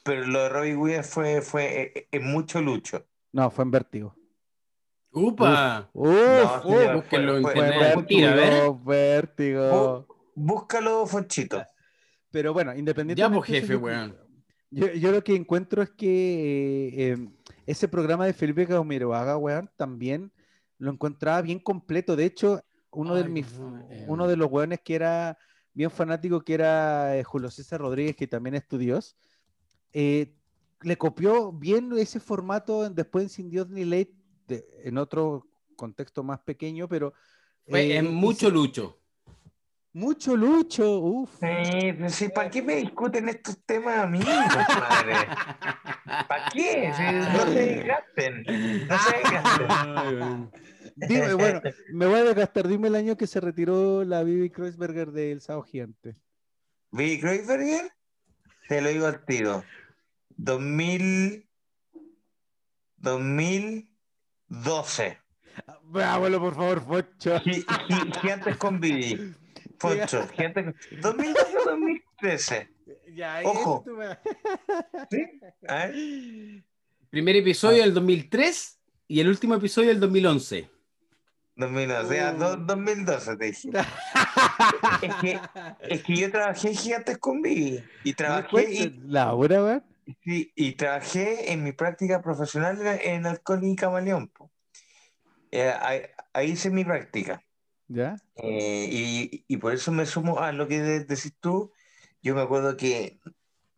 Pero 0.03 0.27
lo 0.27 0.43
de 0.43 0.49
Robbie 0.49 0.75
Williams 0.75 1.07
fue, 1.09 1.41
fue 1.41 1.81
eh, 1.95 2.07
eh, 2.11 2.19
mucho 2.19 2.61
lucho. 2.61 3.05
No, 3.31 3.49
fue 3.49 3.63
en 3.63 3.71
Vértigo. 3.71 4.15
¡Upa! 5.11 5.89
Uf, 5.93 6.07
No, 6.07 6.61
uf, 6.65 6.93
búsquenlo 6.93 7.37
en 7.37 7.43
fue- 7.43 7.53
fue. 7.53 7.69
Vértigo, 7.79 8.79
Vértigo. 8.83 10.05
Bú- 10.07 10.15
Búscalo, 10.35 11.05
Fonchito. 11.07 11.63
Pero 12.31 12.51
bueno, 12.53 12.73
Ya, 12.73 12.79
independientemente. 12.79 13.37
pues, 13.37 13.49
de 13.49 13.57
eso, 13.57 13.67
jefe, 13.67 13.79
yo- 13.79 13.85
weón. 13.85 14.17
Yo, 14.71 14.87
yo 14.91 15.11
lo 15.13 15.23
que 15.23 15.35
encuentro 15.35 15.81
es 15.81 15.91
que 15.91 16.87
eh, 16.89 17.11
eh, 17.13 17.27
ese 17.65 17.87
programa 17.87 18.25
de 18.25 18.33
Felipe 18.33 18.67
Caumiroaga, 18.67 19.37
weón, 19.37 19.69
también 19.77 20.33
lo 20.77 20.91
encontraba 20.91 21.41
bien 21.41 21.59
completo. 21.59 22.17
De 22.17 22.25
hecho, 22.25 22.61
uno, 22.91 23.15
de, 23.15 23.23
Ay, 23.23 23.29
mis, 23.29 23.57
weón, 23.57 23.85
eh. 23.89 24.05
uno 24.09 24.27
de 24.27 24.35
los 24.35 24.51
weones 24.51 24.81
que 24.83 24.95
era 24.95 25.37
bien 25.75 25.91
fanático, 25.91 26.41
que 26.41 26.55
era 26.55 27.15
eh, 27.17 27.23
Julio 27.23 27.51
César 27.51 27.81
Rodríguez, 27.81 28.15
que 28.15 28.25
también 28.25 28.55
estudió, 28.55 28.99
eh, 29.93 30.33
le 30.81 30.97
copió 30.97 31.51
bien 31.51 31.91
ese 31.97 32.19
formato 32.19 32.85
en- 32.85 32.95
después 32.95 33.23
en 33.25 33.29
Sin 33.29 33.49
Dios 33.49 33.69
ni 33.69 33.85
Ley, 33.85 34.11
de- 34.47 34.65
en 34.83 34.97
otro 34.97 35.45
contexto 35.75 36.23
más 36.23 36.39
pequeño, 36.39 36.87
pero... 36.87 37.13
Fue 37.67 37.81
eh, 37.81 37.97
en 37.97 38.13
mucho 38.13 38.49
lucho. 38.49 38.97
Mucho 39.91 40.35
lucho, 40.35 40.99
uff. 40.99 41.31
Sí, 41.39 41.93
pero 41.93 42.09
sí, 42.09 42.27
¿para 42.29 42.49
qué 42.49 42.61
me 42.61 42.75
discuten 42.75 43.29
estos 43.29 43.57
temas 43.65 43.97
a 43.99 44.07
mí, 44.07 44.19
compadre? 44.19 45.15
¿Para 46.27 46.49
qué? 46.53 46.91
Sí, 46.95 47.03
no 47.33 47.45
se 47.45 47.65
desgasten. 47.65 48.43
No 48.87 48.97
se 48.99 49.17
desgasten. 49.17 50.51
Dime, 50.95 51.33
bueno, 51.35 51.61
me 51.93 52.05
voy 52.05 52.19
a 52.19 52.23
desgastar. 52.23 52.67
Dime 52.67 52.87
el 52.87 52.95
año 52.95 53.17
que 53.17 53.27
se 53.27 53.39
retiró 53.41 54.03
la 54.03 54.23
Bibi 54.23 54.49
Kreuzberger 54.49 55.11
del 55.11 55.41
Sao 55.41 55.61
Gigante. 55.63 56.15
Billy 56.91 57.19
Kreuzberger, 57.19 57.91
te 58.69 58.81
lo 58.81 58.89
digo 58.89 59.05
al 59.07 59.25
tiro. 59.25 59.63
2000, 60.37 61.47
2012. 62.97 65.17
Vámonos, 65.83 66.39
por 66.39 66.55
favor, 66.55 66.83
gi- 67.43 67.65
Gigantes 68.21 68.57
con 68.57 68.79
Billy. 68.79 69.33
Foncho, 69.79 70.27
Gigantes 70.29 70.63
con... 70.65 70.75
2012 71.01 71.57
o 71.57 71.63
2013. 71.71 72.69
Ya, 73.13 73.41
Ojo. 73.45 73.83
esto 73.85 73.93
me- 73.95 74.17
¿Sí? 75.11 75.25
A 75.67 75.87
ver. 75.87 76.63
Primer 77.09 77.35
episodio 77.37 77.81
del 77.83 77.93
2003 77.93 78.79
y 79.07 79.19
el 79.21 79.27
último 79.29 79.55
episodio 79.55 79.89
del 79.89 79.99
2011. 79.99 80.69
2012, 81.55 82.15
ya, 82.15 82.33
Uh. 82.33 82.37
do- 82.37 82.57
2012 82.57 83.37
te 83.37 83.45
dije. 83.45 83.69
Es 85.01 85.15
que, 85.15 85.39
es 85.89 86.03
que 86.03 86.15
yo 86.15 86.31
trabajé 86.31 86.69
en 86.69 86.75
Gigantes 86.75 87.17
con 87.17 87.41
Billy. 87.41 87.83
Y 88.03 88.09
¿Me 88.09 88.13
trabajé, 88.15 88.73
y? 88.73 88.89
La 89.07 89.33
hora, 89.33 89.63
weón. 89.63 89.83
Sí, 90.23 90.51
y 90.55 90.73
trabajé 90.73 91.51
en 91.51 91.63
mi 91.63 91.71
práctica 91.71 92.21
profesional 92.21 92.77
en- 93.01 93.25
Alcohol 93.25 93.63
y 93.63 93.75
Camaleón. 93.75 94.31
Eh, 95.51 95.73
ahí, 95.81 96.01
ahí 96.33 96.51
hice 96.51 96.69
mi 96.69 96.83
práctica. 96.85 97.41
¿Ya? 97.87 98.15
Eh, 98.35 98.87
y, 98.91 99.45
y 99.47 99.57
por 99.57 99.73
eso 99.73 99.91
me 99.91 100.05
sumo 100.05 100.39
a 100.39 100.51
lo 100.51 100.67
que 100.67 100.81
de- 100.81 101.05
decís 101.05 101.33
tú. 101.39 101.71
Yo 102.21 102.35
me 102.35 102.41
acuerdo 102.41 102.75
que 102.77 103.19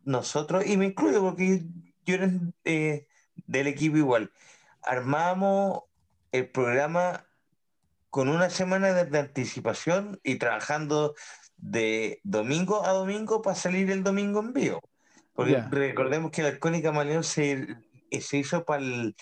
nosotros, 0.04 0.66
y 0.66 0.76
me 0.76 0.86
incluyo 0.86 1.20
porque 1.20 1.62
yo 2.06 2.14
era 2.14 2.30
eh, 2.64 3.06
del 3.46 3.66
equipo 3.66 3.96
igual, 3.98 4.30
armábamos 4.82 5.82
el 6.32 6.48
programa 6.48 7.26
con 8.10 8.28
una 8.28 8.50
semana 8.50 8.92
de, 8.92 9.04
de 9.06 9.18
anticipación 9.18 10.18
y 10.22 10.36
trabajando 10.36 11.14
de 11.56 12.20
domingo 12.24 12.84
a 12.84 12.92
domingo 12.92 13.42
para 13.42 13.56
salir 13.56 13.90
el 13.90 14.02
domingo 14.04 14.40
en 14.40 14.52
vivo. 14.52 14.80
Porque 15.34 15.52
Ya. 15.52 15.68
recordemos 15.70 16.30
que 16.30 16.40
el 16.42 16.48
Alcohol 16.48 16.76
y 16.76 16.82
Camaleón 16.82 17.24
se, 17.24 17.66
eh, 18.10 18.20
se 18.20 18.38
hizo 18.38 18.64
para 18.64 18.82
el, 18.82 19.14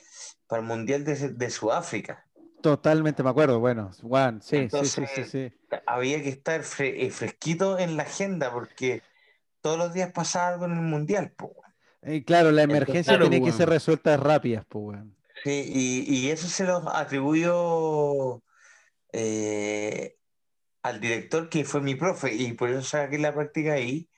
para 0.46 0.62
el 0.62 0.68
Mundial 0.68 1.04
de, 1.04 1.14
de 1.30 1.50
Sudáfrica. 1.50 2.24
Totalmente 2.62 3.22
me 3.22 3.30
acuerdo. 3.30 3.60
Bueno, 3.60 3.90
Juan, 4.02 4.40
sí, 4.42 4.68
sí, 4.70 4.90
sí, 4.90 5.06
sí, 5.06 5.24
Entonces, 5.24 5.30
sí. 5.30 5.52
había 5.86 6.22
que 6.22 6.28
estar 6.30 6.62
fre- 6.62 6.94
eh, 6.96 7.10
fresquito 7.10 7.78
en 7.78 7.96
la 7.96 8.04
agenda 8.04 8.52
porque 8.52 9.02
todos 9.60 9.78
los 9.78 9.92
días 9.92 10.12
pasaba 10.12 10.48
algo 10.48 10.64
en 10.66 10.72
el 10.72 10.82
mundial. 10.82 11.32
po. 11.32 11.54
Eh, 12.02 12.24
claro, 12.24 12.52
la 12.52 12.62
emergencia 12.62 13.16
claro, 13.16 13.28
tiene 13.28 13.42
que 13.42 13.50
weón. 13.50 13.56
ser 13.58 13.68
resuelta 13.68 14.16
rápidas, 14.16 14.64
pues, 14.68 14.84
weón. 14.84 15.16
Sí, 15.44 16.04
y, 16.08 16.26
y 16.26 16.30
eso 16.30 16.48
se 16.48 16.64
lo 16.64 16.88
atribuyo 16.94 18.42
eh, 19.12 20.16
al 20.82 21.00
director 21.00 21.48
que 21.48 21.64
fue 21.64 21.80
mi 21.80 21.94
profe 21.96 22.32
y 22.34 22.52
por 22.52 22.70
eso 22.70 22.82
saqué 22.82 23.18
la 23.18 23.34
práctica 23.34 23.72
ahí. 23.74 24.08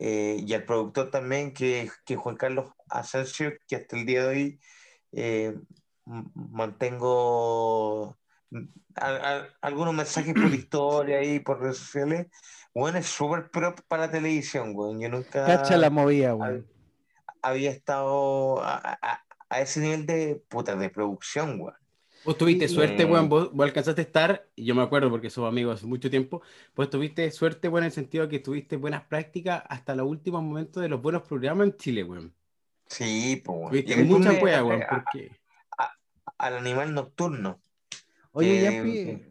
eh, 0.00 0.42
y 0.46 0.52
al 0.54 0.64
productor 0.64 1.10
también, 1.10 1.52
que, 1.54 1.90
que 2.04 2.16
Juan 2.16 2.36
Carlos 2.36 2.70
Asensio, 2.88 3.52
que 3.68 3.76
hasta 3.76 3.96
el 3.96 4.06
día 4.06 4.22
de 4.22 4.28
hoy 4.28 4.60
eh, 5.12 5.54
mantengo 6.04 8.18
al- 8.96 9.24
al- 9.24 9.56
algunos 9.60 9.94
mensajes 9.94 10.34
por 10.34 10.44
historia 10.54 11.22
y 11.22 11.40
por 11.40 11.60
redes 11.60 11.78
sociales. 11.78 12.26
Bueno, 12.74 12.98
es 12.98 13.06
súper 13.06 13.50
pro 13.50 13.74
para 13.88 14.10
televisión, 14.10 14.72
weón. 14.74 15.00
Yo 15.00 15.08
nunca 15.08 15.44
Cacha 15.46 15.76
la 15.76 15.90
movida, 15.90 16.34
weón. 16.34 16.66
había 17.42 17.70
estado 17.70 18.62
a, 18.62 18.98
a- 19.00 19.24
a 19.48 19.60
ese 19.60 19.80
nivel 19.80 20.06
de 20.06 20.42
puta 20.48 20.74
de 20.74 20.90
producción, 20.90 21.60
weón. 21.60 21.76
Vos 22.24 22.38
tuviste 22.38 22.68
suerte, 22.68 23.02
Eh. 23.02 23.06
weón. 23.06 23.28
Vos, 23.28 23.52
vos 23.52 23.64
alcanzaste 23.66 24.00
a 24.00 24.04
estar, 24.04 24.48
y 24.56 24.64
yo 24.64 24.74
me 24.74 24.82
acuerdo 24.82 25.10
porque 25.10 25.28
somos 25.30 25.48
amigos 25.48 25.76
hace 25.76 25.86
mucho 25.86 26.08
tiempo. 26.10 26.42
Vos 26.74 26.88
tuviste 26.90 27.30
suerte, 27.30 27.68
weón, 27.68 27.84
en 27.84 27.86
el 27.86 27.92
sentido 27.92 28.24
de 28.24 28.30
que 28.30 28.38
tuviste 28.38 28.76
buenas 28.76 29.02
prácticas 29.04 29.62
hasta 29.68 29.94
los 29.94 30.06
últimos 30.08 30.42
momentos 30.42 30.82
de 30.82 30.88
los 30.88 31.02
buenos 31.02 31.22
programas 31.22 31.66
en 31.68 31.76
Chile, 31.76 32.04
weón. 32.04 32.32
Sí, 32.86 33.42
pues, 33.44 33.58
weón. 33.58 33.70
Tuviste 33.70 34.04
mucha 34.04 34.32
me- 34.32 34.42
wea, 34.42 34.64
weón. 34.64 34.82
a- 34.82 34.88
Porque... 34.88 35.30
al 36.38 36.56
animal 36.56 36.92
nocturno. 36.94 37.60
Oye, 38.32 38.66
Eh, 38.66 39.10
eh, 39.10 39.28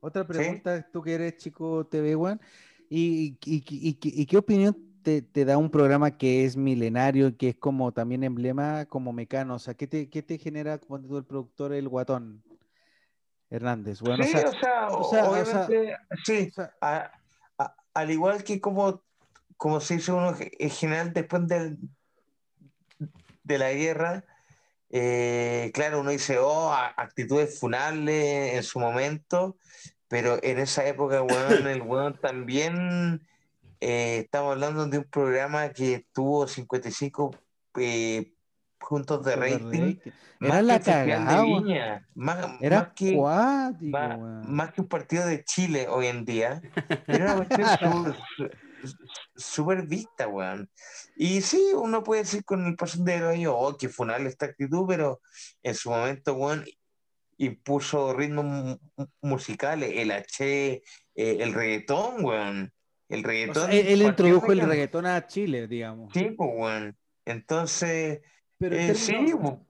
otra 0.00 0.26
pregunta, 0.26 0.88
tú 0.92 1.02
que 1.02 1.14
eres 1.14 1.36
chico 1.36 1.86
TV, 1.86 2.16
weón, 2.16 2.40
¿y, 2.88 3.36
y, 3.44 3.56
y- 3.68 3.98
y- 4.00 4.22
y 4.22 4.26
qué 4.26 4.36
opinión 4.38 4.76
te, 5.04 5.22
te 5.22 5.44
da 5.44 5.56
un 5.56 5.70
programa 5.70 6.18
que 6.18 6.44
es 6.44 6.56
milenario, 6.56 7.36
que 7.36 7.50
es 7.50 7.56
como 7.56 7.92
también 7.92 8.24
emblema, 8.24 8.86
como 8.86 9.12
Mecano? 9.12 9.54
O 9.54 9.58
sea, 9.60 9.74
¿qué 9.74 9.86
te, 9.86 10.10
qué 10.10 10.22
te 10.22 10.38
genera 10.38 10.78
cuando 10.78 11.06
tú 11.06 11.16
el 11.18 11.24
productor, 11.24 11.72
el 11.72 11.88
guatón 11.88 12.42
Hernández? 13.50 14.00
Bueno, 14.00 14.24
o 14.24 14.26
sí, 14.26 14.32
sea, 14.32 14.48
o 14.48 14.52
sea, 14.52 14.88
o 14.88 15.04
sea, 15.10 15.24
o 15.24 15.32
obviamente, 15.32 15.96
sí, 16.24 16.48
o 16.50 16.54
sea, 16.54 16.74
a- 16.80 17.12
a- 17.58 17.76
al 17.94 18.10
igual 18.10 18.42
que 18.42 18.60
como, 18.60 19.04
como 19.56 19.78
se 19.80 19.94
hizo 19.94 20.16
uno 20.16 20.34
en 20.40 20.70
general 20.70 21.12
después 21.12 21.46
del, 21.46 21.78
de 23.44 23.58
la 23.58 23.72
guerra, 23.72 24.24
eh, 24.90 25.70
claro, 25.74 26.00
uno 26.00 26.10
dice, 26.10 26.38
oh, 26.38 26.72
actitudes 26.72 27.60
funables 27.60 28.54
en 28.54 28.62
su 28.62 28.80
momento, 28.80 29.56
pero 30.08 30.38
en 30.42 30.58
esa 30.58 30.86
época, 30.86 31.22
weón, 31.22 31.66
el 31.68 31.82
weón 31.82 32.18
también, 32.20 33.26
eh, 33.86 34.18
estamos 34.20 34.52
hablando 34.52 34.86
de 34.86 34.98
un 34.98 35.04
programa 35.04 35.68
que 35.70 36.06
tuvo 36.12 36.46
55 36.48 37.36
eh, 37.78 38.32
puntos 38.78 39.22
de 39.24 39.36
rating. 39.36 39.96
Era 40.40 40.56
que 40.60 40.62
la 40.62 40.78
de 40.78 40.84
cagada, 40.84 41.44
más, 42.14 42.56
era 42.60 42.78
más 42.80 42.92
que, 42.94 43.14
cuático, 43.14 43.98
más, 43.98 44.18
más 44.48 44.72
que 44.72 44.80
un 44.80 44.88
partido 44.88 45.26
de 45.26 45.44
Chile 45.44 45.86
hoy 45.88 46.06
en 46.06 46.24
día. 46.24 46.62
Era 47.06 47.34
una 47.34 47.46
cuestión 47.46 48.16
súper 49.36 49.86
vista, 49.86 50.28
weón. 50.28 50.70
Y 51.16 51.40
sí, 51.40 51.72
uno 51.74 52.02
puede 52.02 52.22
decir 52.22 52.44
con 52.44 52.66
el 52.66 52.76
paso 52.76 53.02
de 53.02 53.18
los 53.18 53.32
años, 53.34 53.54
oh, 53.56 53.76
qué 53.76 53.88
funal 53.88 54.26
esta 54.26 54.46
actitud, 54.46 54.86
pero 54.88 55.20
en 55.62 55.74
su 55.74 55.90
momento, 55.90 56.34
weón, 56.34 56.64
impuso 57.36 58.12
ritmos 58.14 58.44
mu- 58.44 58.78
mu- 58.96 59.06
musicales, 59.22 59.90
el 59.94 60.10
H, 60.10 60.44
eh, 60.44 60.82
el 61.14 61.52
reggaetón, 61.52 62.24
weón. 62.24 62.72
El 63.08 63.20
O 63.20 63.54
sea, 63.54 63.66
reggaetón. 63.66 63.70
él, 63.70 64.02
introdujo 64.02 64.52
el 64.52 64.60
reggaetón. 64.60 65.04
reggaetón 65.04 65.06
a 65.06 65.26
Chile, 65.26 65.68
digamos. 65.68 66.12
Sí, 66.12 66.30
pues, 66.36 66.50
weón. 66.54 66.96
Entonces, 67.24 68.20
Pero 68.58 68.76
eh, 68.76 68.94
sí, 68.94 69.14
weón. 69.34 69.66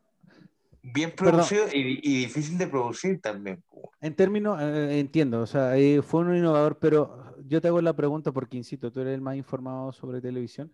bien 0.82 1.12
producido 1.12 1.66
y, 1.72 2.00
y 2.02 2.24
difícil 2.26 2.58
de 2.58 2.66
producir 2.66 3.20
también. 3.20 3.62
pues. 3.68 3.86
En 4.00 4.14
términos, 4.14 4.60
eh, 4.60 4.98
entiendo, 5.00 5.40
o 5.40 5.46
sea, 5.46 5.76
eh, 5.76 6.02
fue 6.02 6.20
un 6.20 6.36
innovador, 6.36 6.78
pero 6.78 7.34
yo 7.46 7.60
te 7.60 7.68
hago 7.68 7.80
la 7.80 7.94
pregunta 7.96 8.32
porque, 8.32 8.56
insisto, 8.56 8.92
tú 8.92 9.00
eres 9.00 9.14
el 9.14 9.20
más 9.20 9.36
informado 9.36 9.92
sobre 9.92 10.20
televisión. 10.20 10.72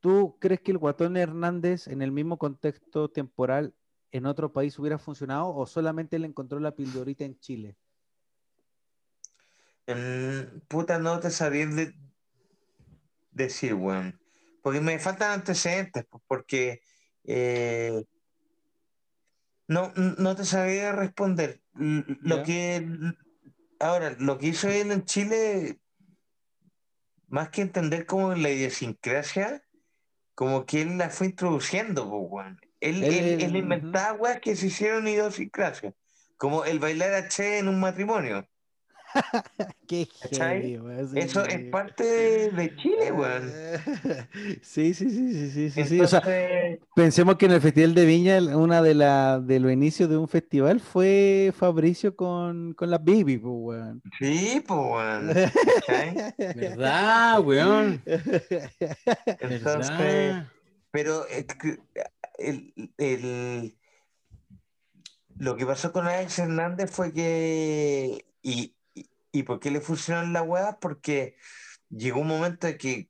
¿Tú 0.00 0.36
crees 0.40 0.60
que 0.60 0.70
el 0.70 0.78
Guatón 0.78 1.16
Hernández 1.16 1.88
en 1.88 2.02
el 2.02 2.12
mismo 2.12 2.38
contexto 2.38 3.08
temporal 3.10 3.74
en 4.12 4.26
otro 4.26 4.52
país 4.52 4.78
hubiera 4.78 4.98
funcionado 4.98 5.54
o 5.54 5.66
solamente 5.66 6.16
él 6.16 6.24
encontró 6.24 6.60
la 6.60 6.74
pildorita 6.74 7.24
en 7.24 7.38
Chile? 7.40 7.76
Puta, 10.68 10.98
no 10.98 11.18
te 11.20 11.30
sabría 11.30 11.66
de- 11.66 11.94
decir, 13.30 13.74
weón. 13.74 14.20
Porque 14.62 14.80
me 14.80 14.98
faltan 14.98 15.30
antecedentes, 15.32 16.04
pues, 16.10 16.22
porque 16.26 16.80
eh, 17.24 18.04
no, 19.66 19.92
no 19.94 20.36
te 20.36 20.44
sabría 20.44 20.92
responder. 20.92 21.62
Lo 22.20 22.42
que, 22.42 22.86
ahora, 23.78 24.16
lo 24.18 24.36
que 24.38 24.48
hizo 24.48 24.68
él 24.68 24.90
en 24.90 25.04
Chile, 25.04 25.80
más 27.28 27.50
que 27.50 27.62
entender 27.62 28.04
como 28.06 28.34
la 28.34 28.50
idiosincrasia, 28.50 29.62
como 30.34 30.66
que 30.66 30.82
él 30.82 30.98
la 30.98 31.10
fue 31.10 31.28
introduciendo, 31.28 32.08
pues, 32.10 32.22
weón. 32.28 32.60
Él, 32.80 33.02
Él- 33.04 33.12
él, 33.12 33.42
él 33.42 33.56
inventaba 33.56 34.12
weas 34.14 34.40
que 34.40 34.54
se 34.54 34.66
hicieron 34.66 35.08
idiosincrasia, 35.08 35.94
como 36.36 36.64
el 36.64 36.78
bailar 36.78 37.14
a 37.14 37.28
Che 37.28 37.58
en 37.58 37.68
un 37.68 37.80
matrimonio. 37.80 38.46
Qué 39.88 40.06
heavy, 40.30 40.78
weón, 40.78 41.08
sí, 41.08 41.18
Eso 41.18 41.44
sí. 41.44 41.50
es 41.52 41.70
parte 41.70 42.04
de, 42.04 42.50
de 42.50 42.76
Chile, 42.76 43.12
weón. 43.12 43.50
Sí, 44.62 44.94
sí, 44.94 45.10
sí, 45.10 45.32
sí, 45.32 45.50
sí, 45.50 45.70
sí, 45.70 45.84
sí. 45.86 46.00
O 46.00 46.06
sea, 46.06 46.20
Entonces, 46.20 46.78
pensemos 46.94 47.36
que 47.36 47.46
en 47.46 47.52
el 47.52 47.60
Festival 47.60 47.94
de 47.94 48.04
Viña, 48.04 48.38
una 48.56 48.82
de, 48.82 48.94
la, 48.94 49.40
de 49.40 49.60
los 49.60 49.72
inicios 49.72 50.08
de 50.10 50.16
un 50.18 50.28
festival 50.28 50.80
fue 50.80 51.52
Fabricio 51.56 52.14
con, 52.14 52.74
con 52.74 52.90
la 52.90 52.98
Baby, 52.98 53.38
pues, 53.38 53.54
weón. 53.54 54.02
sí, 54.18 54.62
pues, 54.66 54.78
weón. 54.78 55.28
¿Verdad, 56.56 57.40
weón? 57.40 58.02
Entonces, 59.40 59.88
¿Verdad? 59.96 60.46
pero 60.90 61.26
el, 62.38 62.74
el- 62.98 63.74
lo 65.38 65.56
que 65.56 65.64
pasó 65.66 65.92
con 65.92 66.06
Alex 66.08 66.38
Hernández 66.40 66.90
fue 66.90 67.12
que. 67.12 68.24
Y, 68.42 68.74
y, 69.32 69.42
por 69.42 69.60
qué 69.60 69.70
le 69.70 69.80
funcionó 69.80 70.22
la 70.30 70.42
weá? 70.42 70.78
Porque 70.80 71.36
llegó 71.90 72.20
un 72.20 72.28
momento 72.28 72.66
de 72.66 72.78
que, 72.78 73.08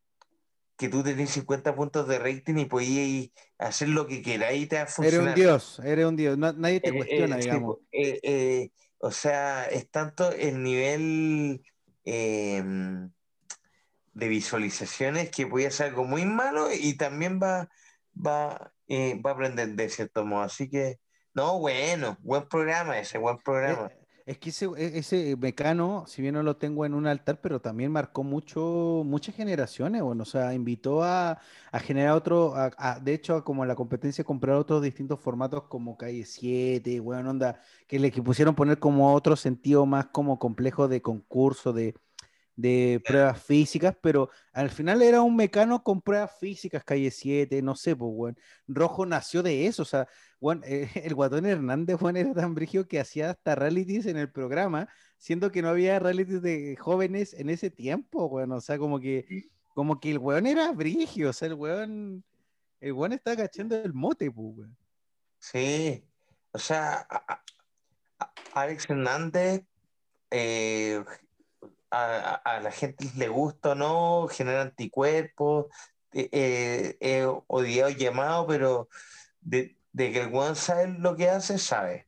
que 0.77 0.89
tú 0.89 1.03
tenés 1.03 1.31
50 1.31 1.74
puntos 1.74 2.07
de 2.09 2.19
rating 2.19 2.57
y 2.59 2.65
podías 2.66 3.31
hacer 3.59 3.89
lo 3.89 4.07
que 4.07 4.23
queráis 4.23 4.65
y 4.65 4.66
te 4.66 4.77
va 4.77 4.82
a 4.82 4.86
Eres 4.86 4.97
funcionar. 4.97 5.28
un 5.31 5.35
dios, 5.35 5.81
eres 5.85 6.07
un 6.07 6.16
dios. 6.16 6.39
No- 6.39 6.53
nadie 6.53 6.81
te 6.81 6.90
Eh, 6.90 6.97
cuestiona, 6.97 7.36
eh, 7.36 7.40
digamos. 7.43 7.77
eh, 7.93 8.70
o 8.99 9.11
sea, 9.11 9.65
es 9.66 9.90
tanto 9.90 10.32
el 10.32 10.62
nivel 10.62 11.62
eh, 12.05 12.62
de 14.12 14.28
visualizaciones 14.28 15.31
que 15.31 15.47
puede 15.47 15.70
ser 15.70 15.89
algo 15.89 16.05
muy 16.05 16.24
malo 16.24 16.69
y 16.73 16.97
también 16.97 17.39
va, 17.40 17.69
va, 18.15 18.73
va 18.90 19.31
a 19.31 19.32
aprender 19.32 19.69
de 19.70 19.89
cierto 19.89 20.24
modo. 20.24 20.43
Así 20.43 20.69
que, 20.69 20.99
no, 21.35 21.59
bueno, 21.61 22.16
buen 22.20 22.49
programa 22.49 22.99
ese, 22.99 23.19
buen 23.19 23.39
programa. 23.39 23.90
Es 24.29 24.37
que 24.39 24.51
ese, 24.51 24.67
e- 24.77 24.99
ese 24.99 25.37
mecano, 25.37 26.05
si 26.07 26.21
bien 26.21 26.35
no 26.35 26.43
lo 26.43 26.57
tengo 26.59 26.85
en 26.85 26.93
un 26.93 27.07
altar, 27.07 27.41
pero 27.41 27.61
también 27.63 27.91
marcó 27.91 28.23
mucho, 28.23 29.03
muchas 29.07 29.35
generaciones, 29.35 30.03
bueno, 30.03 30.23
o 30.25 30.27
sea, 30.27 30.53
invitó 30.53 31.03
a, 31.03 31.39
generar 31.81 32.13
otro, 32.15 32.55
a- 32.55 33.01
de 33.01 33.15
hecho, 33.15 33.37
a 33.37 33.45
como 33.45 33.65
la 33.65 33.75
competencia, 33.75 34.25
comprar 34.25 34.57
otros 34.57 34.83
distintos 34.83 35.19
formatos 35.21 35.63
como 35.65 35.97
Calle 35.97 36.27
7, 36.27 37.01
bueno, 37.01 37.31
onda, 37.31 37.59
que 37.87 37.99
le 37.99 38.11
pusieron 38.13 38.55
poner 38.55 38.79
como 38.79 39.15
otro 39.15 39.35
sentido 39.35 39.87
más 39.87 40.07
como 40.09 40.39
complejo 40.39 40.89
de 40.89 41.01
concurso, 41.01 41.73
de, 41.73 41.95
de 42.59 43.01
pruebas 43.06 43.40
físicas, 43.40 43.97
pero 44.02 44.30
al 44.52 44.68
final 44.68 45.01
era 45.01 45.22
un 45.22 45.36
mecano 45.36 45.85
con 45.85 46.02
pruebas 46.02 46.32
físicas, 46.40 46.82
Calle 46.82 47.12
7, 47.12 47.62
no 47.62 47.76
sé, 47.76 47.94
pues, 47.94 48.10
weón. 48.12 48.36
Rojo 48.66 49.06
nació 49.06 49.44
de 49.44 49.66
eso, 49.68 49.82
o 49.82 49.85
sea, 49.85 50.09
weón, 50.40 50.62
eh, 50.66 50.90
el 51.05 51.14
Guatón 51.14 51.47
Hernández, 51.47 52.02
weón, 52.02 52.16
era 52.16 52.35
tan 52.35 52.56
brígido 52.56 52.89
que 52.89 52.98
hacía 52.98 53.30
hasta 53.30 53.55
realities 53.55 54.06
en 54.06 54.16
el 54.16 54.28
programa, 54.32 54.89
siendo 55.18 55.52
que 55.52 55.62
no 55.62 55.68
había 55.68 56.01
realities 56.01 56.43
de 56.43 56.74
jóvenes 56.76 57.32
en 57.32 57.48
ese 57.48 57.70
tiempo, 57.70 58.26
weón, 58.26 58.51
o 58.51 58.60
sea, 58.60 58.76
como 58.76 58.98
que, 58.98 59.48
como 59.72 60.01
que 60.01 60.10
el 60.10 60.18
weón 60.18 60.48
era 60.48 60.72
brígido, 60.72 61.30
o 61.30 61.32
sea, 61.32 61.47
el 61.47 61.55
weón, 61.55 62.24
el 62.80 62.93
weón 62.93 63.12
estaba 63.12 63.36
cachando 63.36 63.76
el 63.76 63.94
mote, 63.94 64.32
pues, 64.32 64.56
weón. 64.56 64.76
Sí, 65.39 66.02
o 66.51 66.59
sea, 66.59 67.06
a- 67.09 67.24
a- 67.35 67.44
a- 68.18 68.32
Alex 68.62 68.90
Hernández, 68.90 69.62
eh, 70.32 71.05
a, 71.90 72.35
a- 72.44 72.60
la 72.60 72.70
gente 72.70 73.06
le 73.16 73.28
gusta 73.28 73.70
o 73.70 73.74
no, 73.74 74.28
genera 74.28 74.62
anticuerpos, 74.62 75.66
eh, 76.12 76.28
eh, 76.32 76.97
eh, 77.01 77.27
odiado 77.47 77.90
llamado, 77.90 78.47
pero 78.47 78.89
de, 79.40 79.77
de 79.93 80.12
que 80.12 80.20
el 80.23 80.32
weón 80.32 80.56
sabe 80.56 80.89
lo 80.89 81.16
que 81.16 81.28
hace, 81.31 81.59
sabe. 81.59 82.06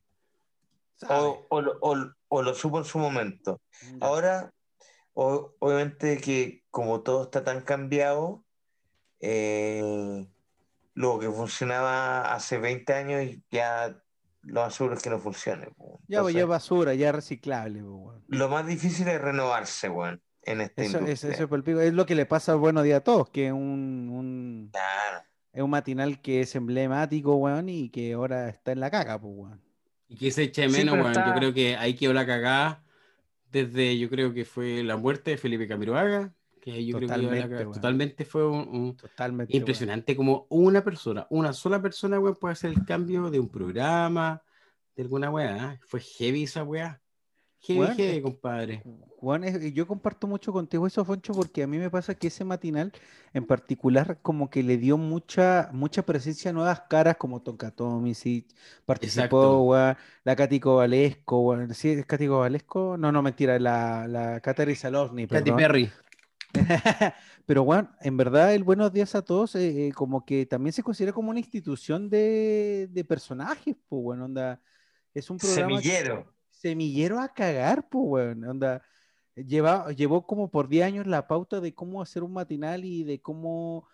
¿sabe? 0.97 1.19
O, 1.19 1.45
o 1.49 1.61
lo- 1.61 1.77
o- 1.81 2.11
o 2.29 2.41
lo 2.41 2.53
supo 2.53 2.77
en 2.77 2.85
su 2.85 2.97
momento. 2.99 3.59
Ahora, 3.99 4.53
obviamente 5.13 6.17
que 6.19 6.63
como 6.71 7.01
todo 7.01 7.23
está 7.23 7.43
tan 7.43 7.61
cambiado, 7.61 8.43
eh, 9.19 10.27
lo 10.93 11.19
que 11.19 11.29
funcionaba 11.29 12.33
hace 12.33 12.57
20 12.57 12.93
años 12.93 13.37
ya 13.49 14.01
lo 14.43 14.61
más 14.61 14.73
seguro 14.75 14.95
es 14.95 15.03
que 15.03 15.09
no 15.09 15.19
funcione. 15.19 15.67
Ya, 16.07 16.21
pues, 16.21 16.33
ya 16.35 16.45
basura, 16.45 16.93
ya 16.93 17.11
reciclable, 17.11 17.81
pues, 17.83 18.19
lo 18.27 18.49
más 18.49 18.65
difícil 18.65 19.07
es 19.07 19.21
renovarse, 19.21 19.89
weón, 19.89 20.21
en 20.43 20.61
esta 20.61 20.81
Eso, 20.81 20.99
es, 20.99 21.23
eso 21.23 21.43
es 21.43 21.47
por 21.49 21.63
pico. 21.63 21.79
Es 21.81 21.93
lo 21.93 22.05
que 22.05 22.15
le 22.15 22.25
pasa 22.25 22.53
al 22.53 22.57
Buenos 22.59 22.83
Días 22.83 22.97
a 23.01 23.03
Todos, 23.03 23.29
que 23.29 23.47
es 23.47 23.53
un, 23.53 24.09
un- 24.11 24.69
Claro. 24.71 25.25
es 25.53 25.61
un 25.61 25.69
matinal 25.69 26.21
que 26.21 26.41
es 26.41 26.55
emblemático, 26.55 27.35
weón, 27.35 27.69
y 27.69 27.89
que 27.89 28.13
ahora 28.13 28.49
está 28.49 28.71
en 28.71 28.79
la 28.79 28.89
caca, 28.91 29.19
pues, 29.19 29.33
weón. 29.35 29.61
Y 30.07 30.17
que 30.17 30.31
se 30.31 30.43
eche 30.43 30.67
Sí, 30.69 30.77
menos, 30.77 30.93
pero 30.93 31.03
weón. 31.03 31.11
está- 31.17 31.27
Yo 31.27 31.33
creo 31.35 31.53
que 31.53 31.77
ahí 31.77 31.95
quedó 31.95 32.13
la 32.13 32.25
cagada 32.25 32.83
desde, 33.51 33.97
yo 33.99 34.09
creo 34.09 34.33
que 34.33 34.45
fue 34.45 34.83
la 34.83 34.97
muerte 34.97 35.31
de 35.31 35.37
Felipe 35.37 35.67
Camiroaga, 35.67 36.33
que 36.61 36.85
yo 36.85 36.97
creo 36.97 37.09
que 37.09 37.15
Totalmente. 37.15 37.65
Totalmente 37.65 38.25
fue 38.25 38.47
un, 38.47 38.67
un- 38.69 38.95
Totalmente. 38.95 39.57
impresionante 39.57 40.15
como 40.15 40.45
una 40.49 40.83
persona, 40.83 41.27
una 41.29 41.51
sola 41.51 41.81
persona, 41.81 42.19
weón, 42.19 42.35
puede 42.35 42.53
hacer 42.53 42.69
el 42.71 42.85
cambio 42.85 43.29
de 43.29 43.39
un 43.39 43.49
programa, 43.49 44.41
de 44.95 45.03
alguna 45.03 45.29
weá. 45.31 45.73
¿eh? 45.73 45.79
Fue 45.85 45.99
heavy 45.99 46.43
esa 46.43 46.63
weá. 46.63 47.01
Heavy, 47.63 47.79
Weón, 47.79 47.95
heavy, 47.95 48.21
compadre. 48.23 48.83
Juan, 49.17 49.43
yo 49.71 49.85
comparto 49.85 50.25
mucho 50.25 50.51
contigo 50.51 50.87
eso, 50.87 51.05
Foncho, 51.05 51.31
porque 51.33 51.61
a 51.61 51.67
mí 51.67 51.77
me 51.77 51.91
pasa 51.91 52.15
que 52.15 52.27
ese 52.27 52.43
matinal 52.43 52.91
en 53.35 53.45
particular 53.45 54.17
como 54.23 54.49
que 54.49 54.63
le 54.63 54.77
dio 54.77 54.97
mucha, 54.97 55.69
mucha 55.71 56.03
presencia 56.03 56.49
a 56.49 56.53
nuevas 56.55 56.81
caras 56.89 57.17
como 57.17 57.39
Tonka 57.43 57.69
Tomisic, 57.69 58.47
participó, 58.83 59.75
la 60.23 60.35
Katy 60.35 60.57
Valesco, 60.57 61.39
weón, 61.41 61.71
¿sí 61.75 61.89
es 61.89 62.05
Katy 62.07 62.27
Valesco? 62.27 62.97
No, 62.97 63.11
no, 63.11 63.21
mentira, 63.21 63.59
la, 63.59 64.07
la 64.07 64.41
Salosny, 64.75 65.27
Katy. 65.27 65.51
Perry. 65.51 65.91
Pero, 67.45 67.63
Juan, 67.65 67.95
en 68.01 68.17
verdad, 68.17 68.53
el 68.53 68.63
Buenos 68.63 68.91
Días 68.93 69.15
a 69.15 69.21
Todos, 69.21 69.55
eh, 69.55 69.87
eh, 69.87 69.91
como 69.93 70.25
que 70.25 70.45
también 70.45 70.73
se 70.73 70.83
considera 70.83 71.13
como 71.13 71.29
una 71.31 71.39
institución 71.39 72.09
de, 72.09 72.87
de 72.91 73.03
personajes, 73.03 73.75
pues, 73.87 74.01
bueno, 74.03 74.25
onda, 74.25 74.61
es 75.13 75.29
un 75.29 75.37
programa 75.37 75.67
que- 75.81 75.87
Semillero. 75.89 76.33
semillero 76.49 77.19
a 77.19 77.33
cagar, 77.33 77.89
pues, 77.89 78.03
weón. 78.07 78.43
Onda, 78.45 78.81
lleva, 79.35 79.91
llevó 79.91 80.25
como 80.25 80.49
por 80.49 80.67
10 80.67 80.85
años 80.85 81.07
la 81.07 81.27
pauta 81.27 81.59
de 81.59 81.73
cómo 81.73 82.01
hacer 82.01 82.23
un 82.23 82.33
matinal 82.33 82.85
y 82.85 83.03
de 83.03 83.21
cómo 83.21 83.87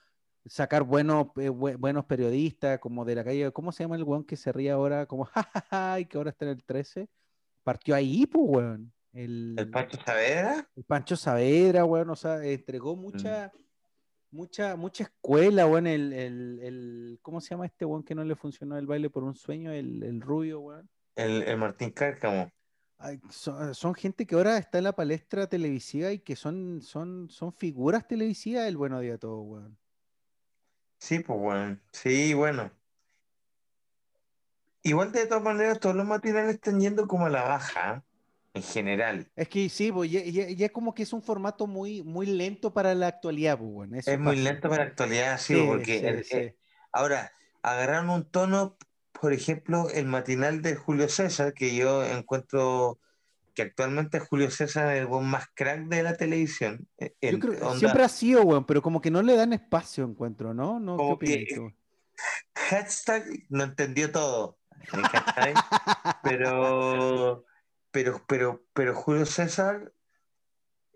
sacar 0.46 0.84
buenos, 0.84 1.28
eh, 1.38 1.50
bue- 1.50 1.78
buenos 1.78 2.06
periodistas, 2.06 2.80
como 2.80 3.04
de 3.06 3.16
la 3.16 3.24
calle, 3.24 3.52
¿cómo 3.52 3.72
se 3.72 3.84
llama 3.84 3.96
el 3.96 4.04
weón 4.04 4.24
que 4.24 4.36
se 4.38 4.52
ríe 4.52 4.72
ahora? 4.72 5.06
Como, 5.06 5.26
jajaja, 5.34 6.00
y 6.00 6.06
que 6.06 6.18
ahora 6.18 6.30
está 6.32 6.46
en 6.46 6.52
el 6.52 6.64
13. 6.64 7.10
Partió 7.64 7.96
ahí, 7.96 8.26
pues, 8.26 8.44
weón. 8.48 8.94
El, 9.14 9.56
El 9.58 9.70
Pancho 9.70 9.98
Saavedra. 10.04 10.70
el 10.76 10.84
Pancho 10.84 11.16
Saavedra, 11.16 11.86
weón, 11.86 12.10
o 12.10 12.16
sea, 12.16 12.44
entregó 12.46 12.96
mucha, 12.96 13.52
mucha, 14.32 14.76
mucha 14.76 15.04
escuela, 15.06 15.66
weón, 15.66 15.88
el, 15.88 16.14
el, 16.14 16.60
el- 16.62 17.20
¿cómo 17.22 17.42
se 17.42 17.50
llama 17.50 17.66
este 17.66 17.86
weón 17.86 18.04
que 18.04 18.14
no 18.16 18.24
le 18.24 18.36
funcionó 18.36 18.78
el 18.78 18.86
baile 18.86 19.10
por 19.10 19.24
un 19.24 19.36
sueño? 19.36 19.72
El, 19.72 20.04
el 20.04 20.22
rubio, 20.22 20.60
weón. 20.60 20.90
El, 21.16 21.42
el 21.44 21.58
Martín 21.58 21.90
Cárcamo. 21.92 22.52
Ay, 23.00 23.20
son, 23.30 23.74
son 23.76 23.94
gente 23.94 24.26
que 24.26 24.36
ahora 24.36 24.58
está 24.58 24.80
en 24.80 24.84
la 24.86 24.96
palestra 24.96 25.48
televisiva 25.48 26.12
y 26.12 26.20
que 26.20 26.36
son, 26.36 26.82
son, 26.82 27.30
son 27.30 27.54
figuras 27.54 28.08
televisivas 28.08 28.68
el 28.68 28.78
Buenos 28.78 29.02
Días 29.02 29.16
a 29.16 29.20
Todos, 29.20 29.46
weón. 29.48 29.78
Sí, 31.00 31.20
pues 31.20 31.40
bueno. 31.40 31.80
Sí, 31.92 32.34
bueno. 32.34 32.72
Igual 34.84 35.12
de 35.12 35.26
todas 35.28 35.44
maneras, 35.44 35.80
todos 35.80 35.96
los 35.96 36.06
matinales 36.08 36.56
están 36.56 36.80
yendo 36.80 37.08
como 37.08 37.26
a 37.26 37.30
la 37.30 37.44
baja, 37.44 37.96
¿eh? 37.98 38.02
En 38.58 38.64
general. 38.64 39.28
Es 39.36 39.48
que 39.48 39.70
sí, 39.70 39.92
pues, 39.92 40.12
ya, 40.12 40.22
ya- 40.24 40.50
ya 40.50 40.70
como 40.70 40.94
que 40.94 41.04
es 41.04 41.14
un 41.14 41.22
formato 41.22 41.68
muy, 41.68 42.04
muy 42.04 42.26
lento 42.28 42.74
para 42.74 42.94
la 42.96 43.08
actualidad, 43.08 43.58
weón. 43.62 43.96
Eso 43.96 44.12
Es 44.12 44.20
muy 44.20 44.36
pasa. 44.36 44.44
lento 44.44 44.70
para 44.70 44.84
la 44.84 44.90
actualidad, 44.90 45.38
sí, 45.40 45.56
Sí, 45.56 45.64
porque 45.66 46.00
sí, 46.00 46.06
el- 46.06 46.24
sí. 46.26 46.38
eh, 46.38 46.56
ahora 46.92 47.32
agarraron 47.62 48.10
un 48.10 48.30
tono, 48.30 48.78
por 49.20 49.34
ejemplo, 49.34 49.90
el 49.90 50.06
matinal 50.06 50.62
de 50.62 50.76
Julio 50.76 51.10
César, 51.10 51.54
que 51.54 51.76
yo 51.76 52.04
encuentro 52.06 53.00
que 53.56 53.64
actualmente 53.64 54.20
Julio 54.20 54.52
César 54.52 54.94
es 54.94 55.02
el 55.02 55.08
buen 55.08 55.26
más 55.26 55.46
crack 55.56 55.88
de 55.88 56.04
la 56.04 56.16
televisión. 56.16 56.88
eh, 57.00 57.16
Yo 57.32 57.40
creo 57.40 57.54
onda- 57.68 57.80
siempre 57.80 58.04
ha 58.04 58.10
sido, 58.10 58.44
weón, 58.44 58.66
pero 58.66 58.84
como 58.84 59.02
que 59.02 59.10
no 59.10 59.24
le 59.24 59.36
dan 59.36 59.52
espacio, 59.54 60.04
encuentro, 60.04 60.54
¿no? 60.54 60.80
¿No? 60.80 60.96
¿Qué 60.96 61.04
Como 61.04 61.18
que- 61.20 61.48
tú? 61.56 61.72
hashtag 62.56 63.24
no 63.50 63.64
entendió 63.64 64.12
todo. 64.12 64.58
¿me 64.96 65.02
cachai? 65.02 65.54
pero, 66.24 67.44
pero, 67.98 68.24
pero, 68.28 68.64
pero 68.74 68.94
Julio 68.94 69.26
César, 69.26 69.92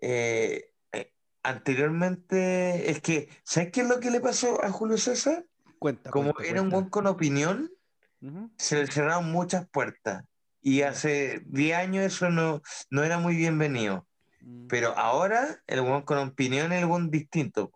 eh, 0.00 0.70
eh, 0.92 1.12
anteriormente, 1.42 2.92
es 2.92 3.00
que, 3.00 3.28
¿sabes 3.42 3.72
qué 3.72 3.80
es 3.80 3.88
lo 3.88 3.98
que 3.98 4.12
le 4.12 4.20
pasó 4.20 4.62
a 4.62 4.70
Julio 4.70 4.96
César? 4.96 5.44
Cuenta, 5.80 6.10
Como 6.10 6.32
cuenta, 6.32 6.48
era 6.48 6.62
un 6.62 6.70
cuenta. 6.70 6.76
buen 6.76 6.90
con 6.90 7.06
opinión, 7.08 7.72
Ujú. 8.20 8.52
se 8.56 8.76
le 8.76 8.86
cerraron 8.86 9.32
muchas 9.32 9.68
puertas. 9.68 10.22
Y 10.60 10.82
hace 10.82 11.42
10 11.46 11.76
años 11.76 12.04
eso 12.04 12.30
no, 12.30 12.62
no 12.88 13.02
era 13.02 13.18
muy 13.18 13.34
bienvenido. 13.34 14.06
Mm. 14.40 14.68
Pero 14.68 14.96
ahora 14.96 15.60
el 15.66 15.80
buen 15.80 16.02
con 16.02 16.18
opinión 16.18 16.70
es 16.72 16.82
el 16.82 16.86
buen 16.86 17.10
distinto. 17.10 17.72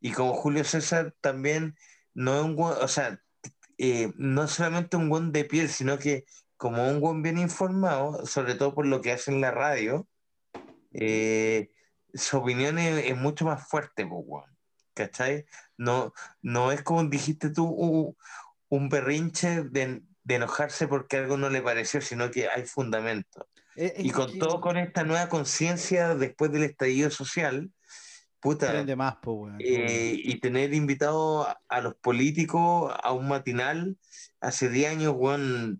Y 0.00 0.12
como 0.12 0.32
Julio 0.32 0.64
César 0.64 1.14
también 1.20 1.76
no 2.14 2.34
es 2.34 2.42
un 2.46 2.56
buen, 2.56 2.78
o 2.80 2.88
sea, 2.88 3.20
eh, 3.76 4.10
no 4.16 4.48
solamente 4.48 4.96
un 4.96 5.10
buen 5.10 5.32
de 5.32 5.44
piel, 5.44 5.68
sino 5.68 5.98
que 5.98 6.24
como 6.64 6.88
un 6.88 6.98
buen 6.98 7.20
bien 7.20 7.36
informado, 7.36 8.24
sobre 8.24 8.54
todo 8.54 8.74
por 8.74 8.86
lo 8.86 9.02
que 9.02 9.12
hace 9.12 9.30
en 9.30 9.42
la 9.42 9.50
radio, 9.50 10.08
eh, 10.94 11.70
su 12.14 12.38
opinión 12.38 12.78
es, 12.78 13.14
mucho 13.18 13.44
más 13.44 13.68
fuerte, 13.68 14.06
pues, 14.06 14.46
¿cachai? 14.94 15.44
No, 15.76 16.14
no 16.40 16.72
es 16.72 16.80
como 16.80 17.04
dijiste 17.04 17.50
tú, 17.50 18.16
un, 18.70 18.88
berrinche 18.88 19.64
de, 19.64 20.00
enojarse 20.26 20.88
porque 20.88 21.18
algo 21.18 21.36
no 21.36 21.50
le 21.50 21.60
pareció, 21.60 22.00
sino 22.00 22.30
que 22.30 22.48
hay 22.48 22.62
fundamento. 22.64 23.46
Eh, 23.76 23.96
y 23.98 24.10
con 24.10 24.38
todo, 24.38 24.62
con 24.62 24.78
esta 24.78 25.04
nueva 25.04 25.28
conciencia 25.28 26.14
después 26.14 26.50
del 26.50 26.62
estallido 26.62 27.10
social, 27.10 27.70
puta, 28.40 28.84
más, 28.96 29.16
eh, 29.58 30.16
y 30.16 30.40
tener 30.40 30.72
invitado 30.72 31.46
a, 31.68 31.80
los 31.82 31.94
políticos 31.96 32.90
a 33.02 33.12
un 33.12 33.28
matinal, 33.28 33.98
hace 34.44 34.68
10 34.68 34.90
años, 34.90 35.16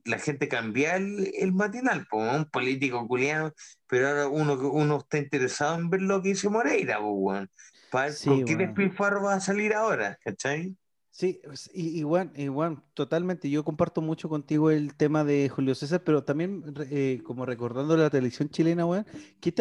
la 0.05 0.19
gente 0.19 0.49
cambia 0.49 0.97
el, 0.97 1.53
matinal, 1.53 2.07
pues, 2.11 2.37
un 2.37 2.45
político 2.47 3.07
culiado, 3.07 3.53
pero 3.87 4.09
ahora 4.09 4.29
uno, 4.29 4.55
uno 4.71 4.99
está 4.99 5.19
interesado 5.19 5.77
en 5.77 5.91
ver 5.91 6.03
lo 6.03 6.23
que 6.23 6.31
dice 6.31 6.49
Moreira, 6.49 6.99
pues, 7.91 8.25
¿Con 8.25 8.45
qué 8.45 8.57
despilfarro 8.57 9.23
va 9.23 9.35
a 9.35 9.41
salir 9.41 9.75
ahora? 9.75 10.19
¿Cachai? 10.25 10.77
Sí, 11.17 11.41
igual, 11.75 12.33
igual, 12.35 12.83
totalmente. 12.93 13.49
Yo 13.49 13.63
comparto 13.63 14.01
mucho 14.01 14.29
contigo 14.29 14.73
el 14.73 14.97
tema 14.97 15.23
de 15.23 15.49
Julio 15.49 15.77
César, 15.77 16.03
pero 16.03 16.25
también, 16.25 16.75
eh, 16.91 17.21
como 17.23 17.47
recordando 17.47 17.97
la 17.97 18.11
televisión 18.11 18.49
chilena, 18.49 18.85
weón, 18.85 19.07
¿qué, 19.41 19.53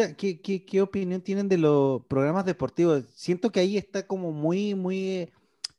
qué, 0.66 0.82
opinión 0.82 1.20
tienen 1.20 1.48
de 1.48 1.58
los 1.58 2.04
programas 2.06 2.44
deportivos? 2.44 3.04
Siento 3.14 3.52
que 3.52 3.60
ahí 3.60 3.76
está 3.76 4.04
como 4.04 4.32
muy, 4.32 4.74
muy, 4.74 5.30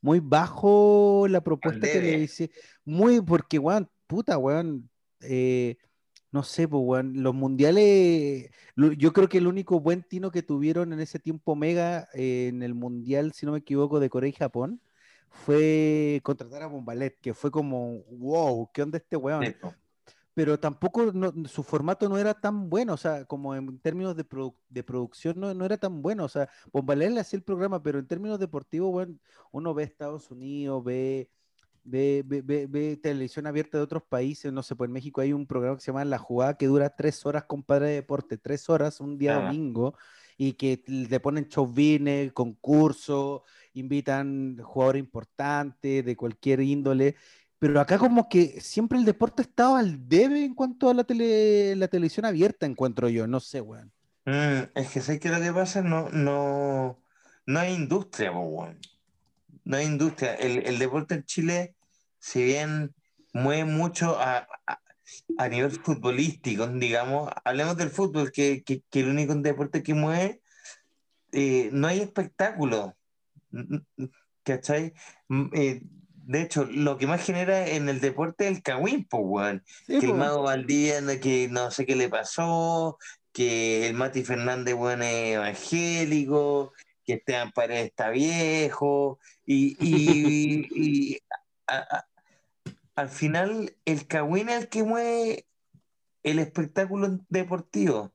muy 0.05 0.19
bajo 0.19 1.25
la 1.27 1.41
propuesta 1.41 1.87
que 1.87 1.99
le 1.99 2.17
dice. 2.19 2.51
Muy, 2.85 3.21
porque, 3.21 3.57
weón, 3.57 3.89
puta, 4.05 4.37
weón, 4.37 4.87
eh, 5.21 5.77
no 6.31 6.43
sé, 6.43 6.67
pues, 6.67 6.83
weón, 6.85 7.23
los 7.23 7.33
mundiales, 7.33 8.51
yo 8.75 9.13
creo 9.13 9.27
que 9.27 9.39
el 9.39 9.47
único 9.47 9.79
buen 9.79 10.03
tino 10.03 10.29
que 10.29 10.43
tuvieron 10.43 10.93
en 10.93 10.99
ese 10.99 11.17
tiempo 11.17 11.55
mega 11.55 12.07
eh, 12.13 12.49
en 12.49 12.61
el 12.61 12.75
mundial, 12.75 13.33
si 13.33 13.47
no 13.47 13.53
me 13.53 13.57
equivoco, 13.57 13.99
de 13.99 14.11
Corea 14.11 14.29
y 14.29 14.33
Japón, 14.33 14.79
fue 15.27 16.21
contratar 16.21 16.61
a 16.61 16.67
Bombalet, 16.67 17.19
que 17.19 17.33
fue 17.33 17.49
como, 17.49 18.03
wow, 18.11 18.69
¿qué 18.71 18.83
onda 18.83 18.99
este 18.99 19.17
weón? 19.17 19.55
Pero 20.35 20.59
tampoco 20.59 21.11
su 21.47 21.63
formato 21.63 22.07
no 22.07 22.17
era 22.19 22.35
tan 22.35 22.69
bueno, 22.69 22.93
o 22.93 22.97
sea, 22.97 23.25
como 23.25 23.55
en 23.55 23.79
términos 23.79 24.15
de, 24.15 24.83
producción 24.83 25.39
no, 25.39 25.65
era 25.65 25.77
tan 25.77 26.03
bueno, 26.03 26.25
o 26.25 26.29
sea, 26.29 26.49
Bombalet 26.71 27.11
le 27.11 27.21
hacía 27.21 27.37
el 27.37 27.43
programa, 27.43 27.81
pero 27.81 27.97
en 27.97 28.07
términos 28.07 28.37
deportivos, 28.37 28.91
bueno, 28.91 29.15
uno 29.51 29.73
ve 29.73 29.83
Estados 29.83 30.29
Unidos, 30.29 30.83
ve 30.83 31.31
ve, 31.85 32.99
televisión 33.01 33.47
abierta 33.47 33.77
de 33.77 33.83
otros 33.83 34.03
países, 34.03 34.51
no 34.51 34.63
sé, 34.63 34.75
pues 34.75 34.87
en 34.87 34.93
México 34.93 35.21
hay 35.21 35.33
un 35.33 35.45
programa 35.45 35.77
que 35.77 35.81
se 35.83 35.91
llama 35.91 36.03
La 36.05 36.17
Jugada 36.17 36.57
que 36.57 36.65
dura 36.65 36.95
tres 36.95 37.25
horas, 37.25 37.45
compadre 37.45 37.89
de 37.89 37.93
deporte, 37.95 38.37
tres 38.37 38.69
horas 38.69 38.99
un 38.99 39.17
día 39.17 39.35
domingo, 39.35 39.95
y 40.37 40.53
que 40.53 40.83
le 40.87 41.19
ponen 41.19 41.47
showbines, 41.47 42.33
concursos, 42.33 43.41
invitan 43.73 44.57
jugadores 44.57 44.99
importantes 44.99 46.03
de 46.03 46.15
cualquier 46.17 46.61
índole. 46.61 47.15
Pero 47.59 47.79
acá 47.79 47.97
como 47.97 48.27
que 48.29 48.59
siempre 48.61 48.97
el 48.97 49.05
deporte 49.05 49.41
estaba 49.41 49.79
al 49.79 50.07
debe 50.07 50.43
en 50.43 50.53
cuanto 50.55 50.89
a 50.89 50.93
la, 50.93 51.03
tele, 51.03 51.75
la 51.75 51.87
televisión 51.87 52.25
abierta, 52.25 52.65
encuentro 52.65 53.09
yo, 53.09 53.27
no 53.27 53.39
sé, 53.39 53.61
weón. 53.61 53.91
Mm, 54.25 54.71
es 54.75 54.89
que 54.89 55.01
sé 55.01 55.19
que 55.19 55.29
lo 55.29 55.39
que 55.39 55.53
pasa 55.53 55.81
no, 55.81 56.09
no, 56.09 56.99
no 57.45 57.59
hay 57.59 57.73
industria, 57.73 58.31
weón 58.31 58.79
no 59.65 59.77
hay 59.77 59.85
industria. 59.85 60.35
El, 60.35 60.79
deporte 60.79 61.15
en 61.15 61.25
Chile, 61.25 61.75
si 62.19 62.43
bien 62.43 62.95
mueve 63.33 63.65
mucho 63.65 64.17
a, 64.17 64.47
nivel 65.49 65.71
futbolístico, 65.71 66.67
digamos, 66.67 67.31
hablemos 67.43 67.75
del 67.75 67.89
fútbol, 67.89 68.31
que, 68.31 68.63
que, 68.63 68.83
el 68.93 69.09
único 69.09 69.35
deporte 69.35 69.83
que 69.83 69.93
mueve, 69.93 70.41
eh, 71.33 71.69
no 71.73 71.87
hay 71.87 71.99
espectáculo. 71.99 72.95
¿Cachai? 74.43 74.93
Mm, 75.27 75.45
eh, 75.53 75.81
de 76.27 76.41
hecho, 76.41 76.65
lo 76.65 76.97
que 76.97 77.05
más 77.05 77.23
genera 77.23 77.67
en 77.67 77.87
el 77.87 78.01
deporte 78.01 78.47
es 78.47 78.57
el 78.57 78.63
cagüín, 78.63 79.05
pues, 79.05 79.61
que 79.85 79.97
el 79.97 80.15
Mago 80.15 80.41
Valdivia, 80.41 81.01
que 81.19 81.47
no 81.49 81.69
sé 81.69 81.85
qué 81.85 81.95
le 81.95 82.09
pasó, 82.09 82.97
que 83.31 83.87
el 83.87 83.93
Mati 83.93 84.23
Fernández, 84.23 84.73
bueno, 84.73 85.03
es 85.03 85.35
evangélico, 85.35 86.73
que 87.05 87.13
Esteban 87.13 87.51
Paredes 87.51 87.85
está 87.85 88.09
viejo, 88.09 89.19
y, 89.45 91.19
al 92.95 93.09
final 93.09 93.75
el 93.85 94.07
Cagüín 94.07 94.49
es 94.49 94.63
el 94.63 94.69
que 94.69 94.83
mueve 94.83 95.45
el 96.23 96.39
espectáculo 96.39 97.19
deportivo. 97.29 98.13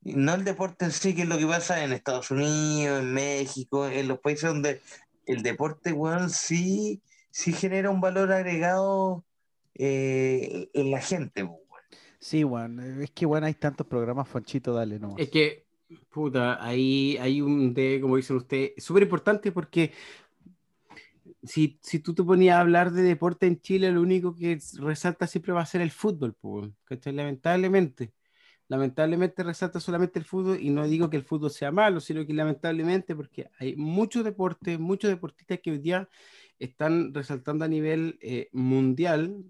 No 0.00 0.34
el 0.34 0.44
deporte 0.44 0.86
en 0.86 0.92
sí, 0.92 1.14
que 1.14 1.22
es 1.22 1.28
lo 1.28 1.36
que 1.36 1.46
pasa 1.46 1.84
en 1.84 1.92
Estados 1.92 2.30
Unidos, 2.30 3.00
en 3.00 3.12
México, 3.12 3.86
en 3.86 4.08
los 4.08 4.20
países 4.20 4.48
donde 4.48 4.80
el 5.26 5.42
deporte, 5.42 5.92
bueno, 5.92 6.28
sí, 6.28 7.02
sí 7.34 7.52
genera 7.52 7.90
un 7.90 8.00
valor 8.00 8.30
agregado 8.30 9.24
eh, 9.74 10.70
en 10.72 10.90
la 10.92 11.00
gente, 11.00 11.42
bueno. 11.42 11.58
Sí, 12.20 12.44
bueno, 12.44 12.80
es 13.02 13.10
que 13.10 13.26
bueno, 13.26 13.48
hay 13.48 13.54
tantos 13.54 13.88
programas, 13.88 14.28
Fonchito, 14.28 14.72
dale, 14.72 15.00
no. 15.00 15.16
Es 15.18 15.30
que, 15.30 15.66
puta, 16.10 16.64
ahí 16.64 17.18
hay 17.20 17.42
un 17.42 17.74
de, 17.74 17.98
como 18.00 18.16
dicen 18.16 18.36
ustedes, 18.36 18.72
súper 18.82 19.02
importante 19.02 19.50
porque 19.50 19.92
si, 21.42 21.76
si, 21.82 21.98
tú 21.98 22.14
te 22.14 22.22
ponías 22.22 22.56
a 22.56 22.60
hablar 22.60 22.92
de 22.92 23.02
deporte 23.02 23.46
en 23.48 23.60
Chile, 23.60 23.90
lo 23.90 24.00
único 24.00 24.36
que 24.36 24.56
resalta 24.78 25.26
siempre 25.26 25.52
va 25.52 25.62
a 25.62 25.66
ser 25.66 25.80
el 25.80 25.90
fútbol, 25.90 26.36
¿cachai? 26.84 27.12
Lamentablemente. 27.12 28.12
Lamentablemente 28.68 29.42
resalta 29.42 29.78
solamente 29.78 30.18
el 30.18 30.24
fútbol 30.24 30.58
y 30.60 30.70
no 30.70 30.86
digo 30.88 31.10
que 31.10 31.18
el 31.18 31.24
fútbol 31.24 31.50
sea 31.50 31.70
malo, 31.70 32.00
sino 32.00 32.24
que 32.24 32.32
lamentablemente 32.32 33.14
porque 33.14 33.50
hay 33.58 33.76
muchos 33.76 34.24
deportes, 34.24 34.78
muchos 34.78 35.10
deportistas 35.10 35.58
que 35.60 35.72
hoy 35.72 35.78
día 35.78 36.08
están 36.58 37.12
resaltando 37.12 37.64
a 37.64 37.68
nivel 37.68 38.18
eh, 38.20 38.48
mundial 38.52 39.44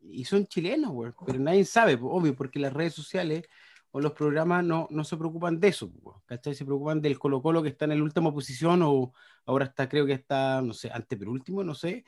y 0.00 0.24
son 0.24 0.46
chilenos, 0.46 0.92
pero 1.26 1.38
nadie 1.38 1.64
sabe, 1.64 1.98
obvio, 2.00 2.34
porque 2.34 2.58
las 2.58 2.72
redes 2.72 2.94
sociales 2.94 3.44
o 3.92 4.00
los 4.00 4.12
programas 4.12 4.64
no, 4.64 4.86
no 4.90 5.04
se 5.04 5.16
preocupan 5.16 5.58
de 5.58 5.68
eso, 5.68 5.92
¿cachai? 6.26 6.54
Se 6.54 6.64
preocupan 6.64 7.00
del 7.00 7.18
Colo 7.18 7.42
Colo 7.42 7.62
que 7.62 7.70
está 7.70 7.84
en 7.86 7.98
la 7.98 8.02
última 8.02 8.32
posición 8.32 8.82
o 8.82 9.12
ahora 9.46 9.66
está, 9.66 9.88
creo 9.88 10.06
que 10.06 10.12
está, 10.12 10.62
no 10.62 10.72
sé, 10.72 10.90
antepenúltimo, 10.92 11.64
no 11.64 11.74
sé, 11.74 12.04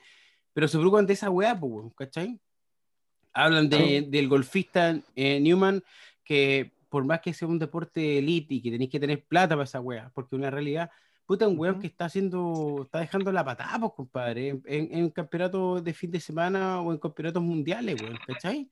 pero 0.53 0.67
se 0.67 0.77
preocupan 0.77 1.05
de 1.05 1.13
esa 1.13 1.29
weá, 1.29 1.59
¿cachai? 1.95 2.39
Hablan 3.33 3.69
de, 3.69 4.05
del 4.09 4.29
golfista 4.29 4.99
eh, 5.15 5.39
Newman 5.39 5.83
que 6.23 6.71
por 6.89 7.03
más 7.05 7.21
que 7.21 7.33
sea 7.33 7.47
un 7.47 7.57
deporte 7.57 8.19
elite 8.19 8.53
y 8.53 8.61
que 8.61 8.69
tenéis 8.69 8.91
que 8.91 8.99
tener 8.99 9.25
plata 9.25 9.55
para 9.55 9.63
esa 9.63 9.81
weá, 9.81 10.11
porque 10.13 10.35
una 10.35 10.51
realidad, 10.51 10.91
puta, 11.25 11.47
un 11.47 11.57
weón 11.57 11.79
que 11.79 11.87
está 11.87 12.05
haciendo, 12.05 12.81
está 12.83 12.99
dejando 12.99 13.31
la 13.31 13.45
patada, 13.45 13.79
pues, 13.79 13.93
compadre, 13.95 14.49
en, 14.49 14.61
en, 14.65 15.09
campeonatos 15.09 15.83
de 15.83 15.93
fin 15.93 16.11
de 16.11 16.19
semana 16.19 16.81
o 16.81 16.91
en 16.91 16.97
campeonatos 16.97 17.41
mundiales, 17.41 18.01
weón, 18.01 18.17
¿cachai? 18.27 18.69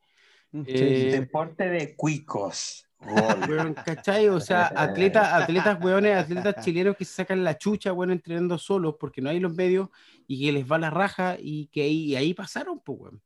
Eh, 0.53 1.10
deporte 1.11 1.69
de 1.69 1.95
cuicos. 1.95 2.88
¿cachai? 3.86 4.28
O 4.28 4.40
sea, 4.40 4.72
atletas, 4.76 5.28
atletas, 5.34 5.84
weones, 5.84 6.18
atletas 6.18 6.64
chilenos 6.64 6.95
que 6.95 7.06
se 7.06 7.14
sacan 7.14 7.44
la 7.44 7.57
chucha, 7.57 7.91
bueno, 7.91 8.14
entrenando 8.14 8.57
solos 8.57 8.95
porque 8.99 9.22
no 9.22 9.30
hay 9.30 9.40
los 9.40 9.53
medios 9.56 9.90
y 10.28 10.45
que 10.45 10.52
les 10.52 10.72
va 10.72 10.78
la 10.78 10.90
raja 10.90 11.38
y 11.40 11.68
que 11.68 11.82
ahí, 11.82 12.15
ahí 12.15 12.34
pasaron, 12.34 12.80
pues, 12.80 12.99
weón. 12.99 13.22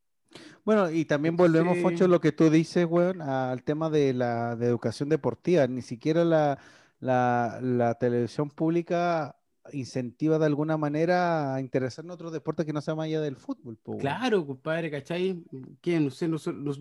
Bueno, 0.64 0.89
y 0.89 1.06
también 1.06 1.38
volvemos, 1.38 1.77
Focho, 1.77 2.07
lo 2.07 2.19
que 2.19 2.31
tú 2.31 2.49
dices, 2.49 2.85
weón, 2.89 3.22
al 3.22 3.64
tema 3.64 3.89
de 3.89 4.14
la 4.14 4.56
de 4.56 4.65
educación 4.65 5.10
deportiva. 5.10 5.68
Ni 5.68 5.81
siquiera 5.81 6.26
la, 6.26 6.57
la, 6.99 7.59
la 7.61 7.95
televisión 7.95 8.49
pública 8.49 9.38
incentiva 9.73 10.38
de 10.38 10.45
alguna 10.45 10.77
manera 10.77 11.55
a 11.55 11.61
interesarnos 11.61 12.13
en 12.13 12.15
otros 12.15 12.31
deportes 12.31 12.65
que 12.65 12.73
no 12.73 12.81
sea 12.81 12.95
más 12.95 13.05
allá 13.05 13.22
del 13.22 13.35
fútbol. 13.35 13.80
claro, 13.99 14.45
compadre, 14.45 14.91
¿cachai? 14.91 15.43
Que 15.81 15.99
no 15.99 16.09
sé, 16.11 16.30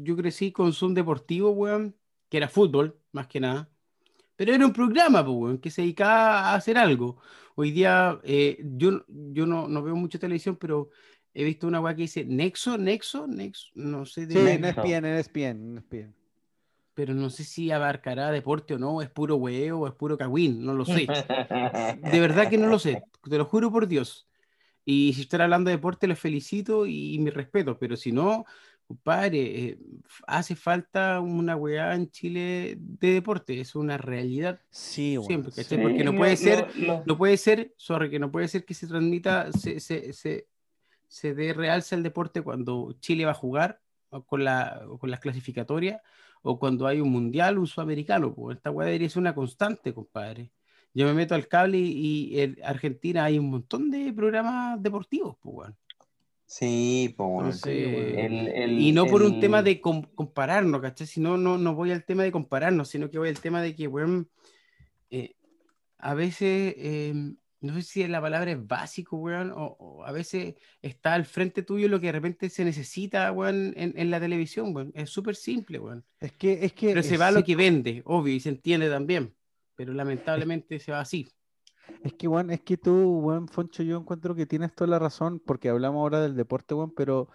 yo 0.02 0.16
crecí 0.16 0.52
con 0.52 0.72
Zoom 0.72 0.94
deportivo, 0.94 1.50
weón 1.50 1.94
que 2.34 2.38
era 2.38 2.48
fútbol, 2.48 2.98
más 3.12 3.28
que 3.28 3.38
nada. 3.38 3.70
Pero 4.36 4.52
era 4.52 4.66
un 4.66 4.72
programa, 4.72 5.24
pues, 5.24 5.60
que 5.60 5.70
se 5.70 5.82
dedicaba 5.82 6.50
a 6.50 6.54
hacer 6.56 6.76
algo. 6.76 7.18
Hoy 7.54 7.70
día, 7.70 8.18
eh, 8.24 8.58
yo, 8.76 9.04
yo 9.06 9.46
no, 9.46 9.68
no, 9.68 9.82
veo 9.84 9.94
mucha 9.94 10.18
televisión, 10.18 10.56
pero 10.56 10.90
he 11.32 11.44
visto 11.44 11.68
una 11.68 11.80
weá 11.80 11.94
que 11.94 12.02
dice 12.02 12.24
Nexo, 12.24 12.76
Nexo, 12.76 13.28
Nexo, 13.28 13.68
no 13.74 14.04
sé. 14.04 14.26
De... 14.26 14.34
Sí, 14.34 14.40
en 14.40 14.64
ESPN, 14.64 14.94
en 14.94 15.04
ESPN, 15.04 15.76
ESPN. 15.78 16.14
Pero 16.94 17.12
no 17.12 17.28
sé 17.28 17.44
si 17.44 17.70
abarcará 17.70 18.30
deporte 18.30 18.74
o 18.74 18.78
no, 18.78 19.02
es 19.02 19.10
puro 19.10 19.36
huevo 19.36 19.80
o 19.80 19.86
es 19.88 19.94
puro 19.94 20.16
cagüín, 20.16 20.64
no 20.64 20.74
lo 20.74 20.84
sé. 20.84 21.06
De 21.06 22.20
verdad 22.20 22.48
que 22.48 22.58
no 22.58 22.68
lo 22.68 22.78
sé, 22.78 23.02
te 23.28 23.36
lo 23.36 23.44
juro 23.44 23.70
por 23.70 23.88
Dios. 23.88 24.28
Y 24.84 25.12
si 25.14 25.22
están 25.22 25.40
hablando 25.40 25.70
de 25.70 25.76
deporte, 25.76 26.06
les 26.06 26.18
felicito 26.18 26.86
y, 26.86 27.14
y 27.14 27.18
mi 27.18 27.30
respeto, 27.30 27.78
pero 27.78 27.96
si 27.96 28.12
no, 28.12 28.44
compadre, 28.86 29.40
eh, 29.40 29.78
hace 30.26 30.54
falta 30.54 31.20
una 31.20 31.56
weá 31.56 31.94
en 31.94 32.10
Chile 32.10 32.76
de 32.78 33.12
deporte, 33.12 33.60
es 33.60 33.74
una 33.74 33.96
realidad. 33.96 34.60
Sí, 34.70 35.16
siempre, 35.26 35.52
Porque 35.80 36.04
no 36.04 36.14
puede 36.14 36.36
ser, 36.36 36.68
no 37.06 37.16
puede 37.16 37.36
ser, 37.36 37.72
sorry, 37.76 38.10
que 38.10 38.18
no 38.18 38.30
puede 38.30 38.48
ser 38.48 38.64
que 38.64 38.74
se 38.74 38.86
transmita, 38.86 39.50
se, 39.52 39.80
se, 39.80 40.12
se, 40.12 40.46
se 41.08 41.34
dé 41.34 41.52
realce 41.54 41.94
al 41.94 42.02
deporte 42.02 42.42
cuando 42.42 42.94
Chile 43.00 43.24
va 43.24 43.32
a 43.32 43.34
jugar 43.34 43.80
con, 44.26 44.44
la, 44.44 44.82
con 45.00 45.10
las 45.10 45.20
clasificatorias 45.20 46.00
o 46.46 46.58
cuando 46.58 46.86
hay 46.86 47.00
un 47.00 47.10
mundial, 47.10 47.58
un 47.58 47.66
sudamericano. 47.66 48.34
Pues 48.34 48.58
esta 48.58 48.70
weá 48.70 48.86
debería 48.86 49.08
ser 49.08 49.20
una 49.20 49.34
constante, 49.34 49.94
compadre. 49.94 50.52
Yo 50.92 51.06
me 51.06 51.14
meto 51.14 51.34
al 51.34 51.48
cable 51.48 51.78
y, 51.78 52.38
en 52.38 52.58
Argentina 52.62 53.24
hay 53.24 53.38
un 53.38 53.50
montón 53.50 53.90
de 53.90 54.12
programas 54.12 54.80
deportivos, 54.80 55.36
pues, 55.40 55.70
Sí, 56.46 57.14
pues. 57.16 57.62
y 57.66 58.92
no 58.92 59.06
por 59.06 59.22
un 59.22 59.40
tema 59.40 59.62
de 59.62 59.80
compararnos, 59.80 60.82
¿cachai? 60.82 61.06
Si 61.06 61.18
no, 61.18 61.38
no, 61.38 61.74
voy 61.74 61.90
al 61.90 62.04
tema 62.04 62.22
de 62.22 62.30
compararnos, 62.30 62.88
sino 62.88 63.10
que 63.10 63.18
voy 63.18 63.30
al 63.30 63.40
tema 63.40 63.62
de 63.62 63.74
que, 63.74 63.86
bueno, 63.86 64.26
eh, 65.10 65.34
a 65.98 66.12
veces, 66.12 66.74
em, 66.76 67.36
no 67.64 67.74
sé 67.74 67.82
si 67.82 68.06
la 68.06 68.20
palabra 68.20 68.50
es 68.52 68.66
básico, 68.66 69.16
weón, 69.16 69.52
o, 69.54 70.04
a 70.04 70.12
veces 70.12 70.54
está 70.82 71.14
al 71.14 71.24
frente 71.24 71.62
tuyo 71.62 71.88
lo 71.88 71.98
que 71.98 72.06
de 72.06 72.12
repente 72.12 72.50
se 72.50 72.64
necesita, 72.64 73.32
weón, 73.32 73.72
en, 73.76 74.10
la 74.10 74.20
televisión, 74.20 74.74
weón. 74.74 74.92
Es 74.94 75.10
súper 75.10 75.34
simple, 75.34 75.78
weón. 75.78 76.04
Es 76.20 76.32
que, 76.32 76.64
es 76.64 76.72
que. 76.72 76.88
Pero 76.88 77.02
se 77.02 77.16
va 77.16 77.28
a 77.28 77.32
lo 77.32 77.42
que 77.42 77.56
vende, 77.56 78.02
obvio, 78.04 78.34
y 78.34 78.40
se 78.40 78.50
entiende 78.50 78.90
también. 78.90 79.34
Pero 79.76 79.92
lamentablemente 79.92 80.78
se 80.78 80.92
va 80.92 81.00
así. 81.00 81.28
Es 82.02 82.12
que, 82.14 82.26
Juan, 82.26 82.50
es 82.50 82.60
que 82.60 82.76
tú, 82.76 83.20
buen 83.20 83.48
Foncho, 83.48 83.82
yo 83.82 83.98
encuentro 83.98 84.34
que 84.34 84.46
tienes 84.46 84.74
toda 84.74 84.88
la 84.88 84.98
razón, 84.98 85.40
porque 85.40 85.68
hablamos 85.68 86.00
ahora 86.00 86.20
del 86.20 86.36
deporte, 86.36 86.74
Juan, 86.74 86.90
pero, 86.90 87.28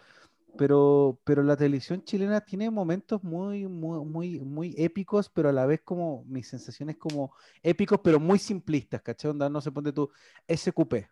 pero, 0.57 1.19
pero 1.23 1.43
la 1.43 1.55
televisión 1.55 2.03
chilena 2.03 2.41
tiene 2.41 2.69
momentos 2.69 3.23
muy, 3.23 3.67
muy, 3.67 4.05
muy, 4.05 4.39
muy 4.39 4.75
épicos, 4.77 5.29
pero 5.29 5.49
a 5.49 5.53
la 5.53 5.65
vez 5.65 5.81
como, 5.83 6.23
mis 6.25 6.47
sensaciones 6.47 6.97
como 6.97 7.33
épicos, 7.63 7.99
pero 8.03 8.19
muy 8.19 8.39
simplistas, 8.39 9.01
¿cachai? 9.01 9.31
Onda, 9.31 9.49
no 9.49 9.61
se 9.61 9.71
pone 9.71 9.91
tú, 9.91 10.09
SQP. 10.47 11.07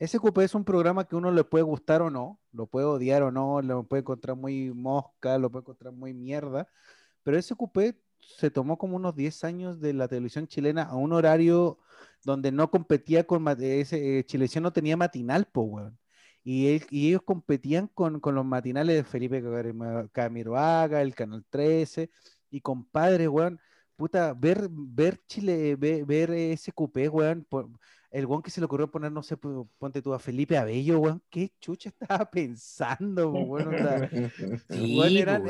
SQP 0.00 0.38
es 0.38 0.54
un 0.54 0.64
programa 0.64 1.04
que 1.06 1.16
uno 1.16 1.30
le 1.30 1.44
puede 1.44 1.64
gustar 1.64 2.02
o 2.02 2.10
no, 2.10 2.40
lo 2.52 2.66
puede 2.66 2.86
odiar 2.86 3.22
o 3.22 3.30
no, 3.30 3.62
lo 3.62 3.84
puede 3.84 4.00
encontrar 4.00 4.36
muy 4.36 4.72
mosca, 4.72 5.38
lo 5.38 5.50
puede 5.50 5.62
encontrar 5.62 5.92
muy 5.92 6.14
mierda, 6.14 6.68
pero 7.22 7.40
SQP 7.40 7.96
se 8.20 8.50
tomó 8.50 8.78
como 8.78 8.96
unos 8.96 9.14
10 9.14 9.44
años 9.44 9.80
de 9.80 9.92
la 9.92 10.08
televisión 10.08 10.46
chilena 10.46 10.84
a 10.84 10.96
un 10.96 11.12
horario 11.12 11.78
donde 12.24 12.52
no 12.52 12.70
competía 12.70 13.24
con 13.26 13.46
ese 13.60 14.18
eh, 14.20 14.60
no 14.60 14.72
tenía 14.72 14.96
matinal, 14.96 15.46
po, 15.46 15.62
weón. 15.62 15.98
Y, 16.46 16.82
ellos 16.90 17.22
competían 17.24 17.88
con, 17.88 18.20
los 18.22 18.44
matinales 18.44 18.96
de 18.96 19.04
Felipe 19.04 19.42
Camiroaga, 20.12 21.00
el 21.00 21.14
Canal 21.14 21.42
13, 21.48 22.10
y 22.50 22.60
compadre, 22.60 23.28
weón, 23.28 23.58
puta, 23.96 24.34
ver, 24.34 24.68
ver 24.70 25.18
Chile, 25.26 25.74
ver, 25.76 26.04
ver 26.04 26.30
SQP, 26.56 27.08
weón, 27.10 27.46
el 28.10 28.26
weón 28.26 28.42
que 28.42 28.50
se 28.50 28.60
le 28.60 28.66
ocurrió 28.66 28.90
poner, 28.90 29.10
no 29.10 29.22
sé, 29.22 29.38
ponte 29.38 30.02
tú 30.02 30.12
a 30.12 30.18
Felipe 30.18 30.58
Abello, 30.58 30.98
weón, 31.00 31.22
qué 31.30 31.50
chucha 31.60 31.88
estaba 31.88 32.24
pensando, 32.30 33.30
weón. 33.30 33.74
sí, 34.68 35.18
eran, 35.18 35.44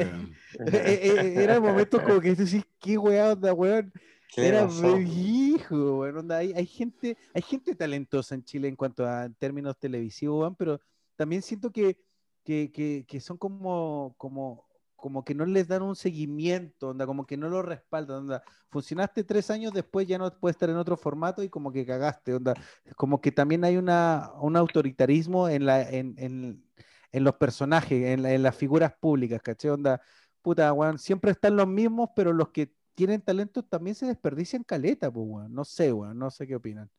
era 0.73 1.59
momentos 1.59 2.01
como 2.03 2.21
que 2.21 2.37
decís, 2.37 2.65
qué 2.79 2.97
weón, 2.97 3.33
onda, 3.33 3.53
weón. 3.53 3.93
Era 4.37 4.69
hijo, 4.99 5.97
bueno, 5.97 6.21
onda, 6.21 6.39
hay, 6.39 6.53
hay, 6.53 6.67
gente, 6.67 7.17
hay 7.33 7.43
gente 7.43 7.75
talentosa 7.75 8.35
en 8.35 8.45
Chile 8.45 8.69
en 8.69 8.77
cuanto 8.77 9.07
a 9.07 9.29
términos 9.39 9.79
televisivos, 9.79 10.41
weón, 10.41 10.57
pero 10.57 10.81
también 11.17 11.43
siento 11.43 11.71
que, 11.71 11.99
que, 12.43 12.73
que, 12.73 13.05
que 13.07 13.21
son 13.21 13.37
como, 13.39 14.15
como 14.19 14.67
como 15.05 15.23
que 15.23 15.35
no 15.35 15.45
les 15.45 15.69
dan 15.69 15.83
un 15.83 15.97
seguimiento, 15.97 16.89
onda, 16.89 17.05
como 17.05 17.27
que 17.27 17.37
no 17.37 17.51
lo 17.51 17.61
respaldan, 17.61 18.21
onda. 18.21 18.43
Funcionaste 18.71 19.23
tres 19.23 19.51
años, 19.51 19.75
después 19.75 20.07
ya 20.09 20.17
no 20.17 20.31
puedes 20.41 20.55
estar 20.55 20.71
en 20.71 20.79
otro 20.79 20.97
formato 20.97 21.43
y 21.43 21.51
como 21.51 21.71
que 21.71 21.85
cagaste, 21.85 22.33
onda. 22.33 22.55
Como 22.97 23.21
que 23.21 23.31
también 23.31 23.65
hay 23.65 23.77
una, 23.77 24.33
un 24.41 24.57
autoritarismo 24.57 25.51
en, 25.51 25.67
la, 25.67 25.83
en, 25.83 26.15
en, 26.17 26.65
en 27.13 27.23
los 27.23 27.35
personajes, 27.35 28.03
en, 28.03 28.25
en, 28.25 28.43
las 28.43 28.57
figuras 28.57 28.95
públicas, 28.99 29.43
¿caché? 29.43 29.71
Onda, 29.71 30.01
puta, 30.41 30.73
weón, 30.73 30.99
siempre 30.99 31.33
están 31.33 31.55
los 31.55 31.69
mismos, 31.69 32.09
pero 32.17 32.33
los 32.33 32.49
que 32.49 32.73
tienen 32.95 33.21
talento 33.21 33.65
también 33.65 33.95
se 33.95 34.07
desperdician 34.07 34.65
caleta, 34.65 35.11
pues, 35.11 35.27
weón. 35.29 35.55
No 35.55 35.65
sé, 35.65 35.93
weón, 35.93 36.19
no 36.19 36.31
sé 36.31 36.47
qué 36.47 36.57
opinan. 36.57 36.91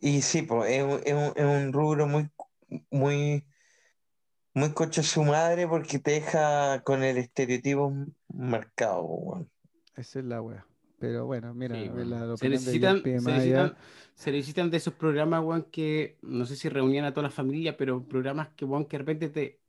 Y 0.00 0.22
sí, 0.22 0.42
pues, 0.42 0.70
es, 0.70 0.84
es, 1.04 1.14
un, 1.14 1.32
es 1.36 1.44
un 1.44 1.72
rubro 1.72 2.06
muy, 2.06 2.28
muy 2.90 3.44
muy 4.54 4.72
coche 4.72 5.02
su 5.02 5.22
madre 5.22 5.66
porque 5.66 5.98
te 5.98 6.12
deja 6.12 6.82
con 6.82 7.02
el 7.02 7.16
estereotipo 7.16 7.92
marcado, 8.28 9.02
weón. 9.04 9.50
Esa 9.96 10.18
es 10.18 10.24
la 10.24 10.42
wea. 10.42 10.66
Pero 10.98 11.26
bueno, 11.26 11.52
mira, 11.52 11.74
se, 12.36 12.48
necesitan, 12.48 13.02
se, 13.02 14.30
necesitan, 14.30 14.70
de 14.70 14.76
esos 14.76 14.94
programas, 14.94 15.42
weón, 15.42 15.64
que 15.64 16.16
no 16.22 16.46
sé 16.46 16.54
si 16.54 16.68
reunían 16.68 17.04
a 17.04 17.12
toda 17.12 17.24
la 17.24 17.30
familia, 17.30 17.76
pero 17.76 18.06
programas 18.06 18.50
que, 18.50 18.64
weón, 18.64 18.84
que 18.84 18.96
de 18.96 18.98
repente 18.98 19.28
te, 19.30 19.60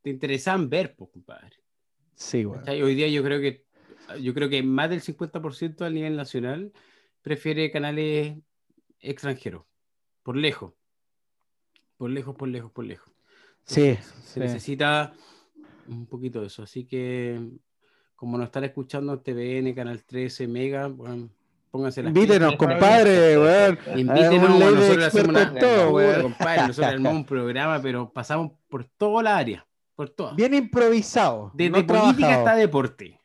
te 0.00 0.10
interesan 0.10 0.70
ver, 0.70 0.96
pues, 0.96 1.10
compadre. 1.10 1.56
Sí, 2.14 2.46
weón. 2.46 2.66
Hoy 2.66 2.94
día 2.94 3.08
yo 3.08 3.22
creo 3.22 3.40
que 3.40 3.66
yo 4.18 4.34
creo 4.34 4.48
que 4.48 4.62
más 4.62 4.90
del 4.90 5.02
50% 5.02 5.84
a 5.84 5.90
nivel 5.90 6.16
nacional 6.16 6.72
prefiere 7.22 7.70
canales 7.70 8.36
extranjeros, 9.00 9.64
por 10.22 10.36
lejos. 10.36 10.72
Por 11.96 12.10
lejos, 12.10 12.34
por 12.34 12.48
lejos, 12.48 12.70
por 12.72 12.84
lejos. 12.84 13.12
Sí. 13.64 13.98
Se 14.24 14.40
necesita 14.40 15.12
un 15.86 16.06
poquito 16.06 16.40
de 16.40 16.46
eso. 16.46 16.62
Así 16.62 16.84
que, 16.84 17.38
como 18.16 18.38
nos 18.38 18.46
están 18.46 18.64
escuchando 18.64 19.20
TVN, 19.20 19.74
Canal 19.74 20.02
13, 20.04 20.48
Mega, 20.48 20.86
bueno, 20.88 21.28
pónganse 21.70 22.02
las 22.02 22.14
Invítenos, 22.14 22.56
compadre, 22.56 23.38
weón. 23.38 23.78
Invítenos, 23.96 24.58
nosotros 24.58 25.04
hacemos 25.04 25.28
una, 25.28 25.54
todo, 25.54 26.22
compadre, 26.22 26.68
nosotros 26.68 26.94
armamos 26.94 27.18
un 27.18 27.26
programa, 27.26 27.82
pero 27.82 28.10
pasamos 28.10 28.52
por 28.68 28.84
toda 28.84 29.22
la 29.22 29.36
área, 29.36 29.66
por 29.94 30.08
todas. 30.10 30.34
Bien 30.36 30.54
improvisado. 30.54 31.50
Desde 31.54 31.84
política 31.84 32.38
hasta 32.38 32.56
deporte 32.56 33.19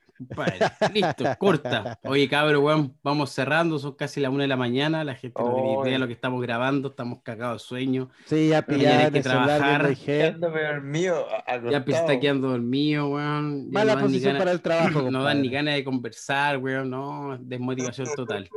listo, 0.94 1.26
corta. 1.38 2.00
Oye, 2.04 2.28
cabrón, 2.28 2.64
weón, 2.64 2.98
vamos 3.04 3.32
cerrando, 3.32 3.80
son 3.80 3.94
casi 3.94 4.20
las 4.20 4.32
una 4.32 4.44
de 4.44 4.48
la 4.48 4.58
mañana, 4.58 5.04
la 5.04 5.16
gente 5.16 5.42
no 5.42 5.54
tiene 5.54 5.74
idea 5.82 5.94
de 5.94 6.00
lo 6.00 6.08
que 6.08 6.14
estamos 6.14 6.42
grabando, 6.42 6.90
estamos 6.90 7.22
cagados 7.24 7.64
de 7.64 7.68
sueño. 7.68 8.10
Sí, 8.26 8.50
ya 8.50 8.62
pillaron 8.62 9.14
que 9.14 9.22
trabajar. 9.22 9.96
dormido, 10.40 11.28
ya 11.70 11.78
está 11.78 12.20
quedando 12.20 12.50
dormido, 12.50 13.10
weón. 13.10 13.70
Mala 13.72 14.00
posición 14.00 14.38
para 14.38 14.52
el 14.52 14.62
trabajo. 14.62 15.02
no 15.12 15.24
dan 15.24 15.42
ni 15.42 15.50
ganas 15.50 15.76
de 15.76 15.84
conversar, 15.84 16.58
weón, 16.58 16.90
no, 16.90 17.38
desmotivación 17.40 18.08
total. 18.16 18.50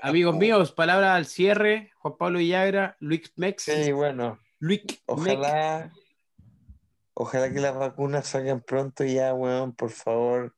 Amigos 0.00 0.36
míos, 0.36 0.72
palabra 0.72 1.14
al 1.14 1.26
cierre, 1.26 1.92
Juan 1.98 2.14
Pablo 2.18 2.38
Villagra, 2.38 2.96
Luis 3.00 3.32
Mex. 3.36 3.64
Sí, 3.64 3.92
bueno. 3.92 4.38
Luis 4.60 4.82
Ojalá. 5.06 5.92
Ojalá 7.20 7.52
que 7.52 7.58
las 7.58 7.74
vacunas 7.74 8.28
salgan 8.28 8.60
pronto 8.60 9.02
ya, 9.02 9.34
weón, 9.34 9.72
por 9.72 9.90
favor. 9.90 10.54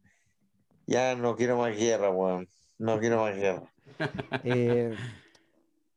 Ya 0.87 1.15
no 1.15 1.35
quiero 1.35 1.57
más 1.57 1.75
guerra, 1.75 2.11
weón. 2.11 2.49
No 2.77 3.01
quiero 3.01 3.23
más 3.23 3.35
guerra. 3.35 3.63
Eh, 4.45 4.95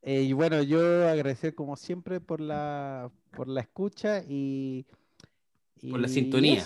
eh, 0.01 0.21
y 0.21 0.33
bueno, 0.33 0.61
yo 0.63 1.07
agradecer 1.07 1.53
como 1.53 1.75
siempre 1.75 2.21
por 2.21 2.39
la, 2.39 3.11
por 3.31 3.47
la 3.49 3.59
escucha 3.59 4.23
y, 4.27 4.85
por 5.91 5.99
la 5.99 6.07
sintonía. 6.07 6.63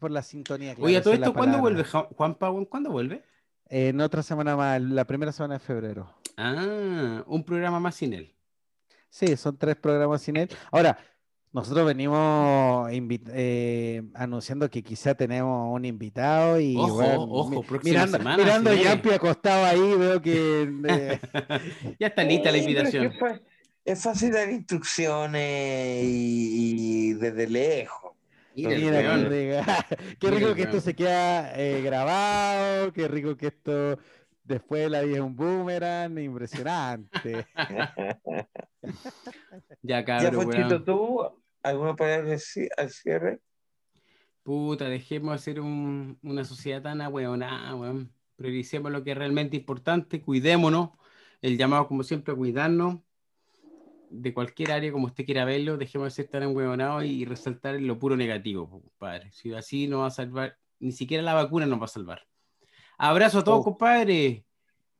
por 0.00 0.10
la 0.10 0.22
sintonía. 0.22 0.74
Oye, 0.78 0.96
¿a 0.96 1.02
todo 1.02 1.14
esto 1.14 1.32
cuándo 1.32 1.58
vuelve, 1.58 1.84
Juan 1.84 2.34
Pablo? 2.34 2.68
¿Cuándo 2.68 2.90
vuelve? 2.90 3.22
en 3.70 4.00
otra 4.00 4.22
semana 4.22 4.56
más, 4.56 4.80
la 4.80 5.04
primera 5.04 5.30
semana 5.30 5.54
de 5.54 5.60
febrero. 5.60 6.12
Ah, 6.36 7.22
un 7.26 7.44
programa 7.44 7.78
más 7.78 7.94
sin 7.94 8.14
él. 8.14 8.34
Sí, 9.10 9.36
son 9.36 9.56
tres 9.56 9.76
programas 9.76 10.22
sin 10.22 10.36
él. 10.36 10.48
Ahora, 10.70 10.98
nosotros 11.52 11.86
venimos 11.86 12.90
eh, 12.92 14.02
anunciando 14.14 14.68
que 14.68 14.82
quizá 14.82 15.14
tenemos 15.14 15.74
un 15.74 15.84
invitado 15.84 16.60
y 16.60 16.76
ojo, 16.76 17.02
ojo, 17.02 17.64
mirando, 17.82 18.18
semana, 18.18 18.36
mirando 18.36 18.70
a 18.70 18.74
Yampi 18.74 19.10
acostado 19.10 19.64
ahí, 19.64 19.94
veo 19.96 20.20
que 20.20 20.70
ya 21.98 22.08
está 22.08 22.22
lista 22.24 22.52
la 22.52 22.58
invitación. 22.58 23.12
Es, 23.84 24.02
fácil 24.02 24.32
dar 24.32 24.50
instrucciones 24.50 26.04
y, 26.04 27.14
desde 27.14 27.48
lejos. 27.48 28.12
Mira, 28.54 29.18
qué 30.18 30.30
rico 30.30 30.54
que 30.54 30.62
esto 30.62 30.80
se 30.80 30.94
queda 30.94 31.52
eh, 31.58 31.80
grabado, 31.80 32.92
qué 32.92 33.08
rico 33.08 33.36
que 33.36 33.46
esto 33.46 33.98
después 34.48 34.90
la 34.90 35.02
vida 35.02 35.16
es 35.16 35.22
un 35.22 35.36
boomerang, 35.36 36.18
impresionante. 36.18 37.46
ya, 39.82 40.04
cabrón. 40.04 40.50
Ya, 40.50 40.84
tú, 40.84 41.22
¿alguna 41.62 41.94
palabra 41.94 42.36
al 42.76 42.90
cierre? 42.90 43.40
Puta, 44.42 44.88
dejemos 44.88 45.32
de 45.32 45.36
hacer 45.36 45.60
una 45.60 46.44
sociedad 46.44 46.82
tan 46.82 47.02
ahueonada, 47.02 47.74
weón. 47.74 48.10
Prioricemos 48.36 48.90
lo 48.90 49.04
que 49.04 49.10
es 49.10 49.18
realmente 49.18 49.56
importante, 49.56 50.22
cuidémonos. 50.22 50.90
El 51.42 51.58
llamado, 51.58 51.86
como 51.86 52.02
siempre, 52.02 52.32
a 52.32 52.36
cuidarnos. 52.36 53.00
de 54.10 54.32
cualquier 54.32 54.72
área 54.72 54.90
como 54.90 55.06
usted 55.06 55.26
quiera 55.26 55.44
verlo, 55.44 55.76
dejemos 55.76 56.06
de 56.06 56.10
ser 56.22 56.28
tan 56.30 56.42
enhuevonados 56.44 57.04
y 57.04 57.26
resaltar 57.26 57.80
lo 57.80 57.98
puro 57.98 58.16
negativo, 58.16 58.70
compadre. 58.70 59.30
Si 59.32 59.52
así 59.52 59.86
no 59.86 60.00
va 60.00 60.06
a 60.06 60.10
salvar, 60.10 60.56
ni 60.80 60.92
siquiera 60.92 61.22
la 61.22 61.34
vacuna 61.34 61.66
nos 61.66 61.80
va 61.80 61.84
a 61.84 61.88
salvar. 61.88 62.27
Abrazo 62.98 63.38
a 63.38 63.44
todos, 63.44 63.60
oh. 63.60 63.64
compadre. 63.64 64.44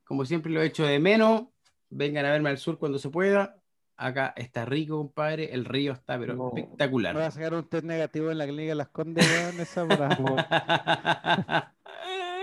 Como 0.05 0.25
siempre 0.25 0.53
lo 0.53 0.63
he 0.63 0.67
hecho 0.67 0.87
de 0.87 1.01
menos. 1.01 1.43
Vengan 1.91 2.25
a 2.25 2.31
verme 2.31 2.51
al 2.51 2.59
sur 2.59 2.79
cuando 2.79 2.99
se 2.99 3.11
pueda. 3.11 3.57
Acá 3.97 4.33
está 4.37 4.65
rico, 4.65 4.97
compadre. 4.99 5.53
El 5.53 5.65
río 5.65 5.93
está, 5.93 6.17
pero 6.19 6.53
espectacular. 6.55 7.15
Voy 7.15 7.25
a 7.25 7.31
sacar 7.33 7.55
un 7.55 7.69
test 7.69 7.85
negativo 7.85 8.31
en 8.31 8.39
la 8.39 8.47
clínica 8.47 8.69
de 8.71 8.75
Las 8.77 8.89
Condes, 8.89 9.27
esa 9.59 9.83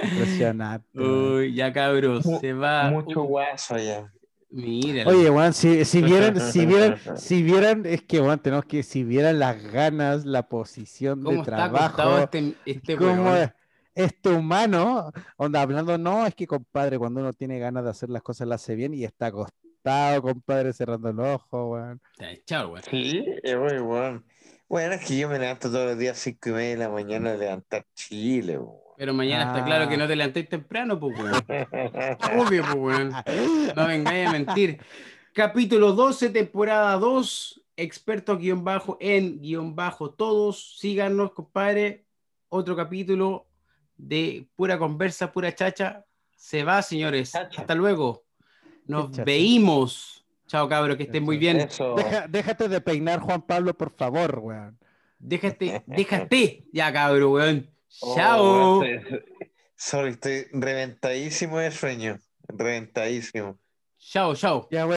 Impresionante. 0.04 1.00
Uy, 1.00 1.54
ya 1.54 1.72
cabros, 1.72 2.26
se 2.42 2.52
va. 2.52 2.92
Mucho 2.92 3.24
guaso 3.24 3.76
allá. 3.76 4.12
Mira. 4.50 5.08
Oye, 5.08 5.30
Juan, 5.30 5.54
si, 5.54 5.86
si, 5.86 6.02
vieran, 6.02 6.40
si 6.40 6.66
vieran, 6.66 6.98
si 7.18 7.42
vieran, 7.44 7.86
es 7.86 8.02
que 8.04 8.20
Juan, 8.20 8.40
tenemos 8.40 8.66
que, 8.66 8.84
si 8.84 9.06
vieran 9.06 9.40
las 9.40 9.64
ganas, 9.72 10.26
la 10.26 10.50
posición 10.50 11.24
de 11.24 11.42
trabajo, 11.44 12.20
este, 12.20 12.56
este 12.66 12.98
cómo 12.98 13.34
este 13.96 14.30
humano, 14.30 15.12
onda, 15.38 15.62
hablando, 15.62 15.98
no, 15.98 16.28
es 16.28 16.36
que 16.36 16.46
compadre, 16.46 17.00
cuando 17.00 17.22
uno 17.22 17.34
tiene 17.34 17.60
ganas 17.60 17.86
de 17.86 17.90
hacer 17.90 18.10
las 18.10 18.22
cosas, 18.22 18.48
las 18.48 18.62
hace 18.62 18.76
bien 18.76 18.94
y 18.94 19.06
está 19.06 19.28
acostado, 19.28 20.22
compadre, 20.22 20.74
cerrando 20.74 21.10
el 21.10 21.20
ojo, 21.20 21.72
weón. 21.72 22.02
Chao, 22.46 22.70
weón. 22.70 22.84
Sí, 22.90 23.26
es 23.42 23.58
muy 23.58 23.80
bueno. 23.80 24.24
Bueno, 24.68 24.96
es 24.96 25.06
que 25.06 25.18
yo 25.18 25.30
me 25.30 25.40
levanto 25.40 25.72
todos 25.72 25.92
los 25.92 25.98
días 25.98 26.18
a 26.18 26.20
5 26.20 26.50
y 26.50 26.52
media 26.52 26.70
de 26.72 26.78
la 26.78 26.90
mañana 26.90 27.32
a 27.32 27.38
levantar 27.38 27.86
Chile, 27.96 28.58
weón. 28.58 28.86
Pero 28.98 29.14
mañana 29.14 29.48
está 29.48 29.66
claro 29.66 29.90
que 29.90 29.98
no 29.98 30.08
te 30.08 30.16
levantéis 30.16 30.50
temprano, 30.50 31.00
pues, 31.00 31.18
weón. 31.18 31.46
Obvio, 32.48 32.64
pues, 32.64 32.76
weón. 32.76 33.14
No 33.76 33.88
vengáis 33.88 34.28
a 34.28 34.32
mentir. 34.32 34.80
Capítulo 35.34 35.94
12, 35.94 36.30
temporada 36.30 36.98
2, 36.98 37.62
experto 37.76 38.38
guion 38.38 38.64
bajo 38.64 38.98
en 39.00 39.42
guion 39.42 39.76
bajo 39.76 40.12
todos. 40.12 40.78
Síganos, 40.80 41.32
compadre. 41.32 42.06
Otro 42.50 42.76
capítulo 42.76 43.48
de 43.98 44.48
pura 44.56 44.78
conversa, 44.78 45.32
pura 45.32 45.54
chacha. 45.54 46.06
Se 46.36 46.64
va, 46.64 46.82
señores. 46.82 47.34
Hasta 47.36 47.76
luego. 47.76 48.26
Nos 48.88 49.16
veimos. 49.18 50.26
Chao, 50.48 50.70
cabro, 50.70 50.96
que 50.96 51.04
estén 51.04 51.24
muy 51.24 51.38
bien. 51.38 51.68
déjate 52.30 52.70
de 52.70 52.82
peinar, 52.82 53.20
Juan 53.20 53.42
Pablo, 53.42 53.74
por 53.74 53.92
favor, 53.92 54.40
weón. 54.40 54.78
Déjate, 55.18 55.84
déjate. 55.88 56.66
Ya, 56.72 56.94
cabro, 56.94 57.32
weón. 57.32 57.70
Oh, 58.02 58.16
Chao. 58.16 58.82
sorry, 59.76 60.12
estoy 60.12 60.46
reventadísimo 60.52 61.58
de 61.58 61.72
sueño. 61.72 62.20
Reventadísimo. 62.48 63.58
Chao, 63.98 64.36
chao. 64.36 64.68